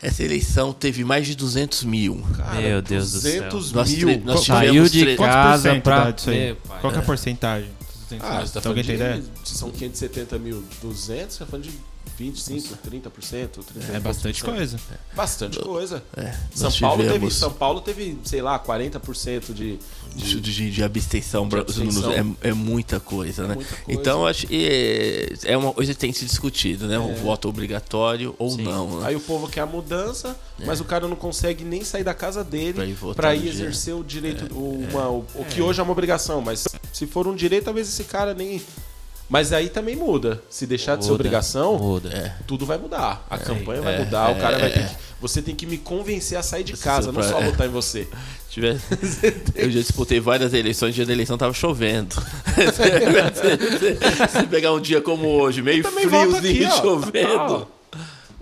Essa 0.02 0.24
eleição 0.24 0.72
teve 0.72 1.04
mais 1.04 1.26
de 1.26 1.34
200 1.36 1.84
mil. 1.84 2.22
Cara, 2.36 2.60
Meu 2.60 2.80
Deus 2.82 3.12
do 3.12 3.20
céu. 3.20 3.50
200 3.50 3.72
Nós 3.72 3.90
mil. 3.92 4.06
nós 4.24 4.42
tivemos 4.44 4.46
Saiu 4.46 4.88
de 4.88 5.00
tre- 5.04 5.16
casa 5.16 5.74
pra... 5.80 6.04
dá 6.04 6.10
disso 6.10 6.30
aí? 6.30 6.56
Qual 6.80 6.90
que 6.92 6.98
é 6.98 7.02
a 7.02 7.04
porcentagem? 7.04 7.70
400 8.08 8.26
Ah, 8.26 8.32
mil. 8.38 8.40
você 8.46 8.52
tá 8.54 8.60
Então, 8.60 8.62
falando 8.62 8.66
alguém 8.78 8.84
tem 8.84 8.94
ideia? 8.94 9.22
de, 9.42 9.48
se 9.48 9.54
são 9.58 9.70
570 9.70 10.38
mil, 10.38 10.64
200, 10.82 11.34
você 11.34 11.38
tá 11.40 11.46
falando 11.46 11.64
de 11.64 11.70
25, 12.18 12.76
30%, 12.86 13.10
30%. 13.10 13.60
É 13.94 14.00
bastante 14.00 14.44
coisa. 14.44 14.78
Bastante 15.14 15.58
coisa. 15.58 16.02
É, 16.16 16.34
São 16.54 16.70
Paulo, 16.72 17.02
teve, 17.02 17.30
São 17.30 17.52
Paulo 17.52 17.80
teve, 17.80 18.18
sei 18.24 18.42
lá, 18.42 18.58
40% 18.58 19.54
de, 19.54 19.78
de, 20.14 20.40
de, 20.40 20.70
de 20.70 20.82
abstenção, 20.84 21.48
De 21.48 21.56
abstenção. 21.56 22.12
É, 22.12 22.48
é 22.48 22.52
muita 22.52 23.00
coisa, 23.00 23.46
né? 23.48 23.54
muita 23.54 23.74
coisa. 23.74 24.00
Então, 24.00 24.26
acho 24.26 24.46
que 24.46 24.66
é, 24.66 25.52
é 25.52 25.56
uma 25.56 25.72
coisa 25.72 25.94
que 25.94 25.98
tem 26.00 26.12
que 26.12 26.18
ser 26.18 26.26
discutido, 26.26 26.86
né? 26.86 26.98
O 26.98 27.14
voto 27.14 27.48
obrigatório 27.48 28.34
ou 28.38 28.54
não, 28.58 29.00
né? 29.00 29.06
Aí 29.08 29.16
o 29.16 29.20
povo 29.20 29.48
quer 29.48 29.62
a 29.62 29.66
mudança, 29.66 30.36
mas 30.66 30.78
o 30.78 30.84
cara 30.84 31.08
não 31.08 31.16
consegue 31.16 31.64
nem 31.64 31.82
sair 31.84 32.04
da 32.04 32.12
casa 32.12 32.44
Pra 32.44 32.58
ir 32.58 32.72
dele 32.72 32.78
no 32.78 33.34
ir 33.34 33.40
dia. 33.40 33.50
exercer 33.50 33.94
o 33.94 34.04
direito, 34.04 34.44
o, 34.54 34.84
uma- 34.90 35.08
o, 35.08 35.24
o 35.34 35.44
que 35.46 35.62
hoje 35.62 35.80
é 35.80 35.82
uma 35.82 35.92
obrigação. 35.92 36.42
Mas 36.42 36.66
se 36.92 37.06
for 37.06 37.26
um 37.26 37.34
direito, 37.34 37.64
talvez 37.64 37.88
esse 37.88 38.04
cara 38.04 38.34
nem. 38.34 38.60
Mas 39.30 39.52
aí 39.52 39.68
também 39.68 39.94
muda. 39.94 40.42
Se 40.50 40.66
deixar 40.66 40.96
de 40.96 41.04
ser 41.04 41.12
Muda. 41.12 41.22
obrigação, 41.22 41.78
Muda. 41.78 42.36
tudo 42.48 42.66
vai 42.66 42.76
mudar. 42.76 43.24
A 43.30 43.38
campanha 43.38 43.80
vai 43.80 43.98
mudar, 44.04 44.32
o 44.32 44.40
cara 44.40 44.58
vai 44.58 44.70
ter 44.70 44.88
que. 44.88 44.96
Você 45.20 45.40
tem 45.40 45.54
que 45.54 45.66
me 45.66 45.78
convencer 45.78 46.36
a 46.36 46.42
sair 46.42 46.64
de 46.64 46.76
casa, 46.76 47.12
não 47.12 47.22
só 47.22 47.40
é. 47.40 47.44
votar 47.44 47.66
em 47.66 47.70
você. 47.70 48.08
Tivesse- 48.50 48.82
Eu 49.54 49.70
já 49.70 49.80
disputei 49.80 50.18
várias 50.18 50.52
eleições, 50.52 50.96
dia 50.96 51.06
da 51.06 51.12
eleição 51.12 51.38
tava 51.38 51.54
chovendo. 51.54 52.16
Se 54.32 54.46
pegar 54.48 54.72
um 54.72 54.80
dia 54.80 55.00
como 55.00 55.28
hoje, 55.28 55.62
meio 55.62 55.84
friozinho, 55.84 56.66
aqui, 56.66 56.66
ó. 56.66 56.82
chovendo. 56.82 57.68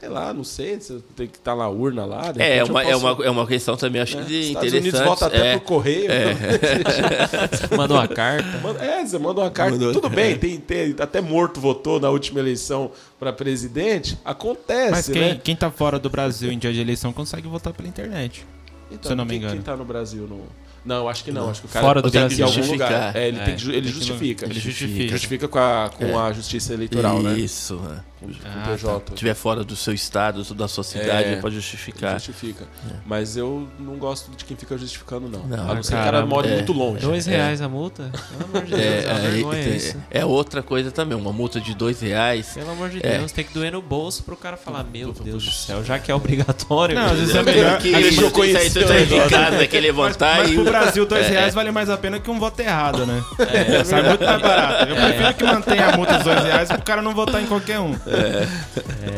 Sei 0.01 0.09
lá, 0.09 0.33
não 0.33 0.45
sei, 0.45 0.79
você 0.79 1.01
tem 1.17 1.27
que 1.27 1.39
estar 1.39 1.57
na 1.57 1.69
urna 1.69 2.05
lá. 2.05 2.31
de 2.31 2.41
É, 2.41 2.61
eu 2.61 2.67
uma, 2.67 2.83
é, 2.85 2.93
posso- 2.93 3.05
uma, 3.17 3.25
é 3.27 3.31
uma 3.31 3.47
questão 3.47 3.77
também, 3.77 4.01
acho 4.01 4.17
que 4.17 4.25
de 4.25 4.41
Estados 4.43 4.69
interessante. 4.69 4.81
Unidos 4.81 5.01
vota 5.01 5.27
até 5.27 5.47
é, 5.49 5.53
pro 5.57 5.61
correio. 5.63 6.09
Manda 7.77 7.95
uma 7.95 8.09
carta. 8.09 8.59
Manda- 8.63 8.85
É, 8.85 9.05
você 9.05 9.19
manda 9.19 9.41
uma 9.41 9.51
carta. 9.51 9.73
Mandou- 9.73 9.93
Tudo 9.93 10.09
bem, 10.09 10.37
tem, 10.39 10.59
tem- 10.59 10.95
até 11.01 11.21
morto 11.21 11.61
votou 11.61 11.99
na 12.01 12.11
última 12.11 12.39
eleição 12.41 12.91
para 13.19 13.33
presidente. 13.33 14.17
Acontece, 14.25 14.91
Mas 14.91 15.09
quem, 15.09 15.21
né? 15.35 15.41
quem 15.43 15.57
tá 15.57 15.71
fora 15.71 15.99
do 15.99 16.09
Brasil 16.09 16.53
em 16.53 16.59
dia 16.59 16.73
de 16.73 16.81
eleição 16.81 17.13
consegue 17.13 17.49
votar 17.49 17.73
pela 17.73 17.89
internet. 17.89 18.47
Então, 18.91 19.03
se 19.03 19.13
eu 19.13 19.17
não 19.17 19.25
me 19.25 19.31
quem, 19.31 19.39
engano. 19.39 19.53
Quem 19.55 19.63
tá 19.63 19.77
no 19.77 19.85
Brasil 19.85 20.27
não. 20.29 20.41
Não, 20.85 21.09
acho 21.09 21.23
que 21.25 21.31
não. 21.33 21.51
Acho 21.51 21.61
que 21.63 21.67
o 21.67 21.71
cara 21.71 21.85
Fora 21.85 22.01
do 22.01 22.11
tem 22.11 22.23
que 22.29 22.37
Brasil. 22.37 22.45
algum 22.47 22.57
Justificar. 22.57 22.89
lugar. 22.93 23.17
É, 23.17 23.29
ele, 23.29 23.39
É, 23.39 23.45
tem 23.45 23.57
que 23.57 23.63
ele 23.65 23.73
tem 23.73 23.83
que- 23.83 23.89
justifica. 23.89 24.45
ele 24.47 24.61
justifica. 24.61 25.09
Justifica 25.13 25.49
com 25.49 25.59
a, 25.59 25.91
com 25.95 26.19
a 26.19 26.33
justiça 26.33 26.73
eleitoral, 26.73 27.21
né? 27.23 27.37
Isso, 27.39 27.77
né? 27.77 28.01
Ah, 28.45 28.71
PJ. 28.71 29.03
Se 29.09 29.15
estiver 29.15 29.35
fora 29.35 29.63
do 29.63 29.77
seu 29.77 29.93
estado, 29.95 30.43
da 30.55 30.67
sua 30.69 30.83
cidade, 30.85 31.29
É. 31.31 31.37
pode 31.37 31.55
justificar. 31.55 32.15
Justifica. 32.15 32.67
Mas 33.07 33.37
eu 33.37 33.69
não 33.79 33.97
gosto 33.97 34.31
de 34.37 34.45
quem 34.45 34.57
fica 34.57 34.77
justificando, 34.77 35.29
não. 35.29 35.45
Não, 35.47 35.71
a 35.71 35.75
não 35.75 35.83
ser 35.83 35.95
que 35.95 36.01
o 36.01 36.05
cara 36.05 36.27
mora 36.27 36.49
é. 36.49 36.55
muito 36.55 36.73
longe. 36.73 37.01
Dois 37.03 37.27
reais 37.27 37.61
a 37.63 37.69
multa? 37.69 38.11
Pelo 38.31 38.45
amor 38.51 38.65
de 38.65 38.71
Deus, 38.73 38.83
é, 38.83 39.45
uma 39.45 39.57
É, 39.57 40.19
é, 40.19 40.21
é 40.21 40.25
outra 40.25 40.63
coisa 40.63 40.91
também, 40.91 41.17
uma 41.17 41.33
multa 41.33 41.61
de 41.61 41.75
dois 41.75 42.01
reais. 42.01 42.53
Pelo 42.55 42.71
amor 42.71 42.89
de 42.91 42.99
É. 43.07 43.19
Deus, 43.19 43.31
tem 43.33 43.45
que 43.45 43.55
doer 43.55 43.73
no 43.73 43.81
bolso 43.83 44.23
pro 44.25 44.37
cara 44.37 44.57
falar, 44.57 44.85
meu 44.85 45.13
Deus 45.13 45.45
do 45.45 45.51
céu, 45.51 45.85
já 45.85 45.99
que 45.99 46.11
é 46.11 46.15
obrigatório. 46.15 46.95
Não, 46.95 47.07
às 47.07 47.19
vezes 47.19 47.35
é 47.35 47.43
melhor. 47.43 47.79
que 47.79 47.93
deixa 47.93 48.21
eu 48.21 48.29
você 48.29 48.31
conhecer 48.35 49.07
de 49.07 49.29
casa, 49.29 49.67
que 49.67 49.81
levantar 49.81 50.39
Mas 50.39 50.51
e. 50.51 50.55
pro 50.55 50.65
Brasil, 50.65 51.07
dois 51.07 51.29
reais 51.29 51.55
vale 51.55 51.71
mais 51.71 51.89
a 51.89 51.97
pena 51.97 52.19
que 52.19 52.31
um 52.31 52.39
voto 52.39 52.59
errado, 52.61 53.07
né? 53.07 53.23
É, 53.39 53.85
sai 53.85 54.03
muito 54.03 54.25
mais 54.25 54.43
barato. 54.43 54.89
Eu 54.89 54.97
prefiro 54.97 55.35
que 55.35 55.45
mantenha 55.45 55.87
a 55.89 55.97
multa 55.97 56.15
dos 56.15 56.25
dois 56.25 56.43
reais 56.45 56.69
pro 56.69 56.83
cara 56.83 57.01
não 57.03 57.15
votar 57.15 57.43
em 57.43 57.47
qualquer 57.47 57.79
um. 57.81 57.95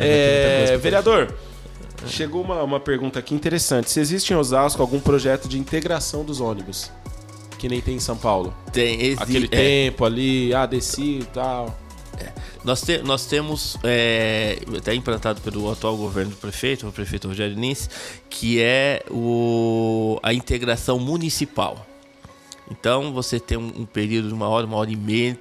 É, 0.00 0.76
vereador, 0.78 1.34
chegou 2.06 2.42
uma, 2.42 2.62
uma 2.62 2.80
pergunta 2.80 3.18
aqui 3.18 3.34
interessante. 3.34 3.90
Se 3.90 4.00
existe 4.00 4.32
em 4.32 4.36
Osasco 4.36 4.80
algum 4.82 5.00
projeto 5.00 5.48
de 5.48 5.58
integração 5.58 6.24
dos 6.24 6.40
ônibus? 6.40 6.90
Que 7.58 7.68
nem 7.68 7.80
tem 7.80 7.96
em 7.96 8.00
São 8.00 8.16
Paulo. 8.16 8.54
Tem, 8.72 9.00
exi- 9.02 9.22
Aquele 9.22 9.46
é, 9.46 9.48
tempo 9.48 10.04
ali, 10.04 10.54
ah, 10.54 10.64
desci 10.66 11.18
e 11.20 11.24
tal. 11.32 11.78
Nós, 12.62 12.82
te- 12.82 12.98
nós 12.98 13.24
temos, 13.24 13.78
é, 13.82 14.58
até 14.76 14.94
implantado 14.94 15.40
pelo 15.40 15.70
atual 15.72 15.96
governo 15.96 16.30
do 16.32 16.36
prefeito, 16.36 16.86
o 16.86 16.92
prefeito 16.92 17.26
Rogério 17.26 17.54
Lins, 17.56 17.88
que 18.28 18.60
é 18.60 19.02
o, 19.10 20.18
a 20.22 20.34
integração 20.34 20.98
municipal. 20.98 21.86
Então 22.70 23.12
você 23.12 23.40
tem 23.40 23.58
um, 23.58 23.80
um 23.80 23.84
período 23.86 24.28
de 24.28 24.34
uma 24.34 24.48
hora, 24.48 24.64
uma 24.64 24.76
hora 24.76 24.90
e 24.90 24.96
meia 24.96 25.36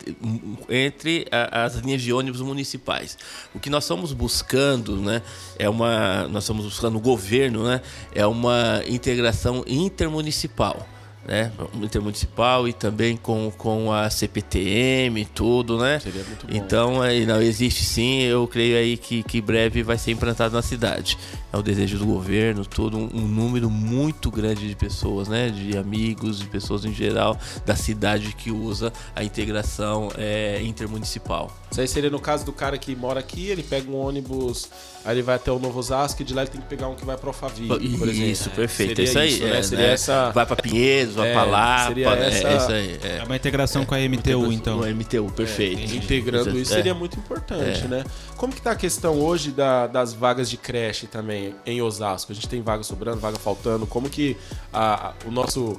entre- 0.68 1.28
a- 1.32 1.64
as 1.66 1.76
linhas 1.76 2.02
de 2.02 2.12
ônibus 2.12 2.42
municipais. 2.42 3.18
O 3.54 3.60
que 3.60 3.70
nós 3.70 3.84
estamos 3.84 4.12
buscando, 4.14 4.96
né, 4.98 5.22
é 5.58 5.70
uma, 5.70 6.28
nós 6.28 6.44
estamos 6.44 6.66
buscando 6.66 6.98
o 6.98 7.00
governo, 7.00 7.64
né, 7.64 7.82
é 8.16 8.26
uma 8.26 8.82
integração 8.88 9.64
intermunicipal 9.68 10.88
né? 11.28 11.52
Intermunicipal 11.82 12.68
e 12.68 12.74
também 12.74 13.16
com, 13.18 13.52
com 13.58 13.92
a 13.92 14.10
CPTM 14.10 15.22
e 15.22 15.26
tudo, 15.26 15.78
né? 15.78 16.00
Seria 16.00 16.24
muito 16.24 16.48
bom. 16.48 16.54
Então, 16.56 17.02
aí, 17.02 17.26
não, 17.26 17.42
existe 17.42 17.84
sim, 17.86 18.22
eu 18.22 18.48
creio 18.48 18.78
aí 18.78 18.98
que, 18.98 19.22
que 19.24 19.42
breve 19.42 19.84
vai 19.84 19.98
ser 19.98 20.12
implantado 20.12 20.56
na 20.56 20.62
cidade. 20.62 21.18
É 21.52 21.58
o 21.58 21.62
desejo 21.64 21.98
do 21.98 22.06
governo, 22.06 22.64
tudo, 22.66 22.98
um, 22.98 23.10
um 23.14 23.28
número 23.28 23.70
muito 23.70 24.30
grande 24.30 24.68
de 24.68 24.76
pessoas, 24.76 25.28
né? 25.28 25.50
De 25.50 25.78
amigos, 25.78 26.40
de 26.40 26.46
pessoas 26.46 26.86
em 26.86 26.94
geral 26.94 27.38
da 27.66 27.76
cidade 27.76 28.34
que 28.34 28.52
usa 28.52 28.94
a 29.16 29.24
integração 29.24 30.10
é, 30.18 30.62
intermunicipal. 30.64 31.52
Isso 31.72 31.82
aí 31.82 31.88
seria 31.88 32.10
no 32.10 32.20
caso 32.20 32.46
do 32.46 32.54
cara 32.54 32.78
que 32.78 32.96
mora 32.96 33.20
aqui, 33.20 33.48
ele 33.48 33.64
pega 33.64 33.90
um 33.90 33.96
ônibus, 33.96 34.70
aí 35.04 35.16
ele 35.16 35.22
vai 35.24 35.36
até 35.36 35.52
o 35.52 35.58
Novo 35.60 35.80
Osasco 35.80 36.22
e 36.22 36.26
de 36.26 36.34
lá 36.34 36.42
ele 36.44 36.52
tem 36.52 36.62
que 36.62 36.68
pegar 36.68 36.88
um 36.88 36.96
que 36.96 37.06
vai 37.06 37.18
pro 37.18 37.30
Alphaville, 37.30 37.68
por 37.98 38.08
exemplo. 38.08 38.30
Isso, 38.32 38.50
perfeito. 38.52 38.96
Seria 38.98 39.04
isso 39.06 39.20
aí. 39.20 39.30
isso, 39.30 39.44
né? 39.44 39.58
é, 39.60 39.64
Seria 39.64 39.88
né? 39.88 39.94
essa- 39.94 40.32
Vai 40.32 40.46
pra 40.46 40.56
Pinheiros, 40.56 41.16
vai 41.20 41.30
É, 41.30 41.34
pra 41.34 41.44
Lapa, 41.44 41.88
seria 41.88 42.16
né? 42.16 42.28
essa- 42.28 42.48
é 42.48 42.58
isso 42.58 42.72
aí. 42.72 43.00
É. 43.04 43.18
É 43.20 43.24
uma 43.24 43.36
integração 43.36 43.86
com 43.86 43.94
a 43.96 44.00
MTU, 44.00 44.52
então. 44.52 44.78
No 44.78 44.88
MTU, 44.88 45.32
perfeito. 45.32 45.96
Integrando 45.96 46.58
isso 46.58 46.72
É. 46.74 46.76
seria 46.78 46.94
muito 46.94 47.18
importante, 47.20 47.84
É. 47.86 47.88
né? 47.88 48.04
Como 48.38 48.54
que 48.54 48.62
tá 48.62 48.72
a 48.72 48.76
questão 48.76 49.20
hoje 49.20 49.52
da- 49.52 49.88
das 49.88 50.14
vagas 50.14 50.50
de 50.50 50.58
creche 50.58 51.08
também 51.08 51.54
em 51.66 51.82
Osasco? 51.82 52.32
A 52.32 52.36
gente 52.36 52.48
tem 52.48 52.62
vaga 52.62 52.84
sobrando, 52.84 53.20
vaga 53.20 53.38
faltando. 53.38 53.86
Como 53.86 54.10
que 54.10 54.36
a- 54.74 55.10
a- 55.10 55.14
o 55.26 55.32
nosso 55.32 55.76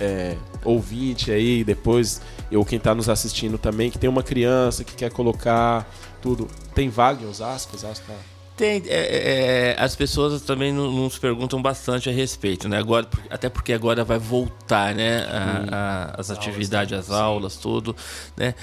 é, 0.00 0.34
ouvinte 0.64 1.30
aí, 1.30 1.62
depois, 1.62 2.20
ou 2.52 2.64
quem 2.64 2.80
tá 2.80 2.94
nos 2.96 3.08
assistindo 3.08 3.56
também, 3.58 3.90
que 3.92 3.98
tem 3.98 4.10
uma 4.10 4.24
criança 4.24 4.82
que 4.82 4.92
quer 4.94 5.10
colocar 5.12 5.88
tudo. 6.20 6.48
Tem 6.74 6.88
vaga 6.88 7.22
em 7.24 7.28
Osasco? 7.28 7.76
Osasco 7.76 8.04
tá... 8.06 8.14
Tem, 8.58 8.82
é, 8.88 8.88
é, 8.88 9.76
as 9.78 9.94
pessoas 9.94 10.42
também 10.42 10.72
no- 10.72 10.90
nos 10.90 11.16
perguntam 11.16 11.62
bastante 11.62 12.10
a 12.10 12.12
respeito, 12.12 12.68
né? 12.68 12.76
Agora, 12.76 13.08
até 13.30 13.48
porque 13.48 13.72
agora 13.72 14.02
vai 14.04 14.18
voltar, 14.18 14.94
né? 14.96 15.20
a- 15.30 15.64
a- 15.76 16.20
as 16.20 16.28
atividades, 16.30 16.92
as 16.98 17.10
aulas, 17.10 17.56
tudo, 17.56 17.94
né? 18.36 18.54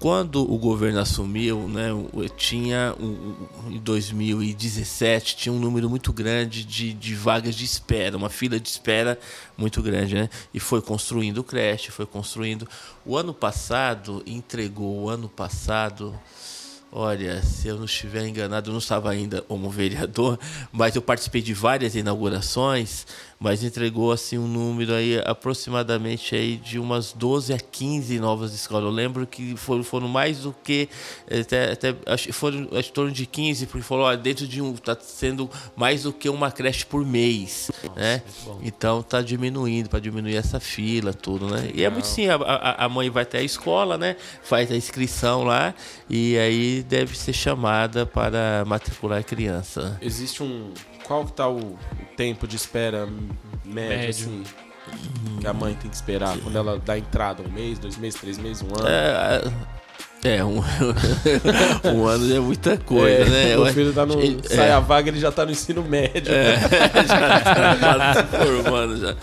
Quando 0.00 0.42
o 0.42 0.58
governo 0.58 0.98
assumiu, 0.98 1.68
né? 1.68 1.90
Tinha 2.36 2.94
em 3.70 3.78
2017 3.78 5.36
tinha 5.36 5.52
um 5.52 5.58
número 5.58 5.88
muito 5.88 6.12
grande 6.12 6.64
de, 6.64 6.92
de 6.92 7.14
vagas 7.14 7.54
de 7.54 7.64
espera, 7.64 8.16
uma 8.16 8.28
fila 8.30 8.58
de 8.58 8.68
espera 8.68 9.18
muito 9.56 9.80
grande, 9.82 10.14
né? 10.16 10.28
E 10.52 10.58
foi 10.58 10.82
construindo 10.82 11.44
creche, 11.44 11.90
foi 11.92 12.06
construindo. 12.06 12.68
O 13.06 13.16
ano 13.16 13.32
passado 13.32 14.22
entregou, 14.26 15.02
o 15.04 15.08
ano 15.08 15.28
passado 15.28 16.18
Olha, 16.90 17.42
se 17.42 17.68
eu 17.68 17.76
não 17.76 17.84
estiver 17.84 18.26
enganado, 18.26 18.70
eu 18.70 18.72
não 18.72 18.78
estava 18.78 19.10
ainda 19.10 19.42
como 19.42 19.68
vereador, 19.70 20.38
mas 20.72 20.96
eu 20.96 21.02
participei 21.02 21.42
de 21.42 21.52
várias 21.52 21.94
inaugurações, 21.94 23.06
mas 23.40 23.62
entregou 23.62 24.10
assim 24.10 24.36
um 24.36 24.48
número 24.48 24.92
aí 24.92 25.20
aproximadamente 25.24 26.34
aí 26.34 26.56
de 26.56 26.78
umas 26.78 27.12
12 27.12 27.52
a 27.52 27.58
15 27.58 28.18
novas 28.18 28.52
escolas. 28.52 28.84
Eu 28.84 28.90
lembro 28.90 29.26
que 29.26 29.56
foram, 29.56 29.84
foram 29.84 30.08
mais 30.08 30.40
do 30.40 30.52
que 30.52 30.88
até, 31.30 31.72
até 31.72 31.94
acho 32.06 32.32
foram 32.32 32.68
em 32.72 32.82
torno 32.92 33.12
de 33.12 33.26
15, 33.26 33.66
porque 33.66 33.82
falou, 33.82 34.04
olha, 34.04 34.16
dentro 34.16 34.46
de 34.46 34.60
um 34.60 34.74
tá 34.74 34.96
sendo 35.00 35.48
mais 35.76 36.02
do 36.02 36.12
que 36.12 36.28
uma 36.28 36.50
creche 36.50 36.84
por 36.84 37.04
mês, 37.04 37.70
né? 37.94 38.22
Então 38.62 39.02
tá 39.02 39.22
diminuindo 39.22 39.88
para 39.88 40.00
diminuir 40.00 40.36
essa 40.36 40.58
fila, 40.58 41.12
tudo, 41.12 41.48
né? 41.48 41.70
E 41.74 41.84
é 41.84 41.90
muito 41.90 42.06
sim, 42.06 42.28
a, 42.28 42.34
a, 42.36 42.84
a 42.86 42.88
mãe 42.88 43.08
vai 43.08 43.22
até 43.22 43.38
a 43.38 43.42
escola, 43.42 43.96
né? 43.96 44.16
Faz 44.42 44.70
a 44.72 44.76
inscrição 44.76 45.44
lá 45.44 45.74
e 46.10 46.36
aí 46.38 46.82
deve 46.82 47.16
ser 47.16 47.32
chamada 47.32 48.04
para 48.04 48.64
matricular 48.66 49.20
a 49.20 49.22
criança. 49.22 49.96
Existe 50.00 50.42
um... 50.42 50.72
Qual 51.04 51.24
que 51.24 51.32
tá 51.32 51.48
o, 51.48 51.58
o 51.58 51.78
tempo 52.18 52.48
de 52.48 52.56
espera 52.56 53.06
médio, 53.64 53.96
Médio. 53.96 54.10
assim? 54.10 54.42
Que 55.40 55.46
a 55.46 55.52
mãe 55.52 55.74
tem 55.74 55.88
que 55.88 55.94
esperar 55.94 56.36
quando 56.38 56.56
ela 56.56 56.82
dá 56.84 56.98
entrada? 56.98 57.42
Um 57.42 57.52
mês, 57.52 57.78
dois 57.78 57.96
meses, 57.96 58.20
três 58.20 58.36
meses, 58.38 58.60
um 58.62 58.74
ano? 58.76 58.88
É, 58.88 59.42
é 60.24 60.44
um, 60.44 60.58
um 61.94 62.06
ano 62.06 62.34
é 62.34 62.40
muita 62.40 62.76
coisa, 62.76 63.24
né? 63.30 63.56
Meu 63.56 63.66
filho 63.66 63.92
tá 63.92 64.04
no, 64.04 64.20
É. 64.20 64.36
sai 64.42 64.70
a 64.72 64.80
vaga, 64.80 65.10
ele 65.10 65.20
já 65.20 65.30
tá 65.30 65.44
no 65.44 65.52
ensino 65.52 65.84
médio. 65.84 66.24
já 67.06 67.40
tá 67.40 67.76
quase 67.78 68.24
formando 68.26 68.96
já. 68.96 69.14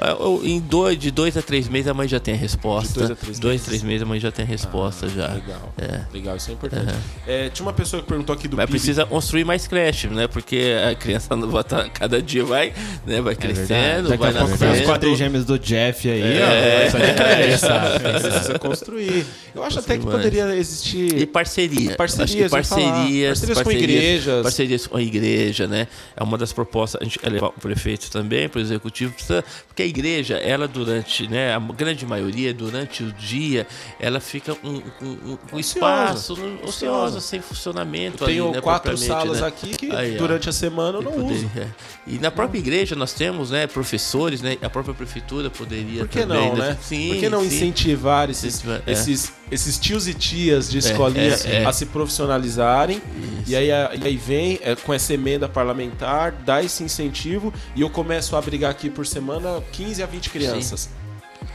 É, 0.00 0.48
Em 0.48 0.58
dois, 0.60 0.98
de 0.98 1.10
dois 1.10 1.36
a 1.36 1.42
três 1.42 1.68
meses 1.68 1.88
a 1.88 1.94
mãe 1.94 2.08
já 2.08 2.18
tem 2.18 2.34
a 2.34 2.36
resposta. 2.36 2.92
De 2.92 2.98
dois 3.06 3.10
a 3.10 3.14
três 3.16 3.38
Dois, 3.38 3.52
meses. 3.54 3.66
três 3.66 3.82
meses 3.82 4.02
a 4.02 4.06
mãe 4.06 4.18
já 4.20 4.30
tem 4.32 4.44
a 4.44 4.48
resposta 4.48 5.08
já. 5.08 5.28
Legal. 5.28 5.72
É. 5.78 6.00
Legal, 6.12 6.36
isso 6.36 6.50
é 6.50 6.54
importante. 6.54 6.94
É, 7.26 7.48
tinha 7.50 7.66
uma 7.66 7.72
pessoa 7.72 8.02
que 8.02 8.08
perguntou 8.08 8.34
aqui 8.34 8.48
do 8.48 8.56
Mas 8.56 8.66
PIB. 8.66 8.78
precisa 8.78 9.04
construir 9.04 9.44
mais 9.44 9.66
creche, 9.66 10.06
né? 10.08 10.26
Porque 10.26 10.74
a 10.90 10.94
criança 10.94 11.36
não 11.36 11.48
vai 11.50 11.60
estar, 11.62 11.88
cada 11.90 12.20
dia 12.22 12.44
vai, 12.44 12.72
né? 13.06 13.20
Vai 13.20 13.34
crescendo, 13.34 14.12
É 14.12 14.16
vai 14.16 14.32
vem 14.32 14.42
os 14.42 14.50
nascendo. 14.50 14.84
quadrigêmeos 14.84 15.44
do 15.44 15.58
Jeff 15.58 16.08
aí, 16.10 16.22
É. 16.38 16.88
ó. 16.92 16.98
De 16.98 17.14
creche. 17.14 18.30
Precisa 18.30 18.58
construir. 18.58 19.26
Eu 19.54 19.62
acho 19.64 19.78
até 19.80 19.98
que 19.98 20.04
mais. 20.04 20.16
poderia 20.16 20.54
E 20.54 20.58
existir. 20.58 21.26
parceria. 21.26 21.96
Parcerias, 21.96 22.50
falar. 22.50 22.62
parcerias, 22.62 23.38
Parcerias 23.40 23.62
com 23.62 23.72
igrejas. 23.72 24.42
Parcerias 24.42 24.86
com 24.86 24.96
a 24.96 25.02
igreja, 25.02 25.66
né? 25.66 25.86
É 26.16 26.22
uma 26.22 26.38
das 26.38 26.52
propostas. 26.52 27.00
A 27.00 27.04
gente 27.04 27.18
é 27.22 27.28
levar 27.28 27.48
o 27.48 27.52
prefeito 27.52 28.10
também, 28.10 28.48
para 28.48 28.58
o 28.58 28.62
executivo, 28.62 29.12
precisa, 29.12 29.44
porque 29.66 29.82
a 29.82 29.86
igreja, 29.90 30.36
ela 30.38 30.66
durante, 30.66 31.28
né? 31.28 31.54
A 31.54 31.58
grande 31.58 32.06
maioria, 32.06 32.54
durante 32.54 33.02
o 33.04 33.12
dia, 33.12 33.66
ela 33.98 34.20
fica 34.20 34.56
um, 34.64 34.80
um, 35.02 35.38
um- 35.52 35.58
espaço 35.58 36.32
ociosa, 36.32 36.64
Ociosa. 36.64 37.20
sem 37.20 37.40
funcionamento. 37.40 38.24
Tenho 38.24 38.46
ali, 38.46 38.54
né, 38.56 38.60
quatro 38.60 38.96
salas 38.96 39.40
né? 39.40 39.46
aqui 39.46 39.70
que 39.76 39.90
Aí, 39.92 40.14
ó. 40.14 40.18
durante 40.18 40.48
a 40.48 40.52
semana 40.52 40.98
eu 40.98 41.02
não 41.02 41.12
Poderia, 41.12 41.36
uso. 41.36 41.50
é. 41.56 41.66
E 42.06 42.18
na 42.18 42.30
própria 42.30 42.58
igreja 42.58 42.94
nós 42.96 43.12
temos, 43.12 43.50
né, 43.50 43.66
professores, 43.66 44.40
né? 44.40 44.56
A 44.62 44.70
própria 44.70 44.94
prefeitura 44.94 45.50
poderia 45.50 46.00
Por 46.00 46.08
que 46.08 46.20
também, 46.20 46.48
não, 46.48 46.56
né? 46.56 46.78
Sim, 46.80 47.08
Por 47.10 47.16
que 47.18 47.28
não 47.28 47.40
sim. 47.40 47.46
incentivar 47.48 48.30
esses, 48.30 48.54
Incentivar, 48.56 48.82
é. 48.86 48.92
esses, 48.92 49.32
esses 49.50 49.78
tios 49.78 50.08
e 50.08 50.14
tias 50.14 50.70
de 50.70 50.78
escolinha 50.78 51.36
é, 51.44 51.62
é. 51.62 51.64
a 51.66 51.72
se 51.72 51.86
profissionalizarem? 51.86 53.00
E 53.46 53.54
aí, 53.56 53.68
e 53.68 54.06
aí 54.06 54.16
vem 54.16 54.58
é, 54.62 54.74
com 54.76 54.92
essa 54.94 55.12
emenda 55.14 55.48
parlamentar, 55.48 56.32
dá 56.44 56.62
esse 56.62 56.82
incentivo 56.82 57.52
e 57.74 57.80
eu 57.80 57.90
começo 57.90 58.36
a 58.36 58.38
abrigar 58.38 58.70
aqui 58.70 58.88
por 58.90 59.06
semana 59.06 59.62
15 59.80 60.02
a 60.02 60.06
20 60.06 60.30
crianças. 60.30 60.90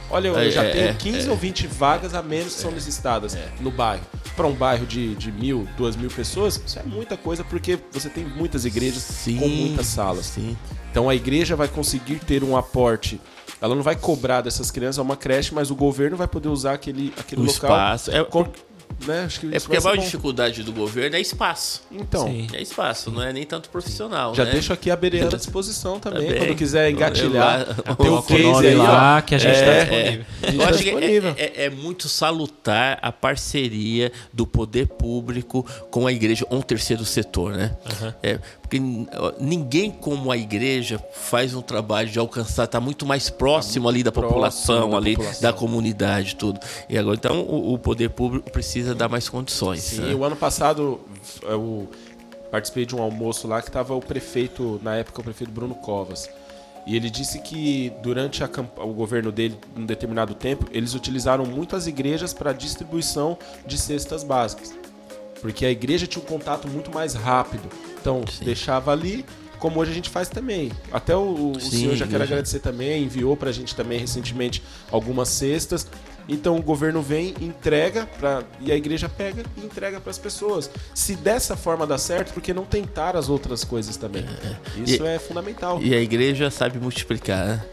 Olha, 0.09 0.28
eu 0.30 0.38
É, 0.38 0.49
já 0.49 0.63
é, 0.63 0.71
tenho 0.71 0.88
é, 0.89 0.93
15 0.93 1.28
é. 1.28 1.32
ou 1.32 1.38
20 1.38 1.67
vagas 1.67 2.13
a 2.15 2.21
menos 2.23 2.55
que 2.55 2.61
são 2.61 2.71
necessitadas 2.71 3.38
no 3.59 3.69
bairro. 3.71 4.03
Para 4.36 4.47
um 4.47 4.53
bairro 4.53 4.86
de, 4.86 5.15
de 5.15 5.32
mil, 5.32 5.67
duas 5.78 5.95
mil 5.95 6.09
pessoas, 6.09 6.59
isso 6.65 6.78
é 6.80 6.84
muita 6.84 7.15
coisa 7.15 7.43
porque 7.43 7.80
você 7.91 8.09
tem 8.09 8.26
muitas 8.26 8.65
igrejas 8.65 9.01
Sim, 9.03 9.38
com 9.38 9.47
muitas 9.47 9.86
salas. 9.88 10.26
Sim. 10.26 10.57
Então 10.91 11.07
a 11.09 11.15
igreja 11.15 11.55
vai 11.55 11.67
conseguir 11.67 12.15
ter 12.19 12.43
um 12.43 12.57
aporte. 12.57 13.19
Ela 13.61 13.73
não 13.76 13.82
vai 13.84 13.95
cobrar 13.95 14.41
dessas 14.41 14.69
crianças 14.69 14.97
uma 14.97 15.15
creche, 15.15 15.53
mas 15.53 15.71
o 15.71 15.76
governo 15.76 16.17
vai 16.17 16.28
poder 16.28 16.49
usar 16.49 16.73
aquele, 16.73 17.13
aquele 17.17 17.41
O 17.41 17.45
local. 17.45 17.53
espaço. 17.69 18.11
É, 18.11 18.23
com- 18.23 18.47
né? 19.08 19.24
Acho 19.26 19.40
que 19.42 19.48
É 19.56 19.60
porque 19.60 19.78
a 19.78 19.82
maior 19.82 19.98
bom. 19.98 20.04
dificuldade 20.04 20.64
do 20.64 20.72
governo 20.72 21.16
é 21.16 21.20
espaço. 21.22 21.84
Então, 21.92 22.28
Sim. 22.28 22.48
É 22.54 22.62
espaço, 22.62 23.12
não 23.12 23.22
é 23.22 23.32
nem 23.34 23.44
tanto 23.46 23.70
profissional. 23.70 24.34
já 24.34 24.46
né? 24.46 24.52
deixo 24.52 24.72
aqui 24.74 24.90
a 24.90 24.96
Bereana 24.96 25.34
à 25.36 25.38
disposição 25.38 26.00
também, 26.00 26.24
Também. 26.28 26.38
quando 26.48 26.58
quiser 26.58 26.90
engatilhar. 26.90 27.68
Eu- 27.88 27.96
Tem 27.96 28.10
o 28.12 28.22
case 28.24 28.68
aí, 28.68 28.76
ó. 28.78 28.84
lá 28.84 29.22
que 29.22 29.36
a 29.36 29.38
gente 29.38 29.56
É, 29.58 29.86
tá 29.86 29.94
é. 29.94 30.72
disponível. 30.72 31.30
Gente 31.30 31.36
tá 31.36 31.42
é, 31.44 31.54
é- 31.64 31.66
é 31.66 31.70
muito 31.70 32.08
salutar 32.10 32.98
a 33.02 33.12
parceria 33.12 34.12
do 34.34 34.46
poder 34.48 34.88
público 34.88 35.66
com 35.92 36.08
a 36.08 36.12
igreja, 36.12 36.46
um 36.50 36.62
terceiro 36.62 37.04
setor, 37.06 37.54
né? 37.54 37.76
É, 38.24 38.40
porque 38.80 39.36
ninguém 39.39 39.91
como 39.91 40.32
a 40.32 40.38
igreja 40.38 41.03
faz 41.11 41.53
um 41.53 41.61
trabalho 41.61 42.09
de 42.09 42.19
alcançar, 42.19 42.67
tá 42.67 42.80
muito 42.80 43.05
mais 43.05 43.30
próximo 43.30 43.88
ali 43.88 44.03
da 44.03 44.11
população, 44.11 44.91
da 44.91 44.97
ali 44.97 45.15
população. 45.15 45.41
da 45.41 45.53
comunidade, 45.53 46.36
tudo. 46.36 46.59
E 46.89 46.97
agora, 46.97 47.15
então, 47.15 47.41
o, 47.41 47.73
o 47.73 47.80
poder 47.80 48.09
público 48.09 48.51
precisa 48.51 48.93
dar 48.93 49.09
mais 49.09 49.30
condições. 49.30 49.82
Sim, 49.82 50.01
né? 50.01 50.13
o 50.13 50.23
ano 50.23 50.36
passado 50.36 50.99
eu 51.43 51.89
participei 52.51 52.86
de 52.86 52.95
um 52.95 53.01
almoço 53.01 53.47
lá 53.47 53.61
que 53.61 53.69
estava 53.69 53.93
o 53.95 54.01
prefeito, 54.01 54.80
na 54.84 54.95
época 54.95 55.21
o 55.21 55.23
prefeito 55.23 55.51
Bruno 55.51 55.76
Covas. 55.76 56.30
E 56.86 56.95
ele 56.95 57.09
disse 57.09 57.39
que 57.39 57.91
durante 58.03 58.43
a 58.43 58.49
o 58.78 58.93
governo 58.93 59.32
dele, 59.32 59.57
um 59.76 59.86
determinado 59.86 60.36
tempo, 60.36 60.67
eles 60.71 60.93
utilizaram 60.93 61.43
muito 61.43 61.76
as 61.76 61.88
igrejas 61.88 62.32
para 62.32 62.53
distribuição 62.53 63.38
de 63.65 63.76
cestas 63.76 64.23
básicas. 64.23 64.71
Porque 65.46 65.64
a 65.64 65.70
igreja 65.70 66.08
tinha 66.08 66.24
um 66.24 66.26
contato 66.26 66.68
muito 66.68 66.91
mais 66.91 67.14
rápido. 67.14 67.70
Então, 68.02 68.24
deixava 68.43 68.91
ali, 68.91 69.24
como 69.60 69.80
hoje 69.80 69.91
a 69.91 69.93
gente 69.93 70.10
faz 70.10 70.28
também. 70.28 70.72
Até 70.91 71.16
o, 71.16 71.52
o 71.52 71.60
Sim, 71.60 71.70
senhor 71.70 71.96
já 71.96 72.08
quero 72.08 72.24
agradecer 72.24 72.60
também, 72.60 73.04
enviou 73.04 73.38
pra 73.38 73.52
gente 73.52 73.76
também 73.76 74.00
recentemente 74.00 74.64
algumas 74.91 75.30
cestas. 75.30 75.86
Então 76.28 76.58
o 76.58 76.62
governo 76.64 77.04
vem, 77.04 77.36
entrega 77.39 78.08
pra, 78.20 78.41
e 78.60 78.72
a 78.72 78.76
igreja 78.76 79.08
pega 79.08 79.43
e 79.56 79.64
entrega 79.64 80.02
para 80.02 80.10
as 80.10 80.18
pessoas. 80.18 80.72
Se 80.96 81.16
dessa 81.16 81.56
forma 81.56 81.86
dá 81.86 82.00
certo, 82.00 82.34
por 82.34 82.41
que 82.41 82.52
não 82.52 82.66
tentar 82.66 83.16
as 83.16 83.30
outras 83.30 83.64
coisas 83.64 83.96
também? 83.96 84.26
Isso 84.84 85.04
E- 85.04 85.08
é 85.08 85.20
fundamental. 85.20 85.80
E 85.84 85.93
a 85.93 86.02
igreja 86.02 86.50
sabe 86.50 86.80
multiplicar, 86.80 87.46
né? 87.46 87.66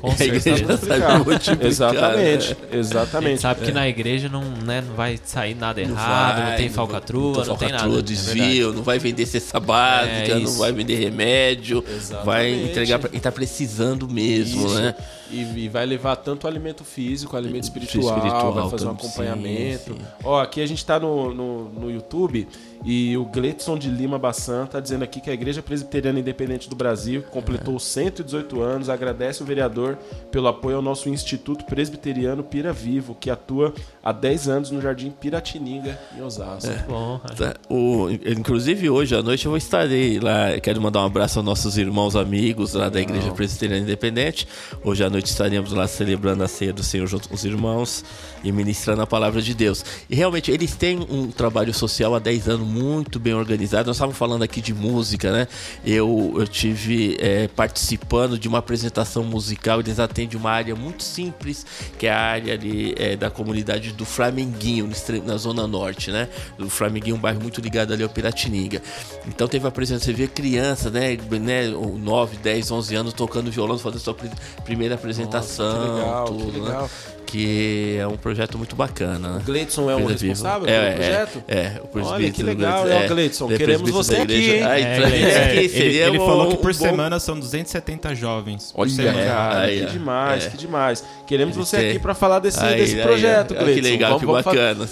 Com 0.00 0.08
a 0.08 0.16
certeza. 0.16 0.50
igreja 0.50 0.76
sabe 0.78 1.24
multiplicar. 1.24 1.66
Exatamente, 1.66 2.56
exatamente. 2.72 3.40
sabe 3.42 3.64
que 3.66 3.72
na 3.72 3.86
igreja 3.88 4.28
não, 4.28 4.42
né, 4.42 4.80
não 4.86 4.94
vai 4.94 5.18
sair 5.22 5.54
nada 5.54 5.82
Não 5.82 5.90
errado, 5.90 6.38
não, 6.38 6.46
vai, 6.46 6.56
tem 6.56 6.68
falcatrua, 6.70 7.44
não, 7.44 7.56
tem 7.56 7.68
nada. 7.68 7.78
falcatrua, 7.84 7.98
É 7.98 8.02
desvio, 8.02 8.72
não 8.72 8.82
vai 8.82 8.98
vender 8.98 9.26
cesta 9.26 9.60
básica, 9.60 10.32
É, 10.32 10.38
não 10.38 10.52
vai 10.52 10.72
vender 10.72 10.94
remédio, 10.96 11.84
Exatamente. 11.86 12.24
vai 12.26 12.50
entregar 12.50 12.98
pra 12.98 13.08
quem 13.10 13.20
tá 13.20 13.30
precisando 13.30 14.08
mesmo, 14.08 14.66
Isso. 14.66 14.74
né? 14.74 14.94
E, 15.30 15.42
e 15.42 15.68
vai 15.68 15.86
levar 15.86 16.16
tanto 16.16 16.48
alimento 16.48 16.82
físico, 16.82 17.36
alimento 17.36 17.64
espiritual, 17.64 18.16
Espiritual 18.16 18.52
vai 18.52 18.70
fazer 18.70 18.86
um 18.86 18.90
acompanhamento. 18.92 19.92
sim, 19.92 19.98
sim. 19.98 20.06
Ó, 20.24 20.40
aqui 20.40 20.60
a 20.60 20.66
gente 20.66 20.84
tá 20.84 20.98
no, 20.98 21.32
no, 21.32 21.68
no 21.68 21.90
YouTube 21.90 22.48
e 22.84 23.16
o 23.16 23.24
Gletson 23.26 23.76
de 23.76 23.90
Lima 23.90 24.18
Bassan 24.18 24.66
tá 24.66 24.80
dizendo 24.80 25.04
aqui 25.04 25.20
que 25.20 25.28
a 25.28 25.34
Igreja 25.34 25.62
Presbiteriana 25.62 26.18
Independente 26.18 26.68
do 26.68 26.74
Brasil 26.74 27.22
completou 27.30 27.78
118 27.78 28.60
anos, 28.62 28.88
agradece 28.88 29.42
o 29.42 29.46
vereador 29.46 29.98
pelo 30.30 30.48
apoio 30.48 30.76
ao 30.76 30.82
nosso 30.82 31.08
Instituto 31.08 31.64
Presbiteriano 31.66 32.42
Pira 32.42 32.72
Vivo, 32.72 33.14
que 33.14 33.28
atua 33.30 33.74
há 34.02 34.12
10 34.12 34.48
anos 34.48 34.70
no 34.70 34.80
Jardim 34.80 35.10
Piratininga, 35.10 35.98
em 36.16 36.22
Osasco. 36.22 36.70
Bom, 36.88 37.20
Tá, 37.36 37.54
o- 37.68 38.08
inclusive 38.10 38.88
hoje 38.90 39.14
à 39.14 39.22
noite 39.22 39.46
eu 39.46 39.56
estarei 39.56 40.18
lá. 40.18 40.58
Quero 40.62 40.80
mandar 40.80 41.00
um 41.02 41.06
abraço 41.06 41.38
aos 41.38 41.46
nossos 41.46 41.76
irmãos 41.76 42.16
amigos 42.16 42.74
lá 42.74 42.88
da 42.88 43.00
Igreja 43.00 43.30
Presbiteriana 43.32 43.82
Independente. 43.82 44.46
Hoje 44.84 45.04
à 45.04 45.10
noite 45.10 45.26
estaremos 45.26 45.72
lá 45.72 45.86
celebrando 45.86 46.42
a 46.42 46.48
ceia 46.48 46.72
do 46.72 46.82
Senhor 46.82 47.06
junto 47.06 47.28
com 47.28 47.34
os 47.34 47.44
irmãos 47.44 48.04
e 48.42 48.50
ministrando 48.50 49.02
a 49.02 49.06
palavra 49.06 49.42
de 49.42 49.54
Deus. 49.54 49.84
E 50.08 50.14
realmente 50.14 50.50
eles 50.50 50.74
têm 50.74 50.98
um 51.10 51.30
trabalho 51.30 51.72
social 51.74 52.14
há 52.14 52.18
10 52.18 52.48
anos 52.48 52.66
muito 52.66 53.18
bem 53.20 53.34
organizado. 53.34 53.86
Nós 53.86 53.96
estávamos 53.96 54.18
falando 54.18 54.42
aqui 54.42 54.60
de 54.60 54.72
música, 54.72 55.30
né? 55.32 55.46
Eu, 55.84 56.34
eu 56.36 56.46
tive 56.48 57.16
é, 57.20 57.48
participando 57.48 58.38
de 58.38 58.48
uma 58.48 58.58
apresentação 58.58 59.22
musical. 59.24 59.80
Eles 59.80 59.98
atendem 59.98 60.38
uma 60.38 60.50
área 60.50 60.74
muito 60.74 61.02
simples, 61.02 61.66
que 61.98 62.06
é 62.06 62.12
a 62.12 62.18
área 62.18 62.54
ali 62.54 62.94
é, 62.96 63.16
da 63.16 63.30
comunidade 63.30 63.89
do 63.92 64.04
Flamenguinho, 64.04 64.88
na 65.24 65.36
Zona 65.36 65.66
Norte, 65.66 66.10
né? 66.10 66.28
O 66.58 66.68
Flamenguinho 66.68 67.16
um 67.16 67.18
bairro 67.18 67.40
muito 67.40 67.60
ligado 67.60 67.92
ali 67.92 68.02
ao 68.02 68.08
Piratininga. 68.08 68.82
Então 69.26 69.46
teve 69.48 69.64
a 69.66 69.68
apresentação, 69.68 70.06
você 70.06 70.12
vê 70.12 70.28
criança, 70.28 70.90
né? 70.90 71.16
né 71.40 71.68
9, 71.68 72.36
10, 72.38 72.70
11 72.70 72.94
anos 72.94 73.12
tocando 73.12 73.50
violão, 73.50 73.78
fazendo 73.78 74.00
sua 74.00 74.14
pri- 74.14 74.30
primeira 74.64 74.94
apresentação, 74.94 75.82
que 75.82 76.00
legal, 76.00 76.24
que 76.24 76.32
tudo, 76.32 76.62
legal. 76.64 76.82
né? 76.82 76.88
Que 77.26 77.96
é 78.00 78.06
um 78.08 78.16
projeto 78.16 78.58
muito 78.58 78.74
bacana, 78.74 79.34
né? 79.34 79.42
Gleidson 79.46 79.88
é 79.88 79.94
um 79.94 79.98
viva. 80.06 80.10
responsável 80.10 80.68
é, 80.68 80.80
pelo 80.90 80.94
projeto? 80.96 81.44
É, 81.46 81.54
é, 81.56 81.80
o 81.82 81.86
presbítero. 81.86 82.06
Olha, 82.08 82.30
que 82.32 82.42
legal. 82.42 82.88
é, 82.88 83.04
É, 83.04 83.08
Gleidson, 83.08 83.52
é 83.52 83.56
queremos 83.56 83.88
você 83.90 84.16
aqui, 84.16 84.50
hein? 84.56 84.62
Ai, 84.64 84.82
É, 84.82 84.96
pra- 84.96 85.08
é, 85.10 85.44
aqui 85.44 85.56
ele, 85.58 85.68
seria 85.68 86.06
ele 86.08 86.18
um- 86.18 86.26
falou 86.26 86.48
que 86.48 86.54
um 86.54 86.56
por 86.56 86.72
bom- 86.72 86.78
semana 86.78 87.20
são 87.20 87.38
270 87.38 88.14
jovens. 88.16 88.72
por 88.72 88.80
Olha, 88.80 88.90
semana. 88.90 89.24
cara, 89.24 89.60
Aí, 89.60 89.86
que 89.86 89.92
demais, 89.92 90.46
É. 90.46 90.50
que 90.50 90.56
demais. 90.56 91.04
Queremos 91.26 91.56
Ele 91.56 91.64
você 91.64 91.76
tem- 91.76 91.90
aqui 91.90 91.98
para 92.00 92.14
falar 92.14 92.40
desse, 92.40 92.58
Aí, 92.64 92.76
desse 92.80 92.96
aí, 92.96 93.02
projeto, 93.02 93.54
Que 93.54 93.60
Gleidson. 93.62 93.90
legal, 93.90 94.08
Vamos- 94.18 94.20
que 94.20 94.26
vamos 94.26 94.42
fa- 94.42 94.50
bacana. 94.50 94.88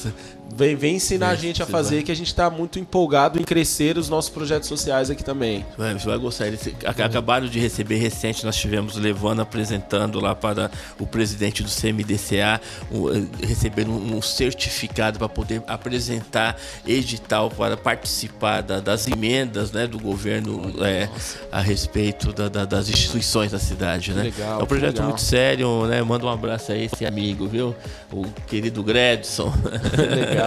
Vem, 0.51 0.75
vem 0.77 0.97
ensinar 0.97 1.29
a 1.29 1.35
gente 1.35 1.63
a 1.63 1.67
fazer, 1.67 1.97
vai. 1.97 2.05
que 2.05 2.13
a 2.13 2.17
gente 2.17 2.35
tá 2.35 2.49
muito 2.49 2.79
empolgado 2.79 3.39
em 3.39 3.45
crescer 3.45 3.99
os 3.99 4.09
nossos 4.09 4.31
projetos 4.31 4.67
sociais 4.69 5.11
aqui 5.11 5.23
também. 5.23 5.65
Vai, 5.77 5.93
Você 5.95 6.07
vai 6.09 6.17
gostar. 6.19 6.47
Eles 6.47 6.67
ac- 6.85 7.03
acabaram 7.03 7.47
de 7.47 7.59
receber 7.61 7.97
recente, 7.97 8.45
nós 8.47 8.57
tivemos 8.57 8.97
levando, 8.97 9.41
apresentando 9.41 10.19
lá 10.21 10.35
para 10.35 10.71
o 10.99 11.07
presidente 11.07 11.63
do 11.63 11.69
CMDCA, 11.69 12.61
um, 12.91 13.09
eh, 13.15 13.23
recebendo 13.47 13.91
um 13.91 14.09
um 14.19 14.23
certificado 14.23 15.19
para 15.19 15.29
poder 15.29 15.63
apresentar 15.67 16.57
edital 16.87 17.51
para 17.51 17.77
participar 17.77 18.63
da- 18.63 18.81
das 18.81 19.07
emendas 19.07 19.71
né, 19.71 19.87
do 19.87 19.99
governo 19.99 20.73
eh, 20.81 21.09
a 21.53 21.61
respeito 21.61 22.33
da- 22.33 22.49
da- 22.49 22.65
das 22.65 22.89
instituições 22.89 23.53
da 23.53 23.59
cidade. 23.59 24.13
Né? 24.13 24.23
legal, 24.25 24.61
é 24.61 24.63
um 24.63 24.67
projeto 24.67 24.95
legal. 24.95 25.09
muito 25.09 25.21
sério, 25.21 25.87
né? 25.87 26.03
Manda 26.03 26.25
um 26.25 26.31
abraço 26.31 26.73
a 26.73 26.77
esse 26.77 27.05
amigo, 27.05 27.47
viu? 27.47 27.77
O 28.11 28.25
querido 28.47 28.83
Gredson. 28.83 29.53
Legal. 29.97 30.38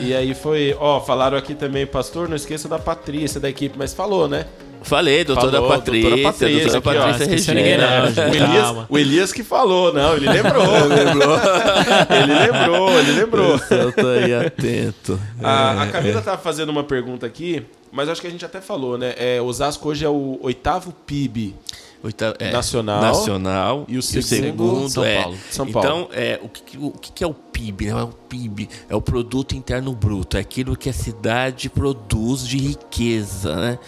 E 0.00 0.14
aí 0.14 0.34
foi, 0.34 0.76
ó, 0.78 1.00
falaram 1.00 1.36
aqui 1.36 1.54
também, 1.54 1.86
pastor, 1.86 2.28
não 2.28 2.36
esqueça 2.36 2.68
da 2.68 2.78
Patrícia 2.78 3.40
da 3.40 3.48
equipe, 3.48 3.76
mas 3.78 3.92
falou, 3.94 4.28
né? 4.28 4.46
Falei, 4.82 5.24
doutora 5.24 5.52
Falou, 5.52 5.68
Patrícia, 5.68 6.08
doutora 6.08 6.32
Patrícia, 6.32 6.72
doutora 6.72 7.00
aqui, 7.00 7.10
ó. 7.10 7.18
Patrícia 7.18 7.54
ninguém 7.54 7.76
Regina. 7.76 8.00
não, 8.00 8.30
O. 8.30 8.34
Elias, 8.34 8.86
o 8.88 8.98
Elias 8.98 9.32
que 9.32 9.42
falou, 9.44 9.92
não, 9.92 10.16
ele 10.16 10.28
lembrou. 10.28 10.64
lembrou. 10.88 11.38
ele 12.10 12.34
lembrou, 12.34 12.98
ele 12.98 13.12
lembrou. 13.12 13.60
Eu 13.70 13.92
tô 13.92 14.06
aí 14.08 14.34
atento. 14.34 15.20
A, 15.42 15.82
a 15.82 15.86
Camila 15.88 16.22
tava 16.22 16.38
fazendo 16.38 16.70
uma 16.70 16.82
pergunta 16.82 17.26
aqui 17.26 17.62
Mas 17.92 18.08
acho 18.08 18.20
que 18.20 18.26
a 18.26 18.30
gente 18.30 18.44
até 18.44 18.60
falou, 18.60 18.96
né? 18.96 19.14
É, 19.18 19.40
Osasco 19.42 19.88
hoje 19.88 20.04
é 20.04 20.08
o 20.08 20.38
oitavo 20.42 20.92
PIB 21.06 21.54
Oita- 22.02 22.34
é, 22.38 22.50
Nacional. 22.50 23.02
nacional 23.02 23.84
E 23.86 23.98
o 23.98 24.02
segundo, 24.02 24.88
São 24.88 25.04
é. 25.04 25.22
Paulo. 25.22 25.36
São 25.50 25.70
Paulo. 25.70 25.88
Então, 25.88 26.08
é, 26.12 26.40
o, 26.42 26.48
que, 26.48 26.78
o 26.78 26.90
que 26.92 27.22
é 27.22 27.26
o 27.26 27.34
PIB? 27.52 27.86
né? 27.86 28.02
O 28.02 28.08
PIB 28.08 28.68
é 28.88 28.94
o 28.94 29.00
Produto 29.00 29.54
Interno 29.54 29.94
Bruto, 29.94 30.36
é 30.36 30.40
aquilo 30.40 30.76
que 30.76 30.88
a 30.88 30.92
cidade 30.92 31.68
produz 31.68 32.46
de 32.46 32.58
riqueza, 32.58 33.54
né? 33.56 33.78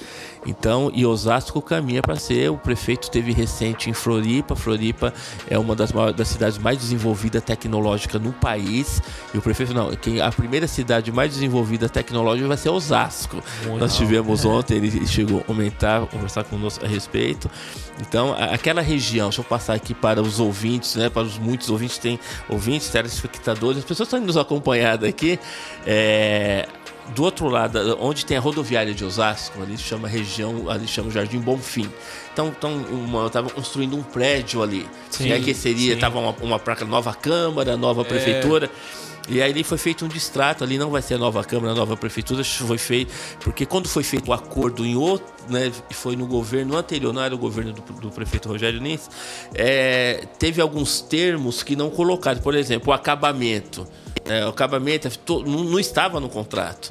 Então, 0.45 0.91
e 0.93 1.07
Osasco 1.07 1.63
caminha 1.63 2.03
para 2.03 2.17
ser, 2.17 2.51
o 2.51 2.57
prefeito 2.57 3.09
teve 3.11 3.33
recente 3.33 3.89
em 3.89 3.93
Floripa, 3.93 4.57
Floripa 4.57 5.15
é 5.49 5.57
uma 5.57 5.77
das, 5.77 5.93
das 6.17 6.29
cidades 6.29 6.59
mais 6.59 6.79
desenvolvidas 6.79 7.43
tecnológica 7.45 8.19
no 8.19 8.33
país, 8.33 9.01
e 9.33 9.39
o 9.39 9.43
prefeito, 9.43 9.73
não, 9.73 9.95
quem, 9.95 10.21
a 10.21 10.33
primeira 10.33 10.67
cidade 10.67 11.13
mais 11.13 11.33
desenvolvida 11.33 11.89
tecnológica 11.89 12.49
vai 12.49 12.57
ser 12.57 12.71
Osasco. 12.71 13.37
Muito 13.65 13.79
Nós 13.79 13.93
bom. 13.93 13.99
tivemos 13.99 14.45
ontem, 14.45 14.79
ele 14.79 15.07
chegou 15.07 15.41
a 15.41 15.45
comentar, 15.45 16.05
conversar 16.07 16.43
conosco 16.45 16.85
a 16.85 16.89
respeito. 16.89 17.49
Então, 18.01 18.35
aquela 18.35 18.81
região, 18.81 19.29
deixa 19.29 19.43
eu 19.43 19.45
passar 19.45 19.75
aqui 19.75 19.95
para 19.95 20.21
os 20.21 20.41
ouvintes, 20.41 20.97
né? 20.97 21.09
Para 21.09 21.23
os 21.23 21.39
muitos 21.39 21.71
ouvintes, 21.71 21.99
tem 21.99 22.19
ouvintes, 22.49 22.89
telespectadores, 22.89 23.62
as 23.71 23.85
pessoas 23.85 24.09
estão 24.09 24.21
nos 24.21 24.37
acompanhando 24.37 25.05
aqui. 25.05 25.39
é, 25.87 26.67
do 27.15 27.25
outro 27.25 27.49
lado, 27.49 27.99
onde 28.01 28.25
tem 28.25 28.37
a 28.37 28.41
rodoviária 28.41 28.95
de 28.95 29.05
Osasco, 29.05 29.61
ali 29.61 29.77
chama 29.77 30.09
região, 30.09 30.71
ali 30.71 30.87
chama 30.87 31.11
Jardim 31.11 31.41
Bonfim. 31.41 31.91
Então, 32.33 32.49
então 32.49 33.27
estavam 33.27 33.51
construindo 33.51 33.97
um 33.97 34.03
prédio 34.03 34.63
ali. 34.63 34.89
Sim, 35.11 35.29
e 35.29 35.33
aí 35.33 35.43
que 35.43 35.53
seria, 35.53 35.95
sim. 35.95 36.01
tava 36.01 36.19
uma, 36.19 36.35
uma 36.41 36.59
placa 36.59 36.85
nova 36.85 37.13
Câmara, 37.13 37.77
nova 37.77 38.05
Prefeitura. 38.05 38.71
E 39.29 39.41
aí 39.41 39.51
ali 39.53 39.63
foi 39.63 39.79
feito 39.79 40.05
um 40.05 40.09
distrato, 40.09 40.65
ali 40.65 40.77
não 40.77 40.91
vai 40.91 41.01
ser 41.01 41.15
a 41.15 41.19
nova 41.19 41.45
Câmara, 41.45 41.73
a 41.73 41.75
nova 41.77 41.97
Prefeitura, 41.97 42.43
foi 42.43 42.77
feito, 42.79 43.13
porque 43.41 43.65
quando 43.65 43.89
foi 43.89 44.03
feito 44.03 44.29
o 44.29 44.33
acordo 44.33 44.85
em 44.85 44.97
outro, 44.97 45.27
né, 45.49 45.71
foi 45.91 46.17
no 46.17 46.27
governo 46.27 46.77
anterior, 46.77 47.13
não 47.13 47.23
era 47.23 47.35
o 47.35 47.39
governo 47.39 47.73
do, 47.73 47.83
do 47.95 48.11
prefeito 48.11 48.49
Rogério 48.49 48.81
Nins, 48.81 49.09
é, 49.55 50.27
teve 50.39 50.61
alguns 50.61 51.01
termos 51.01 51.63
que 51.63 51.77
não 51.77 51.89
colocaram, 51.89 52.41
por 52.41 52.55
exemplo, 52.55 52.91
o 52.91 52.93
acabamento. 52.93 53.87
né, 54.27 54.45
o 54.45 54.49
acabamento 54.49 55.07
é 55.07 55.11
to- 55.11 55.45
não, 55.45 55.65
não 55.65 55.79
estava 55.79 56.19
no 56.19 56.29
contrato. 56.29 56.91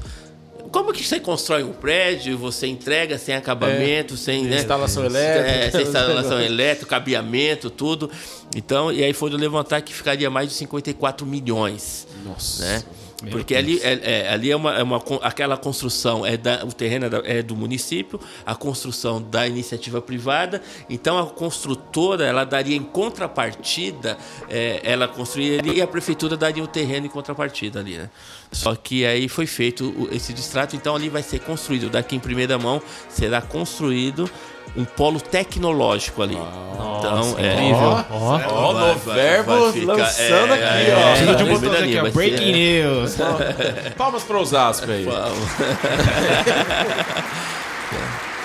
Como 0.71 0.93
que 0.93 1.05
você 1.05 1.19
constrói 1.19 1.63
um 1.63 1.73
prédio 1.73 2.33
e 2.33 2.35
você 2.35 2.65
entrega 2.65 3.17
sem 3.17 3.35
acabamento, 3.35 4.15
sem 4.15 4.45
né, 4.45 4.57
Instalação 4.57 5.03
elétrica. 5.03 5.49
é, 5.49 5.71
sem 5.71 5.81
instalação 5.83 6.39
elétrica, 6.39 6.89
cabeamento, 6.89 7.69
tudo. 7.69 8.09
Então, 8.55 8.91
e 8.91 9.03
aí 9.03 9.11
foi 9.11 9.29
levantar 9.31 9.81
que 9.81 9.93
ficaria 9.93 10.29
mais 10.29 10.49
de 10.49 10.55
54 10.55 11.25
milhões. 11.25 12.07
Nossa. 12.23 12.63
Né? 12.63 12.83
Porque 13.29 13.55
ali 13.55 13.79
é, 13.83 14.21
é- 14.23 14.29
ali 14.33 14.49
é 14.51 14.55
uma, 14.55 14.73
é 14.79 14.83
uma 14.83 14.97
aquela 15.21 15.55
construção 15.57 16.25
é 16.25 16.37
da, 16.37 16.65
o 16.65 16.71
terreno 16.73 17.05
é, 17.05 17.09
da- 17.09 17.21
é 17.23 17.41
do 17.43 17.55
município, 17.55 18.19
a 18.45 18.55
construção 18.55 19.21
da 19.21 19.47
iniciativa 19.47 20.01
privada. 20.01 20.61
Então 20.89 21.19
a 21.19 21.25
construtora 21.27 22.25
ela 22.25 22.43
daria 22.43 22.75
em 22.75 22.83
contrapartida, 22.83 24.17
é, 24.49 24.79
ela 24.83 25.07
construiria 25.07 25.59
ali 25.59 25.75
e 25.77 25.81
a 25.81 25.87
prefeitura 25.87 26.35
daria 26.35 26.63
o 26.63 26.67
terreno 26.67 27.05
em 27.05 27.09
contrapartida 27.09 27.79
ali, 27.79 27.97
né? 27.97 28.09
Só 28.51 28.75
que 28.75 29.05
aí 29.05 29.29
foi 29.29 29.45
feito 29.45 30.09
esse 30.11 30.33
distrato, 30.33 30.75
então 30.75 30.95
ali 30.95 31.07
vai 31.09 31.23
ser 31.23 31.39
construído 31.39 31.89
daqui 31.89 32.15
em 32.15 32.19
primeira 32.19 32.57
mão 32.57 32.81
será 33.09 33.41
construído 33.41 34.29
um 34.75 34.85
polo 34.85 35.19
tecnológico 35.19 36.21
ali. 36.23 36.35
então 36.35 37.35
é 37.37 37.53
Incrível. 37.53 38.05
Ó. 38.09 38.39
Ó, 38.49 38.73
no 38.73 38.95
verbo 38.95 39.51
lançando 39.85 40.53
é, 40.53 40.55
aqui, 40.55 40.89
é, 40.91 40.95
ó. 40.95 40.99
é, 40.99 41.11
Precisa 41.11 41.35
de 41.35 41.43
um 41.43 41.47
é, 41.47 41.51
botãozinho 41.51 41.99
aqui, 41.99 42.09
ó. 42.09 42.11
Breaking 42.11 42.51
news. 42.53 43.17
Palmas 43.97 44.23
para 44.23 44.37
Osasco 44.39 44.89
aí. 44.91 45.05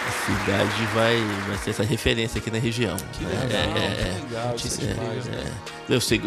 A 0.07 0.11
cidade 0.27 0.87
vai, 0.93 1.17
vai 1.47 1.57
ser 1.59 1.71
essa 1.71 1.85
referência 1.85 2.39
aqui 2.41 2.51
na 2.51 2.59
região. 2.59 2.97
Que 3.13 3.23
né? 3.25 3.41
legal, 3.45 3.61
É, 3.77 3.87
é, 3.87 4.15
que 4.19 4.35
legal. 4.35 4.55
Isso 4.57 4.83
é 4.83 4.87
demais, 4.87 5.25
né? 5.27 5.45
é. 5.89 5.95
O, 5.95 6.01
seg- 6.01 6.25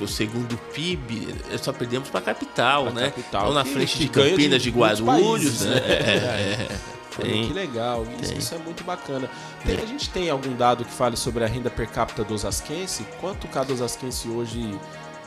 o 0.00 0.08
segundo 0.08 0.56
PIB, 0.74 1.34
eh, 1.52 1.58
só 1.58 1.70
perdemos 1.72 2.08
para 2.08 2.20
a 2.20 2.22
capital, 2.22 2.84
Pra 2.84 2.92
né? 2.94 3.02
capital, 3.10 3.42
Então, 3.42 3.54
na 3.54 3.64
frente 3.66 3.98
de 3.98 4.08
Campinas, 4.08 4.62
de, 4.62 4.70
Guarulhos, 4.70 5.04
países, 5.04 5.60
né? 5.62 5.74
né? 5.74 5.80
É, 5.86 5.92
é, 5.92 6.68
é. 6.72 6.76
Tem. 7.22 7.46
que 7.46 7.52
legal, 7.52 8.06
isso, 8.20 8.34
isso 8.34 8.54
é 8.54 8.58
muito 8.58 8.82
bacana. 8.84 9.30
Tem- 9.64 9.78
a 9.78 9.86
gente 9.86 10.10
tem 10.10 10.30
algum 10.30 10.54
dado 10.56 10.84
que 10.84 10.90
fale 10.92 11.16
sobre 11.16 11.44
a 11.44 11.46
renda 11.46 11.70
per 11.70 11.88
capita 11.88 12.24
do 12.24 12.34
Osasquense? 12.34 13.04
Quanto 13.20 13.46
cada 13.48 13.72
Osasquense 13.72 14.28
hoje... 14.28 14.78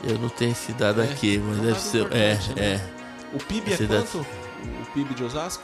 Eu 0.04 0.18
não 0.18 0.28
tenho 0.28 0.52
esse 0.52 0.72
dado 0.72 1.00
É, 1.00 1.04
aqui, 1.04 1.38
mas 1.38 1.58
é 1.58 1.60
deve 1.60 1.72
dado 1.72 1.80
ser. 1.80 2.12
É, 2.12 2.32
importante, 2.34 2.58
é. 2.60 2.76
né? 2.76 2.90
O 3.32 3.38
PIB 3.38 3.72
é 3.72 3.76
quanto? 3.76 4.18
O 4.82 4.86
PIB 4.92 5.14
de 5.14 5.24
Osasco? 5.24 5.62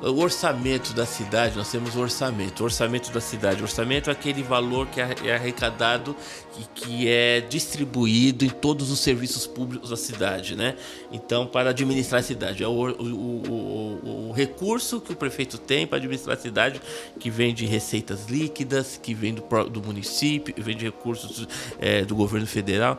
O 0.00 0.20
orçamento 0.20 0.92
da 0.94 1.04
cidade, 1.04 1.56
nós 1.56 1.70
temos 1.70 1.96
o 1.96 2.00
orçamento. 2.00 2.60
O 2.60 2.64
orçamento 2.64 3.10
da 3.12 3.20
cidade. 3.20 3.60
O 3.60 3.64
orçamento 3.64 4.08
é 4.08 4.12
aquele 4.12 4.42
valor 4.42 4.86
que 4.86 5.00
é 5.00 5.08
é 5.24 5.34
arrecadado 5.34 6.14
e 6.58 6.62
que 6.74 7.08
é 7.08 7.40
distribuído 7.40 8.44
em 8.44 8.48
todos 8.48 8.90
os 8.90 9.00
serviços 9.00 9.46
públicos 9.46 9.90
da 9.90 9.96
cidade, 9.96 10.54
né? 10.56 10.76
Então, 11.12 11.46
para 11.46 11.70
administrar 11.70 12.20
a 12.20 12.22
cidade. 12.22 12.62
É 12.62 12.68
o, 12.68 12.70
o- 12.72 13.02
o- 13.48 14.28
o- 14.28 14.32
recurso 14.32 15.00
que 15.00 15.12
o 15.12 15.16
prefeito 15.16 15.58
tem 15.58 15.86
para 15.86 15.98
administrar 15.98 16.36
a 16.36 16.40
cidade, 16.40 16.80
que 17.18 17.28
vem 17.30 17.52
de 17.52 17.66
receitas 17.66 18.26
líquidas, 18.26 18.98
que 19.02 19.12
vem 19.14 19.34
do, 19.34 19.42
do 19.68 19.82
município, 19.82 20.54
vem 20.58 20.76
de 20.76 20.84
recursos 20.84 21.46
eh, 21.80 22.04
do 22.04 22.14
governo 22.14 22.46
federal. 22.46 22.96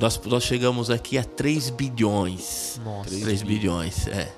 Nós, 0.00 0.20
nós 0.26 0.42
chegamos 0.44 0.90
aqui 0.90 1.16
a 1.16 1.24
3 1.24 1.70
bilhões. 1.70 2.80
Nossa. 2.84 3.08
3 3.18 3.42
bilhões, 3.42 4.06
é. 4.08 4.30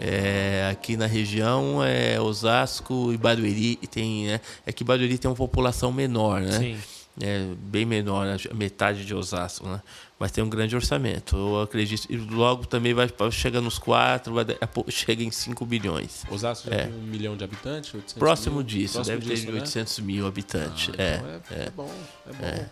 É, 0.00 0.68
aqui 0.72 0.96
na 0.96 1.06
região 1.06 1.84
é 1.84 2.20
Osasco 2.20 3.12
e 3.12 3.16
Barueri 3.18 3.78
e 3.82 3.86
tem, 3.86 4.26
né? 4.26 4.40
É 4.64 4.72
que 4.72 4.82
Barueri 4.82 5.18
tem 5.18 5.30
uma 5.30 5.36
população 5.36 5.92
menor, 5.92 6.40
né? 6.40 6.58
Sim. 6.58 6.78
É 7.20 7.48
bem 7.58 7.84
menor, 7.84 8.24
né? 8.24 8.36
metade 8.54 9.04
de 9.04 9.14
Osasco, 9.14 9.68
né? 9.68 9.82
Mas 10.18 10.30
tem 10.32 10.42
um 10.42 10.48
grande 10.48 10.74
orçamento. 10.74 11.36
Eu 11.36 11.60
acredito. 11.62 12.06
E 12.08 12.16
logo 12.16 12.66
também 12.66 12.94
vai 12.94 13.10
chega 13.30 13.60
nos 13.60 13.78
4, 13.78 14.32
vai, 14.32 14.44
chega 14.88 15.22
em 15.22 15.30
5 15.30 15.66
bilhões. 15.66 16.24
Osasco 16.30 16.70
já 16.70 16.76
É. 16.76 16.84
tem 16.86 16.94
um 16.94 17.02
milhão 17.02 17.36
de 17.36 17.44
habitantes? 17.44 17.92
800 17.92 18.14
Próximo 18.14 18.56
mil? 18.56 18.62
disso, 18.64 18.94
Próximo 18.94 19.18
deve 19.18 19.30
disso, 19.34 19.46
ter 19.46 19.52
né? 19.52 19.60
800 19.60 19.98
mil 20.00 20.26
habitantes. 20.26 20.90
Ah, 20.96 21.02
é, 21.02 21.16
então 21.16 21.28
é, 21.28 21.60
é. 21.60 21.66
é 21.66 21.70
bom, 21.70 21.90
é 22.26 22.32
bom. 22.32 22.66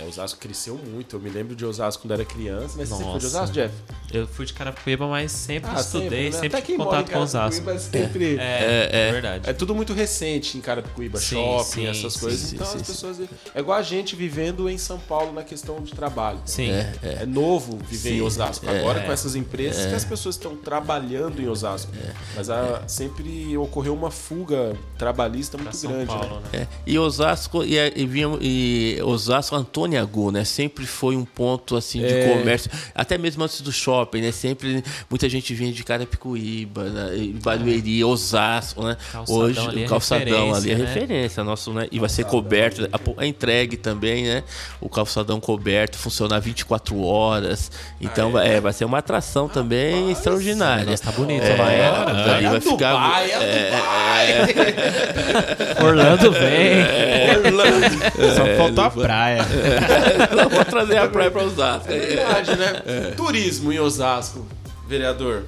É, 0.00 0.04
Osasco 0.08 0.38
cresceu 0.40 0.76
muito. 0.76 1.16
Eu 1.16 1.20
me 1.20 1.28
lembro 1.30 1.54
de 1.54 1.64
Osasco 1.64 2.02
quando 2.02 2.12
era 2.12 2.24
criança. 2.24 2.74
Mas 2.76 2.88
você 2.88 2.96
sempre 2.96 3.10
foi 3.10 3.18
de 3.20 3.24
Nossa. 3.24 3.26
Osasco, 3.38 3.54
Jeff? 3.54 3.74
Eu 4.12 4.26
fui 4.26 4.46
de 4.46 4.52
Carapicuíba, 4.52 5.06
mas 5.08 5.30
sempre 5.32 5.70
Ah, 5.74 5.80
estudei, 5.80 6.24
né? 6.26 6.32
sempre, 6.32 6.46
Até 6.48 6.60
quem 6.60 6.76
tive 6.76 6.78
mora 6.78 6.96
em 6.98 7.00
contato 7.02 7.12
com 7.16 7.22
Osasco. 7.22 7.64
Carapicuíba 7.64 8.04
sempre... 8.08 8.36
É, 8.38 8.42
É, 8.42 8.88
é, 8.92 9.08
é. 9.08 9.12
verdade. 9.12 9.50
É 9.50 9.52
tudo 9.52 9.74
muito 9.74 9.92
recente 9.92 10.56
em 10.58 10.60
Carapicuíba, 10.60 11.18
Sim, 11.18 11.36
shopping, 11.36 11.64
sim, 11.64 11.86
essas 11.86 12.12
sim, 12.14 12.20
coisas. 12.20 12.40
sim, 12.40 12.54
então 12.56 12.66
sim, 12.66 12.76
as 12.80 12.86
sim. 12.86 12.92
pessoas. 12.92 13.20
É 13.54 13.60
igual 13.60 13.78
a 13.78 13.82
gente 13.82 14.16
vivendo 14.16 14.68
em 14.68 14.78
São 14.78 14.98
Paulo 14.98 15.32
na 15.32 15.42
questão 15.42 15.80
de 15.80 15.92
trabalho. 15.92 16.38
Sim. 16.44 16.70
É, 16.70 16.92
é. 17.02 17.12
É 17.22 17.26
novo 17.26 17.78
viver 17.88 18.10
Sim, 18.10 18.16
em 18.16 18.22
Osasco. 18.22 18.66
é, 18.68 18.78
Agora 18.80 19.00
é. 19.00 19.06
com 19.06 19.12
essas 19.12 19.34
empresas 19.36 19.86
que 19.86 19.94
as 19.94 20.04
pessoas 20.04 20.34
estão 20.36 20.56
trabalhando 20.56 21.40
em 21.40 21.48
Osasco. 21.48 21.90
Mas 22.34 22.48
a- 22.50 22.82
sempre 22.86 23.56
ocorreu 23.56 23.94
uma 23.94 24.10
fuga 24.10 24.76
trabalhista 24.98 25.56
Pra 25.58 25.64
muito 25.64 25.76
São 25.76 25.90
grande. 25.90 26.06
Paulo, 26.06 26.40
né? 26.40 26.48
né? 26.52 26.60
É, 26.62 26.66
e 26.86 26.98
Osasco 26.98 27.62
e, 27.64 27.76
e, 27.76 28.06
vinha- 28.06 28.38
e 28.40 28.98
Osasco 29.04 29.54
Antônio 29.56 29.89
Agu, 29.98 30.30
né? 30.30 30.44
Sempre 30.44 30.86
foi 30.86 31.16
um 31.16 31.24
ponto 31.24 31.76
assim 31.76 32.00
de 32.00 32.12
É. 32.12 32.28
comércio, 32.36 32.70
até 32.94 33.16
mesmo 33.18 33.42
antes 33.44 33.60
do 33.60 33.72
shopping, 33.72 34.20
né? 34.20 34.32
Sempre 34.32 34.82
muita 35.08 35.28
gente 35.28 35.54
vinha 35.54 35.72
de 35.72 35.82
Carapicuíba, 35.84 36.84
né? 36.84 37.30
Barueri, 37.42 38.02
Osasco, 38.04 38.82
né? 38.84 38.96
Calçadão 39.12 39.40
Hoje 39.42 39.60
ali 39.60 39.82
é 39.82 39.86
o 39.86 39.88
calçadão 39.88 40.54
ali 40.54 40.70
é 40.70 40.74
referência, 40.74 40.76
né? 40.76 40.84
referência, 41.00 41.44
nosso, 41.44 41.72
né? 41.72 41.86
E 41.90 41.98
vai 41.98 42.08
ser 42.08 42.24
coberto, 42.24 42.88
a, 43.16 43.26
entregue 43.26 43.76
também, 43.76 44.24
né? 44.24 44.42
O 44.80 44.88
calçadão 44.88 45.40
coberto, 45.40 45.96
funcionar 45.98 46.38
24 46.40 47.00
horas. 47.02 47.70
Então 48.00 48.36
Ah, 48.36 48.46
é? 48.46 48.54
é, 48.56 48.60
vai 48.60 48.72
ser 48.72 48.84
uma 48.84 48.98
atração 48.98 49.48
também 49.48 50.10
extraordinária. 50.10 50.84
Nossa, 50.86 51.04
tá 51.04 51.12
bonito 51.12 51.42
É, 51.44 51.50
hein? 51.52 52.30
ali 52.36 52.46
vai 52.48 52.60
ficar 52.60 52.92
Dubai, 52.92 53.30
é 53.30 54.46
Dubai. 54.46 54.60
Orlando 55.84 56.32
vem. 56.32 56.84
Só 58.36 58.46
faltou 58.56 58.84
a 58.84 58.90
praia. 58.90 59.46
Vou 60.50 60.64
trazer 60.64 60.98
a 60.98 61.08
praia 61.08 61.30
para 61.30 61.44
Osasco. 61.44 61.90
É 61.92 61.98
verdade, 61.98 62.56
né? 62.56 62.82
Turismo 63.16 63.72
em 63.72 63.78
Osasco, 63.80 64.46
vereador. 64.88 65.44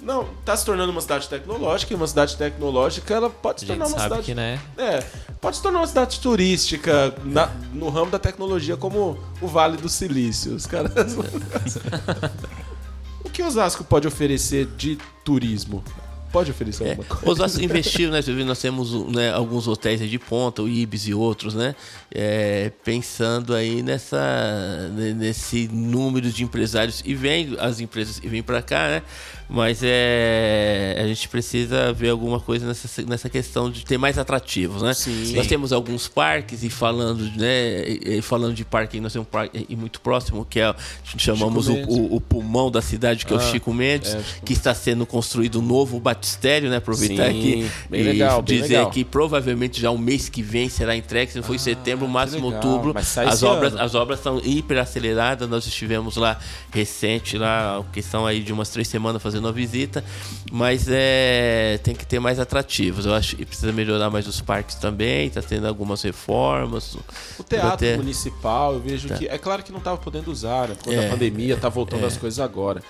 Não, 0.00 0.26
tá 0.44 0.56
se 0.56 0.64
tornando 0.64 0.90
uma 0.90 1.00
cidade 1.00 1.28
tecnológica 1.28 1.92
e 1.92 1.96
uma 1.96 2.08
cidade 2.08 2.36
tecnológica 2.36 3.14
ela 3.14 3.30
pode 3.30 3.60
se 3.60 3.66
tornar 3.66 3.86
uma 3.86 3.96
sabe 3.96 4.02
cidade 4.08 4.22
que, 4.24 4.34
né? 4.34 4.58
É, 4.76 5.00
pode 5.40 5.56
se 5.56 5.62
tornar 5.62 5.78
uma 5.78 5.86
cidade 5.86 6.18
turística 6.18 7.14
na- 7.24 7.48
no 7.72 7.88
ramo 7.88 8.10
da 8.10 8.18
tecnologia, 8.18 8.76
como 8.76 9.16
o 9.40 9.46
Vale 9.46 9.76
do 9.76 9.88
Silício. 9.88 10.56
Os 10.56 10.66
caras. 10.66 10.90
o 13.24 13.30
que 13.30 13.44
Osasco 13.44 13.84
pode 13.84 14.08
oferecer 14.08 14.66
de 14.76 14.98
turismo? 15.24 15.84
Pode 16.32 16.50
oferecer 16.50 16.84
É. 16.84 16.90
alguma 16.90 17.06
coisa. 17.08 17.30
Os 17.32 17.38
nossos 17.38 17.58
investiram, 17.60 18.12
né? 18.12 18.20
Nós 18.44 18.58
temos 18.60 18.92
né, 19.14 19.32
alguns 19.32 19.68
hotéis 19.68 20.00
de 20.08 20.18
ponta, 20.18 20.62
o 20.62 20.68
Ibis 20.68 21.06
e 21.06 21.14
outros, 21.14 21.54
né? 21.54 21.74
É, 22.14 22.72
pensando 22.84 23.54
aí 23.54 23.82
nessa, 23.82 24.90
ne- 24.94 25.14
nesse 25.14 25.68
número 25.68 26.30
de 26.30 26.42
empresários 26.42 27.02
e 27.04 27.14
vem 27.14 27.56
as 27.58 27.80
empresas 27.80 28.18
e 28.22 28.28
vêm 28.28 28.42
para 28.42 28.62
cá, 28.62 28.88
né? 28.88 29.02
Mas 29.48 29.80
é, 29.82 30.96
a 30.98 31.06
gente 31.06 31.28
precisa 31.28 31.92
ver 31.92 32.08
alguma 32.08 32.40
coisa 32.40 32.66
nessa, 32.66 33.02
nessa 33.02 33.28
questão 33.28 33.70
de 33.70 33.84
ter 33.84 33.98
mais 33.98 34.16
atrativos, 34.18 34.80
né? 34.82 34.94
Sim. 34.94 35.34
Nós 35.34 35.46
temos 35.46 35.72
alguns 35.72 36.08
parques 36.08 36.62
e 36.62 36.70
falando, 36.70 37.22
né? 37.36 37.86
e- 37.86 38.22
falando 38.22 38.54
de 38.54 38.64
parque, 38.64 38.98
nós 39.00 39.12
temos 39.12 39.26
um 39.28 39.30
parque 39.30 39.66
muito 39.76 40.00
próximo 40.00 40.46
que 40.48 40.58
é 40.60 40.74
chamamos 41.18 41.68
o, 41.68 41.74
o- 41.74 42.16
o 42.16 42.20
pulmão 42.20 42.70
da 42.70 42.80
cidade 42.80 43.26
que 43.26 43.32
é 43.32 43.36
o 43.36 43.38
Ah, 43.38 43.42
Chico 43.42 43.72
Mendes, 43.74 44.14
é, 44.14 44.22
Chico 44.22 44.46
que 44.46 44.52
está 44.54 44.74
sendo 44.74 45.04
construído 45.04 45.58
um 45.58 45.62
novo 45.62 46.00
batistério, 46.22 46.70
né? 46.70 46.76
Aproveitar 46.76 47.24
Sim, 47.30 47.38
aqui 47.38 47.70
bem 47.90 48.00
e 48.00 48.04
legal, 48.04 48.40
bem 48.40 48.60
dizer 48.60 48.76
legal. 48.76 48.90
que 48.90 49.04
provavelmente 49.04 49.80
já 49.80 49.90
o 49.90 49.98
mês 49.98 50.28
que 50.28 50.40
vem 50.42 50.68
será 50.68 50.96
entregue, 50.96 51.32
se 51.32 51.38
não 51.38 51.42
for 51.44 51.54
em 51.54 51.58
setembro, 51.58 52.06
máximo 52.06 52.46
outubro. 52.46 52.94
As 52.96 53.42
obras, 53.42 53.72
ano. 53.72 53.82
as 53.82 53.94
obras 53.94 54.18
estão 54.20 54.40
hiper 54.42 54.78
aceleradas. 54.78 55.48
Nós 55.48 55.66
estivemos 55.66 56.16
lá 56.16 56.38
recente, 56.72 57.36
lá, 57.36 57.84
questão 57.92 58.24
aí 58.24 58.40
de 58.40 58.52
umas 58.52 58.70
três 58.70 58.86
semanas 58.86 59.20
fazendo 59.20 59.44
uma 59.46 59.52
visita. 59.52 60.04
Mas 60.50 60.86
é, 60.88 61.78
tem 61.82 61.94
que 61.94 62.06
ter 62.06 62.20
mais 62.20 62.38
atrativos. 62.38 63.04
Eu 63.04 63.14
acho 63.14 63.34
que 63.36 63.44
precisa 63.44 63.72
melhorar 63.72 64.08
mais 64.08 64.26
os 64.28 64.40
parques 64.40 64.76
também. 64.76 65.26
Está 65.26 65.42
tendo 65.42 65.66
algumas 65.66 66.02
reformas. 66.02 66.96
O 67.38 67.42
teatro 67.42 67.78
Ter- 67.78 67.96
municipal, 67.96 68.74
eu 68.74 68.80
vejo 68.80 69.08
que. 69.08 69.26
É 69.26 69.38
claro 69.38 69.62
que 69.62 69.72
não 69.72 69.78
estava 69.78 69.96
podendo 69.96 70.30
usar, 70.30 70.68
né? 70.68 70.74
Por 70.76 70.84
conta 70.84 70.96
É, 70.96 71.04
da 71.04 71.10
pandemia, 71.10 71.56
tá 71.56 71.68
voltando 71.68 72.06
as 72.06 72.16
coisas 72.16 72.38
agora. 72.38 72.82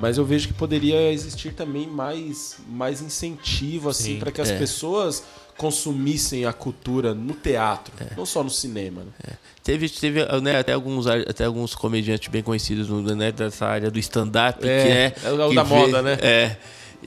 Mas 0.00 0.18
eu 0.18 0.24
vejo 0.24 0.48
que 0.48 0.54
poderia 0.54 1.12
existir 1.12 1.52
também 1.52 1.86
mais, 1.86 2.56
mais 2.68 3.00
incentivo, 3.00 3.88
assim, 3.88 4.14
Sim, 4.14 4.18
para 4.18 4.30
que 4.30 4.40
as 4.40 4.50
é. 4.50 4.58
pessoas 4.58 5.22
consumissem 5.56 6.44
a 6.44 6.52
cultura 6.52 7.14
no 7.14 7.32
teatro, 7.32 7.92
não 8.16 8.26
só 8.26 8.44
no 8.44 8.50
cinema. 8.50 9.02
Né? 9.02 9.32
Teve, 9.62 9.88
teve 9.88 10.24
né, 10.42 10.58
até, 10.58 10.72
alguns, 10.74 11.06
até 11.06 11.44
alguns 11.44 11.74
comediantes 11.74 12.28
bem 12.28 12.42
conhecidos 12.42 12.88
né, 13.16 13.32
dessa 13.32 13.66
área 13.66 13.90
do 13.90 13.98
stand-up. 13.98 14.66
É, 14.68 14.82
que 14.82 15.26
é, 15.26 15.28
é 15.28 15.32
o 15.32 15.54
da 15.54 15.64
moda, 15.64 16.02
né? 16.02 16.18
É. 16.20 16.56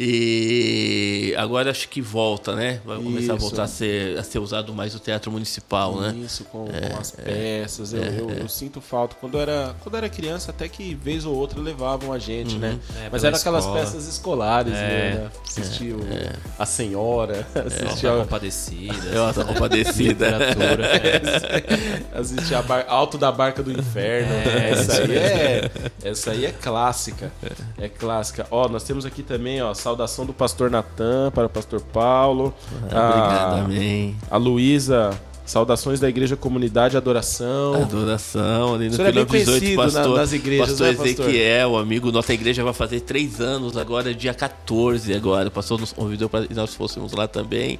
E 0.01 1.33
agora 1.37 1.69
acho 1.71 1.89
que 1.89 2.01
volta, 2.01 2.55
né? 2.55 2.79
Vai 2.85 2.97
começar 2.97 3.33
a 3.33 3.35
Isso. 3.35 3.45
voltar 3.45 3.63
a 3.63 3.67
ser, 3.67 4.17
a 4.17 4.23
ser 4.23 4.39
usado 4.39 4.73
mais 4.73 4.95
o 4.95 4.99
teatro 4.99 5.29
municipal, 5.31 5.99
né? 5.99 6.15
Isso, 6.23 6.45
com, 6.45 6.65
com 6.67 6.97
as 6.99 7.11
peças. 7.11 7.91
eu, 7.93 8.01
eu- 8.03 8.29
eu 8.29 8.47
sinto 8.49 8.79
falta. 8.79 9.15
Quando 9.19 9.35
eu, 9.35 9.41
era, 9.41 9.75
quando 9.81 9.95
era 9.95 10.07
criança, 10.09 10.51
até 10.51 10.69
que 10.69 10.95
vez 10.95 11.25
ou 11.25 11.35
outra 11.35 11.59
levavam 11.59 12.13
a 12.13 12.17
gente, 12.19 12.55
né? 12.57 12.79
É, 12.97 13.09
Mas 13.11 13.21
pela 13.21 13.27
eram 13.27 13.37
aquelas 13.39 13.67
peças 13.67 14.07
escolares, 14.07 14.73
É. 14.73 14.77
né? 14.77 15.29
Assistir 15.45 15.93
o- 15.93 15.99
a 16.57 16.65
senhora, 16.65 17.45
assistir 17.53 18.05
Nossa, 18.07 18.21
a, 18.21 18.23
compadecida. 18.23 19.03
Acho 19.03 19.45
compadecida. 19.45 20.25
é. 22.15 22.19
assistir 22.19 22.55
a 22.55 22.61
bar- 22.61 22.85
Alto 22.87 23.17
da 23.17 23.31
Barca 23.31 23.61
do 23.61 23.71
Inferno. 23.71 24.33
É, 24.33 24.69
essa, 24.71 25.01
aí 25.01 25.17
é, 25.17 25.71
essa 26.03 26.31
aí 26.31 26.45
é 26.45 26.51
clássica. 26.51 27.31
É 27.77 27.89
clássica. 27.89 28.47
Ó, 28.49 28.67
nós 28.69 28.83
temos 28.83 29.05
aqui 29.05 29.23
também, 29.23 29.61
ó, 29.61 29.73
saudação 29.89 30.25
do 30.25 30.33
pastor 30.33 30.69
Natan 30.69 31.31
para 31.31 31.47
o 31.47 31.49
pastor 31.49 31.81
Paulo. 31.81 32.53
Obrigado, 32.75 33.55
a, 33.55 33.61
amém. 33.61 34.15
a 34.29 34.37
Luísa, 34.37 35.09
saudações 35.49 35.99
da 35.99 36.07
Igreja 36.07 36.35
Comunidade 36.35 36.95
Adoração. 36.95 37.73
Adoração, 37.81 38.75
ali 38.75 38.87
no 38.89 38.95
senhor 38.95 39.07
é 39.07 39.11
bem 39.11 39.25
quilômetro 39.25 39.37
18, 39.59 39.59
conhecido 39.59 39.77
na- 39.77 39.83
pastor, 39.99 40.17
nas 40.17 40.33
igrejas, 40.33 40.67
pastor 40.69 40.87
né, 40.87 40.93
pastor? 40.93 41.25
Ezequiel, 41.29 41.77
amigo, 41.77 42.11
nossa 42.11 42.33
igreja 42.33 42.63
vai 42.63 42.73
fazer 42.73 42.99
três 43.01 43.41
anos 43.41 43.75
agora, 43.75 44.13
dia 44.13 44.33
14 44.33 45.13
agora. 45.13 45.47
O 45.47 45.51
pastor 45.51 45.79
nos 45.79 45.91
convidou 45.91 46.29
para 46.29 46.45
que 46.47 46.53
nós 46.53 46.73
fôssemos 46.75 47.11
lá 47.13 47.27
também. 47.27 47.79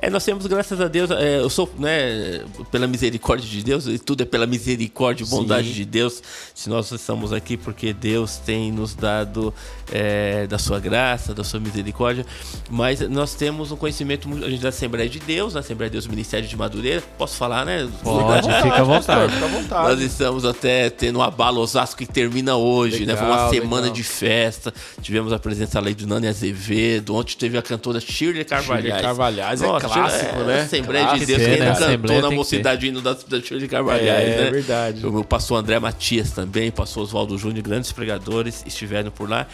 É, 0.00 0.08
nós 0.08 0.24
temos, 0.24 0.46
graças 0.46 0.80
a 0.80 0.86
Deus, 0.86 1.10
é, 1.10 1.40
eu 1.40 1.50
sou, 1.50 1.68
né, 1.76 2.44
pela 2.70 2.86
misericórdia 2.86 3.48
de 3.48 3.64
Deus, 3.64 3.88
e 3.88 3.98
tudo 3.98 4.22
é 4.22 4.24
pela 4.24 4.46
misericórdia 4.46 5.24
e 5.24 5.26
bondade 5.26 5.68
Sim. 5.68 5.74
de 5.74 5.84
Deus. 5.84 6.22
Se 6.54 6.68
nós 6.70 6.92
estamos 6.92 7.32
aqui 7.32 7.56
porque 7.56 7.92
Deus 7.92 8.36
tem 8.36 8.70
nos 8.70 8.94
dado 8.94 9.52
é, 9.90 10.46
da 10.46 10.56
sua 10.58 10.78
graça, 10.78 11.34
da 11.34 11.42
sua 11.42 11.58
misericórdia, 11.58 12.24
mas 12.70 13.00
nós 13.08 13.34
temos 13.34 13.72
um 13.72 13.76
conhecimento, 13.76 14.28
muito- 14.28 14.44
a 14.46 14.50
gente 14.50 14.60
é 14.60 14.62
da 14.62 14.68
Assembleia 14.68 15.08
de 15.08 15.18
Deus, 15.18 15.54
na 15.54 15.60
Assembleia 15.60 15.90
de 15.90 15.94
Deus 15.94 16.06
Ministério 16.06 16.46
de 16.48 16.56
Madureira. 16.56 17.02
Posso 17.16 17.36
falar, 17.36 17.64
né? 17.64 17.88
Pode, 18.02 18.42
Fica 18.42 18.58
à 18.58 18.62
fica 18.62 18.76
à 18.76 18.82
vontade. 18.84 19.32
Fica 19.32 19.44
à 19.44 19.48
vontade. 19.48 19.88
Nós 19.88 20.00
estamos 20.00 20.44
até 20.44 20.88
tendo 20.90 21.18
um 21.18 21.22
abalo 21.22 21.60
Osasco 21.60 21.96
que 21.98 22.06
termina 22.06 22.54
hoje, 22.56 23.04
né? 23.06 23.16
Foi 23.16 23.26
uma 23.26 23.34
Legal, 23.34 23.50
semana 23.50 23.80
legal. 23.82 23.94
de 23.94 24.02
festa. 24.04 24.72
Tivemos 25.02 25.32
a 25.32 25.38
presença 25.38 25.78
ali 25.78 25.94
do 25.94 26.06
Nani 26.06 26.28
Azevedo. 26.28 27.14
Ontem 27.16 27.36
teve 27.36 27.58
a 27.58 27.62
cantora 27.62 27.98
Shirley 27.98 28.44
Carvalhais. 28.44 28.84
Shirley 28.84 29.02
Carvalhais 29.02 29.62
é 29.62 29.66
Nossa, 29.66 29.88
clássico, 29.88 30.36
é, 30.40 30.44
né? 30.44 30.60
Assembleia 30.60 31.04
de 31.04 31.08
Clássico. 31.10 31.26
Deus, 31.26 31.38
Tem 31.38 31.48
quem 31.48 31.58
que 31.58 31.64
não 31.64 31.74
ter, 31.74 31.80
né? 31.88 31.96
cantou 31.98 32.22
na 32.22 32.30
mocidade 32.30 32.86
hino 32.86 33.00
da, 33.00 33.12
da 33.14 33.40
Shirley 33.40 33.68
Carvalhais, 33.68 34.08
É, 34.28 34.36
né? 34.42 34.46
é 34.46 34.50
verdade. 34.50 35.06
O 35.06 35.12
meu 35.12 35.24
pastor 35.24 35.58
André 35.58 35.78
Matias 35.80 36.30
também, 36.30 36.70
pastor 36.70 37.02
Oswaldo 37.02 37.36
Júnior, 37.36 37.62
grandes 37.64 37.90
pregadores 37.90 38.62
estiveram 38.66 39.10
por 39.10 39.28
lá. 39.28 39.46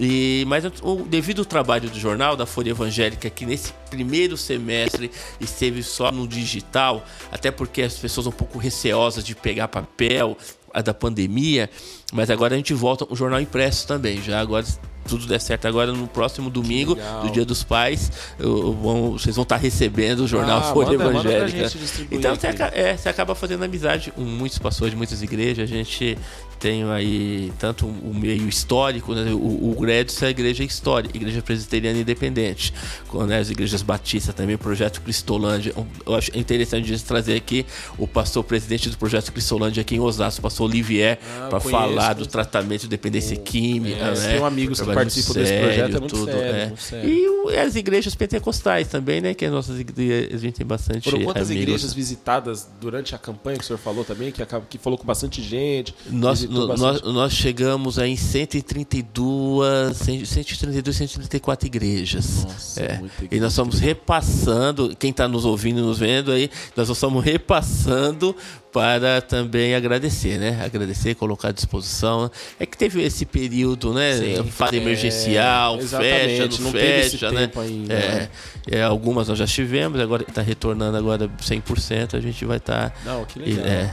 E, 0.00 0.44
mas 0.46 0.64
o, 0.82 0.96
devido 1.08 1.40
ao 1.40 1.44
trabalho 1.44 1.90
do 1.90 1.98
jornal, 1.98 2.36
da 2.36 2.46
Folha 2.46 2.70
Evangélica, 2.70 3.28
que 3.28 3.44
nesse 3.44 3.72
primeiro 3.90 4.36
semestre 4.36 5.10
esteve 5.40 5.82
só 5.82 6.12
no 6.12 6.26
digital, 6.28 7.04
até 7.32 7.50
porque 7.50 7.82
as 7.82 7.94
pessoas 7.94 8.26
um 8.26 8.32
pouco 8.32 8.58
receosas 8.58 9.24
de 9.24 9.34
pegar 9.34 9.68
papel, 9.68 10.36
a 10.72 10.82
da 10.82 10.92
pandemia, 10.94 11.68
mas 12.12 12.30
agora 12.30 12.54
a 12.54 12.56
gente 12.56 12.74
volta 12.74 13.06
o 13.10 13.16
jornal 13.16 13.40
impresso 13.40 13.86
também. 13.88 14.22
Já 14.22 14.38
agora, 14.38 14.64
se 14.64 14.78
tudo 15.08 15.26
der 15.26 15.40
certo, 15.40 15.66
agora 15.66 15.90
no 15.92 16.06
próximo 16.06 16.50
domingo, 16.50 16.94
do 17.22 17.30
Dia 17.30 17.44
dos 17.44 17.64
Pais, 17.64 18.12
eu- 18.38 18.74
vão- 18.74 19.12
vocês 19.12 19.34
vão 19.34 19.42
estar 19.44 19.56
recebendo 19.56 20.20
o 20.20 20.28
jornal 20.28 20.58
Ah, 20.60 20.72
Folha 20.74 20.98
manda- 20.98 21.04
manda 21.12 21.32
Evangélica. 21.32 21.68
distribuir 21.70 22.18
então 22.18 22.34
você, 22.36 22.48
é, 22.74 22.94
você 22.96 23.08
acaba 23.08 23.34
fazendo 23.34 23.64
amizade 23.64 24.10
com 24.12 24.20
muitos 24.20 24.58
pastores 24.58 24.92
de 24.92 24.96
muitas 24.98 25.22
igrejas. 25.22 25.64
A 25.70 25.74
gente 25.74 26.18
tem 26.58 26.84
aí 26.90 27.52
tanto 27.58 27.86
o 27.86 28.12
meio 28.14 28.48
histórico, 28.48 29.14
né? 29.14 29.30
o, 29.32 29.70
o 29.70 29.76
Grédio 29.80 30.14
é 30.22 30.26
a 30.26 30.30
igreja 30.30 30.64
histórica, 30.64 31.16
igreja 31.16 31.40
presbiteriana 31.42 31.98
independente, 32.00 32.72
com 33.08 33.24
né, 33.24 33.38
as 33.38 33.50
igrejas 33.50 33.82
batistas 33.82 34.34
também, 34.34 34.54
o 34.54 34.58
projeto 34.58 35.00
Cristolândia. 35.02 35.72
Eu 36.06 36.14
acho 36.14 36.36
interessante 36.36 36.98
trazer 37.04 37.36
aqui 37.36 37.64
o 37.96 38.06
pastor 38.06 38.42
presidente 38.44 38.88
do 38.90 38.96
projeto 38.98 39.32
Cristolândia 39.32 39.80
aqui 39.80 39.94
em 39.96 40.00
Osasco, 40.00 40.40
o 40.40 40.42
pastor 40.42 40.68
Olivier, 40.68 41.18
Ah, 41.40 41.46
para 41.48 41.60
falar 41.60 42.14
do 42.14 42.26
tratamento 42.26 42.82
de 42.82 42.88
dependência 42.88 43.36
química. 43.36 43.96
É, 44.04 44.14
né? 44.14 44.28
tem 44.32 44.40
um 44.40 44.44
amigo 44.46 44.72
que 44.72 44.76
Trabalho 44.76 44.98
participa 44.98 45.34
desse 45.34 45.58
projeto, 45.60 45.96
é 45.96 46.00
muito 46.00 46.14
tudo, 46.14 46.32
sério, 46.32 46.56
é. 46.56 46.66
muito 46.66 46.82
sério. 46.82 47.08
E 47.10 47.28
o- 47.28 47.48
as 47.48 47.76
igrejas 47.76 48.14
pentecostais 48.14 48.88
também, 48.88 49.20
né? 49.20 49.34
Que 49.34 49.44
as 49.46 49.52
nossas 49.52 49.78
igrejas, 49.80 50.34
a 50.34 50.38
gente 50.38 50.54
tem 50.54 50.66
bastante 50.66 51.10
Foram 51.10 51.24
quantas 51.24 51.48
amigos. 51.50 51.62
igrejas 51.62 51.94
visitadas 51.94 52.68
durante 52.80 53.14
a 53.14 53.18
campanha 53.18 53.58
que 53.58 53.64
o 53.64 53.66
senhor 53.66 53.78
falou 53.78 54.04
também, 54.04 54.30
que, 54.32 54.42
acaba- 54.42 54.66
que 54.68 54.78
falou 54.78 54.98
com 54.98 55.04
bastante 55.06 55.42
gente? 55.42 55.94
Nós, 56.10 56.44
nós, 56.48 57.02
nós 57.02 57.32
chegamos 57.32 57.98
aí 57.98 58.12
em 58.12 58.16
132, 58.16 59.96
132, 59.96 60.96
134 60.96 61.66
igrejas. 61.66 62.44
Nossa, 62.44 62.80
É. 62.80 62.98
muita 62.98 63.26
E 63.30 63.38
nós 63.40 63.52
estamos 63.52 63.78
repassando, 63.78 64.94
quem 64.98 65.10
está 65.10 65.28
nos 65.28 65.44
ouvindo 65.44 65.80
e 65.80 65.82
nos 65.82 65.98
vendo 65.98 66.32
aí, 66.32 66.50
nós 66.76 66.88
estamos 66.88 67.22
repassando 67.24 68.34
para 68.78 69.20
também 69.20 69.74
agradecer, 69.74 70.38
né? 70.38 70.62
Agradecer, 70.64 71.14
colocar 71.16 71.48
à 71.48 71.52
disposição. 71.52 72.30
É 72.60 72.64
que 72.64 72.76
teve 72.78 73.02
esse 73.02 73.26
período, 73.26 73.92
né? 73.92 74.16
Sim. 74.16 74.44
Fase 74.50 74.76
É, 74.76 74.80
emergencial, 74.80 75.80
fecha, 75.80 76.46
não, 76.46 76.58
não 76.64 76.72
teve 76.72 77.00
esse 77.00 77.10
fecha, 77.18 77.32
né? 77.32 77.40
tempo 77.40 77.60
ainda, 77.60 77.92
é, 77.94 78.08
né? 78.20 78.28
é, 78.70 78.82
algumas 78.82 79.28
nós 79.28 79.38
já 79.38 79.46
tivemos, 79.46 79.98
agora 80.00 80.24
está 80.28 80.42
retornando 80.42 80.96
agora 80.96 81.28
100%, 81.40 82.14
a 82.14 82.20
gente 82.20 82.44
vai 82.44 82.58
estar 82.58 82.94
Não, 83.04 83.24
que 83.24 83.38
legal. 83.40 83.66
é, 83.66 83.92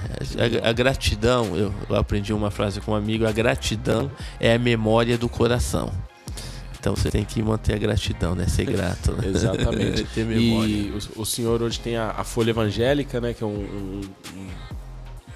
a, 0.64 0.70
a 0.70 0.74
gratidão, 0.74 1.56
eu, 1.58 1.74
eu 1.90 1.96
aprendi 1.96 2.32
uma 2.32 2.52
frase 2.52 2.80
com 2.82 2.92
um 2.92 2.96
amigo, 2.96 3.26
a 3.26 3.32
gratidão 3.32 4.12
é 4.40 4.54
a 4.54 4.60
memória 4.60 5.18
do 5.18 5.28
coração. 5.28 5.92
Então 6.80 6.96
você 6.96 7.10
tem 7.10 7.26
que 7.26 7.42
manter 7.42 7.74
a 7.74 7.78
gratidão, 7.80 8.36
né? 8.36 8.46
Ser 8.48 8.66
grato. 8.66 9.14
Né? 9.14 9.30
Exatamente. 9.34 10.04
Ter 10.14 10.24
memória. 10.24 10.72
E 10.72 10.94
o, 11.16 11.22
o 11.22 11.26
senhor 11.26 11.60
hoje 11.64 11.80
tem 11.80 11.98
a, 11.98 12.14
a 12.16 12.24
Folha 12.24 12.52
Evangélica, 12.52 13.20
né? 13.20 13.34
Que 13.34 13.44
é 13.44 13.48
um, 13.48 13.50
um- 13.50 14.02
um 14.36 14.48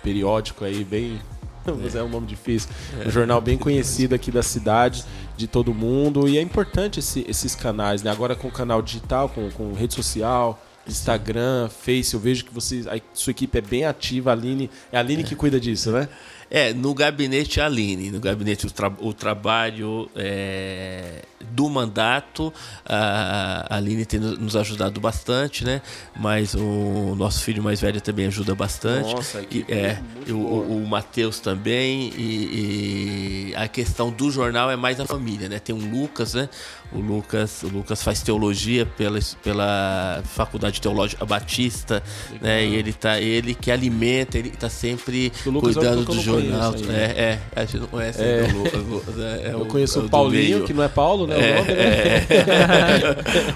periódico 0.03 0.63
aí 0.65 0.83
bem. 0.83 1.19
Mas 1.81 1.93
é 1.95 2.01
um 2.03 2.09
nome 2.09 2.25
difícil. 2.25 2.69
Um 3.05 3.09
jornal 3.11 3.39
bem 3.41 3.57
conhecido 3.57 4.15
aqui 4.15 4.31
da 4.31 4.41
cidade, 4.41 5.03
de 5.37 5.45
todo 5.47 5.73
mundo. 5.73 6.27
E 6.27 6.37
é 6.37 6.41
importante 6.41 6.99
esse- 6.99 7.25
esses 7.27 7.53
canais, 7.55 8.01
né? 8.01 8.09
Agora 8.11 8.35
com 8.35 8.47
o 8.47 8.51
canal 8.51 8.81
digital, 8.81 9.29
com, 9.29 9.49
com 9.51 9.73
rede 9.73 9.93
social, 9.93 10.59
Instagram, 10.87 11.69
Face, 11.69 12.13
eu 12.13 12.19
vejo 12.19 12.45
que 12.45 12.53
vocês, 12.53 12.87
a 12.87 12.93
sua 13.13 13.31
equipe 13.31 13.57
é 13.57 13.61
bem 13.61 13.85
ativa. 13.85 14.31
A 14.31 14.33
Aline, 14.33 14.69
é 14.91 14.97
a 14.97 14.99
Aline 15.01 15.23
que 15.23 15.35
cuida 15.35 15.59
disso, 15.59 15.91
né? 15.91 16.09
É, 16.51 16.73
no 16.73 16.93
gabinete 16.93 17.61
Aline, 17.61 18.09
no 18.09 18.19
gabinete 18.19 18.65
o, 18.65 18.71
tra 18.71 18.91
o 18.99 19.13
trabalho 19.13 20.09
é, 20.15 21.23
do 21.51 21.69
mandato, 21.69 22.51
a 22.85 23.75
Aline 23.75 24.05
tem 24.05 24.19
nos 24.19 24.55
ajudado 24.55 24.99
bastante, 24.99 25.63
né? 25.63 25.81
Mas 26.19 26.55
o 26.55 27.15
nosso 27.15 27.43
filho 27.43 27.61
mais 27.61 27.79
velho 27.79 28.01
também 28.01 28.25
ajuda 28.25 28.55
bastante. 28.55 29.13
Nossa, 29.13 29.45
e, 29.51 29.65
é, 29.69 29.99
o, 30.27 30.33
o, 30.33 30.83
o 30.83 30.87
Matheus 30.87 31.39
também. 31.39 32.11
E, 32.17 33.51
e, 33.51 33.55
a 33.55 33.67
questão 33.67 34.11
do 34.11 34.31
jornal 34.31 34.71
é 34.71 34.75
mais 34.75 34.99
a 34.99 35.05
família, 35.05 35.47
né? 35.47 35.59
Tem 35.59 35.75
um 35.75 35.91
Lucas, 35.91 36.33
né? 36.33 36.49
O 36.91 36.99
Lucas, 36.99 37.61
o 37.63 37.67
Lucas 37.67 38.01
faz 38.01 38.21
teologia 38.21 38.85
pela, 38.85 39.19
pela 39.43 40.23
Faculdade 40.25 40.81
Teológica 40.81 41.23
Batista, 41.25 42.01
Legal. 42.31 42.39
né? 42.41 42.65
E 42.65 42.75
ele 42.75 42.93
tá, 42.93 43.19
ele 43.19 43.53
que 43.53 43.69
alimenta, 43.69 44.37
ele 44.37 44.49
tá 44.49 44.69
sempre 44.69 45.27
é 45.27 45.59
cuidando 45.59 46.05
do 46.05 46.19
jornal. 46.19 46.38
Conheço, 46.41 46.91
é, 46.91 47.03
é, 47.03 47.39
a 47.55 47.61
gente 47.61 47.77
não 47.77 47.87
conhece 47.87 48.21
é. 48.21 48.41
ainda 48.41 48.77
o 48.77 48.81
Lucas. 48.89 49.19
É, 49.19 49.49
eu 49.53 49.65
conheço 49.65 49.99
o 49.99 50.09
Paulinho, 50.09 50.63
que 50.63 50.73
não 50.73 50.83
é 50.83 50.87
Paulo, 50.87 51.27
né? 51.27 51.35
É, 51.39 51.53
o, 51.53 51.55
nome, 51.55 51.73
né? 51.73 52.25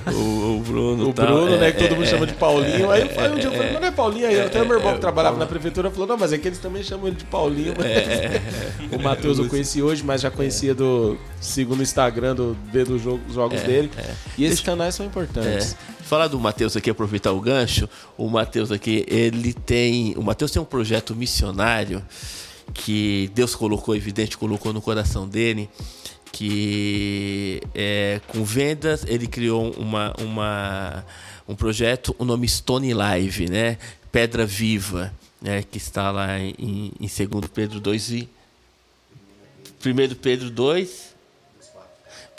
o, 0.14 0.58
o, 0.58 0.60
Bruno. 0.60 1.10
O 1.10 1.14
Bruno, 1.14 1.58
né? 1.58 1.72
Que 1.72 1.88
todo 1.88 1.96
mundo 1.96 2.08
chama 2.08 2.28
de 2.28 2.34
Paulinho. 2.34 2.92
Aí 2.92 3.02
eu 3.02 3.10
falei 3.10 3.32
um 3.32 3.36
dia, 3.36 3.46
eu 3.46 3.52
falei, 3.52 3.74
não 3.74 3.88
é 3.88 3.92
Paulinho 3.92 4.28
aí. 4.28 4.42
Até 4.42 4.62
o 4.62 4.66
meu 4.66 4.78
irmão 4.78 4.94
que 4.94 5.00
trabalhava 5.00 5.38
na 5.38 5.46
prefeitura 5.46 5.90
falou, 5.90 6.08
não, 6.08 6.18
mas 6.18 6.34
é 6.34 6.38
que 6.38 6.48
eles 6.48 6.60
também 6.60 6.84
chamam 6.84 7.08
ele 7.08 7.16
de 7.16 7.26
Paulinho. 7.26 7.74
o 8.92 9.02
Matheus 9.02 9.40
eu 9.40 9.48
conheci 9.48 9.82
hoje, 9.82 10.04
mas 10.04 10.22
já 10.22 10.32
conhecia 10.32 10.74
do 10.74 11.18
segundo 11.40 11.82
Instagram 11.82 12.36
do 12.36 12.58
dos 12.86 13.02
jogos 13.34 13.62
dele. 13.62 13.90
E 14.38 14.46
esses 14.46 14.60
canais 14.60 14.96
são 14.96 15.06
importantes. 15.06 15.76
Falar 16.02 16.28
do 16.28 16.40
Matheus 16.40 16.76
aqui, 16.76 16.90
aproveitar 16.90 17.32
o 17.32 17.40
gancho. 17.40 17.90
O 18.18 18.30
Matheus 18.30 18.72
aqui, 18.72 19.06
ele 19.08 19.54
tem. 19.54 20.14
O 20.18 20.22
Matheus 20.22 20.52
tem 20.52 20.62
um 20.62 20.66
projeto 20.66 21.16
missionário 21.16 22.04
que 22.74 23.30
Deus 23.34 23.56
colocou, 23.56 23.96
evidente, 23.96 24.38
colocou 24.38 24.72
no 24.72 24.82
coração 24.82 25.28
dele 25.28 25.70
que 26.34 27.62
é, 27.76 28.20
com 28.28 28.44
vendas 28.44 29.06
ele 29.08 29.28
criou 29.28 29.72
uma, 29.74 30.14
uma, 30.20 31.06
um 31.48 31.56
projeto, 31.56 32.16
o 32.18 32.26
nome 32.26 32.50
Stone 32.50 32.92
Live, 32.92 33.48
né? 33.48 33.78
Pedra 34.12 34.44
Viva, 34.44 35.14
né? 35.40 35.62
que 35.62 35.78
está 35.78 36.10
lá 36.10 36.40
em, 36.40 36.92
em 37.00 37.08
2 37.08 37.48
Pedro 37.54 37.80
2 37.80 38.12
e 38.12 38.30
1 39.86 40.16
Pedro 40.16 40.50
2 40.50 41.13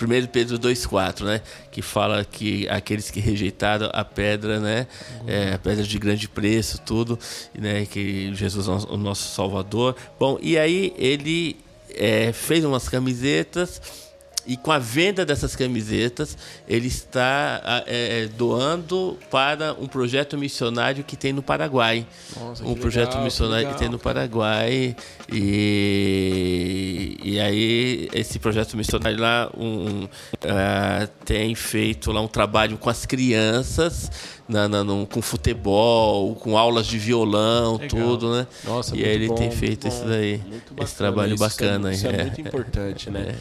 1 0.04 0.26
Pedro 0.26 0.58
2,4, 0.58 1.24
né? 1.24 1.40
Que 1.70 1.82
fala 1.82 2.24
que 2.24 2.68
aqueles 2.68 3.10
que 3.10 3.20
rejeitaram 3.20 3.90
a 3.92 4.04
pedra, 4.04 4.60
né? 4.60 4.86
É, 5.26 5.54
a 5.54 5.58
pedra 5.58 5.84
de 5.84 5.98
grande 5.98 6.28
preço, 6.28 6.80
tudo, 6.80 7.18
né? 7.58 7.86
Que 7.86 8.34
Jesus 8.34 8.68
é 8.68 8.92
o 8.92 8.96
nosso 8.96 9.34
Salvador. 9.34 9.96
Bom, 10.18 10.38
e 10.40 10.58
aí 10.58 10.92
ele 10.96 11.56
é, 11.90 12.32
fez 12.32 12.64
umas 12.64 12.88
camisetas 12.88 14.03
e 14.46 14.56
com 14.56 14.70
a 14.70 14.78
venda 14.78 15.24
dessas 15.24 15.56
camisetas, 15.56 16.36
ele 16.68 16.88
está 16.88 17.84
é, 17.86 18.24
é, 18.24 18.26
doando 18.26 19.18
para 19.30 19.74
um 19.74 19.86
projeto 19.86 20.36
missionário 20.36 21.02
que 21.02 21.16
tem 21.16 21.32
no 21.32 21.42
Paraguai. 21.42 22.06
Nossa, 22.38 22.64
um 22.64 22.74
projeto 22.74 23.10
legal, 23.10 23.24
missionário 23.24 23.66
que, 23.68 23.72
que, 23.74 23.78
tem 23.78 23.88
no 23.88 23.98
Paraguai. 23.98 24.94
E, 25.32 27.16
e 27.22 27.40
aí, 27.40 28.08
esse 28.12 28.38
projeto 28.38 28.76
missionário 28.76 29.18
lá 29.18 29.50
um, 29.56 30.04
uh, 30.04 30.08
tem 31.24 31.54
feito 31.54 32.12
lá 32.12 32.20
um 32.20 32.28
trabalho 32.28 32.76
com 32.76 32.90
as 32.90 33.06
crianças, 33.06 34.10
na, 34.46 34.68
na, 34.68 34.84
no, 34.84 35.06
com 35.06 35.22
futebol, 35.22 36.34
com 36.34 36.58
aulas 36.58 36.86
de 36.86 36.98
violão, 36.98 37.78
legal. 37.78 37.88
tudo, 37.88 38.34
né? 38.34 38.46
Nossa, 38.64 38.94
e 38.94 39.02
aí 39.04 39.10
ele 39.10 39.28
bom, 39.28 39.36
tem 39.36 39.50
feito 39.50 39.88
isso 39.88 40.04
daí. 40.04 40.40
Esse 40.82 40.96
trabalho 40.96 41.34
isso 41.34 41.42
bacana. 41.42 41.90
É, 41.90 41.94
isso 41.94 42.06
é, 42.06 42.24
muito 42.24 42.40
importante, 42.42 43.10
né? 43.10 43.34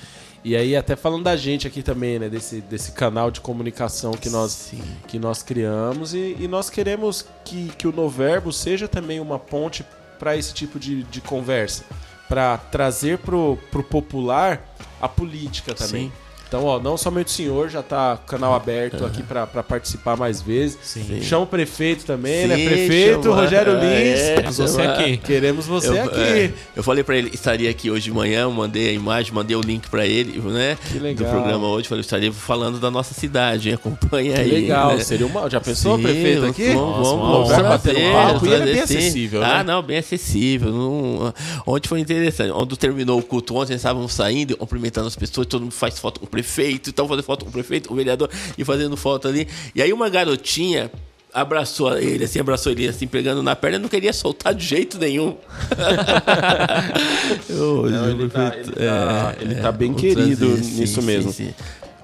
E 0.43 0.57
aí, 0.57 0.75
até 0.75 0.95
falando 0.95 1.23
da 1.23 1.37
gente 1.37 1.65
aqui 1.65 1.81
também, 1.81 2.19
né? 2.19 2.27
Desse, 2.27 2.59
desse 2.59 2.91
canal 2.91 3.31
de 3.31 3.39
comunicação 3.39 4.11
que 4.11 4.29
nós, 4.29 4.73
que 5.07 5.17
nós 5.17 5.41
criamos. 5.41 6.13
E, 6.13 6.35
e, 6.37 6.47
nós 6.47 6.69
queremos 6.69 7.25
que, 7.45 7.69
que 7.77 7.87
o 7.87 7.93
Noverbo 7.93 8.51
seja 8.51 8.87
também 8.87 9.21
uma 9.21 9.39
ponte 9.39 9.85
para 10.19 10.35
esse 10.35 10.53
tipo 10.53 10.77
de, 10.77 11.03
de 11.03 11.21
conversa. 11.21 11.85
Para 12.27 12.57
trazer 12.57 13.19
pro, 13.19 13.57
pro 13.71 13.83
popular 13.83 14.75
a 15.01 15.07
política 15.07 15.73
também. 15.73 16.07
Sim. 16.07 16.22
Então, 16.53 16.65
ó, 16.65 16.79
não 16.79 16.95
somente 16.95 17.29
o 17.29 17.31
senhor, 17.31 17.67
já 17.67 17.81
tá 17.81 18.15
canal 18.27 18.53
aberto 18.53 19.01
uhum. 19.01 19.07
aqui 19.07 19.23
para 19.23 19.47
participar 19.47 20.15
mais 20.15 20.39
vezes. 20.39 20.77
Sim. 20.83 21.19
Chama 21.23 21.45
o 21.45 21.47
prefeito 21.47 22.05
também, 22.05 22.45
né? 22.45 22.55
Sim, 22.55 22.63
né? 22.63 22.69
Prefeito 22.69 23.23
chama. 23.23 23.35
Rogério 23.37 23.73
Lins. 23.73 24.19
É, 24.19 24.51
você 24.51 24.81
aqui. 24.83 25.17
Queremos 25.17 25.65
você 25.65 25.89
eu, 25.89 26.03
aqui. 26.03 26.19
É, 26.19 26.53
eu 26.75 26.83
falei 26.83 27.03
para 27.03 27.17
ele, 27.17 27.31
estaria 27.33 27.67
aqui 27.71 27.89
hoje 27.89 28.03
de 28.03 28.11
manhã, 28.11 28.47
mandei 28.51 28.89
a 28.89 28.91
imagem, 28.91 29.33
mandei 29.33 29.57
o 29.57 29.61
link 29.61 29.89
para 29.89 30.05
ele, 30.05 30.39
né? 30.41 30.77
Que 30.91 30.99
legal. 30.99 31.27
Do 31.27 31.35
programa 31.35 31.67
hoje. 31.69 31.87
Falei, 31.87 32.01
estaria 32.01 32.31
falando 32.31 32.79
da 32.79 32.91
nossa 32.91 33.15
cidade, 33.15 33.69
hein? 33.69 33.73
acompanha 33.73 34.35
que 34.35 34.41
aí. 34.41 34.51
legal, 34.51 34.95
né? 34.95 35.03
seria 35.03 35.25
uma. 35.25 35.49
Já 35.49 35.59
pensou, 35.59 35.97
Sim, 35.97 36.03
prefeito 36.03 36.45
aqui? 36.45 36.67
Vamos, 36.67 37.07
vamos, 37.07 37.49
vamos 37.49 37.67
bater 37.67 37.97
um 37.97 38.13
papo. 38.13 38.45
E 38.45 38.53
ele 38.53 38.69
é 38.69 38.73
bem 38.73 38.81
acessível. 38.83 39.41
Né? 39.41 39.47
Ah, 39.51 39.63
não, 39.63 39.81
bem 39.81 39.97
acessível. 39.97 40.71
Não... 40.71 41.33
Ontem 41.65 41.87
foi 41.87 41.99
interessante. 41.99 42.51
Onde 42.51 42.77
terminou 42.77 43.19
o 43.19 43.23
culto 43.23 43.55
ontem, 43.55 43.73
estávamos 43.73 44.13
saindo, 44.13 44.55
cumprimentando 44.55 45.07
as 45.07 45.15
pessoas, 45.15 45.47
todo 45.47 45.63
mundo 45.63 45.73
faz 45.73 45.97
foto 45.97 46.19
com 46.19 46.27
o 46.27 46.29
prefeito, 46.29 46.42
então 46.87 47.07
fazendo 47.07 47.23
foto 47.23 47.45
com 47.45 47.49
o 47.49 47.53
prefeito, 47.53 47.87
com 47.87 47.93
o 47.93 47.97
vereador, 47.97 48.29
e 48.57 48.63
fazendo 48.63 48.97
foto 48.97 49.27
ali. 49.27 49.47
E 49.73 49.81
aí 49.81 49.91
uma 49.91 50.09
garotinha 50.09 50.91
abraçou 51.33 51.97
ele, 51.97 52.25
assim, 52.25 52.39
abraçou 52.39 52.71
ele, 52.71 52.87
assim, 52.87 53.07
pegando 53.07 53.41
na 53.41 53.55
perna, 53.55 53.79
não 53.79 53.89
queria 53.89 54.13
soltar 54.13 54.53
de 54.53 54.63
jeito 54.63 54.99
nenhum. 54.99 55.35
não, 57.49 58.09
ele, 58.09 58.29
tá, 58.29 58.53
ele, 58.55 58.71
tá, 58.71 59.35
ele 59.41 59.55
tá 59.55 59.71
bem 59.71 59.93
querido 59.93 60.47
nisso 60.47 61.01
sim, 61.01 61.07
mesmo. 61.07 61.31
Sim, 61.31 61.47
sim. 61.47 61.53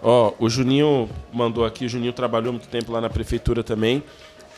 Ó, 0.02 0.34
o 0.40 0.50
Juninho 0.50 1.10
mandou 1.32 1.66
aqui, 1.66 1.86
o 1.86 1.90
Juninho 1.90 2.14
trabalhou 2.14 2.54
muito 2.54 2.68
tempo 2.68 2.92
lá 2.92 3.02
na 3.02 3.10
prefeitura 3.10 3.64
também. 3.64 4.04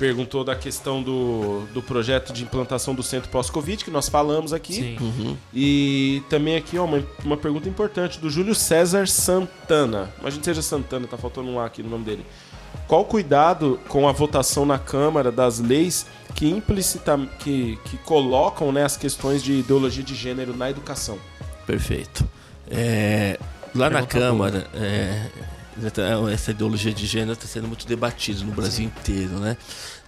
Perguntou 0.01 0.43
da 0.43 0.55
questão 0.55 1.03
do, 1.03 1.63
do 1.75 1.79
projeto 1.79 2.33
de 2.33 2.41
implantação 2.41 2.95
do 2.95 3.03
centro 3.03 3.29
pós-Covid, 3.29 3.85
que 3.85 3.91
nós 3.91 4.09
falamos 4.09 4.51
aqui. 4.51 4.73
Sim. 4.73 4.97
Uhum. 4.99 5.37
E 5.53 6.23
também 6.27 6.55
aqui, 6.55 6.75
ó, 6.75 6.85
uma, 6.85 7.03
uma 7.23 7.37
pergunta 7.37 7.69
importante 7.69 8.17
do 8.17 8.27
Júlio 8.27 8.55
César 8.55 9.07
Santana. 9.07 10.11
Imagina 10.19 10.39
que 10.39 10.45
seja 10.45 10.63
Santana, 10.63 11.05
tá 11.05 11.19
faltando 11.19 11.51
um 11.51 11.59
A 11.59 11.67
aqui 11.67 11.83
no 11.83 11.89
nome 11.91 12.03
dele. 12.03 12.25
Qual 12.87 13.01
o 13.01 13.05
cuidado 13.05 13.79
com 13.89 14.09
a 14.09 14.11
votação 14.11 14.65
na 14.65 14.79
Câmara 14.79 15.31
das 15.31 15.59
leis 15.59 16.07
que 16.33 16.49
implicita, 16.49 17.19
que, 17.37 17.77
que 17.85 17.95
colocam 17.97 18.71
né, 18.71 18.83
as 18.83 18.97
questões 18.97 19.43
de 19.43 19.59
ideologia 19.59 20.03
de 20.03 20.15
gênero 20.15 20.57
na 20.57 20.67
educação? 20.67 21.19
Perfeito. 21.67 22.27
É, 22.67 23.37
lá 23.75 23.87
na 23.87 24.03
Câmara, 24.03 24.65
é, 24.73 25.27
essa 26.33 26.51
ideologia 26.51 26.91
de 26.91 27.05
gênero 27.05 27.33
está 27.33 27.45
sendo 27.45 27.67
muito 27.67 27.87
debatida 27.87 28.43
no 28.43 28.51
Brasil 28.51 28.85
Sim. 28.85 28.85
inteiro, 28.85 29.39
né? 29.39 29.55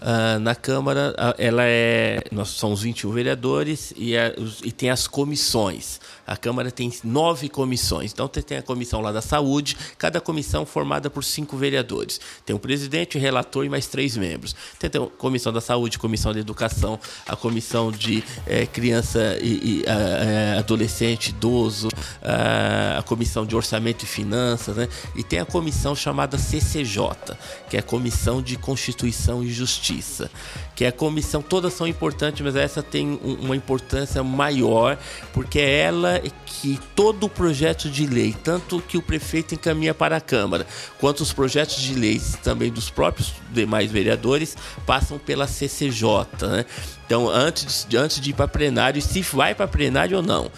Uh, 0.04 0.38
na 0.38 0.54
Câmara, 0.54 1.16
ela 1.38 1.64
é. 1.64 2.22
Nós 2.30 2.50
somos 2.50 2.82
21 2.82 3.10
vereadores 3.14 3.94
e, 3.96 4.18
a, 4.18 4.34
e 4.62 4.70
tem 4.70 4.90
as 4.90 5.08
comissões. 5.08 6.02
A 6.28 6.36
Câmara 6.36 6.70
tem 6.70 6.92
nove 7.06 7.48
comissões. 7.48 8.12
Então 8.12 8.28
tem 8.28 8.58
a 8.58 8.62
comissão 8.62 9.00
lá 9.00 9.14
da 9.14 9.22
saúde, 9.22 9.78
cada 9.98 10.20
comissão 10.20 10.66
formada 10.66 11.10
por 11.10 11.24
cinco 11.24 11.56
vereadores. 11.56 12.20
Tem 12.46 12.54
o 12.54 12.60
presidente, 12.60 13.18
o 13.18 13.22
relator 13.22 13.64
e 13.64 13.70
mais 13.70 13.88
três 13.88 14.18
membros. 14.18 14.54
Tem 14.78 14.92
a 15.02 15.08
comissão 15.18 15.54
da 15.54 15.62
saúde, 15.62 15.98
comissão 15.98 16.34
da 16.34 16.40
educação, 16.40 17.00
a 17.26 17.38
comissão 17.38 17.90
de 17.90 18.22
é, 18.46 18.66
criança 18.66 19.38
e, 19.42 19.84
e 19.84 19.86
a, 19.88 20.58
a, 20.58 20.60
adolescente, 20.60 21.30
idoso, 21.30 21.88
a, 22.22 23.00
a, 23.00 23.04
comissão 23.04 23.46
de 23.46 23.56
orçamento 23.56 24.04
e 24.04 24.08
finanças, 24.08 24.76
né? 24.76 24.90
E 25.16 25.24
tem 25.24 25.40
a 25.40 25.46
comissão 25.46 25.96
chamada 25.96 26.38
CCJ, 26.38 27.38
que 27.70 27.78
é 27.78 27.80
a 27.80 27.84
Comissão 27.84 28.42
de 28.42 28.58
Constituição 28.58 29.42
e 29.42 29.50
Justiça 29.50 29.93
Justiça, 29.94 30.32
que 30.76 30.86
é 30.86 30.88
a 30.88 30.92
comissão, 30.92 31.42
todas 31.42 31.74
são 31.74 31.88
importantes, 31.88 32.42
mas 32.42 32.56
essa 32.56 32.82
tem 32.82 33.20
uma 33.24 33.56
importância 33.56 34.24
maior, 34.24 34.98
porque 35.32 35.60
é 35.60 35.82
ela 35.82 36.22
que 36.46 36.80
todo 36.96 37.26
o 37.26 37.30
projeto 37.30 37.90
de 37.90 38.08
lei, 38.08 38.36
tanto 38.44 38.82
que 38.82 38.98
o 38.98 39.02
prefeito 39.02 39.54
encaminha 39.54 39.94
para 39.94 40.18
a 40.18 40.22
Câmara, 40.22 40.66
quanto 41.00 41.22
os 41.22 41.34
projetos 41.34 41.78
de 41.82 41.94
leis 41.94 42.38
também 42.44 42.72
dos 42.72 42.90
próprios 42.90 43.34
demais 43.52 43.92
vereadores, 43.92 44.58
passam 44.86 45.18
pela 45.20 45.48
CCJ, 45.48 46.26
né? 46.48 46.66
Então, 47.14 47.30
antes 47.30 47.86
de, 47.88 47.96
antes 47.96 48.20
de 48.20 48.32
ir 48.32 48.34
para 48.34 48.48
plenário, 48.48 49.00
se 49.00 49.22
vai 49.22 49.54
para 49.54 49.68
plenário 49.68 50.18
ou 50.18 50.24
não, 50.24 50.50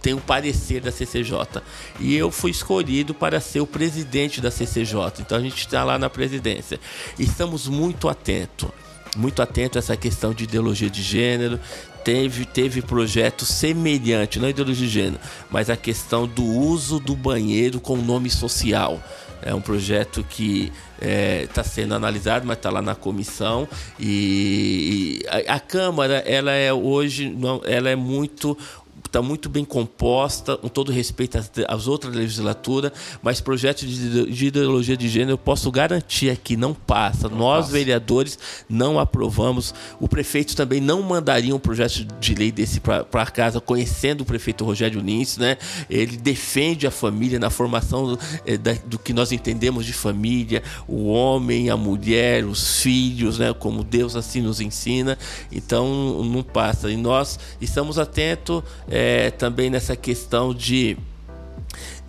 tem 0.00 0.14
um 0.14 0.18
parecer 0.18 0.80
da 0.80 0.90
CCJ. 0.90 1.60
E 2.00 2.16
eu 2.16 2.30
fui 2.30 2.50
escolhido 2.50 3.12
para 3.12 3.38
ser 3.40 3.60
o 3.60 3.66
presidente 3.66 4.40
da 4.40 4.50
CCJ. 4.50 4.96
Então, 5.20 5.36
a 5.36 5.40
gente 5.42 5.58
está 5.58 5.84
lá 5.84 5.98
na 5.98 6.08
presidência. 6.08 6.80
Estamos 7.18 7.68
muito 7.68 8.08
atentos 8.08 8.70
muito 9.16 9.42
atento 9.42 9.78
a 9.78 9.80
essa 9.80 9.96
questão 9.96 10.32
de 10.32 10.44
ideologia 10.44 10.88
de 10.88 11.02
gênero. 11.02 11.58
Teve, 12.04 12.44
teve 12.44 12.80
projeto 12.80 13.44
semelhante, 13.44 14.38
não 14.38 14.48
ideologia 14.48 14.86
de 14.86 14.92
gênero, 14.92 15.20
mas 15.50 15.68
a 15.68 15.76
questão 15.76 16.26
do 16.26 16.44
uso 16.44 17.00
do 17.00 17.16
banheiro 17.16 17.80
com 17.80 17.96
nome 17.96 18.30
social. 18.30 19.02
É 19.42 19.54
um 19.54 19.60
projeto 19.60 20.24
que 20.28 20.72
está 21.00 21.60
é, 21.60 21.64
sendo 21.64 21.94
analisado, 21.94 22.46
mas 22.46 22.56
está 22.56 22.70
lá 22.70 22.82
na 22.82 22.94
comissão. 22.94 23.68
E, 23.98 25.20
e 25.22 25.28
a, 25.28 25.56
a, 25.56 25.60
Câmara, 25.60 26.18
ela 26.26 26.52
é 26.52 26.72
hoje, 26.72 27.28
não, 27.28 27.60
ela 27.64 27.88
é 27.88 27.96
muito 27.96 28.56
tá 29.10 29.22
muito 29.22 29.48
bem 29.48 29.64
composta, 29.64 30.56
com 30.56 30.68
todo 30.68 30.92
respeito 30.92 31.38
às, 31.66 31.86
outras 31.86 32.14
legislaturas, 32.14 32.92
mas 33.22 33.40
projeto 33.40 33.86
de, 33.86 34.30
de, 34.30 34.46
ideologia 34.46 34.96
de 34.96 35.08
gênero 35.08 35.32
eu 35.32 35.38
posso 35.38 35.70
garantir 35.70 36.30
aqui, 36.30 36.56
não 36.56 36.74
passa. 36.74 37.28
Não 37.28 37.38
Nós, 37.38 37.66
passa. 37.66 37.72
vereadores, 37.72 38.38
não 38.68 38.98
aprovamos. 38.98 39.74
O 40.00 40.08
prefeito 40.08 40.54
também 40.54 40.80
não 40.80 41.02
mandaria 41.02 41.54
um 41.54 41.58
projeto 41.58 42.06
de 42.20 42.34
lei 42.34 42.52
desse 42.52 42.80
para 42.80 43.26
casa, 43.26 43.60
conhecendo 43.60 44.22
o 44.22 44.24
prefeito 44.24 44.64
Rogério 44.64 45.00
Lins, 45.00 45.36
né? 45.38 45.56
Ele 45.88 46.16
defende 46.16 46.86
a 46.86 46.90
família 46.90 47.38
na 47.38 47.50
formação 47.50 48.14
do, 48.14 48.18
é, 48.44 48.56
da, 48.56 48.74
do 48.86 48.98
que 48.98 49.12
nós 49.12 49.32
entendemos 49.32 49.86
de 49.86 49.92
família, 49.92 50.62
o 50.86 51.08
homem, 51.08 51.70
a 51.70 51.76
mulher, 51.76 52.44
os 52.44 52.82
filhos, 52.82 53.38
né? 53.38 53.52
Como 53.52 53.82
Deus 53.82 54.16
assim 54.16 54.40
nos 54.40 54.60
ensina. 54.60 55.16
Então, 55.50 56.22
não 56.24 56.42
passa. 56.42 56.90
E 56.90 56.96
nós 56.96 57.38
estamos 57.60 57.98
atentos 57.98 58.62
é, 58.88 58.97
também 59.38 59.70
nessa 59.70 59.96
questão 59.96 60.54
de 60.54 60.96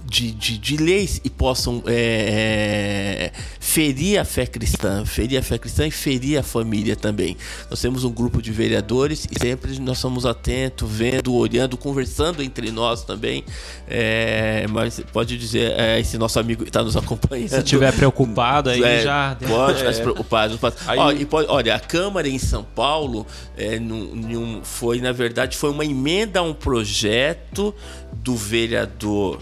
de, 0.10 0.31
de, 0.31 0.57
de 0.57 0.77
leis 0.77 1.22
e 1.23 1.30
possam 1.30 1.84
é, 1.86 3.31
é, 3.31 3.40
ferir 3.60 4.19
a 4.19 4.26
fé 4.26 4.45
cristã, 4.45 5.06
ferir 5.06 5.38
a 5.38 5.44
fé 5.44 5.57
cristã 5.57 5.86
e 5.86 5.91
ferir 5.91 6.40
a 6.40 6.44
família 6.44 6.95
também. 6.95 7.38
Nós 7.69 7.80
temos 7.80 8.03
um 8.03 8.11
grupo 8.11 8.41
de 8.41 8.52
vereadores 8.52 9.27
e 9.30 9.40
sempre 9.40 9.80
nós 9.80 9.99
somos 9.99 10.26
atentos, 10.26 10.90
vendo, 10.90 11.34
olhando, 11.34 11.77
conversando 11.77 12.41
entre 12.41 12.72
nós 12.72 13.03
também. 13.03 13.44
É, 13.88 14.65
mas 14.69 14.99
pode 15.14 15.38
dizer, 15.38 15.73
é, 15.80 15.99
esse 15.99 16.18
nosso 16.18 16.40
amigo 16.40 16.64
está 16.64 16.84
nos 16.84 16.98
acompanhando. 16.98 17.49
Se 17.49 17.57
estiver 17.60 17.94
preocupado 17.94 18.69
aí 18.69 18.84
é, 18.84 19.03
já. 19.03 19.38
Pode 19.48 19.77
ficar 19.77 19.91
é. 19.91 20.02
preocupado. 20.02 20.60
Aí... 20.88 21.26
pode, 21.26 21.48
olha, 21.49 21.76
a 21.76 21.80
Câmara 21.80 22.27
em 22.27 22.40
São 22.40 22.64
Paulo 22.64 23.27
é, 23.56 23.80
num, 23.80 24.15
num, 24.15 24.64
foi, 24.64 24.99
na 24.99 25.11
verdade, 25.11 25.56
foi 25.56 25.69
uma 25.69 25.86
emenda 25.86 26.40
a 26.40 26.44
um 26.44 26.53
projeto 26.53 27.73
do 28.14 28.36
vereador 28.36 29.40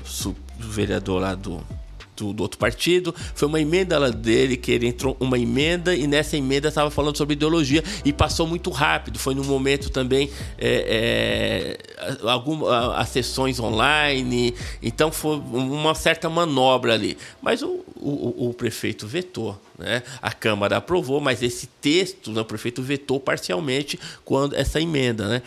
do 0.57 0.68
vereador 0.69 1.22
lá 1.22 1.35
do, 1.35 1.64
do, 2.15 2.34
do, 2.34 2.44
outro 2.44 2.57
partido. 2.57 3.14
Foi 3.35 3.48
uma 3.48 3.61
emenda 3.61 3.98
lá 3.99 4.10
dele, 4.10 4.57
que 4.57 4.72
ele 4.72 4.88
entrou 4.88 5.15
uma 5.19 5.38
emenda 5.38 5.95
e 5.95 6.07
nessa 6.07 6.35
emenda 6.35 6.68
estava 6.68 6.89
falando 6.89 7.15
sobre 7.15 7.34
ideologia 7.34 7.84
e 8.03 8.11
passou 8.11 8.48
muito 8.48 8.69
rápido. 8.69 9.19
Foi 9.19 9.35
num 9.35 9.44
momento 9.44 9.89
também 9.89 10.30
é, 10.57 11.77
é, 11.98 12.30
algumas 12.30 12.98
as 12.98 13.10
sessões 13.10 13.60
online, 13.60 14.53
então 14.81 15.11
foi 15.11 15.38
uma 15.38 15.95
certa 15.95 16.30
manobra 16.30 16.94
ali. 16.94 17.18
Mas 17.41 17.61
o, 17.61 17.84
o, 17.95 18.49
o 18.49 18.53
prefeito 18.53 19.07
vetou. 19.07 19.60
Né? 19.78 20.02
A 20.22 20.32
Câmara 20.32 20.78
aprovou, 20.78 21.22
mas 21.22 21.44
esse 21.44 21.68
texto 21.68 22.32
né, 22.32 22.41
o 22.41 22.45
prefeito 22.45 22.82
vetou 22.82 23.20
parcialmente 23.20 23.99
quando 24.26 24.56
essa 24.56 24.82
emenda. 24.82 25.28
Né? 25.28 25.41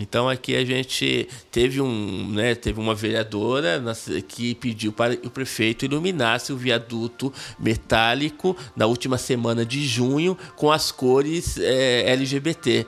Então 0.00 0.28
aqui 0.28 0.56
a 0.56 0.64
gente 0.64 1.28
teve 1.50 1.80
um, 1.80 2.30
né, 2.30 2.54
teve 2.54 2.80
uma 2.80 2.94
vereadora 2.94 3.82
que 4.28 4.54
pediu 4.56 4.92
para 4.92 5.16
que 5.16 5.26
o 5.26 5.30
prefeito 5.30 5.84
iluminasse 5.84 6.52
o 6.52 6.56
viaduto 6.56 7.32
metálico 7.58 8.56
na 8.74 8.86
última 8.86 9.16
semana 9.18 9.64
de 9.64 9.86
junho 9.86 10.36
com 10.56 10.70
as 10.70 10.90
cores 10.90 11.56
é, 11.58 12.10
LGBT. 12.10 12.86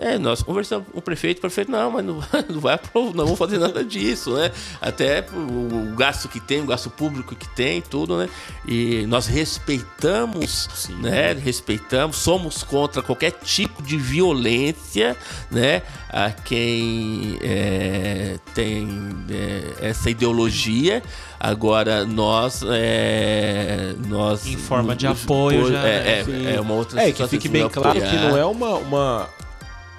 É, 0.00 0.16
nós 0.16 0.44
conversamos 0.44 0.86
com 0.92 0.98
o 1.00 1.02
prefeito, 1.02 1.38
o 1.38 1.40
prefeito, 1.40 1.72
não, 1.72 1.90
mas 1.90 2.04
não, 2.04 2.14
não 2.48 2.60
vai 2.60 2.78
não 2.94 3.24
vamos 3.24 3.36
fazer 3.38 3.58
nada 3.58 3.82
disso, 3.84 4.32
né? 4.32 4.52
Até 4.80 5.26
o, 5.32 5.92
o, 5.92 5.96
gasto 5.96 6.28
que 6.28 6.38
tem, 6.38 6.60
o 6.60 6.66
gasto 6.66 6.88
público 6.88 7.34
que 7.34 7.48
tem, 7.48 7.82
tudo, 7.82 8.16
né? 8.16 8.28
E 8.64 9.04
nós 9.08 9.26
respeitamos, 9.26 10.68
Sim. 10.72 10.94
né? 11.00 11.32
Respeitamos, 11.32 12.16
somos 12.16 12.62
contra 12.62 13.02
qualquer 13.02 13.32
tipo 13.32 13.82
de 13.82 13.96
violência, 13.96 15.16
né? 15.50 15.82
A 16.08 16.30
quem 16.30 17.36
é, 17.42 18.38
tem 18.54 18.88
é, 19.28 19.88
essa 19.88 20.08
ideologia. 20.08 21.02
Agora, 21.40 22.04
nós. 22.04 22.62
É, 22.68 23.94
nós 24.06 24.46
em 24.46 24.56
forma 24.56 24.94
de 24.94 25.08
apoio, 25.08 25.72
já. 25.72 25.86
É, 25.86 26.24
é, 26.28 26.54
é, 26.54 26.60
uma 26.60 26.74
outra 26.74 27.02
É, 27.02 27.10
que 27.10 27.26
fique 27.26 27.48
bem 27.48 27.68
claro 27.68 28.00
que 28.00 28.16
não 28.16 28.36
é 28.36 28.44
uma, 28.44 28.74
uma 28.76 29.28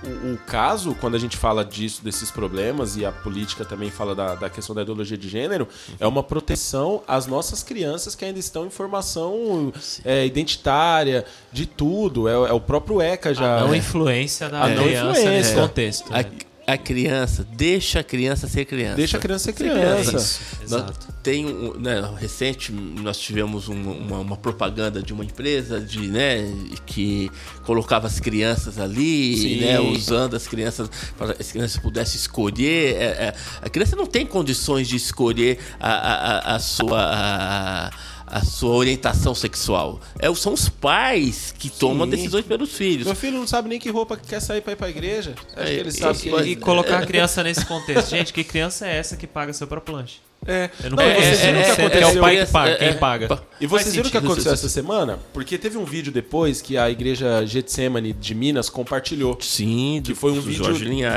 o, 0.03 0.33
o, 0.33 0.37
caso, 0.37 0.95
quando 0.95 1.15
a 1.15 1.19
gente 1.19 1.35
fala 1.35 1.63
disso, 1.63 2.03
desses 2.03 2.31
problemas, 2.31 2.95
e 2.95 3.05
a 3.05 3.11
política 3.11 3.65
também 3.65 3.89
fala 3.89 4.15
da, 4.15 4.35
da 4.35 4.49
questão 4.49 4.73
da 4.75 4.81
ideologia 4.81 5.17
de 5.17 5.27
gênero, 5.27 5.67
é 5.99 6.07
uma 6.07 6.23
proteção 6.23 7.03
às 7.07 7.27
nossas 7.27 7.63
crianças 7.63 8.15
que 8.15 8.23
ainda 8.23 8.39
estão 8.39 8.65
em 8.65 8.69
formação 8.69 9.73
é, 10.05 10.25
identitária, 10.25 11.25
de 11.51 11.65
tudo. 11.65 12.27
É, 12.27 12.33
é, 12.33 12.53
o 12.53 12.59
próprio 12.59 13.01
ECA 13.01 13.33
já. 13.33 13.57
A 13.57 13.61
não 13.61 13.75
influência 13.75 14.49
da 14.49 14.63
a 14.63 14.69
não 14.69 14.87
influência. 14.89 15.29
nesse 15.29 15.55
contexto. 15.55 16.09
A, 16.13 16.48
a 16.71 16.77
criança, 16.77 17.45
deixa 17.51 17.99
a 17.99 18.03
criança 18.03 18.47
ser 18.47 18.65
criança. 18.65 18.95
Deixa 18.95 19.17
a 19.17 19.19
criança 19.19 19.45
ser 19.45 19.53
criança. 19.53 20.17
Isso, 20.17 20.41
exato. 20.61 21.13
Tem 21.23 21.45
um, 21.45 21.73
né, 21.79 22.01
recente 22.17 22.71
nós 22.71 23.17
tivemos 23.17 23.67
uma, 23.67 23.91
uma, 23.91 24.19
uma, 24.19 24.37
propaganda 24.37 25.01
de 25.01 25.13
uma 25.13 25.23
empresa 25.23 25.79
de, 25.79 26.07
né, 26.07 26.43
que 26.85 27.29
colocava 27.63 28.07
as 28.07 28.19
crianças 28.19 28.79
ali, 28.79 29.59
né, 29.61 29.79
usando 29.79 30.35
as 30.35 30.47
crianças 30.47 30.89
para 31.17 31.35
as 31.39 31.51
crianças 31.51 31.81
pudessem 31.81 32.15
escolher. 32.15 32.95
É, 32.95 33.05
é, 33.05 33.35
a 33.61 33.69
criança 33.69 33.95
não 33.95 34.05
tem 34.05 34.25
condições 34.25 34.87
de 34.87 34.95
escolher 34.95 35.59
a, 35.79 35.91
a, 35.91 36.55
a 36.55 36.59
sua 36.59 36.99
a, 37.01 37.91
a 38.31 38.43
sua 38.43 38.75
orientação 38.75 39.33
sexual. 39.33 39.99
É, 40.19 40.33
são 40.35 40.53
os 40.53 40.69
pais 40.69 41.53
que 41.57 41.69
tomam 41.69 42.07
decisões 42.07 42.45
pelos 42.45 42.73
filhos. 42.73 43.05
Meu 43.05 43.15
filho 43.15 43.37
não 43.37 43.47
sabe 43.47 43.69
nem 43.69 43.79
que 43.79 43.89
roupa 43.89 44.15
que 44.15 44.27
quer 44.27 44.39
sair 44.39 44.61
para 44.61 44.73
ir 44.73 44.75
para 44.75 44.87
a 44.87 44.89
igreja. 44.89 45.35
Acho 45.55 45.61
é, 45.61 45.65
que 45.65 45.79
ele 45.79 45.91
sabe 45.91 46.19
que... 46.19 46.29
E 46.29 46.55
colocar 46.55 46.99
a 46.99 47.05
criança 47.05 47.43
nesse 47.43 47.65
contexto. 47.65 48.09
Gente, 48.09 48.31
que 48.31 48.43
criança 48.43 48.87
é 48.87 48.97
essa 48.97 49.17
que 49.17 49.27
paga 49.27 49.51
seu 49.53 49.67
próprio 49.67 49.95
lanche? 49.95 50.17
É. 50.47 50.69
Eu 50.83 50.91
não, 50.91 50.97
não 50.97 51.03
é, 51.03 51.15
vocês 51.15 51.41
viram 51.41 51.59
o 51.59 51.63
que 51.63 51.71
aconteceu? 51.71 52.07
É 52.07 52.11
o 52.11 52.21
pai 52.21 52.45
que 52.45 52.51
paga, 52.51 52.75
quem 52.77 52.97
paga. 52.97 53.41
E 53.59 53.67
vocês 53.67 53.93
viram 53.93 54.07
o 54.07 54.11
que 54.11 54.17
aconteceu 54.17 54.53
essa 54.53 54.69
semana? 54.69 55.19
Porque 55.33 55.57
teve 55.57 55.77
um 55.77 55.83
vídeo 55.83 56.11
depois 56.11 56.61
que 56.61 56.77
a 56.77 56.89
igreja 56.89 57.45
Getsemane 57.45 58.13
de 58.13 58.33
Minas 58.33 58.69
compartilhou. 58.69 59.37
Sim, 59.41 60.01
que 60.03 60.15
foi 60.15 60.31
um 60.31 60.39
vídeo 60.39 60.63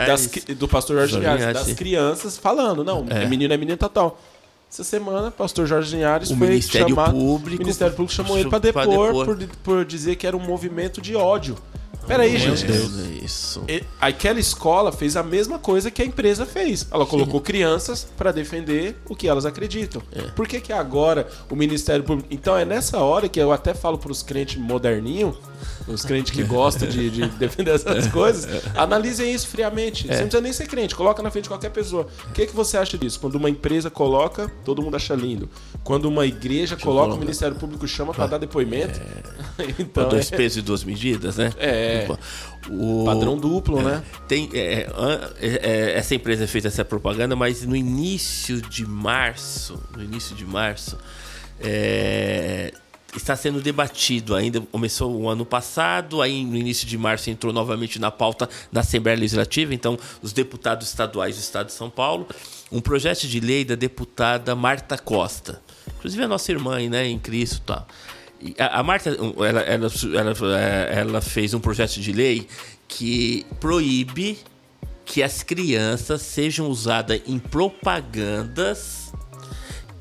das, 0.06 0.28
do 0.56 0.66
pastor 0.66 0.96
Jorge, 0.96 1.12
Jorge 1.12 1.28
Linhares, 1.28 1.66
das 1.66 1.72
crianças 1.74 2.36
falando, 2.36 2.82
não, 2.82 3.06
é, 3.08 3.26
menino 3.26 3.54
é 3.54 3.56
menino 3.56 3.76
tal. 3.76 4.20
Essa 4.72 4.84
semana, 4.84 5.28
o 5.28 5.30
pastor 5.30 5.66
Jorge 5.66 5.94
Linhares 5.94 6.30
o 6.30 6.36
foi 6.36 6.48
Ministério 6.48 6.88
chamado, 6.88 7.12
Público. 7.12 7.62
O 7.62 7.66
Ministério 7.66 7.94
Público 7.94 8.14
chamou 8.14 8.38
ele 8.38 8.48
para 8.48 8.58
depor, 8.58 8.86
depor. 8.86 9.26
Por, 9.26 9.48
por 9.62 9.84
dizer 9.84 10.16
que 10.16 10.26
era 10.26 10.34
um 10.34 10.40
movimento 10.40 10.98
de 10.98 11.14
ódio. 11.14 11.58
Peraí, 12.06 12.36
gente. 12.36 12.64
Deus, 12.64 12.98
é 12.98 13.24
isso. 13.24 13.64
aquela 14.00 14.40
escola 14.40 14.92
fez 14.92 15.16
a 15.16 15.22
mesma 15.22 15.58
coisa 15.58 15.90
que 15.90 16.02
a 16.02 16.04
empresa 16.04 16.44
fez. 16.44 16.86
Ela 16.90 17.06
colocou 17.06 17.40
Sim. 17.40 17.44
crianças 17.44 18.06
para 18.16 18.32
defender 18.32 18.96
o 19.08 19.14
que 19.14 19.28
elas 19.28 19.46
acreditam. 19.46 20.02
É. 20.12 20.22
Por 20.22 20.46
que, 20.46 20.60
que 20.60 20.72
agora 20.72 21.28
o 21.50 21.56
Ministério 21.56 22.04
Público. 22.04 22.28
Então 22.30 22.56
é 22.56 22.64
nessa 22.64 22.98
hora 22.98 23.28
que 23.28 23.40
eu 23.40 23.52
até 23.52 23.74
falo 23.74 23.98
para 23.98 24.12
os 24.12 24.22
crentes 24.22 24.56
moderninhos 24.56 25.36
os 25.86 26.02
crentes 26.02 26.32
que 26.32 26.42
gostam 26.42 26.88
de, 26.88 27.10
de 27.10 27.26
defender 27.38 27.74
essas 27.74 28.06
coisas, 28.08 28.46
analisem 28.74 29.32
isso 29.32 29.48
friamente. 29.48 30.08
É. 30.08 30.14
Você 30.14 30.20
não 30.20 30.28
precisa 30.28 30.40
nem 30.40 30.52
ser 30.52 30.66
crente, 30.66 30.94
coloca 30.94 31.22
na 31.22 31.30
frente 31.30 31.44
de 31.44 31.50
qualquer 31.50 31.70
pessoa. 31.70 32.06
O 32.28 32.32
que, 32.32 32.46
que 32.46 32.54
você 32.54 32.76
acha 32.76 32.96
disso? 32.96 33.20
Quando 33.20 33.36
uma 33.36 33.50
empresa 33.50 33.90
coloca, 33.90 34.50
todo 34.64 34.82
mundo 34.82 34.96
acha 34.96 35.14
lindo. 35.14 35.48
Quando 35.82 36.06
uma 36.06 36.26
igreja 36.26 36.74
Deixa 36.74 36.84
coloca, 36.84 37.14
o 37.14 37.18
Ministério 37.18 37.56
Público 37.56 37.86
chama 37.86 38.12
para 38.12 38.26
dar 38.26 38.38
depoimento. 38.38 39.00
É. 39.58 39.74
então, 39.78 40.08
dois 40.08 40.30
é... 40.32 40.36
pesos 40.36 40.58
e 40.58 40.62
duas 40.62 40.84
medidas, 40.84 41.36
né? 41.36 41.52
É. 41.58 41.91
O... 42.70 43.04
Padrão 43.04 43.36
duplo, 43.36 43.80
é. 43.80 43.82
né? 43.82 44.04
Tem, 44.28 44.48
é, 44.52 44.88
é, 45.40 45.92
essa 45.96 46.14
empresa 46.14 46.46
fez 46.46 46.64
essa 46.64 46.84
propaganda, 46.84 47.34
mas 47.34 47.64
no 47.64 47.74
início 47.74 48.60
de 48.60 48.86
março, 48.86 49.82
no 49.96 50.02
início 50.02 50.34
de 50.36 50.44
março, 50.44 50.96
é, 51.60 52.72
está 53.16 53.36
sendo 53.36 53.60
debatido 53.60 54.34
ainda. 54.34 54.60
Começou 54.60 55.14
o 55.14 55.28
ano 55.28 55.44
passado, 55.44 56.22
aí 56.22 56.44
no 56.44 56.56
início 56.56 56.86
de 56.86 56.96
março 56.96 57.30
entrou 57.30 57.52
novamente 57.52 57.98
na 57.98 58.10
pauta 58.10 58.48
da 58.70 58.80
Assembleia 58.80 59.18
Legislativa, 59.18 59.74
então 59.74 59.98
os 60.22 60.32
deputados 60.32 60.88
estaduais 60.88 61.36
do 61.36 61.40
Estado 61.40 61.66
de 61.66 61.72
São 61.72 61.90
Paulo, 61.90 62.26
um 62.70 62.80
projeto 62.80 63.26
de 63.26 63.40
lei 63.40 63.64
da 63.64 63.74
deputada 63.74 64.54
Marta 64.54 64.96
Costa, 64.96 65.60
inclusive 65.98 66.22
a 66.22 66.28
nossa 66.28 66.50
irmã 66.50 66.78
né, 66.88 67.06
em 67.06 67.18
Cristo 67.18 67.62
tal. 67.66 67.86
A, 68.58 68.80
a 68.80 68.82
Marta, 68.82 69.10
ela, 69.10 69.60
ela, 69.60 69.90
ela, 70.14 70.58
ela 70.60 71.20
fez 71.20 71.54
um 71.54 71.60
projeto 71.60 72.00
de 72.00 72.12
lei 72.12 72.48
que 72.88 73.46
proíbe 73.60 74.38
que 75.04 75.22
as 75.22 75.42
crianças 75.42 76.22
sejam 76.22 76.68
usadas 76.68 77.20
em 77.26 77.38
propagandas 77.38 79.12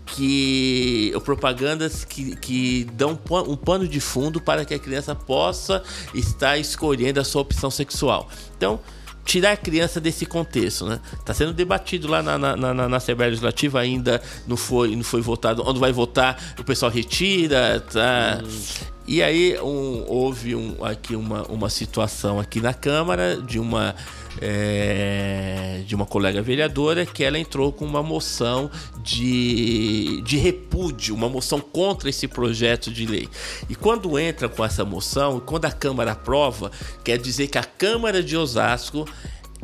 que 0.06 1.14
propagandas 1.24 2.04
que, 2.04 2.36
que 2.36 2.84
dão 2.94 3.18
um 3.48 3.56
pano 3.56 3.88
de 3.88 4.00
fundo 4.00 4.42
para 4.42 4.66
que 4.66 4.74
a 4.74 4.80
criança 4.80 5.16
possa 5.16 5.82
estar 6.14 6.58
escolhendo 6.58 7.20
a 7.20 7.24
sua 7.24 7.42
opção 7.42 7.72
sexual. 7.72 8.30
Então, 8.58 8.80
tirar 9.26 9.52
a 9.52 9.58
criança 9.58 10.00
desse 10.00 10.26
contexto, 10.26 10.86
né? 10.86 11.00
Está 11.14 11.34
sendo 11.34 11.54
debatido 11.54 12.08
lá 12.08 12.22
na, 12.22 12.38
na, 12.38 12.56
na, 12.56 12.90
na, 12.90 12.98
Assembleia 12.98 13.30
Legislativa, 13.30 13.80
ainda 13.80 14.22
não 14.48 14.58
foi, 14.58 14.96
não 14.96 15.04
foi 15.04 15.22
votado. 15.22 15.64
Onde 15.66 15.80
vai 15.80 15.92
votar, 15.92 16.38
o 16.60 16.64
pessoal 16.64 16.92
retira, 16.92 17.80
tá? 17.80 18.42
Hum. 18.44 18.92
E 19.08 19.22
aí 19.22 19.60
um, 19.60 20.06
houve 20.08 20.56
um, 20.56 20.86
aqui 20.86 21.16
uma, 21.16 21.44
uma 21.44 21.70
situação 21.70 22.40
aqui 22.40 22.62
na 22.62 22.74
Câmara 22.74 23.36
de 23.36 23.60
uma 23.60 23.96
é, 24.40 25.82
de 25.86 25.96
uma 25.96 26.06
colega 26.06 26.42
vereadora 26.42 27.06
que 27.06 27.24
ela 27.24 27.38
entrou 27.38 27.72
com 27.72 27.86
uma 27.86 28.04
moção 28.04 28.70
de, 29.04 30.22
de 30.22 30.38
repúdio, 30.38 31.16
uma 31.16 31.28
moção 31.30 31.60
contra 31.60 32.10
esse 32.10 32.28
projeto 32.28 32.92
de 32.92 33.06
lei. 33.06 33.28
E 33.70 33.76
quando 33.76 34.18
entra 34.18 34.48
com 34.48 34.64
essa 34.64 34.86
moção, 34.86 35.40
quando 35.40 35.66
a 35.66 35.72
Câmara 35.72 36.12
aprova, 36.12 36.72
quer 37.04 37.18
dizer 37.18 37.48
que 37.48 37.58
a 37.58 37.64
Câmara 37.64 38.24
de 38.24 38.38
Osasco 38.38 39.08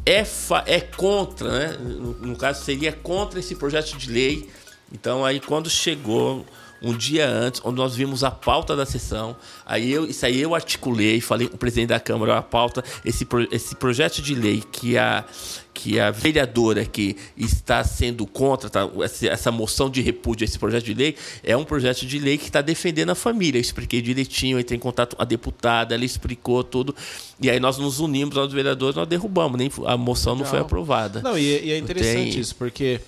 é, 0.06 0.26
é 0.66 0.82
contra, 0.82 1.52
né? 1.52 1.78
no, 1.80 2.14
no 2.14 2.36
caso 2.36 2.64
seria 2.64 2.92
contra 2.92 3.40
esse 3.40 3.56
projeto 3.56 3.98
de 3.98 4.10
lei. 4.10 4.50
Então 4.92 5.26
aí 5.26 5.40
quando 5.40 5.70
chegou 5.70 6.46
um 6.82 6.96
dia 6.96 7.28
antes, 7.28 7.62
onde 7.64 7.78
nós 7.78 7.96
vimos 7.96 8.24
a 8.24 8.32
pauta 8.32 8.76
da 8.76 8.86
sessão. 8.86 9.36
Aí 9.66 9.92
eu, 9.92 10.06
isso 10.06 10.26
aí 10.26 10.42
eu 10.42 10.54
articulei, 10.54 11.20
falei 11.22 11.48
com 11.48 11.56
o 11.56 11.58
presidente 11.58 11.90
da 11.90 12.00
Câmara 12.00 12.38
a 12.38 12.42
pauta, 12.42 12.84
esse, 13.04 13.28
esse 13.52 13.76
projeto 13.76 14.22
de 14.22 14.36
lei 14.36 14.64
que 14.72 14.98
a, 14.98 15.26
que 15.74 16.00
a 16.00 16.12
vereadora 16.12 16.86
que 16.86 17.16
está 17.36 17.84
sendo 17.84 18.26
contra 18.26 18.70
tá, 18.70 18.90
essa 19.30 19.52
moção 19.52 19.90
de 19.90 20.02
repúdio 20.02 20.44
a 20.44 20.46
esse 20.46 20.58
projeto 20.58 20.86
de 20.86 20.94
lei 20.94 21.16
é 21.44 21.56
um 21.56 21.64
projeto 21.64 22.06
de 22.06 22.20
lei 22.20 22.38
que 22.38 22.46
está 22.46 22.62
defendendo 22.62 23.10
a 23.10 23.16
família. 23.16 23.58
Eu 23.58 23.62
expliquei 23.62 24.02
direitinho, 24.02 24.60
entrei 24.60 24.78
em 24.78 24.80
contato 24.80 25.16
com 25.16 25.22
a 25.22 25.26
deputada, 25.26 25.96
ela 25.96 26.06
explicou 26.06 26.64
tudo. 26.64 26.96
E 27.40 27.50
aí 27.50 27.60
nós 27.60 27.78
nos 27.78 28.00
unimos, 28.00 28.36
nós 28.36 28.52
vereadores, 28.52 28.96
nós 28.96 29.08
derrubamos, 29.08 29.58
nem 29.58 29.72
a 29.86 29.98
moção 29.98 30.34
não, 30.34 30.44
não 30.44 30.50
foi 30.50 30.60
aprovada. 30.60 31.22
Não, 31.22 31.38
e, 31.38 31.66
e 31.66 31.72
é 31.72 31.78
interessante 31.78 32.32
Tem... 32.32 32.40
isso, 32.40 32.56
porque 32.56 33.00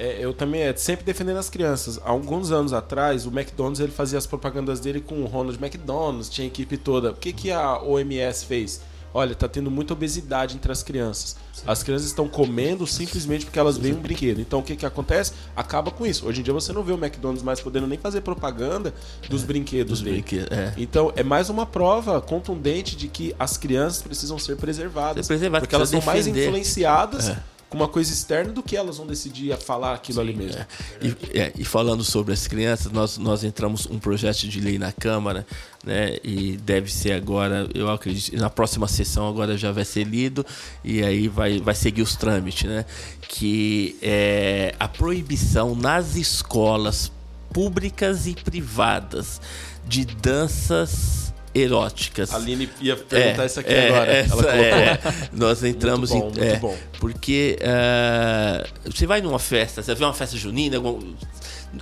é, 0.00 0.16
eu 0.18 0.32
também 0.32 0.62
é 0.62 0.74
sempre 0.74 1.04
defendendo 1.04 1.36
as 1.36 1.50
crianças. 1.50 2.00
Há 2.02 2.08
alguns 2.08 2.50
anos 2.50 2.72
atrás, 2.72 3.26
o 3.26 3.28
McDonald's 3.28 3.80
ele 3.80 3.92
fazia 3.92 4.16
as 4.16 4.26
propagandas 4.26 4.80
dele 4.80 4.98
com 4.98 5.16
o 5.16 5.26
Ronald 5.26 5.62
McDonald's, 5.62 6.30
tinha 6.30 6.46
a 6.46 6.48
equipe 6.48 6.78
toda. 6.78 7.10
O 7.10 7.14
que, 7.14 7.34
que 7.34 7.50
a 7.50 7.82
OMS 7.82 8.46
fez? 8.46 8.80
Olha, 9.12 9.34
tá 9.34 9.46
tendo 9.46 9.70
muita 9.70 9.92
obesidade 9.92 10.56
entre 10.56 10.72
as 10.72 10.82
crianças. 10.82 11.36
Sim. 11.52 11.64
As 11.66 11.82
crianças 11.82 12.06
estão 12.06 12.28
comendo 12.28 12.86
simplesmente 12.86 13.44
porque 13.44 13.58
elas 13.58 13.76
veem 13.76 13.94
um 13.94 14.00
brinquedo. 14.00 14.40
Então 14.40 14.60
o 14.60 14.62
que, 14.62 14.74
que 14.74 14.86
acontece? 14.86 15.32
Acaba 15.54 15.90
com 15.90 16.06
isso. 16.06 16.26
Hoje 16.26 16.40
em 16.40 16.44
dia 16.44 16.54
você 16.54 16.72
não 16.72 16.82
vê 16.82 16.92
o 16.92 16.96
McDonald's 16.96 17.42
mais 17.42 17.60
podendo 17.60 17.86
nem 17.86 17.98
fazer 17.98 18.22
propaganda 18.22 18.94
dos 19.28 19.42
é, 19.42 19.46
brinquedos 19.46 19.98
dos 19.98 20.00
dele. 20.02 20.22
Brinquedos, 20.22 20.56
é. 20.56 20.72
Então 20.78 21.12
é 21.14 21.24
mais 21.24 21.50
uma 21.50 21.66
prova 21.66 22.22
contundente 22.22 22.96
de 22.96 23.08
que 23.08 23.34
as 23.38 23.58
crianças 23.58 24.00
precisam 24.00 24.38
ser 24.38 24.56
preservadas. 24.56 25.26
Ser 25.26 25.34
preservadas 25.34 25.66
porque 25.66 25.74
elas 25.74 25.90
são 25.90 26.00
mais 26.02 26.26
influenciadas. 26.26 27.30
É 27.30 27.42
com 27.70 27.76
uma 27.76 27.86
coisa 27.86 28.12
externa 28.12 28.52
do 28.52 28.64
que 28.64 28.76
elas 28.76 28.96
vão 28.98 29.06
decidir 29.06 29.52
a 29.52 29.56
falar 29.56 29.94
aquilo 29.94 30.20
Sim, 30.20 30.28
ali 30.28 30.36
mesmo. 30.36 30.60
É. 30.60 30.66
E, 31.00 31.38
é, 31.38 31.52
e, 31.56 31.64
falando 31.64 32.02
sobre 32.02 32.34
as 32.34 32.48
crianças, 32.48 32.90
nós, 32.90 33.16
nós 33.16 33.44
entramos 33.44 33.86
um 33.86 33.96
projeto 33.96 34.48
de 34.48 34.60
lei 34.60 34.76
na 34.76 34.90
Câmara, 34.90 35.46
né? 35.84 36.18
E 36.24 36.56
deve 36.56 36.92
ser 36.92 37.12
agora, 37.12 37.68
eu 37.72 37.88
acredito, 37.88 38.36
na 38.36 38.50
próxima 38.50 38.88
sessão 38.88 39.28
agora 39.28 39.56
já 39.56 39.70
vai 39.70 39.84
ser 39.84 40.02
lido 40.02 40.44
e 40.84 41.00
aí 41.04 41.28
vai, 41.28 41.60
vai 41.60 41.76
seguir 41.76 42.02
os 42.02 42.16
trâmites, 42.16 42.68
né? 42.68 42.84
Que 43.28 43.96
é 44.02 44.74
a 44.78 44.88
proibição 44.88 45.76
nas 45.76 46.16
escolas 46.16 47.12
públicas 47.52 48.26
e 48.26 48.34
privadas 48.34 49.40
de 49.86 50.04
danças 50.04 51.29
eróticas. 51.54 52.32
A 52.32 52.36
Aline 52.36 52.68
ia 52.80 52.96
perguntar 52.96 53.42
é, 53.42 53.46
isso 53.46 53.60
aqui 53.60 53.72
é, 53.72 53.88
agora. 53.88 54.12
Essa, 54.12 54.56
é, 54.56 55.00
nós 55.32 55.64
entramos 55.64 56.10
muito 56.10 56.24
bom, 56.24 56.30
em. 56.30 56.44
Muito 56.44 56.54
é, 56.54 56.58
bom. 56.58 56.76
Porque 56.98 57.58
uh, 57.60 58.90
você 58.90 59.06
vai 59.06 59.20
numa 59.20 59.38
festa, 59.38 59.82
você 59.82 59.94
vê 59.94 60.04
uma 60.04 60.14
festa 60.14 60.36
junina, 60.36 60.76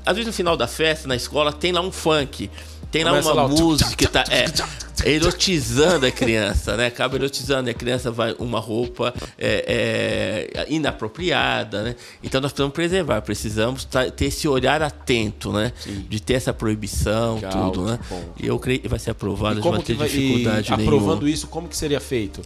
às 0.05 0.15
vezes 0.15 0.27
no 0.27 0.32
final 0.32 0.57
da 0.57 0.66
festa, 0.66 1.09
na 1.09 1.16
escola, 1.16 1.53
tem 1.53 1.73
lá 1.73 1.81
um 1.81 1.93
funk. 1.93 2.51
Tem 2.90 3.05
lá 3.05 3.10
Começa 3.10 3.32
uma 3.32 3.43
lá, 3.43 3.48
música 3.48 3.94
que 3.94 4.06
tá 4.06 4.24
é, 4.31 4.47
erotizando 5.05 6.06
a 6.06 6.10
criança, 6.10 6.77
né? 6.77 6.86
Acaba 6.86 7.16
erotizando, 7.16 7.69
a 7.69 7.74
criança 7.74 8.10
vai 8.10 8.35
uma 8.39 8.59
roupa 8.59 9.15
é, 9.39 10.44
é, 10.56 10.66
inapropriada, 10.73 11.82
né? 11.82 11.97
Então 12.23 12.40
nós 12.40 12.51
precisamos 12.51 12.74
preservar, 12.74 13.20
precisamos 13.20 13.86
ter 14.16 14.24
esse 14.24 14.48
olhar 14.48 14.82
atento, 14.82 15.52
né? 15.52 15.73
Sim. 15.78 16.06
De 16.09 16.20
ter 16.20 16.35
essa 16.35 16.52
proibição, 16.52 17.36
Legal, 17.36 17.70
tudo, 17.70 17.85
né? 17.85 17.98
Bom. 18.09 18.24
E 18.40 18.47
eu 18.47 18.59
creio 18.59 18.81
que 18.81 18.89
vai 18.89 18.98
ser 18.98 19.10
aprovado, 19.10 19.60
não 19.60 19.70
vai 19.70 19.82
ter 19.82 19.94
vai, 19.94 20.09
dificuldade 20.09 20.70
nenhuma. 20.70 20.97
Aprovando 20.97 21.28
isso, 21.28 21.47
como 21.47 21.69
que 21.69 21.77
seria 21.77 22.01
feito? 22.01 22.40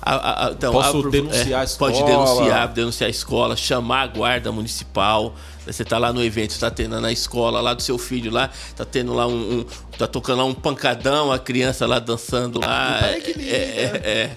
A, 0.00 0.46
a, 0.46 0.50
então, 0.52 0.72
Posso 0.72 1.06
a, 1.06 1.10
denunciar 1.10 1.60
é, 1.60 1.62
a 1.62 1.64
escola? 1.64 1.92
Pode 1.92 2.04
denunciar, 2.04 2.68
denunciar 2.68 3.06
a 3.06 3.10
escola, 3.10 3.56
chamar 3.56 4.02
a 4.02 4.06
guarda 4.06 4.50
municipal. 4.50 5.34
Você 5.72 5.84
tá 5.84 5.98
lá 5.98 6.12
no 6.12 6.22
evento, 6.22 6.50
está 6.50 6.70
tendo 6.70 7.00
na 7.00 7.12
escola 7.12 7.60
lá 7.60 7.74
do 7.74 7.82
seu 7.82 7.98
filho 7.98 8.30
lá, 8.30 8.50
tá 8.74 8.84
tendo 8.84 9.12
lá 9.12 9.26
um, 9.26 9.60
um 9.60 9.66
tá 9.96 10.06
tocando 10.06 10.38
lá 10.38 10.44
um 10.44 10.54
pancadão, 10.54 11.30
a 11.30 11.38
criança 11.38 11.86
lá 11.86 11.98
dançando 11.98 12.60
lá. 12.60 13.00
É, 13.02 13.18
é, 13.18 13.52
é, 13.52 14.00
é, 14.04 14.36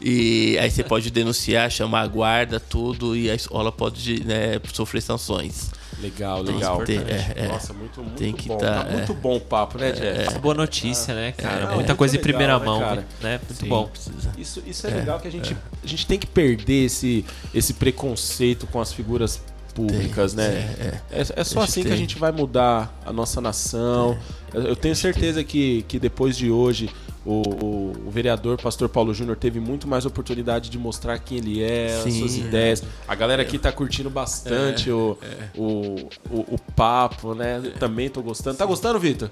E 0.00 0.58
aí 0.58 0.70
você 0.70 0.82
pode 0.82 1.10
denunciar, 1.10 1.70
chamar 1.70 2.02
a 2.02 2.06
guarda, 2.06 2.58
tudo, 2.58 3.16
e 3.16 3.30
a 3.30 3.34
escola 3.34 3.70
pode 3.70 4.24
né, 4.24 4.60
sofrer 4.72 5.02
sanções. 5.02 5.70
Legal, 6.00 6.42
legal. 6.42 6.82
Ter, 6.84 7.00
é, 7.06 7.32
é, 7.36 7.48
Nossa, 7.48 7.74
muito, 7.74 8.02
muito 8.02 8.16
tem 8.16 8.32
que 8.32 8.48
bom. 8.48 8.56
Tá, 8.56 8.84
tá 8.84 8.90
muito 8.90 9.12
bom 9.12 9.36
o 9.36 9.40
papo, 9.40 9.78
né, 9.78 9.92
Jeff? 9.92 10.34
É, 10.34 10.38
boa 10.38 10.54
notícia, 10.54 11.14
né, 11.14 11.32
cara? 11.32 11.74
Muita 11.74 11.94
coisa 11.94 12.16
em 12.16 12.20
primeira 12.20 12.56
legal, 12.56 12.78
mão, 12.78 12.96
né? 12.96 13.04
né? 13.20 13.40
Muito 13.46 13.60
Sim, 13.60 13.68
bom. 13.68 13.90
Isso, 14.38 14.62
isso 14.66 14.86
é, 14.86 14.90
legal 14.90 15.20
que 15.20 15.28
a 15.28 15.30
gente, 15.30 15.54
a 15.82 15.86
gente 15.86 16.06
tem 16.06 16.18
que 16.18 16.26
perder 16.26 16.86
esse, 16.86 17.24
esse 17.54 17.74
preconceito 17.74 18.66
com 18.66 18.80
as 18.80 18.92
figuras 18.92 19.42
públicas, 19.70 20.34
tem, 20.34 20.44
né? 20.44 20.76
É, 20.78 20.84
é. 20.84 21.20
é, 21.20 21.26
é 21.36 21.44
só 21.44 21.60
assim 21.60 21.82
que 21.82 21.92
a 21.92 21.96
gente 21.96 22.18
vai 22.18 22.32
mudar 22.32 22.94
a 23.04 23.12
nossa 23.12 23.40
nação. 23.40 24.18
Eu 24.52 24.76
tenho 24.76 24.96
certeza 24.96 25.42
que, 25.44 25.82
que 25.88 25.98
depois 25.98 26.36
de 26.36 26.50
hoje 26.50 26.90
o, 27.24 27.42
o, 27.42 27.92
o, 28.06 28.10
vereador 28.10 28.60
Pastor 28.60 28.88
Paulo 28.88 29.12
Júnior 29.12 29.36
teve 29.36 29.60
muito 29.60 29.86
mais 29.86 30.06
oportunidade 30.06 30.70
de 30.70 30.78
mostrar 30.78 31.18
quem 31.18 31.38
ele 31.38 31.62
é, 31.62 32.00
Sim, 32.02 32.08
as 32.08 32.14
suas 32.14 32.36
ideias. 32.36 32.82
A 33.06 33.14
galera 33.14 33.42
aqui 33.42 33.58
tá 33.58 33.70
curtindo 33.70 34.10
bastante 34.10 34.88
é, 34.90 34.92
o, 34.92 35.18
é. 35.22 35.48
O, 35.56 36.08
o, 36.30 36.54
o, 36.54 36.58
papo, 36.74 37.34
né? 37.34 37.60
Eu 37.62 37.72
também 37.74 38.08
tô 38.08 38.22
gostando. 38.22 38.56
Tá 38.56 38.64
gostando, 38.64 38.98
Vitor? 38.98 39.30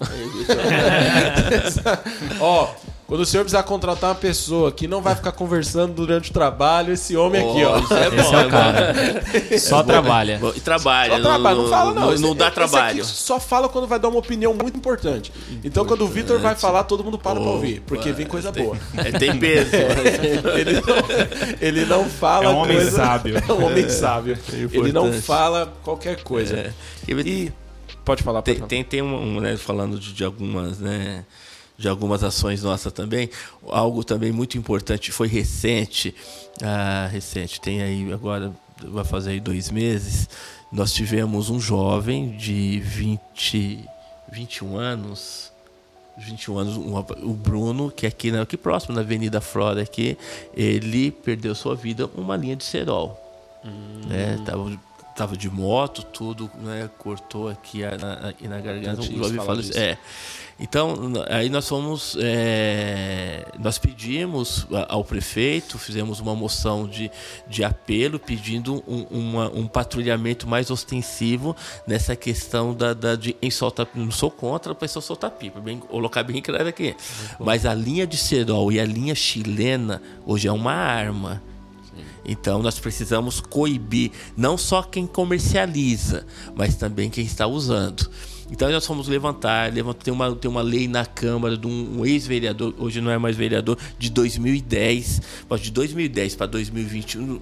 Ó, 2.40 2.72
quando 3.08 3.22
o 3.22 3.26
senhor 3.26 3.42
precisar 3.42 3.62
contratar 3.62 4.10
uma 4.10 4.16
pessoa 4.16 4.70
que 4.70 4.86
não 4.86 5.00
vai 5.00 5.14
ficar 5.14 5.32
conversando 5.32 5.94
durante 5.94 6.30
o 6.30 6.32
trabalho, 6.34 6.92
esse 6.92 7.16
homem 7.16 7.40
aqui, 7.40 7.64
ó. 7.64 7.78
Esse 7.78 7.94
é, 7.94 8.10
bom, 8.10 8.34
é 8.34 8.46
o 8.46 8.50
cara. 8.50 8.94
Só 9.58 9.82
trabalha. 9.82 10.38
E 10.54 10.60
trabalha. 10.60 11.16
Só 11.16 11.22
trabalha, 11.22 11.56
não, 11.56 11.62
não 11.62 11.70
fala 11.70 11.94
não. 11.94 12.10
Não, 12.10 12.18
não 12.18 12.36
dá 12.36 12.50
trabalho. 12.50 13.02
só 13.02 13.40
fala 13.40 13.66
quando 13.66 13.86
vai 13.86 13.98
dar 13.98 14.08
uma 14.10 14.18
opinião 14.18 14.52
muito 14.52 14.76
importante. 14.76 15.32
Então 15.64 15.86
quando 15.86 16.02
o 16.02 16.06
Vitor 16.06 16.38
vai 16.38 16.54
falar, 16.54 16.84
todo 16.84 17.02
mundo 17.02 17.18
para 17.18 17.40
oh, 17.40 17.42
pra 17.42 17.52
ouvir, 17.52 17.80
porque 17.86 18.12
vem 18.12 18.26
coisa 18.26 18.52
tem, 18.52 18.62
boa. 18.62 18.76
É, 18.98 19.10
tem 19.10 19.38
peso. 19.38 19.70
ele, 20.54 20.72
não, 20.74 21.56
ele 21.62 21.84
não 21.86 22.04
fala 22.04 22.44
É 22.44 22.48
um 22.50 22.56
homem 22.58 22.76
coisa, 22.76 22.90
sábio. 22.90 23.36
É 23.48 23.52
um 23.54 23.64
homem 23.64 23.88
sábio. 23.88 24.38
É 24.52 24.76
ele 24.76 24.92
não 24.92 25.14
fala 25.14 25.72
qualquer 25.82 26.22
coisa. 26.22 26.58
É. 26.58 26.72
E 27.08 27.50
pode 28.04 28.22
falar, 28.22 28.42
pode 28.42 28.44
tem, 28.44 28.54
falar. 28.56 28.68
Tem, 28.68 28.84
tem 28.84 29.00
um, 29.00 29.40
né, 29.40 29.56
falando 29.56 29.98
de, 29.98 30.12
de 30.12 30.24
algumas, 30.24 30.78
né, 30.78 31.24
de 31.78 31.88
algumas 31.88 32.24
ações 32.24 32.62
nossas 32.62 32.92
também. 32.92 33.30
Algo 33.68 34.02
também 34.02 34.32
muito 34.32 34.58
importante, 34.58 35.12
foi 35.12 35.28
recente, 35.28 36.14
ah, 36.60 37.08
recente, 37.10 37.60
tem 37.60 37.80
aí 37.80 38.12
agora, 38.12 38.52
vai 38.82 39.04
fazer 39.04 39.30
aí 39.30 39.40
dois 39.40 39.70
meses, 39.70 40.28
nós 40.72 40.92
tivemos 40.92 41.48
um 41.48 41.60
jovem 41.60 42.36
de 42.36 42.80
20, 42.80 43.84
21 44.30 44.76
anos, 44.76 45.52
21 46.18 46.58
anos, 46.58 46.76
um, 46.76 46.96
o 46.98 47.32
Bruno, 47.32 47.90
que 47.90 48.04
é 48.04 48.08
aqui, 48.08 48.36
aqui 48.36 48.56
próximo, 48.56 48.94
na 48.94 49.02
Avenida 49.02 49.40
Flora, 49.40 49.80
aqui, 49.80 50.18
ele 50.52 51.12
perdeu 51.12 51.54
sua 51.54 51.76
vida 51.76 52.10
uma 52.16 52.36
linha 52.36 52.56
de 52.56 52.64
cerol. 52.64 53.16
Hum. 53.64 54.06
Né? 54.08 54.38
Tava 54.44 54.78
tava 55.18 55.36
de 55.36 55.50
moto, 55.50 56.04
tudo, 56.04 56.48
né? 56.60 56.88
Cortou 56.96 57.48
aqui 57.48 57.80
na, 57.82 58.28
aqui 58.28 58.46
na 58.46 58.60
garganta. 58.60 59.00
O 59.00 59.04
Jovem 59.04 59.36
falou 59.44 59.60
isso. 59.60 59.76
É. 59.76 59.98
Então, 60.60 61.12
aí 61.28 61.48
nós 61.48 61.68
fomos. 61.68 62.16
É, 62.20 63.46
nós 63.60 63.78
pedimos 63.78 64.66
ao 64.88 65.04
prefeito, 65.04 65.78
fizemos 65.78 66.18
uma 66.18 66.34
moção 66.34 66.88
de, 66.88 67.10
de 67.46 67.62
apelo 67.62 68.18
pedindo 68.18 68.82
um, 68.86 69.02
uma, 69.08 69.48
um 69.50 69.68
patrulhamento 69.68 70.48
mais 70.48 70.68
ostensivo 70.70 71.54
nessa 71.86 72.16
questão 72.16 72.74
da, 72.74 72.92
da 72.92 73.14
de 73.14 73.36
em 73.40 73.50
soltar. 73.52 73.86
Não 73.94 74.10
sou 74.10 74.32
contra 74.32 74.72
a 74.72 74.74
pessoa 74.74 75.00
soltar 75.00 75.30
pipa, 75.30 75.60
bem, 75.60 75.78
colocar 75.78 76.24
bem 76.24 76.42
claro 76.42 76.66
aqui. 76.66 76.96
Mas 77.38 77.64
a 77.64 77.72
linha 77.72 78.06
de 78.06 78.16
cerol 78.16 78.72
e 78.72 78.80
a 78.80 78.84
linha 78.84 79.14
chilena 79.14 80.02
hoje 80.26 80.48
é 80.48 80.52
uma 80.52 80.72
arma. 80.72 81.40
Então 82.24 82.60
nós 82.62 82.78
precisamos 82.80 83.40
coibir 83.40 84.10
não 84.36 84.58
só 84.58 84.82
quem 84.82 85.06
comercializa, 85.06 86.26
mas 86.54 86.74
também 86.74 87.08
quem 87.08 87.24
está 87.24 87.46
usando. 87.46 88.10
Então 88.50 88.70
nós 88.70 88.86
fomos 88.86 89.08
levantar, 89.08 89.72
levantar 89.72 90.04
tem, 90.04 90.12
uma, 90.12 90.34
tem 90.34 90.50
uma 90.50 90.62
lei 90.62 90.88
na 90.88 91.04
Câmara 91.04 91.56
de 91.56 91.66
um, 91.66 92.00
um 92.00 92.06
ex-vereador, 92.06 92.74
hoje 92.78 93.00
não 93.00 93.10
é 93.10 93.18
mais 93.18 93.36
vereador, 93.36 93.76
de 93.98 94.10
2010, 94.10 95.20
de 95.60 95.70
2010 95.70 96.34
para 96.34 96.46
2021, 96.46 97.40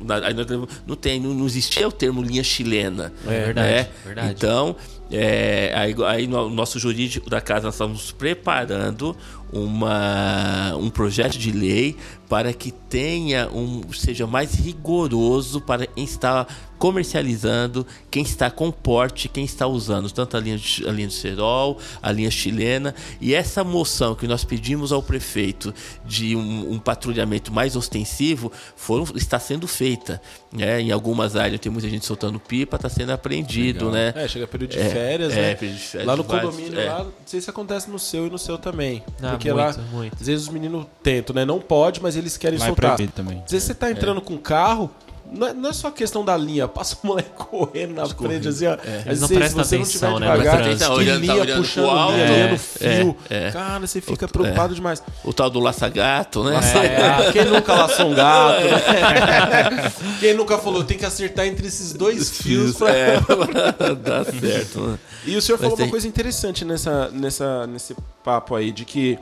não 0.87 0.97
tem, 0.97 1.21
não, 1.21 1.33
não 1.33 1.47
existia 1.47 1.87
o 1.87 1.93
termo 1.93 2.23
linha 2.23 2.43
chilena. 2.43 3.13
É 3.27 3.45
verdade, 3.47 3.69
né? 3.69 3.89
verdade. 4.05 4.35
Então 4.37 4.77
É, 5.11 5.73
aí, 5.77 5.95
aí 6.05 6.27
no 6.27 6.51
nosso 6.51 6.81
jurídico 6.81 7.31
da 7.31 7.41
casa 7.41 7.67
nós 7.67 7.75
estamos 7.75 8.11
preparando 8.11 9.17
uma, 9.53 10.75
um 10.77 10.91
projeto 10.91 11.39
de 11.39 11.53
lei 11.53 11.97
para 12.29 12.53
que 12.53 12.73
tenha 12.73 13.49
um 13.51 13.93
seja 13.93 14.27
mais 14.27 14.55
rigoroso 14.55 15.61
para 15.61 15.87
estar 15.97 16.47
comercializando 16.77 17.87
quem 18.11 18.23
está 18.23 18.51
com 18.51 18.71
porte, 18.71 19.29
quem 19.29 19.45
está 19.45 19.67
usando 19.67 20.11
tanto 20.11 20.37
a 20.37 20.41
linha 20.41 20.59
de, 20.59 20.87
a 20.87 20.93
linha 20.93 21.09
de 21.09 21.15
cerol, 21.15 21.79
a 22.03 22.13
linha 22.13 22.31
chilena 22.31 22.95
e 23.21 23.35
essa 23.35 23.65
moção 23.65 24.15
que 24.15 24.27
nós 24.27 24.45
pedimos 24.45 24.93
ao 24.93 25.03
prefeito 25.03 25.73
de 26.05 26.37
um, 26.37 26.73
um 26.73 26.79
patrulhamento 26.79 27.53
mais 27.53 27.77
ostensivo 27.77 28.53
foram, 28.75 29.07
está 29.15 29.39
sendo 29.39 29.67
feita, 29.67 30.21
né? 30.53 30.81
Em 30.81 30.91
algumas 30.91 31.37
áreas 31.37 31.61
tem 31.61 31.71
muita 31.71 31.89
gente 31.89 32.05
soltando 32.05 32.39
pipa, 32.41 32.77
está 32.77 32.89
sendo 32.89 33.11
apreendido, 33.13 33.91
né? 33.91 34.13
É, 34.17 34.29
chega 34.29 34.47
período 34.47 34.73
de 34.73 34.79
férias, 34.79 35.33
é, 35.33 35.39
é, 35.39 35.43
né? 35.43 35.55
período 35.55 35.79
de 35.79 35.83
férias 35.83 36.07
lá 36.07 36.17
no 36.17 36.23
vários- 36.25 36.51
condomínio, 36.51 36.81
é. 36.81 36.85
lá, 36.89 37.05
não 37.05 37.13
sei 37.25 37.41
se 37.41 37.49
acontece 37.49 37.89
no 37.89 37.99
seu 37.99 38.27
e 38.27 38.31
no 38.31 38.39
seu 38.39 38.59
também. 38.59 39.03
Ah, 39.23 39.36
porque 39.37 39.53
muito, 39.53 39.79
lá, 39.79 39.85
muito. 39.93 40.15
às 40.21 40.27
vezes 40.27 40.47
os 40.47 40.53
meninos 40.53 40.87
tentam, 41.03 41.35
né? 41.35 41.45
Não 41.45 41.61
pode, 41.61 42.03
mas 42.03 42.17
eles 42.17 42.37
querem 42.37 42.59
Lá 42.59 42.65
é 42.67 42.69
soltar. 42.69 42.95
proibido 42.95 43.13
também. 43.15 43.43
Às 43.45 43.51
vezes 43.53 43.67
você 43.67 43.75
tá 43.75 43.91
entrando 43.91 44.21
com 44.21 44.35
o 44.35 44.39
carro, 44.39 44.91
não 45.33 45.47
é, 45.49 45.53
não 45.53 45.71
é 45.71 45.73
só 45.73 45.91
questão 45.91 46.25
da 46.25 46.37
linha, 46.37 46.67
passa 46.69 46.97
o 47.03 47.07
moleque 47.07 47.31
correndo 47.37 47.95
na 47.95 48.07
frente, 48.07 48.49
assim, 48.49 48.67
ó. 48.67 48.75
Às 48.75 49.07
Eles 49.07 49.21
não 49.21 49.29
prestam 49.29 49.65
você 49.65 49.77
não 49.77 49.83
atenção, 49.85 50.15
tiver 50.15 50.27
né, 50.27 50.33
devagar, 50.33 50.63
trânsito. 50.63 50.85
que 50.91 50.97
Olhando- 50.97 51.15
tá 51.15 51.21
linha 51.33 51.43
olhando 51.43 51.59
puxando 51.59 51.91
alto, 51.91 52.13
linha, 52.13 52.25
é, 52.27 52.45
olhando 52.45 52.59
fio. 52.59 53.17
é, 53.31 53.47
é. 53.49 53.51
Cara, 53.51 53.87
você 53.87 54.01
fica 54.01 54.29
preocupado 54.29 54.75
demais. 54.75 55.03
O 55.25 55.33
tal 55.33 55.51
do 55.51 55.61
laça-gato, 55.61 56.45
né? 56.45 56.57
É, 57.29 57.33
quem 57.33 57.45
nunca 57.45 57.75
laçou 57.75 58.07
um 58.11 58.15
gato, 58.15 58.61
né? 58.65 59.93
Quem 60.21 60.35
nunca 60.35 60.57
falou, 60.59 60.83
tem 60.85 60.97
que 60.97 61.05
acertar 61.05 61.47
entre 61.47 61.67
esses 61.67 61.93
dois 61.93 62.31
fios 62.39 62.77
pra... 62.77 62.91
É, 62.91 63.17
dar 64.03 64.25
certo, 64.25 64.81
né? 64.81 64.99
E 65.27 65.37
o 65.37 65.43
senhor 65.43 65.59
falou 65.59 65.73
Mas 65.73 65.77
tem- 65.79 65.87
uma 65.87 65.91
coisa 65.91 66.09
interessante 66.09 66.65
nessa, 66.65 67.11
nessa, 67.11 67.67
nesse 67.67 67.95
papo 68.25 68.55
aí, 68.55 68.71
de 68.73 68.85
que 68.85 69.19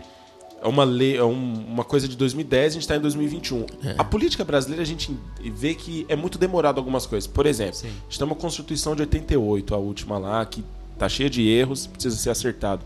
é 0.65 0.69
uma 0.69 0.83
lei, 0.83 1.17
é 1.17 1.23
um- 1.23 1.65
uma 1.69 1.85
coisa 1.85 2.09
de 2.09 2.17
2010, 2.17 2.73
a 2.73 2.75
gente 2.75 2.83
está 2.83 2.97
em 2.97 3.01
2021. 3.01 3.67
A 3.99 4.03
política 4.03 4.43
brasileira, 4.45 4.83
a 4.83 4.87
gente 4.87 5.15
vê 5.55 5.75
que 5.75 6.07
é 6.09 6.17
muito 6.17 6.39
demorado 6.39 6.79
algumas 6.79 7.05
coisas. 7.07 7.27
Por 7.29 7.45
exemplo, 7.45 7.75
Sim. 7.75 7.89
a 7.89 8.05
gente 8.09 8.19
tem 8.19 8.27
uma 8.27 8.35
Constituição 8.35 8.97
de 8.97 9.03
88, 9.03 9.75
a 9.75 9.79
última 9.79 10.17
lá, 10.19 10.45
que 10.47 10.65
tá 10.99 11.07
cheia 11.09 11.29
de 11.29 11.47
erros, 11.47 11.87
precisa 11.87 12.17
ser 12.17 12.31
acertado. 12.31 12.83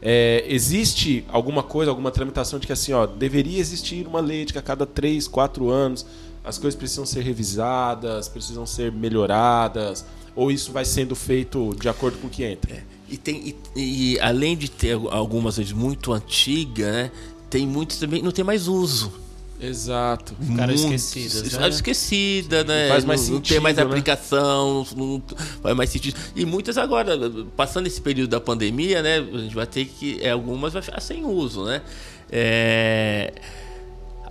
É, 0.00 0.44
existe 0.48 1.24
alguma 1.28 1.62
coisa, 1.62 1.90
alguma 1.90 2.10
tramitação 2.10 2.58
de 2.58 2.66
que 2.66 2.72
assim, 2.72 2.92
ó, 2.92 3.06
deveria 3.06 3.58
existir 3.58 4.06
uma 4.06 4.20
lei 4.20 4.44
de 4.44 4.52
que 4.52 4.58
a 4.58 4.62
cada 4.62 4.86
3, 4.86 5.26
4 5.26 5.68
anos 5.70 6.06
as 6.44 6.56
coisas 6.56 6.78
precisam 6.78 7.04
ser 7.04 7.22
revisadas, 7.22 8.28
precisam 8.28 8.64
ser 8.64 8.92
melhoradas, 8.92 10.04
ou 10.36 10.52
isso 10.52 10.72
vai 10.72 10.84
sendo 10.84 11.16
feito 11.16 11.74
de 11.80 11.88
acordo 11.88 12.18
com 12.18 12.26
o 12.28 12.30
que 12.30 12.44
entra? 12.44 12.84
E, 13.10 13.16
tem, 13.16 13.54
e, 13.74 14.14
e 14.14 14.20
além 14.20 14.56
de 14.56 14.70
ter 14.70 14.92
algumas 15.10 15.56
vezes 15.56 15.72
muito 15.72 16.12
antigas, 16.12 16.86
né? 16.86 17.10
Tem 17.48 17.66
muitas 17.66 17.98
também 17.98 18.22
não 18.22 18.30
tem 18.30 18.44
mais 18.44 18.68
uso. 18.68 19.12
Exato. 19.60 20.36
Ficaram 20.40 20.72
Muito- 20.72 20.94
esquecidas, 20.94 21.42
né? 21.42 21.50
Ficaram 21.50 21.68
esquecidas, 21.68 22.64
né? 22.64 22.88
faz 22.88 23.04
mais 23.04 23.22
não, 23.22 23.34
não 23.34 23.40
tem 23.40 23.48
sentido, 23.48 23.62
mais 23.62 23.76
né? 23.76 23.82
aplicação, 23.82 24.86
não 24.96 25.22
faz 25.60 25.76
mais 25.76 25.90
sentido. 25.90 26.16
E 26.36 26.44
muitas 26.44 26.78
agora, 26.78 27.16
passando 27.56 27.86
esse 27.88 28.00
período 28.00 28.30
da 28.30 28.40
pandemia, 28.40 29.02
né? 29.02 29.18
A 29.18 29.38
gente 29.38 29.54
vai 29.54 29.66
ter 29.66 29.86
que. 29.86 30.20
é, 30.22 30.30
algumas 30.30 30.72
vai 30.72 30.82
ficar 30.82 31.00
sem 31.00 31.24
uso, 31.24 31.64
né? 31.64 31.82
É, 32.30 33.32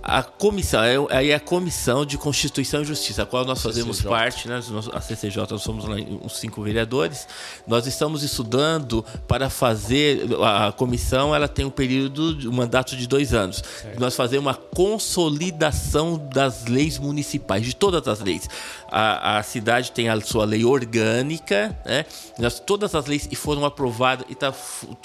a 0.08 0.22
comissão, 0.22 0.82
é- 0.82 1.16
aí 1.16 1.30
é 1.30 1.34
a 1.34 1.40
Comissão 1.40 2.06
de 2.06 2.16
Constituição 2.16 2.80
e 2.80 2.84
Justiça, 2.84 3.24
a 3.24 3.26
qual 3.26 3.44
nós 3.44 3.60
fazemos 3.62 3.98
CCJ. 3.98 4.08
parte, 4.10 4.48
né? 4.48 4.60
A 4.94 5.00
CCJ, 5.00 5.46
nós 5.50 5.62
somos 5.62 5.84
lá 5.84 5.96
uns 5.96 6.38
cinco 6.38 6.62
vereadores. 6.62 7.28
Nós 7.66 7.86
estamos 7.86 8.22
estudando 8.22 9.04
para 9.26 9.50
fazer. 9.50 10.26
A 10.42 10.72
comissão 10.72 11.34
ela 11.34 11.46
tem 11.46 11.66
um 11.66 11.70
período, 11.70 12.48
um 12.48 12.52
mandato 12.52 12.96
de 12.96 13.06
dois 13.06 13.34
anos. 13.34 13.62
Nós 13.98 14.16
fazemos 14.16 14.46
uma 14.46 14.54
consolidação 14.54 16.16
das 16.32 16.64
leis 16.66 16.98
municipais, 16.98 17.62
de 17.64 17.76
todas 17.76 18.08
as 18.08 18.20
leis. 18.20 18.48
A, 18.90 19.38
a 19.38 19.42
cidade 19.42 19.92
tem 19.92 20.08
a 20.08 20.18
sua 20.22 20.46
lei 20.46 20.64
orgânica, 20.64 21.76
né? 21.84 22.06
Nós, 22.38 22.58
todas 22.58 22.94
as 22.94 23.04
leis 23.04 23.28
foram 23.34 23.64
aprovadas 23.66 24.24
e 24.30 24.34
tá, 24.34 24.54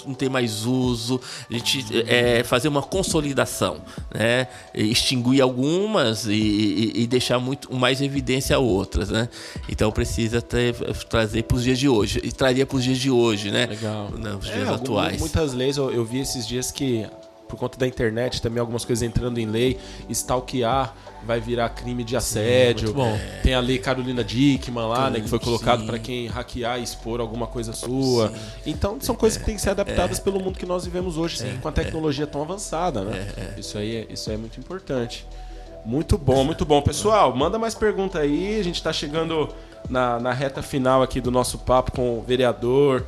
não 0.05 0.13
tem 0.13 0.29
mais 0.29 0.65
uso. 0.65 1.19
A 1.49 1.53
gente 1.53 1.85
é, 2.07 2.43
fazer 2.43 2.69
uma 2.69 2.81
consolidação, 2.81 3.81
né? 4.13 4.47
E 4.73 4.92
Extinguir 4.93 5.41
algumas 5.41 6.25
e, 6.25 6.31
e- 6.33 6.91
e 7.01 7.07
deixar 7.07 7.39
muito 7.39 7.73
mais 7.73 7.99
evidência 8.01 8.57
outras, 8.59 9.09
né? 9.09 9.27
Então 9.67 9.91
precisa 9.91 10.41
ter- 10.41 10.75
trazer 11.09 11.43
para 11.43 11.57
os 11.57 11.63
dias 11.63 11.79
de 11.79 11.89
hoje. 11.89 12.19
E 12.23 12.31
traria 12.31 12.65
para 12.65 12.77
os 12.77 12.83
dias 12.83 12.99
de 12.99 13.09
hoje, 13.09 13.49
né? 13.51 13.65
Legal. 13.65 14.09
Nos 14.11 14.47
É, 14.49 14.53
dias 14.53 14.67
algum- 14.69 14.83
atuais. 14.83 15.19
Muitas 15.19 15.53
leis, 15.53 15.77
eu, 15.77 15.91
eu 15.91 16.05
vi 16.05 16.19
esses 16.19 16.47
dias 16.47 16.69
que, 16.71 17.05
por 17.53 17.59
conta 17.59 17.77
da 17.77 17.87
internet, 17.87 18.41
também 18.41 18.59
algumas 18.59 18.83
coisas 18.83 19.03
entrando 19.03 19.37
em 19.37 19.45
lei, 19.45 19.79
stalkear 20.09 20.95
vai 21.23 21.39
virar 21.39 21.69
crime 21.69 22.03
de 22.03 22.17
assédio. 22.17 22.93
muito 22.93 22.97
bom. 22.97 23.19
Tem 23.43 23.53
a 23.53 23.59
lei 23.59 23.77
Carolina 23.77 24.23
Dickman 24.23 24.87
lá, 24.87 25.09
né, 25.09 25.21
que 25.21 25.29
foi 25.29 25.39
Sim. 25.39 25.45
colocado 25.45 25.85
para 25.85 25.99
quem 25.99 26.27
hackear 26.27 26.79
e 26.79 26.83
expor 26.83 27.21
alguma 27.21 27.47
coisa 27.47 27.71
sua. 27.71 28.33
Então, 28.65 28.97
são 28.99 29.15
coisas 29.15 29.37
que 29.37 29.45
têm 29.45 29.55
que 29.55 29.61
ser 29.61 29.69
adaptadas 29.69 30.19
pelo 30.19 30.39
mundo 30.39 30.57
que 30.57 30.65
nós 30.65 30.83
vivemos 30.83 31.17
hoje, 31.17 31.37
com 31.61 31.67
a 31.67 31.71
tecnologia 31.71 32.25
tão 32.25 32.41
avançada, 32.41 33.03
né? 33.03 33.27
Isso 33.57 33.77
aí 33.77 33.97
é, 33.97 34.07
isso 34.09 34.29
aí 34.29 34.35
é 34.35 34.39
muito 34.39 34.59
importante. 34.59 35.25
Muito 35.85 36.17
bom, 36.17 36.43
muito 36.43 36.65
bom. 36.65 36.81
Pessoal, 36.81 37.35
manda 37.35 37.59
mais 37.59 37.75
pergunta 37.75 38.19
aí. 38.19 38.59
A 38.59 38.63
gente 38.63 38.75
está 38.75 38.91
chegando 38.91 39.49
na, 39.89 40.19
na 40.19 40.31
reta 40.31 40.61
final 40.61 41.03
aqui 41.03 41.19
do 41.19 41.29
nosso 41.29 41.59
papo 41.59 41.91
com 41.91 42.19
o 42.19 42.21
vereador 42.21 43.05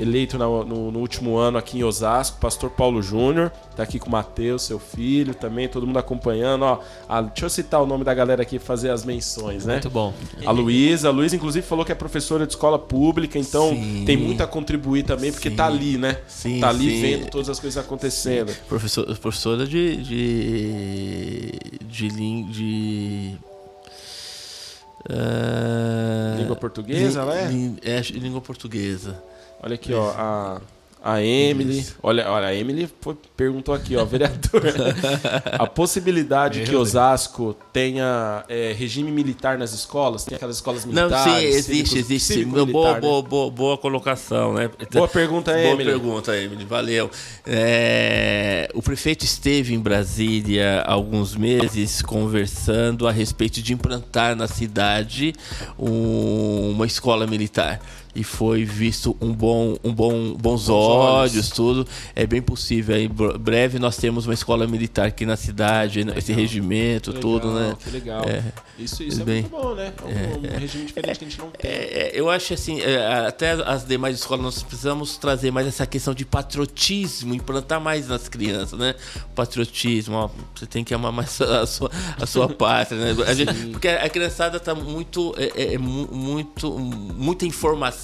eleito 0.00 0.38
na- 0.38 0.46
no, 0.46 0.90
no 0.90 0.98
último 0.98 1.36
ano 1.36 1.58
aqui 1.58 1.78
em 1.78 1.84
Osasco, 1.84 2.38
pastor 2.40 2.70
Paulo 2.70 3.02
Júnior. 3.02 3.50
Tá 3.76 3.82
aqui 3.82 3.98
com 3.98 4.08
o 4.08 4.12
Matheus, 4.12 4.62
seu 4.62 4.78
filho 4.78 5.34
também, 5.34 5.68
todo 5.68 5.86
mundo 5.86 5.98
acompanhando. 5.98 6.62
Ó, 6.64 6.80
a- 7.08 7.20
deixa 7.22 7.46
eu 7.46 7.50
citar 7.50 7.82
o 7.82 7.86
nome 7.86 8.02
da 8.04 8.14
galera 8.14 8.42
aqui 8.42 8.56
e 8.56 8.58
fazer 8.58 8.90
as 8.90 9.04
menções, 9.04 9.64
né? 9.66 9.74
Muito 9.74 9.90
bom. 9.90 10.12
A 10.44 10.50
Luísa, 10.50 11.08
a 11.08 11.10
Luísa 11.10 11.36
inclusive 11.36 11.66
falou 11.66 11.84
que 11.84 11.92
é 11.92 11.94
professora 11.94 12.46
de 12.46 12.52
escola 12.54 12.78
pública, 12.78 13.38
então 13.38 13.70
Sim. 13.70 14.04
tem 14.06 14.16
muito 14.16 14.42
a 14.42 14.46
contribuir 14.46 15.02
também, 15.04 15.30
porque 15.32 15.50
Sim. 15.50 15.56
tá 15.56 15.66
ali, 15.66 15.98
né? 15.98 16.16
Sim, 16.26 16.60
tá 16.60 16.68
ali 16.70 16.90
sim. 16.90 17.00
vendo 17.02 17.30
todas 17.30 17.48
as 17.48 17.60
coisas 17.60 17.82
acontecendo. 17.82 18.52
Professor, 18.68 19.04
professora 19.18 19.66
de. 19.66 19.96
de. 19.96 21.52
de. 21.86 22.08
lin- 22.08 22.46
de 22.50 23.36
ah, 25.08 26.36
Língua 26.38 26.56
portuguesa, 26.56 27.22
lin- 27.24 27.28
né? 27.30 27.48
lin- 27.50 27.76
É, 27.82 28.00
língua 28.18 28.40
portuguesa. 28.40 29.22
Olha 29.62 29.74
aqui, 29.74 29.92
ó, 29.92 30.10
a, 30.16 30.60
a 31.02 31.22
Emily. 31.22 31.86
Olha, 32.02 32.30
olha, 32.30 32.48
a 32.48 32.54
Emily 32.54 32.88
foi- 33.00 33.16
perguntou 33.36 33.74
aqui, 33.74 33.96
ó, 33.96 34.04
vereador. 34.04 34.62
a 35.58 35.66
possibilidade 35.66 36.62
que 36.62 36.74
Osasco 36.74 37.54
tenha 37.72 38.44
é, 38.48 38.72
regime 38.76 39.10
militar 39.10 39.58
nas 39.58 39.72
escolas, 39.72 40.24
tem 40.24 40.36
aquelas 40.36 40.56
escolas 40.56 40.84
Não, 40.84 40.92
militares. 41.08 41.32
sim, 41.42 41.46
existe, 41.46 42.02
cívicos- 42.04 42.10
existe. 42.10 42.44
boa, 42.72 42.94
né? 42.94 43.00
boa, 43.00 43.22
boa, 43.22 43.50
boa 43.50 43.78
colocação, 43.78 44.54
né? 44.54 44.70
Boa 44.92 45.08
pergunta, 45.08 45.52
Boa 45.52 45.62
Emily. 45.64 45.90
pergunta, 45.90 46.36
Emily. 46.36 46.64
Valeu. 46.64 47.10
É, 47.46 48.68
o 48.74 48.80
prefeito 48.82 49.24
esteve 49.24 49.74
em 49.74 49.78
Brasília 49.78 50.82
há 50.86 50.92
alguns 50.92 51.34
meses 51.36 52.00
conversando 52.02 53.06
a 53.06 53.12
respeito 53.12 53.60
de 53.62 53.72
implantar 53.74 54.34
na 54.34 54.46
cidade 54.48 55.34
um- 55.78 56.70
uma 56.72 56.86
escola 56.86 57.26
militar. 57.26 57.80
E 58.12 58.24
foi 58.24 58.64
visto 58.64 59.16
um 59.20 59.32
bom, 59.32 59.76
um 59.84 59.94
bom, 59.94 60.34
bons, 60.34 60.68
olhos. 60.68 61.48
tudo. 61.50 61.86
É 62.16 62.26
bem 62.26 62.42
possível. 62.42 62.96
Em 62.96 63.08
br- 63.08 63.38
breve 63.38 63.78
nós 63.78 63.96
temos 63.96 64.26
uma 64.26 64.34
escola 64.34 64.66
militar 64.66 65.06
aqui 65.06 65.24
na 65.24 65.36
cidade, 65.36 66.00
esse 66.16 66.32
regimento, 66.32 67.12
legal, 67.12 67.52
né? 67.54 67.76
Que 67.82 67.90
legal. 67.90 68.24
É. 68.24 68.42
Isso, 68.76 69.02
isso 69.04 69.20
é 69.20 69.24
Bem. 69.24 69.42
muito 69.42 69.50
bom, 69.50 69.74
né? 69.74 69.92
É 70.02 70.36
um, 70.50 70.54
um 70.56 70.58
regime 70.58 70.86
diferente 70.86 71.18
que 71.20 71.24
a 71.24 71.28
gente 71.28 71.38
não 71.38 71.50
tem. 71.50 71.70
É, 71.70 71.74
é, 71.74 72.10
eu 72.14 72.28
acho 72.28 72.52
assim, 72.52 72.80
é, 72.80 73.26
até 73.28 73.52
as 73.52 73.84
demais 73.86 74.16
escolas 74.16 74.42
nós 74.42 74.62
precisamos 74.62 75.16
trazer 75.16 75.52
mais 75.52 75.66
essa 75.68 75.86
questão 75.86 76.12
de 76.12 76.24
patriotismo, 76.24 77.32
implantar 77.32 77.80
mais 77.80 78.08
nas 78.08 78.28
crianças, 78.28 78.76
né? 78.78 78.94
Patriotismo, 79.36 80.16
ó, 80.16 80.30
você 80.54 80.66
tem 80.66 80.82
que 80.82 80.92
amar 80.92 81.12
mais 81.12 81.40
a 81.40 81.64
sua, 81.66 81.90
a 82.20 82.26
sua 82.26 82.48
pátria, 82.48 82.98
né? 83.14 83.24
A 83.26 83.34
gente- 83.34 83.54
porque 83.70 83.86
a 83.88 84.08
criançada 84.08 84.58
tá 84.58 84.74
muito, 84.74 85.32
é, 85.36 85.52
é, 85.62 85.74
é 85.74 85.78
mu- 85.78 86.08
muito, 86.12 86.76
muita 86.78 87.46
informação 87.46 87.99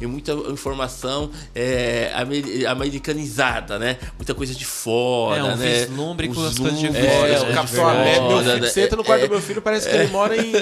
e 0.00 0.06
muita 0.06 0.32
informação 0.32 1.30
é, 1.54 2.10
amer- 2.14 2.66
americanizada, 2.68 3.78
né? 3.78 3.96
Muita 4.16 4.34
coisa 4.34 4.54
de 4.54 4.64
fora, 4.64 5.40
É, 5.40 5.44
um 5.44 5.56
né? 5.56 5.66
vislumbre 5.86 6.28
com 6.28 6.40
Os 6.40 6.52
as 6.52 6.58
coisas 6.58 6.78
de 6.80 6.86
fora, 6.88 6.98
É, 7.28 7.38
né, 7.38 7.50
o 7.50 7.54
Capitão. 7.54 7.88
América, 7.88 8.20
meu 8.20 8.30
Foda, 8.30 8.44
filho, 8.50 8.62
né? 8.62 8.68
você 8.68 8.80
entra 8.82 8.96
no 8.96 9.04
quarto 9.04 9.24
É, 9.24 9.26
do 9.28 9.30
meu 9.32 9.40
filho, 9.42 9.62
parece 9.62 9.88
que 9.88 9.96
ele 9.96 10.06
mora 10.08 10.36
em. 10.36 10.52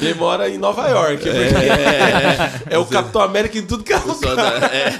ele 0.00 0.14
mora 0.14 0.48
em 0.48 0.58
Nova 0.58 0.88
York. 0.88 1.24
É, 2.70 2.78
o 2.78 2.86
Capitão 2.86 3.20
América 3.22 3.58
em 3.58 3.66
tudo 3.66 3.82
que 3.84 3.92
é 3.92 3.98
lugar. 3.98 4.36
da- 4.36 4.66
é. 4.66 4.94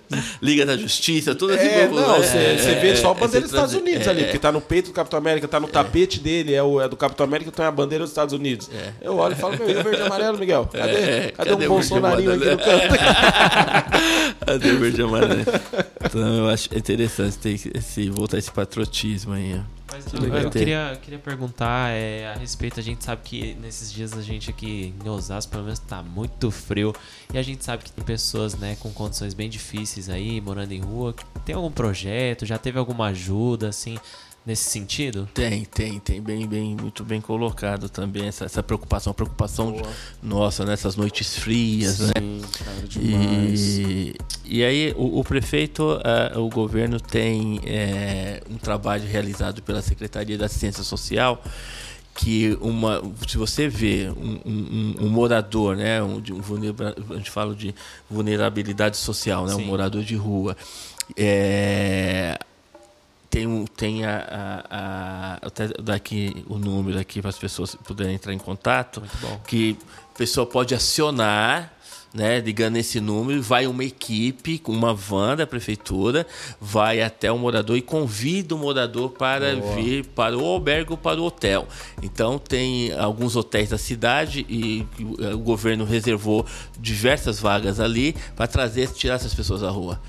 Liga 0.42 0.64
da 0.66 0.76
Justiça, 0.76 1.34
tudo 1.34 1.52
assim. 1.54 1.66
É, 1.66 1.88
não, 1.88 2.16
é, 2.16 2.22
você 2.56 2.74
vê 2.80 2.96
só 2.96 3.08
a 3.08 3.10
é, 3.12 3.14
bandeira 3.14 3.40
dos 3.42 3.52
Estados 3.52 3.74
Unidos 3.74 4.06
é, 4.06 4.10
ali, 4.10 4.24
porque 4.24 4.38
tá 4.38 4.50
no 4.52 4.60
peito 4.60 4.86
do 4.86 4.92
Capitão 4.92 5.18
América, 5.18 5.46
tá 5.48 5.60
no 5.60 5.68
tapete 5.68 6.18
dele, 6.20 6.54
é, 6.54 6.62
o, 6.62 6.80
é 6.80 6.88
do 6.88 6.96
Capitão 6.96 7.24
América, 7.24 7.50
então 7.52 7.64
é 7.64 7.68
a 7.68 7.70
bandeira 7.70 8.04
dos 8.04 8.10
Estados 8.10 8.34
Unidos. 8.34 8.70
Eu 9.00 9.16
olho 9.16 9.32
e 9.32 9.36
falo, 9.36 9.56
meu, 9.56 9.66
o 9.68 9.82
verde 9.82 10.00
e 10.00 10.06
amarelo, 10.06 10.38
Miguel? 10.38 10.68
Cadê? 10.72 11.32
Cadê, 11.40 11.50
Cadê 11.50 11.66
um 11.66 11.68
bolsonarinho 11.70 12.34
aqui 12.34 12.44
no 12.44 12.58
canto? 12.58 12.94
Cadê 14.46 14.70
o 14.72 14.78
verde 14.78 15.02
amarelo? 15.02 15.40
Então 16.04 16.34
eu 16.36 16.48
acho 16.50 16.76
interessante 16.76 17.38
ter 17.38 17.58
esse, 17.74 18.10
voltar 18.10 18.36
esse 18.36 18.50
patriotismo 18.50 19.32
aí. 19.32 19.58
Mas 19.90 20.12
eu, 20.12 20.22
eu 20.22 20.50
queria, 20.50 20.98
queria 21.02 21.18
perguntar 21.18 21.90
é, 21.90 22.28
a 22.28 22.38
respeito, 22.38 22.78
a 22.78 22.82
gente 22.82 23.02
sabe 23.02 23.22
que 23.24 23.54
nesses 23.54 23.90
dias 23.90 24.12
a 24.12 24.22
gente 24.22 24.50
aqui 24.50 24.94
em 25.02 25.08
Osasco 25.08 25.50
pelo 25.50 25.64
menos 25.64 25.78
tá 25.78 26.02
muito 26.02 26.50
frio 26.50 26.94
e 27.32 27.38
a 27.38 27.42
gente 27.42 27.64
sabe 27.64 27.84
que 27.84 27.90
tem 27.90 28.04
pessoas 28.04 28.54
né, 28.54 28.76
com 28.78 28.92
condições 28.92 29.32
bem 29.32 29.48
difíceis 29.48 30.10
aí, 30.10 30.42
morando 30.42 30.72
em 30.72 30.80
rua. 30.80 31.14
Tem 31.44 31.54
algum 31.54 31.72
projeto, 31.72 32.44
já 32.44 32.58
teve 32.58 32.78
alguma 32.78 33.06
ajuda, 33.06 33.68
assim, 33.68 33.98
nesse 34.44 34.70
sentido? 34.70 35.28
Tem, 35.34 35.64
tem, 35.64 35.98
tem 35.98 36.20
bem, 36.20 36.46
bem, 36.46 36.76
muito 36.76 37.04
bem 37.04 37.20
colocado 37.20 37.88
também 37.88 38.26
essa, 38.26 38.44
essa 38.44 38.62
preocupação, 38.62 39.12
preocupação 39.12 39.72
Boa. 39.72 39.88
nossa 40.22 40.64
nessas 40.64 40.96
noites 40.96 41.36
frias, 41.36 41.96
Sim, 41.96 42.06
né? 42.06 42.48
Cara, 42.64 42.86
demais. 42.86 43.78
E, 43.78 44.14
e 44.44 44.64
aí 44.64 44.94
o, 44.96 45.20
o 45.20 45.24
prefeito, 45.24 45.82
uh, 45.82 46.40
o 46.40 46.48
governo 46.48 46.98
tem 46.98 47.60
é, 47.64 48.42
um 48.50 48.56
trabalho 48.56 49.06
realizado 49.06 49.62
pela 49.62 49.82
Secretaria 49.82 50.38
da 50.38 50.46
Assistência 50.46 50.82
Social 50.82 51.42
que 52.12 52.58
uma 52.60 53.00
se 53.26 53.38
você 53.38 53.68
vê 53.68 54.10
um, 54.10 54.40
um, 54.44 54.94
um 55.02 55.08
morador 55.08 55.76
né 55.76 56.02
um, 56.02 56.16
um 56.16 57.14
a 57.14 57.16
gente 57.16 57.30
fala 57.30 57.54
de 57.54 57.72
vulnerabilidade 58.10 58.96
social 58.96 59.46
né 59.46 59.54
Sim. 59.54 59.62
um 59.62 59.64
morador 59.64 60.02
de 60.02 60.16
rua 60.16 60.56
é, 61.16 62.36
tem, 63.30 63.64
tem 63.76 64.04
a, 64.04 64.18
a, 64.18 64.76
a, 64.76 65.46
até 65.46 65.68
daqui 65.80 66.44
o 66.48 66.58
número 66.58 66.98
aqui 66.98 67.20
para 67.20 67.30
as 67.30 67.38
pessoas 67.38 67.76
poderem 67.76 68.14
entrar 68.14 68.34
em 68.34 68.38
contato, 68.38 69.00
que 69.46 69.78
a 70.12 70.18
pessoa 70.18 70.44
pode 70.44 70.74
acionar 70.74 71.72
né, 72.12 72.40
ligando 72.40 72.76
esse 72.76 73.00
número, 73.00 73.40
vai 73.40 73.66
uma 73.66 73.84
equipe 73.84 74.60
uma 74.66 74.92
van 74.92 75.36
da 75.36 75.46
prefeitura, 75.46 76.26
vai 76.60 77.00
até 77.00 77.30
o 77.30 77.38
morador 77.38 77.76
e 77.76 77.82
convida 77.82 78.54
o 78.54 78.58
morador 78.58 79.10
para 79.10 79.54
Boa. 79.54 79.76
vir 79.76 80.04
para 80.06 80.36
o 80.36 80.44
albergue 80.44 80.90
ou 80.90 80.96
para 80.96 81.20
o 81.20 81.24
hotel. 81.24 81.68
Então 82.02 82.38
tem 82.38 82.92
alguns 82.94 83.36
hotéis 83.36 83.70
da 83.70 83.78
cidade 83.78 84.44
e 84.48 84.86
o 85.32 85.38
governo 85.38 85.84
reservou 85.84 86.44
diversas 86.78 87.38
vagas 87.38 87.78
ali 87.78 88.14
para 88.34 88.46
trazer, 88.46 88.88
tirar 88.88 89.14
essas 89.14 89.34
pessoas 89.34 89.60
da 89.60 89.70
rua. 89.70 90.00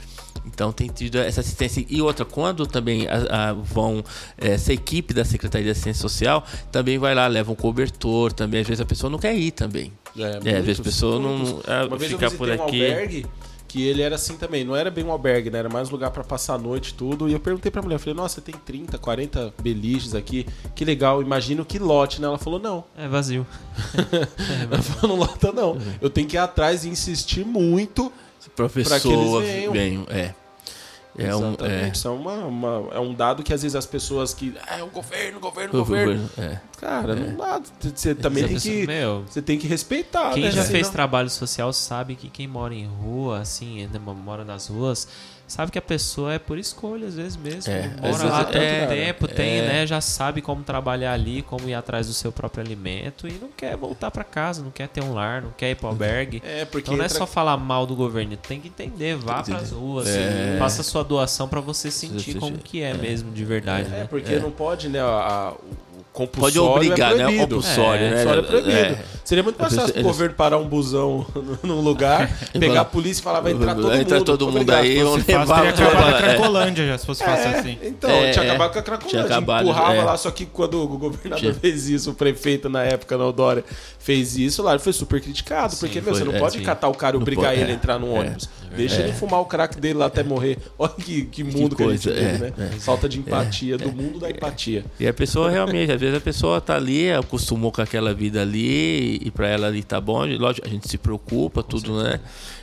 Então 0.45 0.71
tem 0.71 0.87
tido 0.87 1.17
essa 1.17 1.41
assistência. 1.41 1.85
E 1.89 2.01
outra, 2.01 2.25
quando 2.25 2.65
também 2.65 3.07
a, 3.07 3.49
a, 3.49 3.53
vão, 3.53 4.03
essa 4.37 4.73
equipe 4.73 5.13
da 5.13 5.23
Secretaria 5.23 5.65
de 5.65 5.71
Assistência 5.71 6.01
Social 6.01 6.45
também 6.71 6.97
vai 6.97 7.13
lá, 7.13 7.27
leva 7.27 7.51
um 7.51 7.55
cobertor, 7.55 8.31
também 8.33 8.61
às 8.61 8.67
vezes 8.67 8.81
a 8.81 8.85
pessoa 8.85 9.09
não 9.09 9.19
quer 9.19 9.35
ir 9.35 9.51
também. 9.51 9.91
É, 10.17 10.51
é 10.51 10.57
às 10.57 10.65
vezes 10.65 10.79
a 10.79 10.83
pessoa 10.83 11.19
não 11.19 11.61
é, 11.67 11.85
Uma 11.85 11.97
vez 11.97 12.11
eu 12.11 12.31
por 12.31 12.51
aqui. 12.51 12.61
Um 12.61 12.63
albergue, 12.63 13.25
que 13.71 13.87
ele 13.87 14.01
era 14.01 14.15
assim 14.15 14.35
também, 14.35 14.65
não 14.65 14.75
era 14.75 14.91
bem 14.91 15.05
um 15.05 15.11
albergue, 15.11 15.49
né? 15.49 15.59
Era 15.59 15.69
mais 15.69 15.87
um 15.87 15.91
lugar 15.93 16.11
para 16.11 16.25
passar 16.25 16.55
a 16.55 16.57
noite 16.57 16.89
e 16.89 16.93
tudo. 16.93 17.29
E 17.29 17.33
eu 17.33 17.39
perguntei 17.39 17.71
pra 17.71 17.81
mulher, 17.81 17.97
falei, 17.99 18.13
nossa, 18.13 18.35
você 18.35 18.41
tem 18.41 18.53
30, 18.53 18.97
40 18.97 19.53
beliches 19.61 20.13
aqui, 20.13 20.45
que 20.75 20.83
legal, 20.83 21.21
imagino 21.21 21.63
que 21.63 21.79
lote, 21.79 22.19
né? 22.19 22.27
Ela 22.27 22.37
falou, 22.37 22.59
não. 22.59 22.83
É 22.97 23.07
vazio. 23.07 23.47
Ela 24.69 24.81
falou, 24.81 25.15
não 25.15 25.25
lota 25.25 25.53
não. 25.53 25.77
Eu 26.01 26.09
tenho 26.09 26.27
que 26.27 26.35
ir 26.35 26.39
atrás 26.39 26.83
e 26.83 26.89
insistir 26.89 27.45
muito 27.45 28.11
professor 28.49 29.43
venham. 29.71 30.05
É. 30.09 30.33
É 31.17 31.27
Exatamente. 31.27 31.61
Um, 31.61 31.65
é. 31.65 31.89
Isso 31.89 32.07
é, 32.07 32.11
uma, 32.11 32.33
uma, 32.45 32.89
é 32.93 32.99
um 32.99 33.13
dado 33.13 33.43
que 33.43 33.53
às 33.53 33.61
vezes 33.61 33.75
as 33.75 33.85
pessoas 33.85 34.33
que. 34.33 34.55
Ah, 34.65 34.79
é 34.79 34.83
o 34.83 34.87
governo, 34.87 35.39
governo, 35.39 35.75
o 35.75 35.77
governo. 35.79 36.29
governo. 36.29 36.53
É. 36.53 36.59
Cara, 36.79 37.13
é. 37.13 37.15
não 37.15 37.35
dá. 37.35 37.61
Você 37.93 38.15
também 38.15 38.47
tem 38.47 38.57
que. 38.57 38.87
Meu, 38.87 39.23
você 39.23 39.41
tem 39.41 39.59
que 39.59 39.67
respeitar. 39.67 40.33
Quem 40.33 40.43
né? 40.43 40.51
já 40.51 40.63
fez 40.63 40.89
trabalho 40.89 41.29
social 41.29 41.73
sabe 41.73 42.15
que 42.15 42.29
quem 42.29 42.47
mora 42.47 42.73
em 42.73 42.87
rua, 42.87 43.39
assim, 43.39 43.87
mora 44.23 44.45
nas 44.45 44.67
ruas, 44.67 45.07
sabe 45.51 45.69
que 45.69 45.77
a 45.77 45.81
pessoa 45.81 46.33
é 46.33 46.39
por 46.39 46.57
escolha, 46.57 47.07
às 47.07 47.15
vezes 47.15 47.35
mesmo. 47.35 47.71
É, 47.71 47.89
Mora 48.01 48.23
lá 48.23 48.43
tanto 48.45 48.57
é, 48.57 48.85
tempo, 48.85 49.27
tem, 49.27 49.59
é. 49.59 49.67
né? 49.67 49.87
Já 49.87 49.99
sabe 49.99 50.41
como 50.41 50.63
trabalhar 50.63 51.11
ali, 51.11 51.41
como 51.41 51.67
ir 51.67 51.73
atrás 51.73 52.07
do 52.07 52.13
seu 52.13 52.31
próprio 52.31 52.63
alimento 52.63 53.27
e 53.27 53.33
não 53.33 53.49
quer 53.49 53.75
voltar 53.75 54.09
para 54.11 54.23
casa, 54.23 54.63
não 54.63 54.71
quer 54.71 54.87
ter 54.87 55.03
um 55.03 55.13
lar, 55.13 55.41
não 55.41 55.51
quer 55.51 55.71
ir 55.71 55.75
pro 55.75 55.87
albergue. 55.87 56.41
É, 56.51 56.65
porque 56.65 56.89
então 56.89 56.97
não 56.97 57.05
é 57.05 57.07
só 57.07 57.25
falar 57.25 57.55
mal 57.55 57.85
do 57.85 57.95
governo, 57.95 58.35
tem 58.35 58.59
que 58.59 58.67
entender, 58.67 59.15
vá 59.15 59.41
para 59.41 59.57
as 59.57 59.71
ruas, 59.71 60.07
é. 60.07 60.57
faça 60.59 60.83
sua 60.83 61.01
doação 61.03 61.47
para 61.47 61.61
você 61.61 61.89
sentir 61.89 62.37
como 62.37 62.57
que 62.57 62.81
é, 62.81 62.93
mesmo 62.93 63.31
de 63.31 63.45
verdade. 63.45 63.87
É, 63.87 63.99
né? 63.99 64.07
porque 64.09 64.37
não 64.37 64.51
pode, 64.51 64.89
né? 64.89 64.99
A, 64.99 65.05
a, 65.05 65.53
compulsório 66.13 66.61
Pode 66.61 66.87
obrigar, 66.87 67.13
é 67.13 67.15
né? 67.15 67.37
Compulsório, 67.37 68.05
é, 68.05 68.09
né? 68.09 68.21
é 68.21 68.41
proibido. 68.41 68.71
É. 68.71 69.05
Seria 69.23 69.43
muito 69.43 69.61
mais 69.61 69.73
fácil 69.73 69.99
o 69.99 70.03
governo 70.03 70.35
parar 70.35 70.57
um 70.57 70.67
busão 70.67 71.25
num 71.63 71.79
lugar, 71.79 72.29
pegar 72.59 72.81
a 72.81 72.85
polícia 72.85 73.21
e 73.21 73.23
falar, 73.23 73.39
vai 73.39 73.53
entrar 73.53 73.75
todo 73.75 73.83
mundo. 73.83 73.95
Entra 73.95 74.21
todo 74.21 74.51
mundo 74.51 74.69
aí, 74.71 75.01
vamos 75.01 75.25
levar... 75.25 75.73
Teria 75.73 75.87
acabado 75.87 76.15
a 76.15 76.17
Cracolândia 76.17 76.87
já, 76.87 76.97
se 76.97 77.05
fosse 77.05 77.23
fácil 77.23 77.47
é, 77.47 77.59
assim. 77.59 77.77
Então, 77.81 78.09
é, 78.09 78.31
tinha 78.31 78.43
acabado 78.43 78.73
com 78.73 78.79
a 78.79 78.81
Cracolândia. 78.81 79.21
Acabado, 79.23 79.63
empurrava 79.63 79.95
é. 79.95 80.03
lá, 80.03 80.17
só 80.17 80.31
que 80.31 80.45
quando 80.45 80.83
o 80.83 80.87
governador 80.97 81.39
tinha. 81.39 81.53
fez 81.53 81.87
isso, 81.87 82.11
o 82.11 82.13
prefeito 82.13 82.67
na 82.67 82.83
época, 82.83 83.17
na 83.17 83.25
Odória, 83.25 83.63
fez 84.01 84.35
isso 84.35 84.63
lá, 84.63 84.71
ele 84.71 84.79
foi 84.79 84.93
super 84.93 85.21
criticado, 85.21 85.73
sim, 85.73 85.79
porque, 85.79 86.01
meu, 86.01 86.13
você 86.13 86.23
não 86.23 86.33
pode 86.33 86.59
catar 86.61 86.89
o 86.89 86.93
cara 86.93 87.15
e 87.15 87.19
obrigar 87.19 87.53
ele 87.53 87.71
a 87.71 87.75
entrar 87.75 87.99
no 87.99 88.11
ônibus. 88.11 88.49
Deixa 88.75 89.01
ele 89.01 89.13
fumar 89.13 89.39
o 89.41 89.45
crack 89.45 89.79
dele 89.79 89.95
lá 89.95 90.07
até 90.07 90.23
morrer. 90.23 90.57
Olha 90.79 90.93
que, 90.93 91.25
que 91.25 91.43
mundo 91.43 91.75
que, 91.75 91.83
coisa, 91.83 92.11
que 92.11 92.17
a 92.17 92.21
gente 92.21 92.31
vive, 92.31 92.53
né? 92.57 92.71
Falta 92.79 93.07
de 93.07 93.19
empatia, 93.19 93.77
do 93.77 93.91
mundo 93.91 94.19
da 94.19 94.29
empatia. 94.29 94.85
E 94.99 95.07
a 95.07 95.13
pessoa 95.13 95.51
realmente, 95.51 95.91
às 95.91 95.99
vezes 95.99 96.15
a 96.15 96.21
pessoa 96.21 96.59
tá 96.59 96.75
ali, 96.75 97.11
acostumou 97.11 97.71
com 97.71 97.81
aquela 97.81 98.13
vida 98.13 98.41
ali, 98.41 99.17
e 99.23 99.29
para 99.29 99.47
ela 99.47 99.67
ali 99.67 99.83
tá 99.83 100.01
bom. 100.01 100.25
Lógico, 100.25 100.65
a 100.65 100.69
gente 100.69 100.89
se 100.89 100.97
preocupa, 100.97 101.61
tudo, 101.61 102.01
né? 102.01 102.19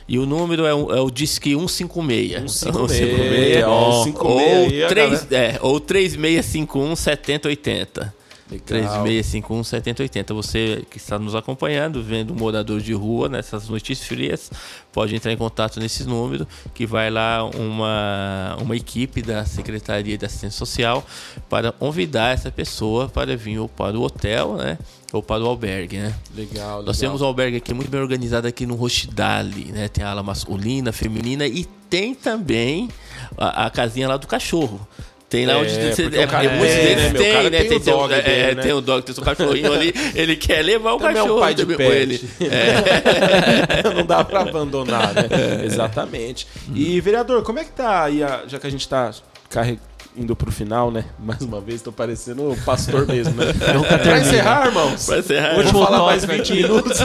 E 0.07 0.17
o 0.17 0.25
número 0.25 0.65
é, 0.65 0.73
o, 0.73 0.91
é 0.91 0.99
o 0.99 1.09
Disque 1.09 1.51
156. 1.51 2.51
156, 2.51 3.63
ó, 3.69 4.03
156 4.03 4.81
ou, 4.81 4.89
3, 4.89 5.31
é, 5.31 5.59
ou 5.61 5.79
3651 5.79 6.95
7080. 6.95 8.18
3651 8.57 9.63
7080. 9.63 10.33
Você 10.33 10.85
que 10.89 10.97
está 10.97 11.19
nos 11.19 11.35
acompanhando, 11.35 12.01
vendo 12.01 12.33
um 12.33 12.35
morador 12.35 12.81
de 12.81 12.93
rua 12.93 13.29
nessas 13.29 13.69
noites 13.69 14.03
frias, 14.03 14.51
pode 14.91 15.15
entrar 15.15 15.31
em 15.31 15.37
contato 15.37 15.79
nesse 15.79 16.03
número, 16.05 16.47
que 16.73 16.85
vai 16.85 17.11
lá 17.11 17.43
uma, 17.43 18.57
uma 18.59 18.75
equipe 18.75 19.21
da 19.21 19.45
Secretaria 19.45 20.17
de 20.17 20.25
Assistência 20.25 20.57
Social 20.57 21.05
para 21.47 21.71
convidar 21.71 22.33
essa 22.33 22.51
pessoa 22.51 23.07
para 23.07 23.37
vir 23.37 23.59
ou 23.59 23.69
para 23.69 23.97
o 23.97 24.01
hotel, 24.01 24.55
né? 24.55 24.77
Ou 25.11 25.23
para 25.23 25.43
o 25.43 25.47
albergue, 25.47 25.97
né? 25.97 26.15
Legal, 26.35 26.77
legal. 26.77 26.83
Nós 26.83 26.97
temos 26.97 27.21
um 27.21 27.25
albergue 27.25 27.57
aqui 27.57 27.73
muito 27.73 27.89
bem 27.89 27.99
organizado 27.99 28.47
aqui 28.47 28.65
no 28.65 28.75
Rochidale, 28.75 29.71
né? 29.71 29.87
Tem 29.87 30.03
a 30.03 30.09
ala 30.11 30.23
masculina, 30.23 30.91
feminina 30.91 31.45
e 31.45 31.65
tem 31.89 32.13
também 32.13 32.89
a, 33.37 33.65
a 33.65 33.69
casinha 33.69 34.07
lá 34.07 34.17
do 34.17 34.27
cachorro. 34.27 34.87
Tem 35.29 35.45
lá 35.45 35.59
onde 35.59 35.69
é, 35.69 35.91
você, 35.91 36.03
é, 36.05 36.05
é, 36.05 36.57
muitos 36.57 36.75
é, 36.75 36.81
deles 36.81 37.13
né, 37.13 37.19
tem, 37.19 37.33
né? 37.33 37.49
Tem, 37.51 37.67
tem, 37.67 37.77
o 37.77 37.79
dog 37.79 38.13
é, 38.13 38.21
dele, 38.21 38.55
né? 38.55 38.61
tem 38.63 38.73
o 38.73 38.81
dog, 38.81 39.03
tem 39.03 39.15
o 39.15 39.21
cachorrinho 39.21 39.71
ali, 39.71 39.93
ele 40.15 40.35
quer 40.35 40.63
levar 40.63 40.93
o 40.93 40.97
também 40.97 41.13
cachorro. 41.13 41.33
É 41.33 41.35
um 41.35 41.39
pai 41.39 41.53
de 41.53 41.65
pet. 41.67 41.81
ele. 41.83 42.29
É. 42.49 43.93
Não 43.93 44.03
dá 44.03 44.23
para 44.23 44.41
abandonar, 44.41 45.13
né? 45.13 45.27
É. 45.29 45.65
Exatamente. 45.69 46.47
E 46.73 46.99
vereador, 46.99 47.43
como 47.43 47.59
é 47.59 47.63
que 47.63 47.71
tá 47.71 48.05
aí, 48.05 48.23
a, 48.23 48.43
já 48.47 48.57
que 48.57 48.65
a 48.65 48.69
gente 48.71 48.89
tá 48.89 49.11
carregando 49.49 49.87
indo 50.17 50.35
pro 50.35 50.51
final, 50.51 50.89
né? 50.89 51.05
Mais 51.19 51.41
uma 51.41 51.61
vez, 51.61 51.83
tô 51.83 51.91
parecendo 51.91 52.51
o 52.51 52.57
pastor 52.63 53.05
mesmo, 53.05 53.35
né? 53.35 53.53
pra 54.01 54.19
encerrar, 54.19 54.65
irmãos. 54.65 55.05
Pra 55.05 55.19
encerrar. 55.19 55.53
Vou 55.53 55.63
te 55.63 55.71
falar 55.71 56.03
mais 56.05 56.25
20 56.25 56.53
minutos. 56.53 56.97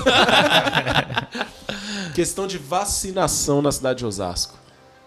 Questão 2.14 2.46
de 2.46 2.56
vacinação 2.56 3.60
na 3.60 3.70
cidade 3.70 3.98
de 3.98 4.06
Osasco 4.06 4.63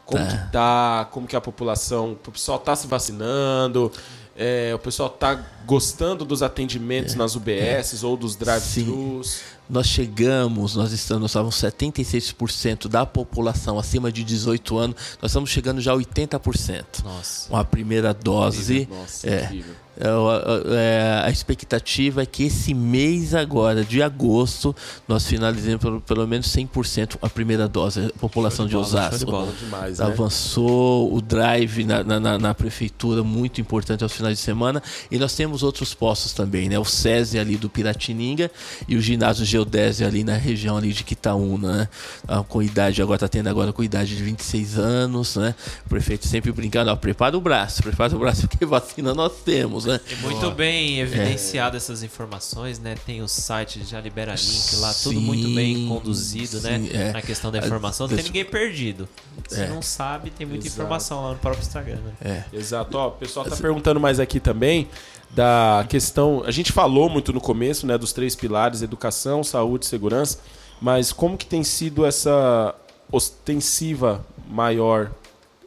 como 0.07 0.25
tá. 0.25 0.37
que 0.37 0.51
tá, 0.51 1.07
como 1.11 1.27
que 1.27 1.35
a 1.35 1.41
população, 1.41 2.13
o 2.13 2.31
pessoal 2.31 2.57
tá 2.57 2.75
se 2.75 2.87
vacinando, 2.87 3.91
é, 4.37 4.73
o 4.73 4.79
pessoal 4.79 5.09
tá 5.09 5.35
gostando 5.65 6.23
dos 6.23 6.41
atendimentos 6.41 7.13
é, 7.13 7.17
nas 7.17 7.35
UBSs 7.35 8.03
é. 8.03 8.07
ou 8.07 8.15
dos 8.15 8.37
drive-thrus. 8.37 9.41
Nós 9.69 9.85
chegamos, 9.85 10.77
nós 10.77 10.93
estamos, 10.93 11.21
nós 11.23 11.31
estávamos 11.31 11.55
76% 11.55 12.87
da 12.87 13.05
população 13.05 13.77
acima 13.77 14.09
de 14.09 14.23
18 14.23 14.77
anos, 14.77 14.95
nós 15.21 15.31
estamos 15.31 15.49
chegando 15.49 15.81
já 15.81 15.91
a 15.91 15.97
80%. 15.97 17.03
Nossa. 17.03 17.49
Com 17.49 17.57
a 17.57 17.65
primeira 17.65 18.13
dose. 18.13 18.87
Nossa, 18.89 19.29
é, 19.29 19.43
incrível. 19.43 19.75
É, 19.99 21.23
a 21.25 21.29
expectativa 21.31 22.21
é 22.21 22.25
que 22.25 22.43
esse 22.43 22.73
mês 22.73 23.33
agora, 23.33 23.83
de 23.83 24.01
agosto, 24.01 24.75
nós 25.07 25.25
finalizemos 25.25 25.81
pelo, 25.81 26.01
pelo 26.01 26.27
menos 26.27 26.47
100% 26.47 27.17
a 27.21 27.29
primeira 27.29 27.67
dose. 27.67 28.05
A 28.15 28.19
população 28.19 28.65
de, 28.65 28.71
de 28.71 28.77
Osasco 28.77 29.17
de 29.17 29.25
bola, 29.25 29.51
demais, 29.59 29.99
né? 29.99 30.05
avançou, 30.05 31.13
o 31.13 31.21
drive 31.21 31.83
na, 31.83 32.03
na, 32.03 32.37
na, 32.37 32.53
prefeitura, 32.53 33.23
muito 33.23 33.59
importante 33.59 34.03
aos 34.03 34.13
finais 34.13 34.37
de 34.37 34.43
semana. 34.43 34.81
E 35.09 35.17
nós 35.17 35.35
temos 35.35 35.63
outros 35.63 35.93
postos 35.93 36.33
também, 36.33 36.69
né? 36.69 36.77
O 36.77 36.85
SESI 36.85 37.39
ali 37.39 37.57
do 37.57 37.69
Piratininga 37.69 38.51
e 38.87 38.95
o 38.95 39.01
ginásio 39.01 39.45
geodésio 39.45 40.05
ali 40.05 40.23
na 40.23 40.35
região 40.35 40.77
ali 40.77 40.93
de 40.93 41.03
Quitaúna, 41.03 41.77
né? 41.77 41.89
Ah, 42.27 42.43
com 42.43 42.61
idade, 42.61 43.01
agora 43.01 43.15
está 43.15 43.27
tendo 43.27 43.47
agora 43.47 43.73
com 43.73 43.83
idade 43.83 44.15
de 44.15 44.23
26 44.23 44.77
anos, 44.77 45.35
né? 45.35 45.55
O 45.85 45.89
prefeito 45.89 46.27
sempre 46.27 46.51
brincando, 46.51 46.91
ó, 46.91 46.95
prepara 46.95 47.37
o 47.37 47.41
braço, 47.41 47.81
prepara 47.81 48.15
o 48.15 48.19
braço, 48.19 48.45
porque 48.47 48.65
vacina 48.65 49.13
nós 49.13 49.33
temos, 49.43 49.86
né? 49.87 49.99
E 50.11 50.15
muito 50.17 50.39
Boa. 50.39 50.53
bem 50.53 50.99
evidenciado 50.99 51.75
é. 51.75 51.77
essas 51.77 52.03
informações, 52.03 52.79
né? 52.79 52.95
Tem 53.05 53.21
o 53.21 53.27
site, 53.27 53.83
já 53.83 53.99
libera 53.99 54.31
link 54.31 54.75
lá, 54.77 54.93
sim, 54.93 55.09
tudo 55.09 55.21
muito 55.21 55.49
bem 55.55 55.87
conduzido, 55.87 56.61
né? 56.61 56.77
sim, 56.77 56.93
né? 56.93 57.09
É. 57.09 57.11
Na 57.13 57.21
questão 57.21 57.51
da 57.51 57.59
informação, 57.59 58.07
não 58.07 58.15
tem 58.15 58.25
ninguém 58.25 58.45
perdido. 58.45 59.07
Se 59.47 59.61
é. 59.61 59.67
não 59.67 59.81
sabe, 59.81 60.29
tem 60.29 60.45
muita 60.45 60.67
Exato. 60.67 60.81
informação 60.81 61.23
lá 61.23 61.31
no 61.31 61.37
próprio 61.37 61.61
Instagram, 61.61 61.97
né? 61.97 62.13
É. 62.51 62.55
Exato, 62.55 62.97
ó, 62.97 63.07
o 63.07 63.11
pessoal 63.11 63.45
tá 63.45 63.55
perguntando 63.55 63.99
mais 63.99 64.19
aqui 64.19 64.39
também 64.39 64.87
da 65.31 65.85
questão. 65.89 66.43
A 66.45 66.51
gente 66.51 66.71
falou 66.71 67.09
muito 67.09 67.33
no 67.33 67.41
começo, 67.41 67.85
né, 67.85 67.97
dos 67.97 68.13
três 68.13 68.35
pilares: 68.35 68.81
educação, 68.81 69.43
saúde 69.43 69.85
e 69.85 69.87
segurança. 69.87 70.39
Mas 70.81 71.11
como 71.11 71.37
que 71.37 71.45
tem 71.45 71.63
sido 71.63 72.05
essa 72.05 72.75
ostensiva 73.11 74.25
maior 74.47 75.11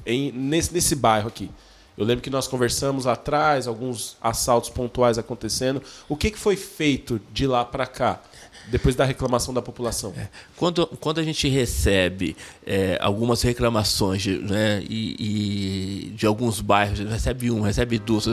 em, 0.06 0.30
nesse, 0.32 0.72
nesse 0.72 0.94
bairro 0.94 1.28
aqui? 1.28 1.51
Eu 2.01 2.06
lembro 2.06 2.22
que 2.22 2.31
nós 2.31 2.48
conversamos 2.48 3.06
atrás, 3.06 3.68
alguns 3.68 4.16
assaltos 4.22 4.70
pontuais 4.70 5.18
acontecendo. 5.18 5.82
O 6.09 6.16
que, 6.16 6.31
que 6.31 6.39
foi 6.39 6.56
feito 6.56 7.20
de 7.31 7.47
lá 7.47 7.62
para 7.62 7.86
cá? 7.86 8.20
Depois 8.70 8.94
da 8.94 9.05
reclamação 9.05 9.52
da 9.52 9.60
população. 9.60 10.12
É. 10.16 10.28
Quando, 10.56 10.86
quando 10.86 11.18
a 11.18 11.22
gente 11.22 11.48
recebe 11.48 12.36
é, 12.66 12.97
algumas 13.01 13.42
reclamações 13.42 14.22
de, 14.22 14.38
né, 14.38 14.82
e, 14.88 16.09
e 16.09 16.10
de 16.10 16.26
alguns 16.26 16.60
bairros, 16.60 17.01
recebe 17.01 17.51
um, 17.51 17.60
recebe 17.60 17.98
duas, 17.98 18.26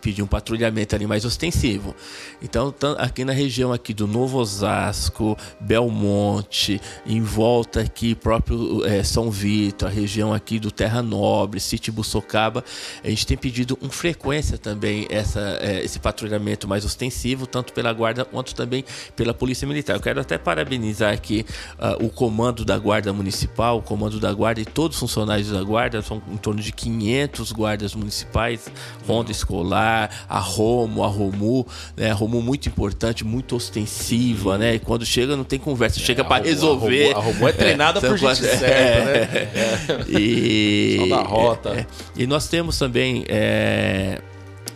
pedir 0.00 0.22
um 0.22 0.26
patrulhamento 0.26 0.94
ali 0.94 1.06
mais 1.06 1.24
ostensivo. 1.24 1.94
Então, 2.42 2.74
aqui 2.98 3.24
na 3.24 3.32
região 3.32 3.72
aqui 3.72 3.94
do 3.94 4.06
Novo 4.06 4.38
Osasco, 4.38 5.36
Belmonte, 5.60 6.80
em 7.06 7.22
volta 7.22 7.80
aqui 7.80 8.14
próprio 8.14 8.84
é, 8.84 9.02
São 9.02 9.30
Vito, 9.30 9.86
a 9.86 9.88
região 9.88 10.32
aqui 10.32 10.58
do 10.58 10.70
Terra 10.70 11.02
Nobre, 11.02 11.60
Sítio 11.60 11.92
Bussocaba, 11.92 12.64
a 13.02 13.08
gente 13.08 13.26
tem 13.26 13.36
pedido 13.36 13.76
com 13.76 13.88
frequência 13.88 14.58
também 14.58 15.06
essa, 15.10 15.58
é, 15.60 15.84
esse 15.84 15.98
patrulhamento 15.98 16.66
mais 16.66 16.84
ostensivo, 16.84 17.46
tanto 17.46 17.72
pela 17.72 17.92
guarda 17.92 18.24
quanto 18.24 18.54
também 18.54 18.84
pela 19.14 19.32
Militar. 19.66 19.96
Eu 19.96 20.00
quero 20.00 20.20
até 20.20 20.38
parabenizar 20.38 21.12
aqui 21.12 21.44
uh, 21.78 22.04
o 22.04 22.10
comando 22.10 22.64
da 22.64 22.78
Guarda 22.78 23.12
Municipal, 23.12 23.78
o 23.78 23.82
comando 23.82 24.18
da 24.18 24.32
Guarda 24.32 24.60
e 24.60 24.64
todos 24.64 24.96
os 24.96 25.00
funcionários 25.00 25.50
da 25.50 25.62
Guarda, 25.62 26.02
são 26.02 26.22
em 26.30 26.36
torno 26.36 26.60
de 26.60 26.72
500 26.72 27.52
guardas 27.52 27.94
municipais, 27.94 28.68
ronda 29.06 29.30
escolar, 29.30 30.10
a 30.28 30.38
Romo, 30.38 31.04
a 31.04 31.08
Romu, 31.08 31.66
né? 31.96 32.10
A 32.10 32.14
Romu 32.14 32.42
muito 32.42 32.68
importante, 32.68 33.24
muito 33.24 33.56
ostensiva, 33.56 34.58
né? 34.58 34.74
E 34.74 34.78
quando 34.78 35.04
chega 35.04 35.36
não 35.36 35.44
tem 35.44 35.58
conversa, 35.58 35.98
chega 36.00 36.22
é, 36.22 36.24
para 36.24 36.44
resolver. 36.44 37.12
A 37.12 37.16
Romu, 37.16 37.28
a 37.28 37.32
Romu 37.32 37.48
é 37.48 37.52
treinada 37.52 37.98
é, 38.04 38.08
por 38.08 38.18
gente 38.18 38.44
é, 38.44 38.56
certa, 38.56 39.04
né? 39.04 39.14
É. 39.14 40.04
E, 40.14 40.96
Só 40.98 41.16
da 41.16 41.22
rota. 41.22 41.70
É, 41.70 41.86
e 42.16 42.26
nós 42.26 42.48
temos 42.48 42.78
também 42.78 43.24
é, 43.28 44.20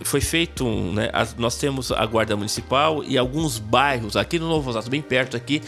foi 0.03 0.21
feito, 0.21 0.67
né, 0.67 1.11
as, 1.13 1.35
nós 1.37 1.57
temos 1.57 1.91
a 1.93 2.05
Guarda 2.07 2.37
Municipal 2.37 3.03
e 3.05 3.19
alguns 3.19 3.59
bairros 3.59 4.17
aqui 4.17 4.39
no 4.39 4.49
Novo 4.49 4.71
Osasco, 4.71 4.91
bem 4.91 5.03
perto 5.03 5.37
aqui, 5.37 5.63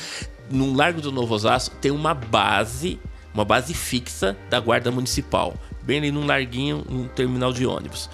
no 0.50 0.74
Largo 0.74 1.00
do 1.00 1.12
Novo 1.12 1.34
Osasco, 1.34 1.76
tem 1.76 1.90
uma 1.90 2.14
base, 2.14 2.98
uma 3.32 3.44
base 3.44 3.74
fixa 3.74 4.36
da 4.48 4.58
Guarda 4.58 4.90
Municipal, 4.90 5.54
bem 5.82 5.98
ali 5.98 6.10
num 6.10 6.26
larguinho, 6.26 6.84
num 6.88 7.06
terminal 7.08 7.52
de 7.52 7.66
ônibus. 7.66 8.10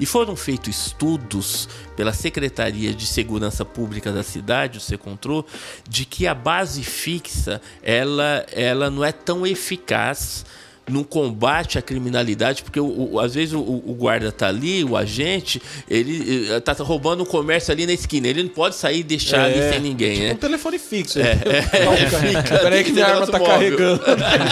E 0.00 0.06
foram 0.06 0.34
feitos 0.34 0.86
estudos 0.86 1.68
pela 1.94 2.12
Secretaria 2.12 2.92
de 2.92 3.06
Segurança 3.06 3.64
Pública 3.64 4.10
da 4.10 4.22
cidade, 4.22 4.78
o 4.78 4.80
Secontro, 4.80 5.44
de 5.88 6.04
que 6.04 6.26
a 6.26 6.34
base 6.34 6.82
fixa 6.82 7.60
ela, 7.82 8.44
ela 8.50 8.90
não 8.90 9.04
é 9.04 9.12
tão 9.12 9.46
eficaz 9.46 10.44
no 10.88 11.04
combate 11.04 11.78
à 11.78 11.82
criminalidade, 11.82 12.62
porque 12.62 12.80
o, 12.80 13.12
o, 13.12 13.20
às 13.20 13.34
vezes 13.34 13.54
o, 13.54 13.60
o, 13.60 13.94
guarda 13.94 14.32
tá 14.32 14.48
ali, 14.48 14.82
o 14.82 14.96
agente, 14.96 15.62
ele 15.88 16.50
eh, 16.50 16.60
tá 16.60 16.72
roubando 16.72 17.22
um 17.22 17.26
comércio 17.26 17.72
ali 17.72 17.86
na 17.86 17.92
esquina. 17.92 18.26
Ele 18.26 18.42
não 18.42 18.50
pode 18.50 18.74
sair 18.74 19.00
e 19.00 19.02
deixar 19.02 19.48
é, 19.48 19.52
ali 19.52 19.72
sem 19.72 19.80
ninguém, 19.80 20.14
tipo 20.14 20.26
né? 20.26 20.32
um 20.32 20.36
telefone 20.36 20.78
fixo. 20.78 21.20
É, 21.20 21.22
é, 21.22 22.56
é, 22.56 22.58
Peraí 22.58 22.84
que 22.84 22.92
minha 22.92 23.06
arma 23.06 23.26
tá 23.26 23.38
móvel. 23.38 23.54
carregando. 23.54 24.02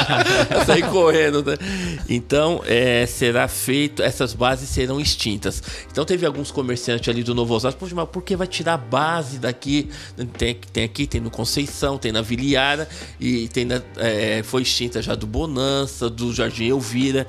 sair 0.66 0.82
correndo, 0.88 1.44
né? 1.44 1.56
Então, 2.08 2.62
é, 2.64 3.06
será 3.06 3.48
feito, 3.48 4.02
essas 4.02 4.32
bases 4.32 4.68
serão 4.68 5.00
extintas. 5.00 5.62
Então, 5.90 6.04
teve 6.04 6.24
alguns 6.24 6.50
comerciantes 6.52 7.08
ali 7.08 7.24
do 7.24 7.34
Novo 7.34 7.54
Osasco, 7.54 7.86
mas 7.92 8.08
por 8.08 8.22
que 8.22 8.36
vai 8.36 8.46
tirar 8.46 8.74
a 8.74 8.78
base 8.78 9.38
daqui? 9.38 9.88
Tem, 10.38 10.54
tem 10.72 10.84
aqui, 10.84 11.06
tem 11.06 11.20
no 11.20 11.30
Conceição, 11.30 11.98
tem 11.98 12.12
na 12.12 12.22
Viliara, 12.22 12.88
e 13.18 13.48
tem 13.48 13.64
na, 13.64 13.82
é, 13.96 14.42
foi 14.44 14.62
extinta 14.62 15.02
já 15.02 15.14
do 15.14 15.26
Bonança, 15.26 16.08
do 16.08 16.19
Jardim 16.32 16.68
Elvira. 16.68 17.26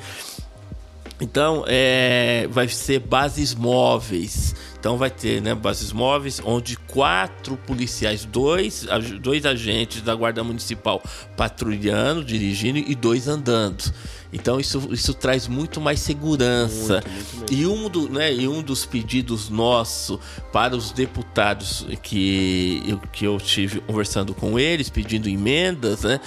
Então, 1.19 1.63
é, 1.67 2.47
vai 2.49 2.67
ser 2.67 2.99
bases 2.99 3.53
móveis. 3.53 4.55
Então, 4.79 4.97
vai 4.97 5.11
ter 5.11 5.39
né, 5.39 5.53
bases 5.53 5.91
móveis 5.91 6.41
onde 6.43 6.75
quatro 6.75 7.55
policiais, 7.55 8.25
dois, 8.25 8.87
dois 9.21 9.45
agentes 9.45 10.01
da 10.01 10.15
Guarda 10.15 10.43
Municipal 10.43 11.01
patrulhando, 11.37 12.23
dirigindo 12.23 12.79
e 12.79 12.95
dois 12.95 13.27
andando. 13.27 13.93
Então, 14.33 14.59
isso, 14.59 14.89
isso 14.91 15.13
traz 15.13 15.47
muito 15.47 15.81
mais 15.81 15.99
segurança. 15.99 17.03
Muito, 17.05 17.35
muito 17.37 17.53
e, 17.53 17.67
um 17.67 17.89
do, 17.89 18.09
né, 18.09 18.33
e 18.33 18.47
um 18.47 18.61
dos 18.61 18.85
pedidos 18.85 19.49
nosso 19.49 20.19
para 20.51 20.75
os 20.75 20.91
deputados 20.91 21.85
que 22.01 22.83
eu, 22.87 22.97
que 23.11 23.25
eu 23.25 23.37
tive 23.37 23.81
conversando 23.81 24.33
com 24.33 24.57
eles, 24.57 24.89
pedindo 24.89 25.27
emendas, 25.27 26.03
né, 26.03 26.19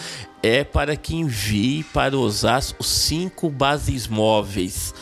é 0.43 0.63
para 0.63 0.95
que 0.97 1.17
envie 1.17 1.83
para 1.85 2.19
Osasco 2.19 2.85
cinco 2.85 3.49
bases 3.49 4.07
móveis 4.07 4.93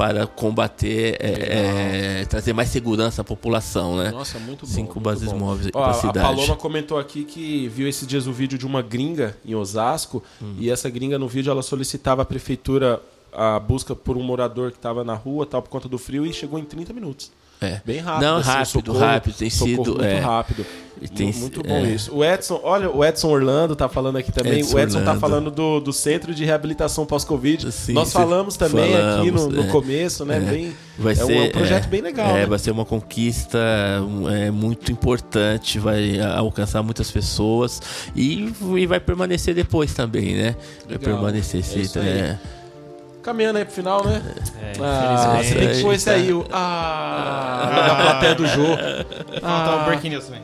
para 0.00 0.26
combater, 0.26 1.18
é, 1.20 2.20
é, 2.20 2.24
trazer 2.24 2.54
mais 2.54 2.70
segurança 2.70 3.20
à 3.20 3.24
população, 3.24 3.98
né? 3.98 4.10
Nossa, 4.10 4.38
muito 4.38 4.64
bom. 4.64 4.72
Cinco 4.72 4.94
muito 4.94 5.04
bases 5.04 5.30
bom. 5.30 5.38
móveis 5.38 5.68
Ó, 5.74 5.92
cidade. 5.92 6.20
A 6.20 6.22
Paloma 6.22 6.56
comentou 6.56 6.98
aqui 6.98 7.22
que 7.22 7.68
viu 7.68 7.86
esses 7.86 8.08
dias 8.08 8.26
o 8.26 8.32
vídeo 8.32 8.56
de 8.56 8.64
uma 8.64 8.80
gringa 8.80 9.36
em 9.44 9.54
Osasco 9.54 10.22
hum. 10.40 10.54
e 10.58 10.70
essa 10.70 10.88
gringa 10.88 11.18
no 11.18 11.28
vídeo 11.28 11.50
ela 11.50 11.60
solicitava 11.60 12.22
à 12.22 12.24
prefeitura 12.24 12.98
a 13.30 13.60
busca 13.60 13.94
por 13.94 14.16
um 14.16 14.22
morador 14.22 14.70
que 14.70 14.78
estava 14.78 15.04
na 15.04 15.12
rua, 15.12 15.44
tal, 15.44 15.60
por 15.60 15.68
conta 15.68 15.86
do 15.86 15.98
frio 15.98 16.24
e 16.24 16.32
chegou 16.32 16.58
em 16.58 16.64
30 16.64 16.94
minutos. 16.94 17.30
É. 17.60 17.80
Bem 17.84 17.98
rápido. 17.98 18.22
Não, 18.22 18.36
assim, 18.38 18.48
rápido, 18.48 18.72
socorro, 18.72 18.98
rápido. 18.98 19.34
Tem 19.34 19.50
sido. 19.50 19.84
Muito 19.84 20.02
é, 20.02 20.18
rápido. 20.18 20.66
Tem, 21.14 21.32
muito 21.32 21.62
bom 21.62 21.76
é. 21.76 21.92
isso. 21.92 22.14
O 22.14 22.22
Edson, 22.22 22.60
olha, 22.62 22.90
o 22.90 23.02
Edson 23.02 23.28
Orlando 23.28 23.74
tá 23.74 23.88
falando 23.88 24.16
aqui 24.16 24.30
também. 24.30 24.60
Edson 24.60 24.76
o 24.76 24.80
Edson 24.80 24.98
tá 24.98 25.00
Orlando. 25.00 25.20
tá 25.20 25.20
falando 25.20 25.50
do, 25.50 25.80
do 25.80 25.92
Centro 25.92 26.34
de 26.34 26.44
Reabilitação 26.44 27.06
Pós-Covid. 27.06 27.68
Nós 27.88 28.12
falamos 28.12 28.56
também 28.56 28.92
falamos, 28.92 29.20
aqui 29.20 29.30
no, 29.30 29.48
no 29.48 29.62
é. 29.62 29.66
começo, 29.68 30.24
né? 30.26 30.36
É. 30.36 30.40
Bem, 30.40 30.76
vai 30.98 31.12
é 31.14 31.16
ser, 31.16 31.40
um, 31.40 31.50
projeto 31.50 31.88
bem 31.88 32.02
legal. 32.02 32.30
É, 32.30 32.40
né? 32.40 32.46
vai 32.46 32.58
ser 32.58 32.70
uma 32.70 32.84
conquista 32.84 33.58
é, 34.30 34.50
muito 34.50 34.92
importante, 34.92 35.78
vai 35.78 36.20
alcançar 36.20 36.82
muitas 36.82 37.10
pessoas 37.10 37.80
e, 38.14 38.52
e 38.76 38.86
vai 38.86 39.00
permanecer 39.00 39.54
depois 39.54 39.94
também, 39.94 40.34
né? 40.34 40.56
Vai 40.86 40.98
permanecer. 40.98 41.62
É 41.96 42.00
aí 42.00 42.59
caminhando 43.22 43.58
aí 43.58 43.64
pro 43.64 43.74
final, 43.74 44.04
né? 44.04 44.22
É, 44.60 44.72
ah, 44.82 45.40
você 45.42 45.54
tem 45.54 45.68
que 45.72 45.82
pôr 45.82 45.94
esse 45.94 46.08
aí, 46.10 46.32
o. 46.32 46.46
Ah, 46.50 47.84
da 47.88 47.94
plateia 48.02 48.34
do 48.34 48.46
jogo. 48.46 48.76
Falta 49.40 49.82
o 49.82 49.84
Breaking 49.86 50.10
News 50.10 50.26
também. 50.26 50.42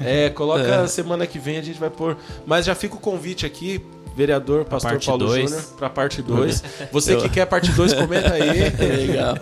É, 0.00 0.30
coloca 0.30 0.62
é. 0.62 0.86
semana 0.86 1.26
que 1.26 1.38
vem 1.38 1.58
a 1.58 1.62
gente 1.62 1.78
vai 1.78 1.90
pôr. 1.90 2.16
Mas 2.46 2.66
já 2.66 2.74
fica 2.74 2.96
o 2.96 2.98
convite 2.98 3.46
aqui, 3.46 3.84
vereador 4.16 4.64
Pastor 4.64 4.98
Paulo 5.04 5.28
Júnior, 5.28 5.62
para 5.76 5.90
parte 5.90 6.22
2. 6.22 6.64
Você 6.92 7.14
Eu... 7.14 7.22
que 7.22 7.28
quer 7.28 7.46
parte 7.46 7.70
2, 7.72 7.94
comenta 7.94 8.32
aí. 8.32 8.70
Legal. 9.06 9.36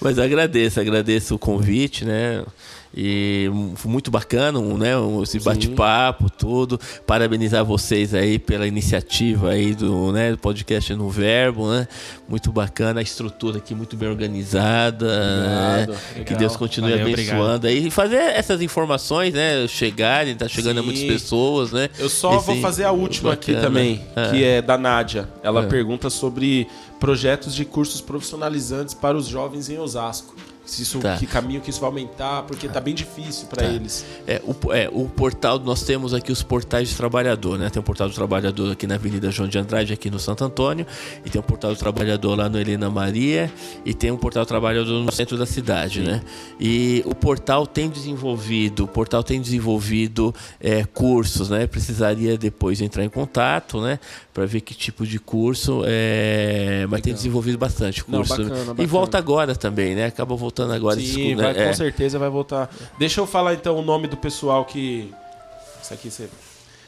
Mas 0.00 0.18
agradeço, 0.18 0.80
agradeço 0.80 1.34
o 1.34 1.38
convite, 1.38 2.04
né? 2.04 2.44
E 2.96 3.50
muito 3.84 4.08
bacana, 4.08 4.60
né? 4.60 4.92
Esse 5.22 5.40
bate-papo, 5.40 6.30
tudo. 6.30 6.78
Parabenizar 7.04 7.64
vocês 7.64 8.14
aí 8.14 8.38
pela 8.38 8.68
iniciativa 8.68 9.50
aí 9.50 9.74
do, 9.74 10.12
né, 10.12 10.30
do 10.30 10.38
podcast 10.38 10.94
no 10.94 11.10
Verbo, 11.10 11.68
né? 11.70 11.88
Muito 12.28 12.52
bacana, 12.52 13.00
a 13.00 13.02
estrutura 13.02 13.58
aqui 13.58 13.74
muito 13.74 13.96
bem 13.96 14.08
organizada. 14.08 15.06
Né? 15.06 15.86
Que 16.24 16.36
Deus 16.36 16.56
continue 16.56 16.90
Valeu, 16.90 17.06
abençoando 17.06 17.56
obrigado. 17.56 17.66
aí. 17.66 17.88
E 17.88 17.90
fazer 17.90 18.16
essas 18.16 18.62
informações, 18.62 19.34
né? 19.34 19.66
Chegarem, 19.66 20.36
tá 20.36 20.46
chegando 20.46 20.76
Sim. 20.76 20.80
a 20.80 20.82
muitas 20.84 21.02
pessoas, 21.02 21.72
né? 21.72 21.90
Eu 21.98 22.08
só 22.08 22.36
Esse, 22.36 22.46
vou 22.46 22.56
fazer 22.60 22.84
a 22.84 22.92
última 22.92 23.30
bacana. 23.30 23.58
aqui 23.58 23.66
também, 23.66 24.00
é. 24.14 24.30
que 24.30 24.44
é 24.44 24.62
da 24.62 24.78
Nádia. 24.78 25.28
Ela 25.42 25.64
é. 25.64 25.66
pergunta 25.66 26.08
sobre 26.08 26.68
projetos 27.00 27.54
de 27.56 27.64
cursos 27.64 28.00
profissionalizantes 28.00 28.94
para 28.94 29.16
os 29.16 29.26
jovens 29.26 29.68
em 29.68 29.78
Osasco. 29.78 30.34
Se 30.64 30.82
isso, 30.82 30.98
tá. 30.98 31.18
Que 31.18 31.26
caminho 31.26 31.60
que 31.60 31.68
isso 31.68 31.80
vai 31.80 31.88
aumentar, 31.88 32.42
porque 32.44 32.68
tá 32.68 32.80
bem 32.80 32.94
difícil 32.94 33.46
para 33.48 33.64
tá. 33.64 33.68
eles. 33.70 34.04
É 34.26 34.40
o, 34.44 34.72
é, 34.72 34.88
o 34.90 35.06
portal, 35.08 35.58
nós 35.58 35.82
temos 35.82 36.14
aqui 36.14 36.32
os 36.32 36.42
portais 36.42 36.88
de 36.88 36.96
trabalhador, 36.96 37.58
né? 37.58 37.68
Tem 37.68 37.80
o 37.80 37.82
portal 37.82 38.08
do 38.08 38.14
trabalhador 38.14 38.72
aqui 38.72 38.86
na 38.86 38.94
Avenida 38.94 39.30
João 39.30 39.46
de 39.48 39.58
Andrade, 39.58 39.92
aqui 39.92 40.10
no 40.10 40.18
Santo 40.18 40.42
Antônio, 40.42 40.86
e 41.24 41.28
tem 41.28 41.38
o 41.38 41.44
portal 41.44 41.72
do 41.72 41.76
trabalhador 41.76 42.34
lá 42.34 42.48
no 42.48 42.58
Helena 42.58 42.88
Maria, 42.88 43.52
e 43.84 43.92
tem 43.92 44.10
um 44.10 44.16
portal 44.16 44.44
do 44.44 44.48
trabalhador 44.48 45.04
no 45.04 45.12
centro 45.12 45.36
da 45.36 45.44
cidade, 45.44 46.00
Sim. 46.00 46.06
né? 46.06 46.22
E 46.58 47.02
o 47.04 47.14
portal 47.14 47.66
tem 47.66 47.90
desenvolvido, 47.90 48.84
o 48.84 48.88
portal 48.88 49.22
tem 49.22 49.40
desenvolvido 49.40 50.34
é, 50.58 50.84
cursos, 50.84 51.50
né? 51.50 51.66
Precisaria 51.66 52.38
depois 52.38 52.80
entrar 52.80 53.04
em 53.04 53.10
contato, 53.10 53.82
né? 53.82 53.98
Para 54.32 54.46
ver 54.46 54.62
que 54.62 54.74
tipo 54.74 55.06
de 55.06 55.20
curso, 55.20 55.82
é... 55.84 56.86
mas 56.88 57.02
tem 57.02 57.12
desenvolvido 57.12 57.56
bastante 57.56 58.02
curso. 58.02 58.32
Não, 58.32 58.44
bacana, 58.44 58.64
bacana. 58.64 58.82
E 58.82 58.86
volta 58.86 59.18
agora 59.18 59.54
também, 59.54 59.94
né? 59.94 60.06
Acaba 60.06 60.34
voltando 60.34 60.53
voltando 60.54 60.72
agora. 60.72 61.00
Sim, 61.00 61.34
vai, 61.34 61.50
é. 61.50 61.66
com 61.66 61.74
certeza 61.74 62.18
vai 62.18 62.30
voltar. 62.30 62.70
Deixa 62.96 63.20
eu 63.20 63.26
falar 63.26 63.54
então 63.54 63.76
o 63.76 63.82
nome 63.82 64.06
do 64.06 64.16
pessoal 64.16 64.64
que. 64.64 65.12
Isso 65.82 65.92
aqui 65.92 66.10
você 66.10 66.28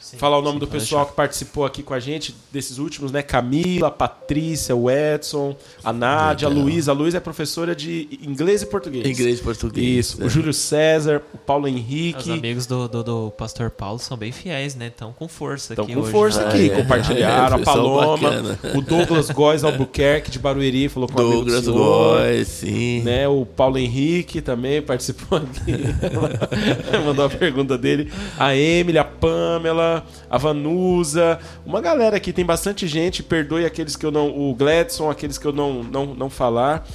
Sim, 0.07 0.17
falar 0.17 0.37
o 0.37 0.41
nome 0.41 0.53
sim, 0.53 0.59
do 0.59 0.67
pessoal 0.67 1.01
deixar. 1.01 1.11
que 1.11 1.17
participou 1.17 1.65
aqui 1.65 1.83
com 1.83 1.93
a 1.93 1.99
gente, 1.99 2.33
desses 2.49 2.77
últimos, 2.77 3.11
né? 3.11 3.21
Camila, 3.21 3.91
Patrícia, 3.91 4.73
o 4.73 4.89
Edson, 4.89 5.53
a 5.83 5.91
Nádia, 5.91 6.47
a 6.47 6.49
Luísa. 6.49 6.91
A 6.91 6.93
Luísa 6.93 7.17
é 7.17 7.19
professora 7.19 7.75
de 7.75 8.07
inglês 8.21 8.61
e 8.61 8.65
português. 8.65 9.05
Inglês 9.05 9.39
e 9.39 9.43
português. 9.43 9.85
Isso. 9.85 10.23
O 10.23 10.29
Júlio 10.29 10.53
César, 10.53 11.21
o 11.33 11.37
Paulo 11.37 11.67
Henrique. 11.67 12.31
Os 12.31 12.37
amigos 12.37 12.65
do, 12.65 12.87
do, 12.87 13.03
do 13.03 13.31
pastor 13.31 13.69
Paulo 13.69 13.99
são 13.99 14.15
bem 14.15 14.31
fiéis, 14.31 14.75
né? 14.75 14.87
Estão 14.87 15.11
com 15.11 15.27
força 15.27 15.75
Tão 15.75 15.83
aqui 15.83 15.93
com 15.93 15.99
hoje. 15.99 16.11
força 16.11 16.41
né? 16.43 16.47
aqui. 16.47 16.71
É, 16.71 16.75
Compartilharam. 16.81 17.57
É, 17.57 17.61
a 17.61 17.63
Paloma, 17.65 18.59
o 18.75 18.81
Douglas 18.81 19.29
Góes 19.29 19.65
Albuquerque, 19.65 20.31
de 20.31 20.39
Barueri, 20.39 20.87
falou 20.87 21.09
com 21.09 21.19
o 21.19 21.31
Douglas 21.31 21.67
Góes, 21.67 22.47
sim. 22.47 23.01
Né? 23.01 23.27
O 23.27 23.45
Paulo 23.45 23.77
Henrique 23.77 24.41
também 24.41 24.81
participou 24.81 25.39
aqui. 25.39 25.73
Mandou 27.05 27.25
a 27.25 27.29
pergunta 27.29 27.77
dele. 27.77 28.09
A 28.39 28.55
Emily, 28.55 28.97
a 28.97 29.03
Pamela, 29.03 29.96
a 30.29 30.37
Vanu 30.37 30.95
usa. 30.95 31.39
Uma 31.65 31.81
galera 31.81 32.17
aqui, 32.17 32.33
tem 32.33 32.45
bastante 32.45 32.87
gente. 32.87 33.23
Perdoe 33.23 33.65
aqueles 33.65 33.95
que 33.95 34.05
eu 34.05 34.11
não. 34.11 34.29
O 34.29 34.53
Gladson, 34.55 35.09
aqueles 35.09 35.37
que 35.37 35.45
eu 35.45 35.53
não, 35.53 35.83
não, 35.83 36.05
não 36.13 36.29
falar. 36.29 36.87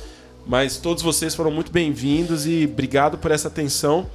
Mas 0.47 0.77
todos 0.77 1.03
vocês 1.03 1.35
foram 1.35 1.51
muito 1.51 1.71
bem-vindos 1.71 2.47
e 2.47 2.69
obrigado 2.71 3.19
por 3.19 3.31
essa 3.31 3.49
atenção. 3.49 4.07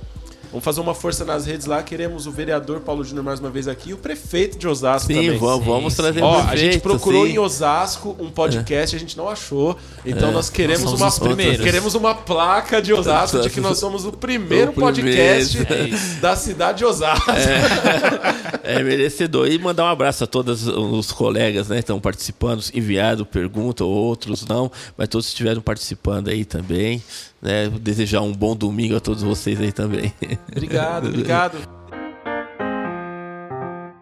Vamos 0.52 0.64
fazer 0.64 0.80
uma 0.80 0.95
força 0.95 1.26
nas 1.26 1.45
redes 1.45 1.65
lá. 1.65 1.84
Queremos 1.84 2.26
o 2.26 2.32
vereador 2.32 2.80
Paulo 2.80 3.03
Júnior 3.03 3.24
mais 3.24 3.40
uma 3.40 3.49
vez 3.49 3.68
aqui 3.68 3.90
e 3.90 3.94
o 3.94 3.98
prefeito 3.98 4.57
de 4.57 4.68
Osasco 4.68 5.07
sim, 5.07 5.15
também. 5.15 5.38
Vamos, 5.38 5.65
vamos 5.65 5.95
trazer 5.95 6.24
Ó, 6.24 6.36
prefeito, 6.36 6.53
A 6.53 6.56
gente 6.56 6.80
procurou 6.80 7.26
sim. 7.26 7.34
em 7.34 7.40
Osasco 7.40 8.15
um 8.19 8.30
podcast, 8.30 8.95
a 8.95 8.99
gente 8.99 9.18
não 9.18 9.28
achou. 9.28 9.78
Então 10.06 10.30
é, 10.30 10.32
nós 10.32 10.49
queremos 10.49 10.99
nós 10.99 11.18
uma 11.19 11.36
queremos 11.57 11.95
uma 11.95 12.15
placa 12.15 12.82
de 12.82 12.94
Osasco 12.94 13.41
de 13.41 13.49
que 13.49 13.60
nós 13.60 13.78
somos 13.78 14.06
o 14.06 14.11
primeiro, 14.11 14.72
o 14.72 14.74
podcast 14.74 15.57
primeiro. 15.65 15.98
da 16.22 16.36
cidade 16.36 16.80
de 16.80 16.86
Osasco. 16.86 17.32
É, 18.64 18.76
é, 18.80 18.84
merecedor. 18.84 19.48
E 19.48 19.60
mandar 19.60 19.84
um 19.84 19.88
abraço 19.88 20.24
a 20.24 20.28
todos 20.28 20.65
os 20.68 21.11
colegas, 21.11 21.68
né, 21.68 21.76
que 21.76 21.82
estão 21.82 21.99
participando, 21.99 22.64
enviado 22.74 23.26
pergunta, 23.26 23.84
outros 23.84 24.45
não, 24.45 24.72
mas 24.98 25.07
todos 25.07 25.28
estiveram 25.28 25.61
participando 25.61 26.30
aí 26.30 26.45
também. 26.45 27.02
Né? 27.41 27.69
Desejar 27.69 28.22
um 28.22 28.34
bom 28.34 28.55
domingo 28.55 28.95
a 28.95 28.99
todos 28.99 29.23
vocês 29.23 29.59
aí 29.59 29.72
também. 29.72 30.14
Obrigado, 30.51 31.07
obrigado. 31.07 31.77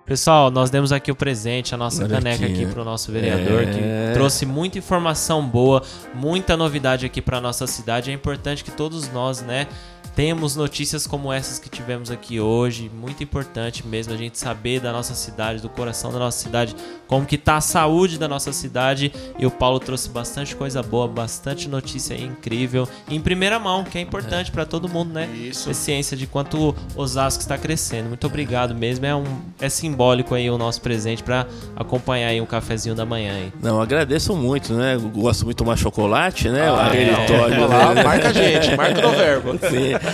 Pessoal, 0.06 0.52
nós 0.52 0.70
demos 0.70 0.92
aqui 0.92 1.12
o 1.12 1.16
presente, 1.16 1.74
a 1.74 1.78
nossa 1.78 2.04
Olha 2.04 2.18
caneca 2.18 2.46
aqui, 2.46 2.54
aqui 2.54 2.66
para 2.68 2.82
o 2.84 2.86
nosso 2.86 3.12
vereador, 3.12 3.64
é... 3.64 3.66
que 3.66 4.14
trouxe 4.14 4.46
muita 4.46 4.78
informação 4.78 5.44
boa, 5.44 5.82
muita 6.14 6.56
novidade 6.56 7.08
aqui 7.08 7.24
para 7.24 7.42
nossa 7.42 7.66
cidade. 7.66 8.12
É 8.12 8.14
importante 8.14 8.64
que 8.64 8.70
todos 8.70 9.12
nós, 9.12 9.42
né, 9.42 9.68
temos 10.16 10.56
notícias 10.56 11.06
como 11.06 11.32
essas 11.32 11.60
que 11.60 11.68
tivemos 11.68 12.10
aqui 12.10 12.40
hoje, 12.40 12.90
muito 12.90 13.22
importante 13.22 13.86
mesmo 13.86 14.14
a 14.14 14.18
gente 14.18 14.40
saber 14.40 14.80
da 14.80 14.92
nossa 14.94 15.14
cidade, 15.14 15.62
do 15.62 15.68
coração 15.68 16.12
da 16.12 16.18
nossa 16.18 16.42
cidade, 16.42 16.74
como 17.06 17.26
que 17.26 17.38
tá 17.38 17.58
a 17.58 17.62
saúde 17.62 18.18
da 18.18 18.28
nossa 18.28 18.54
cidade. 18.54 19.12
E 19.38 19.46
o 19.46 19.52
Paulo 19.52 19.80
trouxe 19.80 20.10
bastante 20.10 20.56
coisa 20.56 20.82
boa, 20.82 21.08
bastante 21.08 21.68
notícia 21.68 22.16
incrível 22.16 22.88
em 23.10 23.20
primeira 23.20 23.60
mão, 23.60 23.84
que 23.84 23.98
é 23.98 24.02
importante 24.02 24.50
é. 24.50 24.54
para 24.54 24.66
todo 24.66 24.88
mundo, 24.88 25.14
né? 25.14 25.28
Isso. 25.36 25.68
Ter 25.68 25.74
ciência 25.74 26.16
de 26.16 26.26
quanto 26.26 26.74
Osasco 26.96 27.42
está 27.42 27.58
crescendo. 27.58 28.08
Muito 28.08 28.26
obrigado 28.26 28.74
mesmo, 28.74 29.06
é 29.06 29.14
um 29.14 29.26
é 29.60 29.68
simbólico 29.68 30.34
aí 30.34 30.50
o 30.50 30.58
nosso 30.58 30.82
presente 30.82 31.24
para 31.24 31.46
acompanhar 31.76 32.30
aí 32.30 32.40
um 32.40 32.46
cafezinho 32.46 32.96
da 32.96 33.06
manhã 33.06 33.34
aí. 33.34 33.54
Não, 33.62 33.82
agradeço 33.82 34.34
muito, 34.36 34.74
né? 34.74 34.98
Gosto 35.14 35.44
muito 35.44 35.58
de 35.58 35.64
tomar 35.64 35.78
chocolate, 35.78 36.50
né? 36.50 36.70
Ah, 36.70 36.96
é, 36.96 37.68
lá, 37.68 38.04
marca 38.04 38.30
a 38.30 38.34
gente, 38.34 38.76
marca 38.78 39.06
o 39.08 39.12
verbo. 39.12 39.52
Sim. 39.60 40.05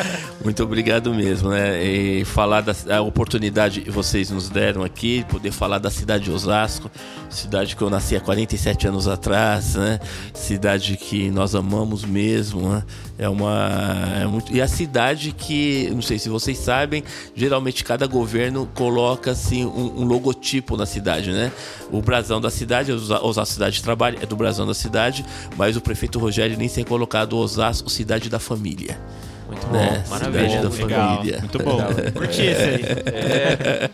Muito 0.43 0.63
obrigado 0.63 1.13
mesmo, 1.13 1.49
né? 1.49 1.83
E 1.83 2.25
falar 2.25 2.61
da 2.61 3.01
oportunidade 3.01 3.81
que 3.81 3.91
vocês 3.91 4.31
nos 4.31 4.49
deram 4.49 4.83
aqui, 4.83 5.23
poder 5.29 5.51
falar 5.51 5.77
da 5.77 5.89
cidade 5.89 6.25
de 6.25 6.31
Osasco, 6.31 6.89
cidade 7.29 7.75
que 7.75 7.81
eu 7.81 7.89
nasci 7.89 8.15
há 8.15 8.19
47 8.19 8.87
anos 8.87 9.07
atrás, 9.07 9.75
né? 9.75 9.99
Cidade 10.33 10.97
que 10.97 11.29
nós 11.29 11.53
amamos 11.53 12.03
mesmo, 12.03 12.69
né? 12.69 12.83
É 13.19 13.29
uma. 13.29 13.69
É 14.19 14.25
muito, 14.25 14.51
e 14.51 14.59
a 14.59 14.67
cidade 14.67 15.31
que, 15.31 15.89
não 15.93 16.01
sei 16.01 16.17
se 16.17 16.27
vocês 16.27 16.57
sabem, 16.57 17.03
geralmente 17.35 17.83
cada 17.83 18.07
governo 18.07 18.67
coloca 18.73 19.31
assim 19.31 19.63
um, 19.63 20.01
um 20.01 20.05
logotipo 20.05 20.75
na 20.75 20.87
cidade, 20.87 21.31
né? 21.31 21.51
O 21.91 22.01
brasão 22.01 22.41
da 22.41 22.49
cidade, 22.49 22.91
Osasco 22.91 23.53
Cidade 23.53 23.75
de 23.75 23.83
Trabalho, 23.83 24.17
é 24.21 24.25
do 24.25 24.35
brasão 24.35 24.65
da 24.65 24.73
cidade, 24.73 25.23
mas 25.55 25.77
o 25.77 25.81
prefeito 25.81 26.17
Rogério 26.17 26.57
nem 26.57 26.67
tem 26.67 26.83
colocado 26.83 27.37
Osasco 27.37 27.89
Cidade 27.89 28.27
da 28.27 28.39
Família. 28.39 28.97
Muito 29.51 29.67
bom, 29.67 29.73
né? 29.73 30.03
maravilha. 30.07 30.61
da 30.61 30.69
legal. 30.69 31.17
família. 31.17 31.39
Muito 31.39 31.59
bom. 31.59 31.77
Curti 32.15 32.41
esse 32.41 32.61
aí. 32.61 32.83
É, 33.05 33.89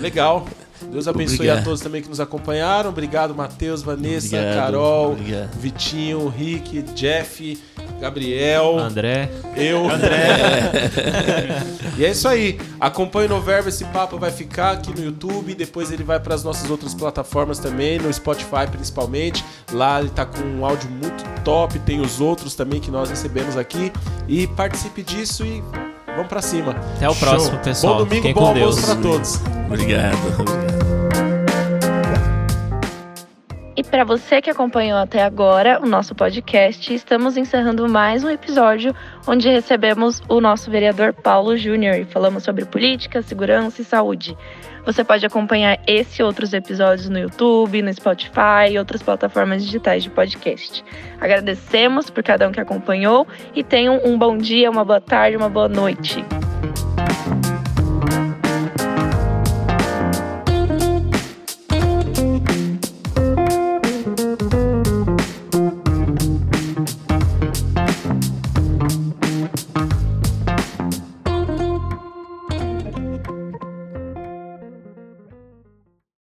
legal. 0.00 0.46
Deus 0.92 1.08
abençoe 1.08 1.36
Obrigado. 1.36 1.58
a 1.60 1.62
todos 1.62 1.80
também 1.80 2.02
que 2.02 2.08
nos 2.10 2.20
acompanharam. 2.20 2.90
Obrigado, 2.90 3.34
Matheus, 3.34 3.82
Vanessa, 3.82 4.36
Obrigado. 4.36 4.54
Carol, 4.54 5.12
Obrigado. 5.12 5.58
Vitinho, 5.58 6.28
Rick, 6.28 6.82
Jeff, 6.94 7.58
Gabriel, 7.98 8.78
André, 8.78 9.30
eu, 9.56 9.88
André. 9.88 10.90
e 11.96 12.04
é 12.04 12.10
isso 12.10 12.28
aí. 12.28 12.60
Acompanhe 12.78 13.26
no 13.26 13.40
Verbo, 13.40 13.70
esse 13.70 13.86
papo 13.86 14.18
vai 14.18 14.30
ficar 14.30 14.72
aqui 14.72 14.92
no 14.94 15.02
YouTube, 15.02 15.54
depois 15.54 15.90
ele 15.90 16.04
vai 16.04 16.20
para 16.20 16.34
as 16.34 16.44
nossas 16.44 16.70
outras 16.70 16.92
plataformas 16.92 17.58
também, 17.58 17.98
no 17.98 18.12
Spotify 18.12 18.66
principalmente. 18.70 19.42
Lá 19.72 19.98
ele 19.98 20.10
tá 20.10 20.26
com 20.26 20.42
um 20.42 20.66
áudio 20.66 20.90
muito 20.90 21.24
top, 21.42 21.78
tem 21.78 22.02
os 22.02 22.20
outros 22.20 22.54
também 22.54 22.80
que 22.80 22.90
nós 22.90 23.08
recebemos 23.08 23.56
aqui 23.56 23.90
e 24.28 24.46
participe 24.46 25.02
disso 25.02 25.42
e 25.46 25.62
vamos 26.16 26.28
para 26.28 26.42
cima. 26.42 26.76
Até 26.96 27.08
o 27.08 27.14
próximo, 27.14 27.52
Show. 27.52 27.60
pessoal. 27.60 27.94
Bom 27.94 28.04
domingo, 28.04 28.26
Fiquem 28.28 28.34
bom 28.34 28.48
almoço 28.48 28.86
para 28.86 28.96
todos. 28.96 29.40
Obrigado. 29.66 31.01
E 33.82 33.84
para 33.84 34.04
você 34.04 34.40
que 34.40 34.48
acompanhou 34.48 34.96
até 34.96 35.24
agora 35.24 35.80
o 35.82 35.88
nosso 35.88 36.14
podcast, 36.14 36.94
estamos 36.94 37.36
encerrando 37.36 37.88
mais 37.88 38.22
um 38.22 38.30
episódio 38.30 38.94
onde 39.26 39.48
recebemos 39.48 40.22
o 40.28 40.40
nosso 40.40 40.70
vereador 40.70 41.12
Paulo 41.12 41.56
Júnior 41.56 41.96
e 41.96 42.04
falamos 42.04 42.44
sobre 42.44 42.64
política, 42.64 43.22
segurança 43.22 43.82
e 43.82 43.84
saúde. 43.84 44.38
Você 44.86 45.02
pode 45.02 45.26
acompanhar 45.26 45.80
esse 45.84 46.22
e 46.22 46.24
outros 46.24 46.52
episódios 46.52 47.08
no 47.08 47.18
YouTube, 47.18 47.82
no 47.82 47.92
Spotify 47.92 48.70
e 48.70 48.78
outras 48.78 49.02
plataformas 49.02 49.64
digitais 49.64 50.04
de 50.04 50.10
podcast. 50.10 50.84
Agradecemos 51.20 52.08
por 52.08 52.22
cada 52.22 52.48
um 52.48 52.52
que 52.52 52.60
acompanhou 52.60 53.26
e 53.52 53.64
tenham 53.64 54.00
um 54.04 54.16
bom 54.16 54.38
dia, 54.38 54.70
uma 54.70 54.84
boa 54.84 55.00
tarde, 55.00 55.36
uma 55.36 55.48
boa 55.48 55.68
noite. 55.68 56.24